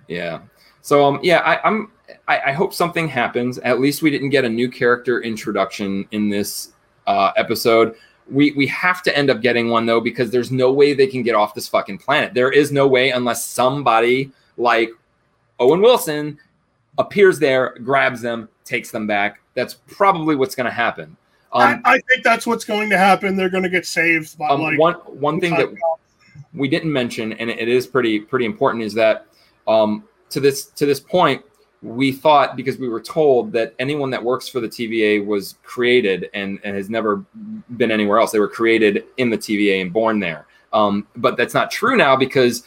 yeah 0.07 0.39
so 0.81 1.03
um 1.05 1.19
yeah 1.23 1.39
I, 1.39 1.67
i'm 1.67 1.91
I, 2.27 2.41
I 2.47 2.51
hope 2.51 2.73
something 2.73 3.07
happens 3.07 3.57
at 3.59 3.79
least 3.79 4.01
we 4.01 4.11
didn't 4.11 4.29
get 4.29 4.45
a 4.45 4.49
new 4.49 4.69
character 4.69 5.21
introduction 5.21 6.07
in 6.11 6.29
this 6.29 6.73
uh 7.07 7.31
episode 7.37 7.95
we 8.29 8.51
we 8.51 8.67
have 8.67 9.01
to 9.03 9.17
end 9.17 9.29
up 9.29 9.41
getting 9.41 9.69
one 9.69 9.85
though 9.85 10.01
because 10.01 10.29
there's 10.31 10.51
no 10.51 10.71
way 10.71 10.93
they 10.93 11.07
can 11.07 11.23
get 11.23 11.35
off 11.35 11.53
this 11.53 11.67
fucking 11.67 11.97
planet 11.97 12.33
there 12.33 12.51
is 12.51 12.71
no 12.71 12.87
way 12.87 13.11
unless 13.11 13.45
somebody 13.45 14.31
like 14.57 14.89
owen 15.59 15.81
wilson 15.81 16.37
appears 16.97 17.39
there 17.39 17.75
grabs 17.83 18.21
them 18.21 18.49
takes 18.65 18.91
them 18.91 19.07
back 19.07 19.39
that's 19.55 19.75
probably 19.87 20.35
what's 20.35 20.55
going 20.55 20.65
to 20.65 20.71
happen 20.71 21.15
um, 21.53 21.81
I, 21.85 21.95
I 21.95 22.01
think 22.09 22.23
that's 22.23 22.47
what's 22.47 22.65
going 22.65 22.89
to 22.89 22.97
happen. 22.97 23.35
They're 23.35 23.49
gonna 23.49 23.69
get 23.69 23.85
saved 23.85 24.37
by 24.37 24.49
um, 24.49 24.61
like 24.61 24.79
one 24.79 24.95
one 24.95 25.39
thing 25.39 25.55
that 25.55 25.73
we 26.53 26.67
didn't 26.67 26.91
mention, 26.91 27.33
and 27.33 27.49
it 27.49 27.67
is 27.67 27.87
pretty 27.87 28.19
pretty 28.19 28.45
important, 28.45 28.83
is 28.83 28.93
that 28.95 29.27
um, 29.67 30.03
to 30.29 30.39
this 30.39 30.65
to 30.65 30.85
this 30.85 30.99
point, 30.99 31.43
we 31.83 32.11
thought 32.11 32.55
because 32.55 32.77
we 32.77 32.87
were 32.87 33.01
told 33.01 33.51
that 33.51 33.75
anyone 33.77 34.09
that 34.09 34.23
works 34.23 34.47
for 34.47 34.59
the 34.61 34.67
TVA 34.67 35.23
was 35.23 35.55
created 35.63 36.29
and, 36.33 36.59
and 36.63 36.75
has 36.75 36.89
never 36.89 37.25
been 37.77 37.91
anywhere 37.91 38.19
else. 38.19 38.31
They 38.31 38.39
were 38.39 38.47
created 38.47 39.03
in 39.17 39.29
the 39.29 39.37
TVA 39.37 39.81
and 39.81 39.91
born 39.91 40.19
there. 40.19 40.47
Um, 40.71 41.07
but 41.17 41.37
that's 41.37 41.53
not 41.53 41.69
true 41.69 41.95
now 41.95 42.15
because 42.15 42.63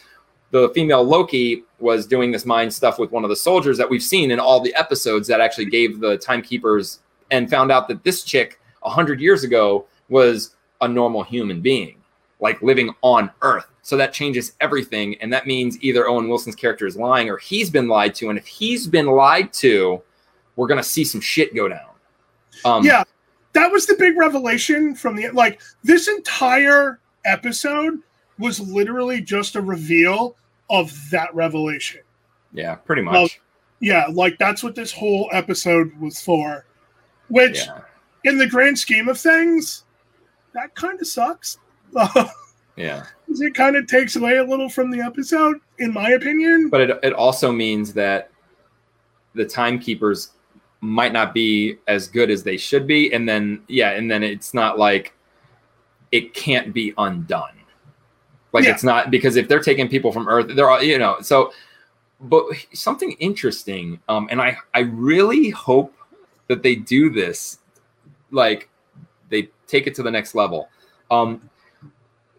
the 0.51 0.69
female 0.69 1.03
Loki 1.03 1.63
was 1.79 2.07
doing 2.07 2.31
this 2.31 2.45
mind 2.45 2.73
stuff 2.73 2.99
with 2.99 3.11
one 3.11 3.23
of 3.23 3.29
the 3.29 3.35
soldiers 3.35 3.77
that 3.77 3.89
we've 3.89 4.03
seen 4.03 4.31
in 4.31 4.39
all 4.39 4.61
the 4.61 4.73
episodes 4.75 5.27
that 5.27 5.41
actually 5.41 5.65
gave 5.65 5.99
the 5.99 6.17
timekeepers 6.17 6.99
and 7.31 7.49
found 7.49 7.71
out 7.71 7.87
that 7.87 8.03
this 8.03 8.23
chick 8.23 8.61
a 8.87 8.89
hundred 8.89 9.21
years 9.21 9.43
ago 9.43 9.85
was 10.09 10.55
a 10.81 10.87
normal 10.87 11.23
human 11.23 11.61
being, 11.61 12.01
like 12.39 12.61
living 12.61 12.95
on 13.01 13.29
Earth. 13.41 13.67
So 13.81 13.95
that 13.97 14.13
changes 14.13 14.53
everything, 14.59 15.15
and 15.21 15.31
that 15.31 15.45
means 15.45 15.81
either 15.81 16.07
Owen 16.07 16.27
Wilson's 16.27 16.55
character 16.55 16.87
is 16.87 16.97
lying 16.97 17.29
or 17.29 17.37
he's 17.37 17.69
been 17.69 17.87
lied 17.87 18.15
to. 18.15 18.29
And 18.29 18.37
if 18.37 18.47
he's 18.47 18.87
been 18.87 19.05
lied 19.05 19.53
to, 19.53 20.01
we're 20.55 20.67
gonna 20.67 20.83
see 20.83 21.03
some 21.03 21.21
shit 21.21 21.53
go 21.53 21.67
down. 21.67 21.89
Um, 22.65 22.83
yeah, 22.83 23.03
that 23.53 23.71
was 23.71 23.85
the 23.85 23.95
big 23.95 24.17
revelation 24.17 24.95
from 24.95 25.15
the 25.15 25.29
like 25.29 25.61
this 25.83 26.07
entire 26.07 26.99
episode 27.25 27.99
was 28.39 28.59
literally 28.59 29.21
just 29.21 29.55
a 29.55 29.61
reveal 29.61 30.35
of 30.69 30.93
that 31.11 31.33
revelation. 31.33 32.01
yeah, 32.53 32.75
pretty 32.75 33.01
much. 33.01 33.13
Well, 33.13 33.27
Yeah, 33.79 34.07
like 34.11 34.37
that's 34.37 34.63
what 34.63 34.75
this 34.75 34.91
whole 34.91 35.29
episode 35.31 35.95
was 35.99 36.21
for. 36.21 36.65
Which, 37.29 37.65
yeah, 37.65 37.81
in 38.27 38.37
the 38.37 38.47
grand 38.47 38.77
scheme 38.77 39.07
of 39.09 39.17
things, 39.19 39.83
that 40.53 40.73
kind 40.75 40.99
of 40.99 41.07
sucks. 41.07 41.57
yeah. 42.75 43.05
it 43.27 43.55
kind 43.55 43.75
of 43.75 43.87
takes 43.87 44.15
away 44.15 44.37
a 44.37 44.43
little 44.43 44.69
from 44.69 44.91
the 44.91 44.99
episode, 45.01 45.57
in 45.79 45.93
my 45.93 46.11
opinion. 46.11 46.69
But 46.69 46.81
it 46.81 46.99
it 47.03 47.13
also 47.13 47.51
means 47.51 47.93
that 47.93 48.29
the 49.33 49.45
timekeepers 49.45 50.31
might 50.81 51.13
not 51.13 51.33
be 51.33 51.77
as 51.87 52.07
good 52.07 52.29
as 52.29 52.43
they 52.43 52.57
should 52.57 52.85
be, 52.85 53.13
and 53.13 53.27
then 53.27 53.61
yeah, 53.67 53.91
and 53.91 54.09
then 54.09 54.23
it's 54.23 54.53
not 54.53 54.77
like 54.77 55.13
it 56.11 56.33
can't 56.33 56.73
be 56.73 56.93
undone. 56.97 57.53
Like 58.53 58.65
Yeah. 58.65 58.71
it's 58.71 58.83
not 58.83 59.11
because 59.11 59.35
if 59.35 59.47
they're 59.47 59.59
taking 59.61 59.87
people 59.87 60.11
from 60.11 60.27
Earth, 60.27 60.55
they're 60.55 60.69
all 60.69 60.81
you 60.81 60.97
know. 60.97 61.17
So, 61.21 61.51
but 62.21 62.45
something 62.73 63.11
interesting, 63.13 63.99
um, 64.09 64.27
and 64.31 64.41
I 64.41 64.57
I 64.73 64.81
really 64.81 65.49
hope 65.49 65.93
that 66.47 66.63
they 66.63 66.75
do 66.75 67.09
this, 67.09 67.59
like 68.31 68.69
they 69.29 69.49
take 69.67 69.87
it 69.87 69.95
to 69.95 70.03
the 70.03 70.11
next 70.11 70.35
level. 70.35 70.69
Um, 71.11 71.49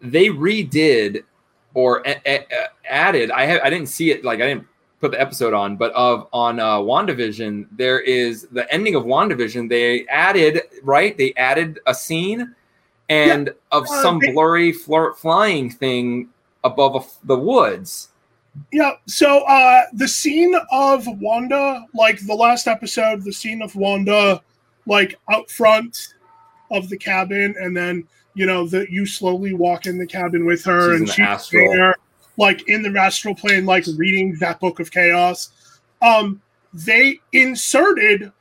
they 0.00 0.26
redid 0.28 1.22
or 1.74 2.02
a- 2.06 2.20
a- 2.26 2.46
added. 2.88 3.30
I 3.30 3.46
ha- 3.46 3.60
I 3.64 3.70
didn't 3.70 3.88
see 3.88 4.10
it. 4.10 4.24
Like 4.24 4.40
I 4.40 4.46
didn't 4.46 4.66
put 5.00 5.10
the 5.12 5.20
episode 5.20 5.54
on, 5.54 5.76
but 5.76 5.92
of 5.92 6.26
on 6.32 6.58
uh, 6.60 6.78
Wandavision, 6.78 7.66
there 7.76 8.00
is 8.00 8.48
the 8.52 8.70
ending 8.72 8.94
of 8.94 9.04
Wandavision. 9.04 9.68
They 9.68 10.06
added 10.08 10.62
right. 10.82 11.16
They 11.16 11.32
added 11.36 11.78
a 11.86 11.94
scene 11.94 12.54
and 13.08 13.50
of 13.72 13.84
Uh, 13.84 14.02
some 14.02 14.18
they- 14.18 14.32
blurry 14.32 14.72
fl- 14.72 15.10
flying 15.16 15.70
thing 15.70 16.28
above 16.64 16.94
a 16.94 16.98
f 16.98 17.18
the 17.24 17.38
woods. 17.38 18.08
Yeah. 18.72 18.92
So 19.06 19.44
uh 19.44 19.82
the 19.92 20.08
scene 20.08 20.54
of 20.72 21.06
Wanda, 21.20 21.86
like 21.94 22.18
the 22.26 22.34
last 22.34 22.66
episode, 22.66 23.22
the 23.22 23.32
scene 23.32 23.62
of 23.62 23.74
Wanda, 23.76 24.42
like 24.88 25.14
out 25.30 25.48
front 25.50 26.14
of 26.72 26.88
the 26.88 26.96
cabin, 26.98 27.54
and 27.60 27.76
then 27.76 28.02
you 28.34 28.46
know 28.46 28.66
that 28.68 28.90
you 28.90 29.06
slowly 29.06 29.54
walk 29.54 29.86
in 29.86 29.98
the 29.98 30.06
cabin 30.06 30.44
with 30.46 30.64
her, 30.64 30.92
She's 30.92 31.00
and 31.00 31.08
she's 31.08 31.26
astral. 31.26 31.72
there, 31.72 31.94
like 32.36 32.68
in 32.68 32.82
the 32.82 32.98
astral 32.98 33.34
plane, 33.34 33.64
like 33.66 33.84
reading 33.96 34.36
that 34.40 34.58
book 34.58 34.80
of 34.80 34.90
chaos. 34.90 35.50
Um, 36.02 36.42
they 36.72 37.20
inserted 37.32 38.32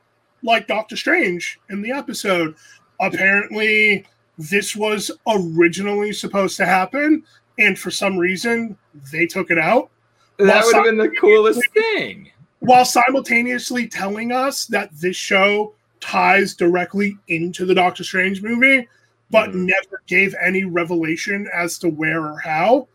like 0.43 0.67
Doctor 0.67 0.95
Strange 0.97 1.59
in 1.69 1.81
the 1.81 1.91
episode. 1.91 2.55
Apparently, 3.01 4.05
this 4.37 4.75
was 4.75 5.11
originally 5.27 6.13
supposed 6.13 6.57
to 6.57 6.65
happen, 6.65 7.23
and 7.59 7.77
for 7.77 7.91
some 7.91 8.17
reason, 8.17 8.77
they 9.11 9.25
took 9.25 9.49
it 9.51 9.57
out 9.57 9.89
That 10.37 10.63
would 10.65 10.75
have 10.75 10.83
been 10.85 10.97
the 10.97 11.09
coolest 11.09 11.61
thing. 11.73 12.29
while 12.59 12.85
simultaneously 12.85 13.87
telling 13.87 14.31
us 14.31 14.65
that 14.67 14.89
this 14.99 15.15
show 15.15 15.73
ties 15.99 16.53
directly 16.53 17.17
into 17.27 17.65
the 17.65 17.75
Doctor 17.75 18.03
Strange 18.03 18.41
movie, 18.41 18.87
but 19.29 19.51
Mhm. 19.51 19.65
never 19.65 20.01
gave 20.07 20.35
any 20.41 20.63
revelation 20.63 21.47
as 21.53 21.77
to 21.79 21.89
where 21.89 22.21
or 22.21 22.39
how. 22.39 22.87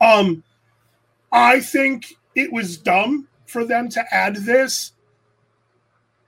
Um, 0.00 0.42
I 1.32 1.60
think 1.60 2.14
it 2.34 2.52
was 2.52 2.76
dumb 2.76 3.28
for 3.46 3.64
them 3.64 3.88
to 3.90 4.14
add 4.14 4.36
this 4.36 4.92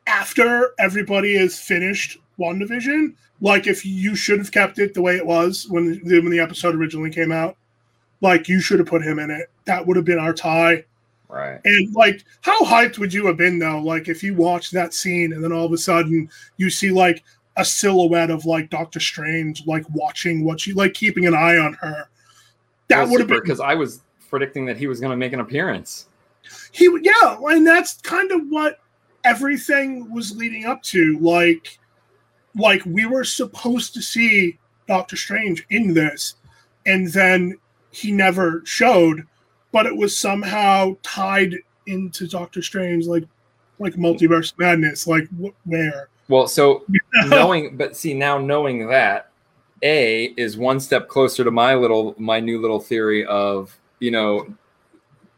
after 0.06 0.72
everybody 0.78 1.36
has 1.36 1.58
finished 1.58 2.18
WandaVision. 2.38 3.14
Like, 3.40 3.66
if 3.66 3.84
you 3.84 4.14
should 4.14 4.38
have 4.38 4.52
kept 4.52 4.78
it 4.78 4.94
the 4.94 5.02
way 5.02 5.16
it 5.16 5.26
was 5.26 5.66
when 5.68 6.00
the, 6.04 6.20
when 6.20 6.30
the 6.30 6.40
episode 6.40 6.74
originally 6.74 7.10
came 7.10 7.32
out, 7.32 7.56
like, 8.20 8.48
you 8.48 8.60
should 8.60 8.78
have 8.78 8.88
put 8.88 9.02
him 9.02 9.18
in 9.18 9.30
it. 9.30 9.50
That 9.64 9.86
would 9.86 9.96
have 9.96 10.04
been 10.04 10.18
our 10.18 10.32
tie. 10.32 10.84
Right. 11.32 11.58
And 11.64 11.94
like, 11.94 12.24
how 12.42 12.60
hyped 12.62 12.98
would 12.98 13.12
you 13.12 13.26
have 13.26 13.38
been 13.38 13.58
though? 13.58 13.78
Like, 13.80 14.08
if 14.08 14.22
you 14.22 14.34
watched 14.34 14.72
that 14.72 14.92
scene 14.92 15.32
and 15.32 15.42
then 15.42 15.50
all 15.50 15.64
of 15.64 15.72
a 15.72 15.78
sudden 15.78 16.28
you 16.58 16.68
see 16.68 16.90
like 16.90 17.24
a 17.56 17.64
silhouette 17.64 18.30
of 18.30 18.44
like 18.44 18.68
Doctor 18.68 19.00
Strange, 19.00 19.66
like 19.66 19.84
watching 19.90 20.44
what 20.44 20.60
she 20.60 20.72
like, 20.74 20.92
keeping 20.94 21.26
an 21.26 21.34
eye 21.34 21.56
on 21.56 21.72
her. 21.74 22.06
That 22.88 23.08
would 23.08 23.20
have 23.20 23.28
been 23.28 23.40
because 23.40 23.60
I 23.60 23.74
was 23.74 24.02
predicting 24.28 24.66
that 24.66 24.76
he 24.76 24.86
was 24.86 25.00
going 25.00 25.10
to 25.10 25.16
make 25.16 25.32
an 25.32 25.40
appearance. 25.40 26.08
he. 26.70 26.88
would- 26.88 27.04
Yeah, 27.04 27.38
and 27.46 27.66
that's 27.66 27.94
kind 28.02 28.30
of 28.30 28.42
what 28.48 28.80
everything 29.24 30.12
was 30.12 30.36
leading 30.36 30.66
up 30.66 30.82
to. 30.82 31.18
Like, 31.18 31.78
like 32.54 32.82
we 32.84 33.06
were 33.06 33.24
supposed 33.24 33.94
to 33.94 34.02
see 34.02 34.58
Doctor 34.86 35.16
Strange 35.16 35.64
in 35.70 35.94
this, 35.94 36.34
and 36.84 37.08
then 37.08 37.56
he 37.90 38.12
never 38.12 38.60
showed, 38.64 39.26
but 39.72 39.86
it 39.86 39.96
was 39.96 40.16
somehow 40.16 40.96
tied 41.02 41.54
into 41.86 42.28
Doctor 42.28 42.62
Strange, 42.62 43.06
like 43.06 43.24
like 43.78 43.94
multiverse 43.94 44.52
madness. 44.58 45.06
Like 45.06 45.26
wh- 45.40 45.66
where? 45.66 46.08
Well, 46.28 46.46
so 46.46 46.84
knowing, 47.26 47.76
but 47.76 47.96
see 47.96 48.14
now 48.14 48.38
knowing 48.38 48.86
that, 48.88 49.30
A 49.82 50.26
is 50.36 50.56
one 50.56 50.78
step 50.78 51.08
closer 51.08 51.42
to 51.44 51.50
my 51.50 51.74
little, 51.74 52.14
my 52.18 52.38
new 52.38 52.60
little 52.60 52.80
theory 52.80 53.24
of 53.26 53.76
you 53.98 54.10
know 54.10 54.46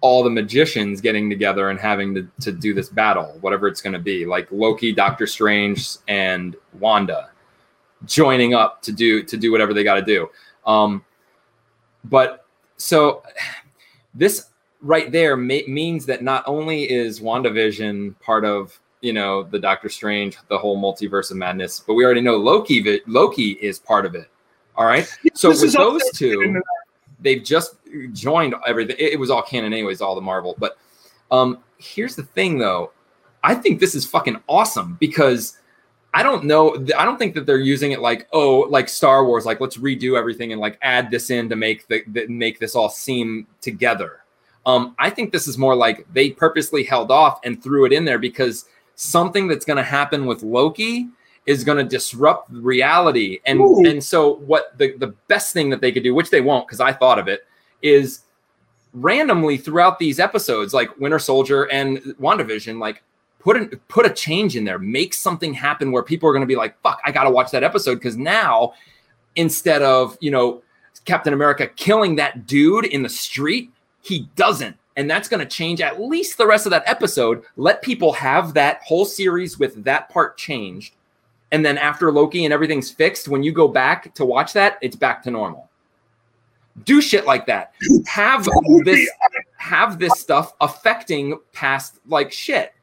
all 0.00 0.22
the 0.22 0.30
magicians 0.30 1.00
getting 1.00 1.30
together 1.30 1.70
and 1.70 1.80
having 1.80 2.14
to, 2.14 2.28
to 2.38 2.52
do 2.52 2.74
this 2.74 2.90
battle, 2.90 3.38
whatever 3.40 3.66
it's 3.66 3.80
going 3.80 3.94
to 3.94 3.98
be, 3.98 4.26
like 4.26 4.46
Loki, 4.50 4.92
Doctor 4.92 5.26
Strange, 5.26 5.96
and 6.08 6.56
Wanda 6.78 7.30
joining 8.04 8.52
up 8.52 8.82
to 8.82 8.92
do 8.92 9.22
to 9.22 9.36
do 9.36 9.50
whatever 9.50 9.72
they 9.72 9.84
got 9.84 9.94
to 9.94 10.02
do. 10.02 10.28
Um, 10.66 11.04
but 12.04 12.46
so 12.76 13.22
this 14.14 14.46
right 14.80 15.10
there 15.10 15.36
means 15.36 16.06
that 16.06 16.22
not 16.22 16.44
only 16.46 16.90
is 16.90 17.20
WandaVision 17.20 18.18
part 18.20 18.44
of 18.44 18.78
you 19.00 19.12
know 19.12 19.42
the 19.42 19.58
Doctor 19.58 19.88
Strange, 19.88 20.36
the 20.48 20.58
whole 20.58 20.80
multiverse 20.80 21.30
of 21.30 21.36
madness, 21.36 21.80
but 21.80 21.94
we 21.94 22.04
already 22.04 22.20
know 22.20 22.36
Loki. 22.36 22.80
vi- 22.80 23.02
Loki 23.06 23.52
is 23.52 23.78
part 23.78 24.06
of 24.06 24.14
it. 24.14 24.28
All 24.76 24.86
right. 24.86 25.06
So 25.34 25.50
This 25.50 25.62
with 25.62 25.72
those 25.74 26.02
two, 26.14 26.60
they've 27.20 27.42
just 27.42 27.76
joined 28.12 28.54
everything. 28.66 28.96
It, 28.98 29.14
it 29.14 29.18
was 29.18 29.30
all 29.30 29.42
canon 29.42 29.72
anyways, 29.72 30.00
all 30.00 30.14
the 30.14 30.20
Marvel. 30.20 30.54
But 30.58 30.78
um, 31.30 31.58
here's 31.78 32.16
the 32.16 32.22
thing, 32.22 32.58
though. 32.58 32.92
I 33.42 33.54
think 33.54 33.78
this 33.78 33.94
is 33.94 34.06
fucking 34.06 34.40
awesome 34.48 34.96
because 35.00 35.58
I 36.14 36.22
don't 36.22 36.44
know. 36.44 36.74
I 36.96 37.04
don't 37.04 37.18
think 37.18 37.34
that 37.34 37.44
they're 37.44 37.58
using 37.58 37.90
it 37.90 38.00
like 38.00 38.28
oh, 38.32 38.60
like 38.70 38.88
Star 38.88 39.26
Wars, 39.26 39.44
like 39.44 39.60
let's 39.60 39.76
redo 39.76 40.16
everything 40.16 40.52
and 40.52 40.60
like 40.60 40.78
add 40.80 41.10
this 41.10 41.28
in 41.28 41.48
to 41.48 41.56
make 41.56 41.88
the, 41.88 42.04
the 42.06 42.28
make 42.28 42.60
this 42.60 42.76
all 42.76 42.88
seem 42.88 43.48
together. 43.60 44.20
Um, 44.64 44.94
I 44.98 45.10
think 45.10 45.32
this 45.32 45.48
is 45.48 45.58
more 45.58 45.74
like 45.74 46.06
they 46.12 46.30
purposely 46.30 46.84
held 46.84 47.10
off 47.10 47.40
and 47.44 47.60
threw 47.60 47.84
it 47.84 47.92
in 47.92 48.04
there 48.04 48.18
because 48.18 48.66
something 48.94 49.48
that's 49.48 49.64
going 49.64 49.76
to 49.76 49.82
happen 49.82 50.24
with 50.24 50.44
Loki 50.44 51.08
is 51.46 51.64
going 51.64 51.78
to 51.78 51.84
disrupt 51.84 52.48
reality. 52.50 53.40
And 53.44 53.60
Ooh. 53.60 53.84
and 53.84 54.02
so 54.02 54.36
what 54.36 54.78
the 54.78 54.96
the 54.96 55.08
best 55.26 55.52
thing 55.52 55.68
that 55.70 55.80
they 55.80 55.90
could 55.90 56.04
do, 56.04 56.14
which 56.14 56.30
they 56.30 56.40
won't 56.40 56.68
because 56.68 56.80
I 56.80 56.92
thought 56.92 57.18
of 57.18 57.26
it, 57.26 57.44
is 57.82 58.20
randomly 58.92 59.56
throughout 59.56 59.98
these 59.98 60.20
episodes, 60.20 60.72
like 60.72 60.96
Winter 60.98 61.18
Soldier 61.18 61.64
and 61.64 61.98
WandaVision, 62.20 62.78
like 62.78 63.02
put 63.44 63.56
an, 63.58 63.68
put 63.88 64.06
a 64.06 64.10
change 64.10 64.56
in 64.56 64.64
there, 64.64 64.78
make 64.78 65.14
something 65.14 65.52
happen 65.52 65.92
where 65.92 66.02
people 66.02 66.28
are 66.28 66.32
going 66.32 66.40
to 66.40 66.46
be 66.46 66.56
like, 66.56 66.80
"Fuck, 66.80 67.00
I 67.04 67.12
got 67.12 67.24
to 67.24 67.30
watch 67.30 67.50
that 67.52 67.62
episode," 67.62 67.96
because 67.96 68.16
now 68.16 68.72
instead 69.36 69.82
of 69.82 70.16
you 70.20 70.30
know 70.30 70.62
Captain 71.04 71.34
America 71.34 71.66
killing 71.66 72.16
that 72.16 72.46
dude 72.46 72.86
in 72.86 73.02
the 73.02 73.08
street, 73.08 73.70
he 74.00 74.28
doesn't. 74.34 74.76
And 74.96 75.10
that's 75.10 75.28
going 75.28 75.40
to 75.40 75.46
change 75.46 75.80
at 75.80 76.00
least 76.00 76.38
the 76.38 76.46
rest 76.46 76.66
of 76.66 76.70
that 76.70 76.84
episode. 76.86 77.42
Let 77.56 77.82
people 77.82 78.12
have 78.12 78.54
that 78.54 78.80
whole 78.84 79.04
series 79.04 79.58
with 79.58 79.82
that 79.84 80.08
part 80.08 80.36
changed. 80.36 80.94
And 81.50 81.64
then 81.64 81.78
after 81.78 82.12
Loki 82.12 82.44
and 82.44 82.54
everything's 82.54 82.90
fixed, 82.90 83.28
when 83.28 83.42
you 83.42 83.52
go 83.52 83.66
back 83.66 84.14
to 84.14 84.24
watch 84.24 84.52
that, 84.52 84.78
it's 84.82 84.96
back 84.96 85.22
to 85.24 85.30
normal. 85.32 85.68
Do 86.84 87.00
shit 87.00 87.26
like 87.26 87.46
that. 87.46 87.72
Have 88.06 88.48
this 88.84 89.08
have 89.56 89.98
this 89.98 90.20
stuff 90.20 90.54
affecting 90.60 91.38
past 91.52 91.98
like 92.06 92.32
shit. 92.32 92.73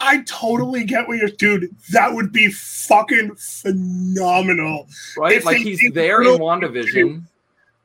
I 0.00 0.22
totally 0.22 0.84
get 0.84 1.08
what 1.08 1.18
you're, 1.18 1.28
dude. 1.28 1.74
That 1.90 2.12
would 2.12 2.32
be 2.32 2.50
fucking 2.52 3.34
phenomenal. 3.36 4.86
Right? 5.16 5.36
If 5.38 5.44
like 5.44 5.56
he's 5.58 5.82
there 5.92 6.22
in 6.22 6.38
WandaVision. 6.38 7.22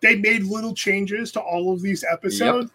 They 0.01 0.18
made 0.18 0.43
little 0.43 0.74
changes 0.76 1.32
to 1.32 1.39
all 1.39 1.72
of 1.74 1.82
these 1.82 2.03
episodes, 2.03 2.70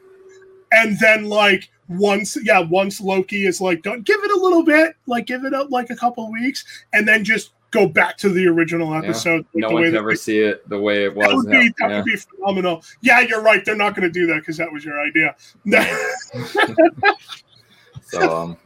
and 0.72 0.98
then 0.98 1.26
like 1.26 1.68
once, 1.88 2.38
yeah, 2.42 2.58
once 2.60 3.00
Loki 3.02 3.46
is 3.46 3.60
like 3.60 3.82
done, 3.82 4.00
give 4.00 4.18
it 4.24 4.30
a 4.30 4.36
little 4.36 4.64
bit, 4.64 4.96
like 5.06 5.26
give 5.26 5.44
it 5.44 5.52
up 5.52 5.70
like 5.70 5.90
a 5.90 5.96
couple 5.96 6.24
of 6.24 6.30
weeks, 6.30 6.64
and 6.94 7.06
then 7.06 7.22
just 7.24 7.50
go 7.70 7.86
back 7.86 8.16
to 8.16 8.30
the 8.30 8.46
original 8.46 8.94
episode. 8.94 9.44
with 9.52 9.60
No 9.60 9.68
the 9.68 9.74
one 9.74 9.82
way 9.82 9.86
can 9.88 9.92
that 9.92 9.98
ever 9.98 10.12
they- 10.12 10.16
see 10.16 10.38
it 10.38 10.66
the 10.70 10.80
way 10.80 11.04
it 11.04 11.14
was. 11.14 11.26
That 11.28 11.36
would 11.36 11.50
be 11.50 11.68
that 11.78 11.90
Yeah. 11.90 11.96
would 11.96 12.04
be 12.06 12.16
phenomenal. 12.16 12.82
Yeah, 13.02 13.20
you're 13.20 13.42
right. 13.42 13.62
They're 13.62 13.76
not 13.76 13.94
going 13.94 14.10
to 14.10 14.20
do 14.20 14.26
that 14.28 14.36
because 14.40 14.56
that 14.56 14.72
was 14.72 14.82
your 14.84 14.98
idea. 14.98 15.36
So 18.10 18.34
um, 18.34 18.56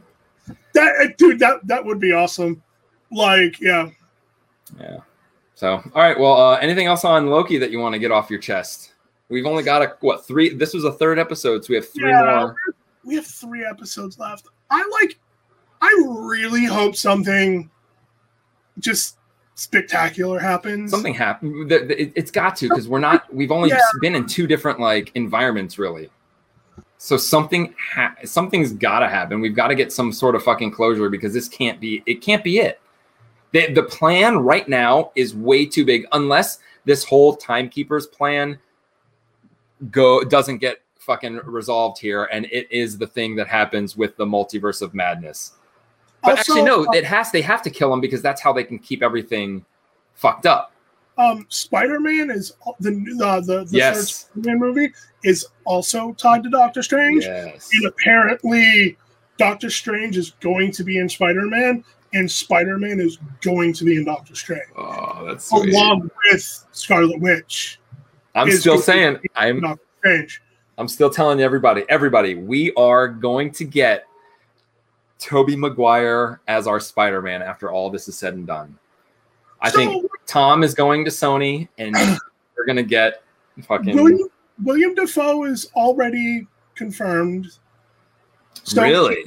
that 0.73 1.15
dude, 1.17 1.39
that 1.39 1.65
that 1.67 1.83
would 1.85 1.99
be 1.99 2.11
awesome. 2.11 2.61
Like, 3.11 3.59
yeah. 3.61 3.89
yeah. 4.79 4.97
So 5.55 5.69
all 5.93 6.01
right. 6.01 6.19
Well, 6.19 6.33
uh, 6.33 6.57
anything 6.57 6.87
else 6.87 7.05
on 7.05 7.27
Loki 7.27 7.57
that 7.59 7.71
you 7.71 7.79
want 7.79 7.93
to 7.93 7.99
get 7.99 8.11
off 8.11 8.29
your 8.29 8.39
chest? 8.39 8.93
We've 9.29 9.45
only 9.45 9.63
got 9.63 9.81
a 9.81 9.95
what 10.01 10.25
three? 10.25 10.49
This 10.49 10.73
was 10.73 10.83
a 10.83 10.91
third 10.91 11.19
episode, 11.19 11.63
so 11.63 11.69
we 11.69 11.75
have 11.75 11.89
three 11.89 12.09
Yeah. 12.09 12.23
more. 12.39 12.55
we 13.05 13.15
have 13.15 13.25
three 13.25 13.65
episodes 13.65 14.17
left. 14.19 14.47
I 14.69 14.83
like. 15.01 15.17
I 15.81 16.03
really 16.07 16.65
hope 16.65 16.95
something 16.95 17.69
just 18.79 19.17
spectacular 19.55 20.39
happens. 20.39 20.89
Something 20.91 21.13
happened. 21.13 21.69
th- 21.69 21.87
th- 21.87 21.99
it- 21.99 22.13
It's 22.15 22.31
got 22.31 22.55
to 22.57 22.69
because 22.69 22.87
we're 22.87 22.99
not. 22.99 23.31
We've 23.33 23.51
only 23.51 23.69
Yeah. 23.69 23.79
been 24.01 24.15
in 24.15 24.25
two 24.25 24.47
different 24.47 24.79
like 24.79 25.11
environments, 25.15 25.77
really. 25.77 26.09
So 27.03 27.17
something 27.17 27.75
ha- 27.77 28.15
something's 28.23 28.71
got 28.71 28.99
to 28.99 29.09
happen. 29.09 29.41
We've 29.41 29.53
got 29.53 29.67
to 29.67 29.75
get 29.75 29.91
some 29.91 30.13
sort 30.13 30.35
of 30.35 30.43
fucking 30.43 30.71
closure 30.71 31.09
because 31.09 31.33
this 31.33 31.49
can't 31.49 31.77
be. 31.81 32.01
It 32.05 32.21
can't 32.21 32.45
be 32.45 32.59
it. 32.59 32.79
The, 33.51 33.73
the 33.73 33.83
plan 33.83 34.37
right 34.37 34.65
now 34.69 35.11
is 35.13 35.35
way 35.35 35.65
too 35.65 35.83
big 35.83 36.05
unless 36.13 36.59
this 36.85 37.03
whole 37.03 37.35
timekeepers 37.35 38.07
plan 38.07 38.57
go 39.91 40.23
doesn't 40.23 40.59
get 40.59 40.77
fucking 40.97 41.41
resolved 41.43 41.99
here 41.99 42.23
and 42.31 42.45
it 42.45 42.71
is 42.71 42.97
the 42.97 43.07
thing 43.07 43.35
that 43.35 43.49
happens 43.49 43.97
with 43.97 44.15
the 44.15 44.25
multiverse 44.25 44.81
of 44.81 44.93
madness 44.93 45.51
but 46.23 46.37
Also, 46.37 46.39
actually 46.39 46.61
no 46.61 46.85
uh, 46.85 46.91
it 46.93 47.03
has 47.03 47.31
they 47.31 47.41
have 47.41 47.61
to 47.63 47.69
kill 47.69 47.93
him 47.93 47.99
because 47.99 48.21
that's 48.21 48.41
how 48.41 48.53
they 48.53 48.63
can 48.63 48.79
keep 48.79 49.03
everything 49.03 49.65
fucked 50.13 50.45
up 50.45 50.72
Um, 51.17 51.45
Spider-Man 51.49 52.31
is 52.31 52.53
the 52.79 52.89
uh, 53.23 53.39
the 53.41 53.65
the 53.65 53.67
Yes. 53.77 53.95
third 53.97 54.07
Spider-Man 54.07 54.59
movie 54.59 54.93
is 55.23 55.45
also 55.65 56.13
tied 56.13 56.43
to 56.43 56.49
Doctor 56.49 56.81
Strange, 56.81 57.23
yes 57.23 57.69
and 57.73 57.85
apparently 57.85 58.97
Doctor 59.37 59.69
Strange 59.69 60.17
is 60.17 60.31
going 60.41 60.71
to 60.71 60.83
be 60.83 60.97
in 60.97 61.07
Spider-Man, 61.07 61.83
and 62.13 62.29
Spider-Man 62.31 62.99
is 62.99 63.19
going 63.41 63.73
to 63.73 63.83
be 63.85 63.97
in 63.97 64.05
Doctor 64.05 64.33
Strange, 64.35 64.63
oh 64.75 65.25
that's 65.27 65.49
sweet. 65.49 65.73
along 65.73 66.09
with 66.31 66.65
Scarlet 66.71 67.19
Witch. 67.21 67.79
i'm 68.35 68.49
still 68.51 68.79
saying 68.79 69.17
i'm 69.35 69.59
Doctor 69.61 69.83
Strange. 69.99 70.41
I'm 70.79 70.87
still 70.87 71.11
telling 71.11 71.39
everybody, 71.39 71.85
everybody, 71.89 72.33
we 72.33 72.73
are 72.73 73.07
going 73.07 73.51
to 73.51 73.63
get 73.63 74.05
Tobey 75.19 75.55
Maguire 75.55 76.41
as 76.47 76.65
our 76.65 76.79
Spider-Man 76.79 77.43
after 77.43 77.71
all 77.71 77.91
this 77.91 78.07
is 78.07 78.17
said 78.17 78.33
and 78.33 78.47
done. 78.47 78.79
I 79.63 79.71
think 79.71 80.05
Tom 80.27 80.61
is 80.61 80.73
going 80.73 81.05
to 81.05 81.11
Sony, 81.11 81.67
and 81.77 81.95
we're 82.57 82.65
gonna 82.65 82.83
get 82.83 83.23
fucking 83.63 83.95
William 83.95 84.27
William 84.61 84.93
Dafoe 84.93 85.45
is 85.45 85.69
already 85.75 86.47
confirmed. 86.75 87.47
So, 88.63 88.83
really. 88.83 89.25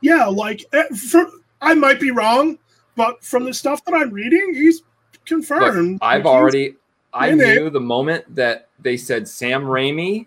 Yeah, 0.00 0.26
like 0.26 0.64
eh, 0.72 0.84
for, 0.94 1.26
I 1.60 1.74
might 1.74 2.00
be 2.00 2.10
wrong, 2.10 2.58
but 2.96 3.22
from 3.24 3.44
the 3.44 3.54
stuff 3.54 3.84
that 3.84 3.94
I'm 3.94 4.10
reading, 4.10 4.54
he's 4.54 4.80
Look, 4.80 5.26
confirmed. 5.26 5.98
I've 6.02 6.26
already, 6.26 6.76
I 7.12 7.28
in 7.28 7.40
it. 7.40 7.56
knew 7.56 7.70
the 7.70 7.80
moment 7.80 8.34
that 8.34 8.68
they 8.78 8.96
said 8.96 9.26
Sam 9.28 9.64
Raimi 9.64 10.26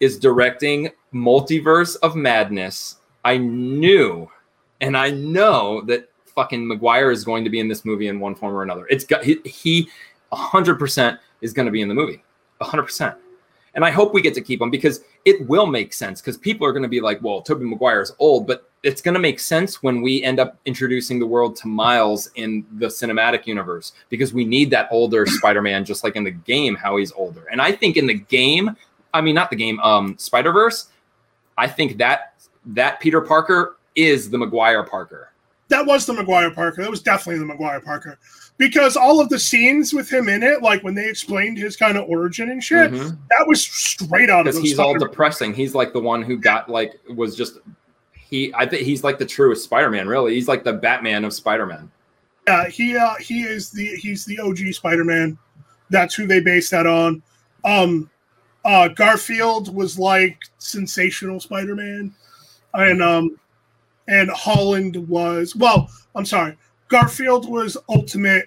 is 0.00 0.18
directing 0.18 0.90
Multiverse 1.12 1.96
of 2.02 2.16
Madness. 2.16 2.96
I 3.24 3.38
knew, 3.38 4.28
and 4.80 4.96
I 4.96 5.10
know 5.10 5.82
that 5.82 6.08
fucking 6.34 6.66
Maguire 6.66 7.10
is 7.10 7.24
going 7.24 7.44
to 7.44 7.50
be 7.50 7.60
in 7.60 7.68
this 7.68 7.84
movie 7.84 8.08
in 8.08 8.20
one 8.20 8.34
form 8.34 8.54
or 8.54 8.62
another. 8.62 8.86
It's 8.88 9.04
got 9.04 9.24
he, 9.24 9.38
he 9.44 9.88
100% 10.32 11.18
is 11.40 11.52
going 11.52 11.66
to 11.66 11.72
be 11.72 11.80
in 11.80 11.88
the 11.88 11.94
movie, 11.94 12.22
100%. 12.60 13.16
And 13.74 13.84
I 13.84 13.90
hope 13.90 14.14
we 14.14 14.22
get 14.22 14.34
to 14.34 14.40
keep 14.40 14.60
him 14.60 14.70
because 14.70 15.02
it 15.24 15.46
will 15.48 15.66
make 15.66 15.92
sense 15.92 16.20
because 16.20 16.36
people 16.36 16.66
are 16.66 16.72
going 16.72 16.84
to 16.84 16.88
be 16.88 17.00
like, 17.00 17.20
well, 17.22 17.42
Tobey 17.42 17.64
Maguire 17.64 18.00
is 18.00 18.12
old, 18.20 18.46
but 18.46 18.70
it's 18.84 19.02
going 19.02 19.14
to 19.14 19.20
make 19.20 19.40
sense 19.40 19.82
when 19.82 20.00
we 20.00 20.22
end 20.22 20.38
up 20.38 20.58
introducing 20.64 21.18
the 21.18 21.26
world 21.26 21.56
to 21.56 21.68
Miles 21.68 22.30
in 22.36 22.64
the 22.78 22.86
cinematic 22.86 23.46
universe 23.46 23.92
because 24.10 24.32
we 24.32 24.44
need 24.44 24.70
that 24.70 24.88
older 24.92 25.26
Spider-Man, 25.26 25.84
just 25.84 26.04
like 26.04 26.14
in 26.14 26.22
the 26.22 26.30
game, 26.30 26.76
how 26.76 26.96
he's 26.98 27.10
older. 27.12 27.46
And 27.50 27.60
I 27.60 27.72
think 27.72 27.96
in 27.96 28.06
the 28.06 28.14
game, 28.14 28.76
I 29.12 29.20
mean, 29.20 29.34
not 29.34 29.50
the 29.50 29.56
game, 29.56 29.80
um, 29.80 30.16
Spider-Verse, 30.18 30.90
I 31.56 31.66
think 31.66 31.98
that 31.98 32.34
that 32.66 33.00
Peter 33.00 33.20
Parker 33.20 33.76
is 33.94 34.30
the 34.30 34.38
Maguire 34.38 34.82
Parker. 34.84 35.30
That 35.68 35.84
was 35.84 36.06
the 36.06 36.12
Maguire 36.12 36.50
Parker. 36.50 36.82
That 36.82 36.90
was 36.90 37.02
definitely 37.02 37.38
the 37.40 37.46
Maguire 37.46 37.80
Parker. 37.80 38.18
Because 38.56 38.96
all 38.96 39.20
of 39.20 39.28
the 39.30 39.38
scenes 39.38 39.92
with 39.92 40.12
him 40.12 40.28
in 40.28 40.42
it, 40.42 40.62
like 40.62 40.84
when 40.84 40.94
they 40.94 41.08
explained 41.08 41.58
his 41.58 41.76
kind 41.76 41.98
of 41.98 42.08
origin 42.08 42.50
and 42.50 42.62
shit, 42.62 42.92
Mhm. 42.92 43.16
that 43.30 43.46
was 43.48 43.66
straight 43.66 44.30
out 44.30 44.46
of 44.46 44.56
he's 44.56 44.78
all 44.78 44.96
depressing. 44.96 45.52
He's 45.54 45.74
like 45.74 45.92
the 45.92 46.00
one 46.00 46.22
who 46.22 46.36
got 46.36 46.68
like 46.68 46.92
was 47.14 47.34
just 47.34 47.58
he. 48.12 48.52
I 48.54 48.66
think 48.66 48.82
he's 48.82 49.02
like 49.02 49.18
the 49.18 49.26
truest 49.26 49.64
Spider-Man. 49.64 50.06
Really, 50.06 50.34
he's 50.34 50.46
like 50.48 50.62
the 50.64 50.72
Batman 50.72 51.24
of 51.24 51.32
Spider-Man. 51.32 51.90
Yeah, 52.46 52.68
he 52.68 52.96
uh, 52.96 53.14
he 53.16 53.42
is 53.42 53.70
the 53.70 53.86
he's 53.96 54.24
the 54.24 54.38
OG 54.38 54.72
Spider-Man. 54.74 55.36
That's 55.90 56.14
who 56.14 56.26
they 56.26 56.40
based 56.40 56.70
that 56.70 56.86
on. 56.86 57.22
Um 57.64 58.08
uh 58.64 58.88
Garfield 58.88 59.74
was 59.74 59.98
like 59.98 60.38
sensational 60.58 61.40
Spider-Man. 61.40 62.14
And 62.74 63.02
um 63.02 63.36
and 64.08 64.30
Holland 64.30 64.96
was 65.08 65.56
well, 65.56 65.90
I'm 66.14 66.26
sorry. 66.26 66.56
Garfield 66.88 67.48
was 67.48 67.76
ultimate. 67.88 68.46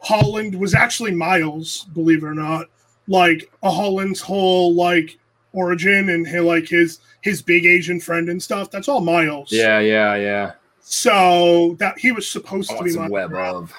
Holland 0.00 0.54
was 0.54 0.74
actually 0.74 1.12
Miles, 1.12 1.84
believe 1.94 2.22
it 2.22 2.26
or 2.26 2.34
not. 2.34 2.66
Like 3.06 3.50
a 3.62 3.70
Holland's 3.70 4.20
whole 4.20 4.74
like 4.74 5.18
origin 5.52 6.10
and 6.10 6.26
he, 6.26 6.40
like 6.40 6.68
his 6.68 7.00
his 7.22 7.42
big 7.42 7.66
Asian 7.66 8.00
friend 8.00 8.28
and 8.28 8.42
stuff. 8.42 8.70
That's 8.70 8.88
all 8.88 9.00
Miles. 9.00 9.52
Yeah, 9.52 9.78
yeah, 9.80 10.14
yeah. 10.16 10.52
So 10.80 11.76
that 11.78 11.98
he 11.98 12.12
was 12.12 12.30
supposed 12.30 12.70
to 12.70 12.82
be 12.82 12.96
Miles 12.96 13.10
web 13.10 13.34
of 13.34 13.72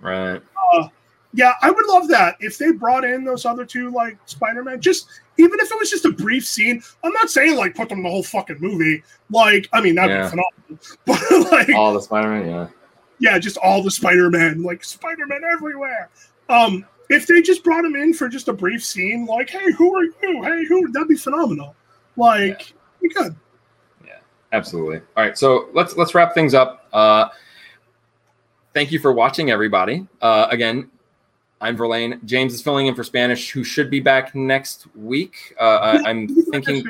right. 0.00 0.40
Uh, 0.72 0.88
yeah, 1.34 1.52
I 1.60 1.70
would 1.70 1.86
love 1.86 2.08
that 2.08 2.36
if 2.40 2.56
they 2.56 2.72
brought 2.72 3.04
in 3.04 3.24
those 3.24 3.44
other 3.44 3.64
two 3.64 3.90
like 3.90 4.16
Spider-Man. 4.26 4.80
Just 4.80 5.08
even 5.38 5.58
if 5.60 5.70
it 5.70 5.78
was 5.78 5.90
just 5.90 6.04
a 6.04 6.12
brief 6.12 6.46
scene. 6.46 6.82
I'm 7.02 7.12
not 7.12 7.30
saying 7.30 7.56
like 7.56 7.74
put 7.74 7.88
them 7.88 7.98
in 7.98 8.04
the 8.04 8.10
whole 8.10 8.22
fucking 8.22 8.58
movie. 8.60 9.02
Like, 9.30 9.68
I 9.72 9.80
mean 9.80 9.94
that'd 9.94 10.10
Yeah. 10.10 10.24
be 10.24 10.28
phenomenal. 10.30 10.52
But 11.06 11.50
like, 11.52 11.70
All 11.74 11.94
the 11.94 12.00
Spider-Man, 12.02 12.46
yeah. 12.46 12.66
yeah, 13.20 13.38
just 13.38 13.56
all 13.58 13.82
the 13.82 13.90
Spider-Man, 13.90 14.62
like 14.62 14.84
Spider-Man 14.84 15.40
everywhere. 15.50 16.10
Um, 16.50 16.84
if 17.08 17.26
they 17.26 17.40
just 17.40 17.64
brought 17.64 17.84
him 17.84 17.96
in 17.96 18.12
for 18.12 18.28
just 18.28 18.48
a 18.48 18.52
brief 18.52 18.84
scene, 18.84 19.24
like, 19.24 19.48
hey, 19.48 19.72
who 19.72 19.96
are 19.96 20.04
you? 20.04 20.42
Hey, 20.42 20.64
who? 20.66 20.92
That'd 20.92 21.08
be 21.08 21.16
phenomenal. 21.16 21.74
Like, 22.16 22.74
we 23.00 23.08
could. 23.08 23.34
Yeah, 24.04 24.18
absolutely. 24.52 24.98
All 25.16 25.24
right, 25.24 25.38
so 25.38 25.68
let's 25.72 25.96
let's 25.96 26.14
wrap 26.14 26.34
things 26.34 26.52
up. 26.52 26.86
Uh, 26.92 27.28
thank 28.74 28.92
you 28.92 28.98
for 28.98 29.12
watching, 29.12 29.50
everybody. 29.50 30.06
Uh, 30.20 30.48
again, 30.50 30.90
I'm 31.60 31.76
Verlaine. 31.76 32.20
James 32.24 32.54
is 32.54 32.62
filling 32.62 32.86
in 32.86 32.94
for 32.94 33.02
Spanish, 33.02 33.50
who 33.50 33.64
should 33.64 33.90
be 33.90 34.00
back 34.00 34.34
next 34.34 34.86
week. 34.94 35.54
Uh, 35.60 35.64
I, 35.64 36.10
I'm 36.10 36.28
thinking. 36.50 36.84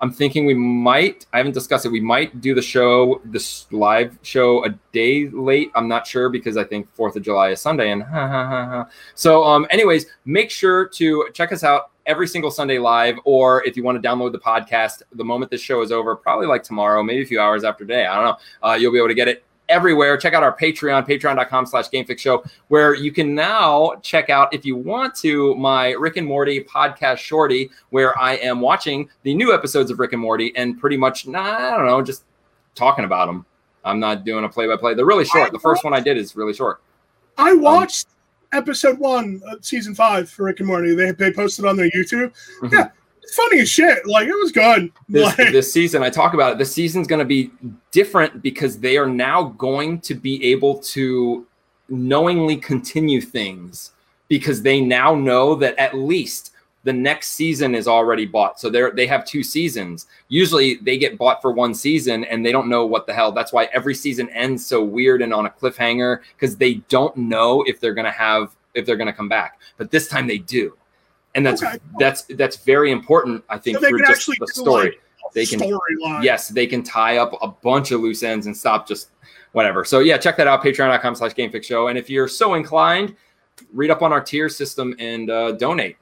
I'm 0.00 0.10
thinking 0.10 0.46
we 0.46 0.54
might. 0.54 1.26
I 1.32 1.36
haven't 1.36 1.52
discussed 1.52 1.86
it. 1.86 1.90
We 1.90 2.00
might 2.00 2.40
do 2.40 2.56
the 2.56 2.62
show, 2.62 3.20
this 3.24 3.70
live 3.70 4.18
show, 4.22 4.64
a 4.64 4.70
day 4.90 5.28
late. 5.28 5.70
I'm 5.76 5.86
not 5.86 6.08
sure 6.08 6.28
because 6.28 6.56
I 6.56 6.64
think 6.64 6.92
Fourth 6.92 7.14
of 7.14 7.22
July 7.22 7.50
is 7.50 7.60
Sunday, 7.60 7.92
and 7.92 8.02
ha 8.02 8.26
ha 8.26 8.48
ha 8.48 8.66
ha. 8.66 8.88
So, 9.14 9.44
um, 9.44 9.64
anyways, 9.70 10.06
make 10.24 10.50
sure 10.50 10.88
to 10.88 11.28
check 11.34 11.52
us 11.52 11.62
out 11.62 11.92
every 12.04 12.26
single 12.26 12.50
Sunday 12.50 12.80
live, 12.80 13.16
or 13.24 13.64
if 13.64 13.76
you 13.76 13.84
want 13.84 14.02
to 14.02 14.08
download 14.08 14.32
the 14.32 14.40
podcast 14.40 15.02
the 15.12 15.24
moment 15.24 15.52
this 15.52 15.60
show 15.60 15.82
is 15.82 15.92
over, 15.92 16.16
probably 16.16 16.48
like 16.48 16.64
tomorrow, 16.64 17.00
maybe 17.04 17.22
a 17.22 17.26
few 17.26 17.40
hours 17.40 17.62
after 17.62 17.84
today. 17.84 18.04
I 18.06 18.16
don't 18.16 18.24
know. 18.24 18.68
Uh, 18.68 18.74
you'll 18.74 18.92
be 18.92 18.98
able 18.98 19.06
to 19.06 19.14
get 19.14 19.28
it 19.28 19.44
everywhere. 19.72 20.16
Check 20.16 20.34
out 20.34 20.42
our 20.42 20.56
Patreon, 20.56 21.08
patreon.com 21.08 21.66
slash 21.66 21.88
GameFix 21.88 22.18
Show, 22.18 22.44
where 22.68 22.94
you 22.94 23.10
can 23.10 23.34
now 23.34 23.94
check 24.02 24.30
out, 24.30 24.52
if 24.54 24.64
you 24.64 24.76
want 24.76 25.14
to, 25.16 25.54
my 25.56 25.90
Rick 25.92 26.18
and 26.18 26.26
Morty 26.26 26.62
podcast 26.62 27.16
shorty, 27.16 27.70
where 27.90 28.16
I 28.18 28.34
am 28.34 28.60
watching 28.60 29.08
the 29.22 29.34
new 29.34 29.52
episodes 29.52 29.90
of 29.90 29.98
Rick 29.98 30.12
and 30.12 30.22
Morty 30.22 30.52
and 30.54 30.78
pretty 30.78 30.96
much, 30.96 31.26
nah, 31.26 31.40
I 31.42 31.76
don't 31.76 31.86
know, 31.86 32.02
just 32.02 32.24
talking 32.74 33.04
about 33.04 33.26
them. 33.26 33.46
I'm 33.84 33.98
not 33.98 34.24
doing 34.24 34.44
a 34.44 34.48
play 34.48 34.68
by 34.68 34.76
play. 34.76 34.94
They're 34.94 35.06
really 35.06 35.24
short. 35.24 35.50
The 35.50 35.58
first 35.58 35.82
one 35.82 35.92
I 35.92 36.00
did 36.00 36.16
is 36.16 36.36
really 36.36 36.52
short. 36.52 36.80
I 37.36 37.54
watched 37.54 38.08
episode 38.52 38.98
one, 38.98 39.40
of 39.48 39.64
season 39.64 39.94
five 39.94 40.28
for 40.30 40.44
Rick 40.44 40.60
and 40.60 40.68
Morty. 40.68 40.94
They 40.94 41.10
they 41.10 41.32
posted 41.32 41.64
on 41.64 41.76
their 41.76 41.90
YouTube. 41.90 42.32
Mhm. 42.60 42.72
Yeah, 42.72 42.88
funny 43.30 43.60
as 43.60 43.68
shit. 43.68 44.06
Like 44.06 44.28
it 44.28 44.34
was 44.34 44.52
good. 44.52 44.90
this, 45.08 45.38
Like, 45.38 45.52
this 45.52 45.72
season 45.72 46.02
i 46.02 46.10
talk 46.10 46.34
about 46.34 46.52
it 46.52 46.58
The 46.58 46.64
season's 46.64 47.06
going 47.06 47.18
to 47.18 47.24
be 47.24 47.50
different 47.90 48.42
because 48.42 48.78
they 48.78 48.96
are 48.96 49.06
now 49.06 49.44
going 49.44 50.00
to 50.00 50.14
be 50.14 50.44
able 50.52 50.78
to 50.78 51.46
knowingly 51.88 52.56
continue 52.56 53.20
things 53.20 53.92
because 54.28 54.62
they 54.62 54.80
now 54.80 55.14
know 55.14 55.54
that 55.56 55.76
at 55.78 55.94
least 55.94 56.52
the 56.84 56.92
next 56.92 57.28
season 57.28 57.74
is 57.74 57.86
already 57.86 58.26
bought. 58.26 58.58
So 58.58 58.68
they're 58.68 58.90
they 58.90 59.06
have 59.06 59.24
two 59.24 59.42
seasons. 59.42 60.06
Usually 60.28 60.76
they 60.76 60.98
get 60.98 61.18
bought 61.18 61.40
for 61.40 61.52
one 61.52 61.74
season 61.74 62.24
and 62.24 62.44
they 62.44 62.50
don't 62.50 62.68
know 62.68 62.86
what 62.86 63.06
the 63.06 63.14
hell. 63.14 63.30
That's 63.30 63.52
why 63.52 63.68
every 63.72 63.94
season 63.94 64.28
ends 64.30 64.66
so 64.66 64.82
weird 64.82 65.22
and 65.22 65.32
on 65.32 65.46
a 65.46 65.50
cliffhanger 65.50 66.20
because 66.34 66.56
they 66.56 66.74
don't 66.88 67.16
know 67.16 67.62
if 67.62 67.78
they're 67.78 67.94
going 67.94 68.06
to 68.06 68.10
have 68.10 68.56
if 68.74 68.86
they're 68.86 68.96
going 68.96 69.06
to 69.06 69.12
come 69.12 69.28
back. 69.28 69.60
But 69.76 69.90
this 69.90 70.08
time 70.08 70.26
they 70.26 70.38
do 70.38 70.76
and 71.34 71.44
that's 71.46 71.62
Okay. 71.62 71.78
that's 71.98 72.22
that's 72.22 72.56
very 72.58 72.90
important 72.92 73.42
i 73.48 73.56
think 73.58 73.78
so 73.78 73.88
can 73.88 73.98
just 74.06 74.26
the 74.38 74.46
story. 74.48 74.84
like, 74.84 75.00
They 75.34 75.46
can- 75.46 75.60
storyline. 75.60 76.22
yes 76.22 76.48
they 76.48 76.66
can 76.66 76.82
tie 76.82 77.16
up 77.18 77.32
a 77.42 77.48
bunch 77.48 77.90
of 77.90 78.00
loose 78.00 78.22
ends 78.22 78.46
and 78.46 78.56
stop 78.56 78.86
just 78.86 79.08
whatever. 79.52 79.84
So 79.84 79.98
yeah 80.00 80.16
check 80.18 80.36
that 80.38 80.46
out 80.46 80.62
patreon.com 80.62 81.14
slash 81.14 81.32
gamefix 81.34 81.64
show. 81.64 81.88
And 81.88 81.98
if 81.98 82.08
you're 82.10 82.28
so 82.28 82.54
inclined 82.54 83.14
read 83.72 83.90
up 83.90 84.00
on 84.02 84.12
our 84.12 84.20
tier 84.20 84.48
system 84.48 84.94
and 84.98 85.30
uh, 85.30 85.52
donate. 85.52 85.96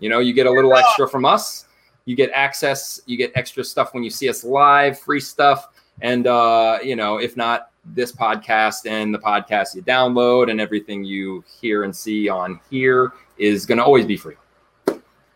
You 0.00 0.08
know 0.10 0.20
you 0.20 0.32
get 0.32 0.46
a 0.46 0.50
little 0.50 0.74
extra 0.74 1.08
from 1.08 1.24
us. 1.24 1.66
You 2.06 2.14
get 2.16 2.30
access 2.32 3.00
you 3.06 3.16
get 3.16 3.32
extra 3.34 3.64
stuff 3.64 3.92
when 3.94 4.02
you 4.02 4.10
see 4.10 4.28
us 4.28 4.44
live 4.44 4.98
free 4.98 5.20
stuff. 5.20 5.68
And 6.02 6.26
uh, 6.26 6.78
you 6.82 6.94
know 6.96 7.18
if 7.18 7.36
not 7.36 7.70
this 7.86 8.12
podcast 8.12 8.86
and 8.86 9.14
the 9.14 9.18
podcast 9.18 9.74
you 9.74 9.82
download 9.82 10.50
and 10.50 10.60
everything 10.60 11.02
you 11.04 11.42
hear 11.60 11.84
and 11.84 11.94
see 11.96 12.28
on 12.28 12.60
here 12.70 13.12
is 13.38 13.64
going 13.64 13.78
to 13.78 13.84
always 13.84 14.04
be 14.04 14.16
free 14.18 14.36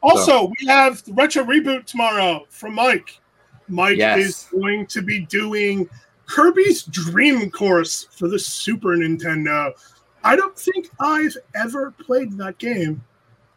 Also, 0.04 0.52
we 0.60 0.66
have 0.66 1.02
retro 1.08 1.44
reboot 1.44 1.86
tomorrow 1.86 2.44
from 2.50 2.74
Mike. 2.74 3.18
Mike 3.68 3.96
Yes. 3.96 4.18
is 4.18 4.48
going 4.52 4.86
to 4.88 5.00
be 5.02 5.20
doing 5.26 5.88
Kirby's 6.26 6.82
Dream 6.84 7.50
Course 7.50 8.08
for 8.10 8.28
the 8.28 8.38
Super 8.38 8.90
Nintendo. 8.96 9.72
I 10.22 10.36
don't 10.36 10.58
think 10.58 10.90
I've 11.00 11.36
ever 11.54 11.90
played 11.92 12.36
that 12.38 12.58
game. 12.58 13.02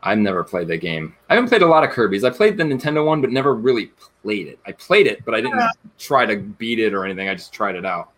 I've 0.03 0.19
never 0.19 0.43
played 0.43 0.67
that 0.69 0.77
game. 0.77 1.13
I 1.29 1.35
haven't 1.35 1.49
played 1.49 1.63
a 1.63 1.67
lot 1.67 1.83
of 1.83 1.89
Kirby's. 1.89 2.23
I 2.23 2.29
played 2.29 2.55
the 2.55 2.63
Nintendo 2.63 3.05
one, 3.05 3.19
but 3.19 3.31
never 3.31 3.53
really 3.55 3.87
played 4.21 4.47
it. 4.47 4.59
I 4.65 4.71
played 4.73 5.07
it, 5.07 5.25
but 5.25 5.33
I 5.33 5.41
didn't 5.41 5.59
Yeah. 5.59 5.69
try 5.97 6.25
to 6.25 6.37
beat 6.37 6.79
it 6.79 6.93
or 6.93 7.03
anything. 7.03 7.27
I 7.27 7.33
just 7.35 7.51
tried 7.51 7.75
it 7.75 7.85
out. 7.85 8.11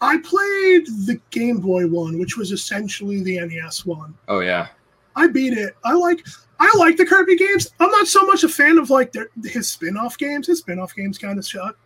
I 0.00 0.18
played 0.18 0.86
the 1.06 1.20
Game 1.30 1.58
Boy 1.58 1.86
one, 1.86 2.18
which 2.18 2.36
was 2.36 2.52
essentially 2.52 3.22
the 3.22 3.38
NES 3.38 3.86
one. 3.86 4.14
Oh 4.28 4.40
yeah, 4.40 4.68
I 5.16 5.26
beat 5.28 5.52
it. 5.56 5.74
I 5.84 5.94
like 5.94 6.24
I 6.64 6.78
like 6.78 6.96
the 6.96 7.04
Kirby 7.04 7.36
games. 7.36 7.72
I'm 7.80 7.90
not 7.90 8.06
so 8.06 8.22
much 8.24 8.44
a 8.44 8.48
fan 8.48 8.78
of 8.78 8.88
like 8.88 9.10
their, 9.12 9.28
his 9.44 9.68
spin-off 9.68 10.16
games. 10.16 10.46
His 10.46 10.60
spin-off 10.60 10.94
games 10.94 11.18
kind 11.18 11.36
of 11.38 11.44
suck. 11.44 11.76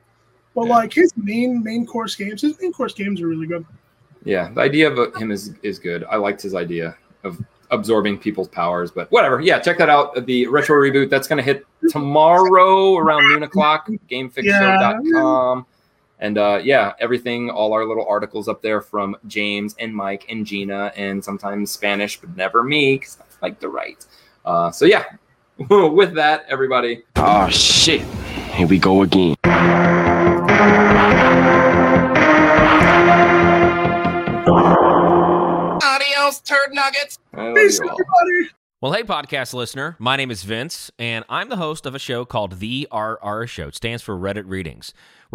But 0.55 0.67
Yeah. 0.67 0.75
like 0.75 0.93
his 0.93 1.13
main 1.17 1.63
main 1.63 1.87
course 1.87 2.15
games, 2.15 2.43
his 2.43 2.61
main 2.61 2.73
course 2.73 2.93
games 2.95 3.21
are 3.23 3.27
really 3.27 3.47
good. 3.47 3.65
yeah. 4.25 4.51
The 4.53 4.61
idea 4.61 4.91
of 4.91 5.15
him 5.17 5.31
is 5.33 5.55
is 5.63 5.79
good. 5.79 6.05
I 6.11 6.17
liked 6.17 6.43
his 6.43 6.55
idea 6.55 6.97
of 7.25 7.39
absorbing 7.71 8.19
people's 8.19 8.49
powers. 8.49 8.91
But 8.91 9.11
whatever. 9.11 9.41
Yeah, 9.41 9.59
check 9.61 9.79
that 9.79 9.89
out. 9.89 10.27
The 10.27 10.47
retro 10.47 10.77
reboot 10.77 11.09
that's 11.11 11.27
going 11.27 11.39
to 11.39 11.43
hit 11.43 11.67
tomorrow 11.89 12.97
around 12.97 13.29
noon 13.31 13.43
o'clock. 13.45 13.89
GameFixShow.com. 14.11 15.67
And 16.19 16.39
uh, 16.39 16.61
yeah, 16.63 16.95
everything, 16.99 17.51
all 17.51 17.73
our 17.75 17.85
little 17.85 18.07
articles 18.07 18.49
up 18.49 18.63
there 18.63 18.81
from 18.81 19.17
James 19.27 19.75
and 19.79 19.95
Mike 19.95 20.25
and 20.31 20.47
Gina, 20.47 20.91
and 20.97 21.23
sometimes 21.23 21.71
Spanish, 21.71 22.19
but 22.21 22.35
never 22.37 22.63
me 22.63 22.97
because 22.97 23.19
I 23.21 23.47
like 23.47 23.61
to 23.61 23.69
write. 23.69 24.07
Uh, 24.47 24.71
so 24.71 24.85
yeah, 24.85 25.05
with 25.59 26.15
that, 26.15 26.47
everybody. 26.49 27.03
Oh 27.17 27.49
shit. 27.49 28.03
Here 28.53 28.67
we 28.67 28.79
go 28.79 29.03
again. 29.03 29.35
Adios, 35.83 36.41
turd 36.41 36.73
nuggets. 36.73 37.19
Peace, 37.35 37.79
you 37.81 37.91
everybody. 37.91 38.53
Well, 38.81 38.93
hey, 38.93 39.03
podcast 39.03 39.53
listener. 39.53 39.97
My 39.99 40.17
name 40.17 40.31
is 40.31 40.45
Vince, 40.45 40.91
and 40.99 41.25
I'm 41.29 41.49
the 41.49 41.57
host 41.57 41.87
of 41.87 41.95
a 41.95 41.99
show 41.99 42.25
called 42.25 42.61
The 42.61 42.87
RR 42.93 43.47
Show. 43.47 43.69
It 43.69 43.75
stands 43.75 44.03
for 44.03 44.17
Reddit 44.17 44.45
Readings. 44.47 44.95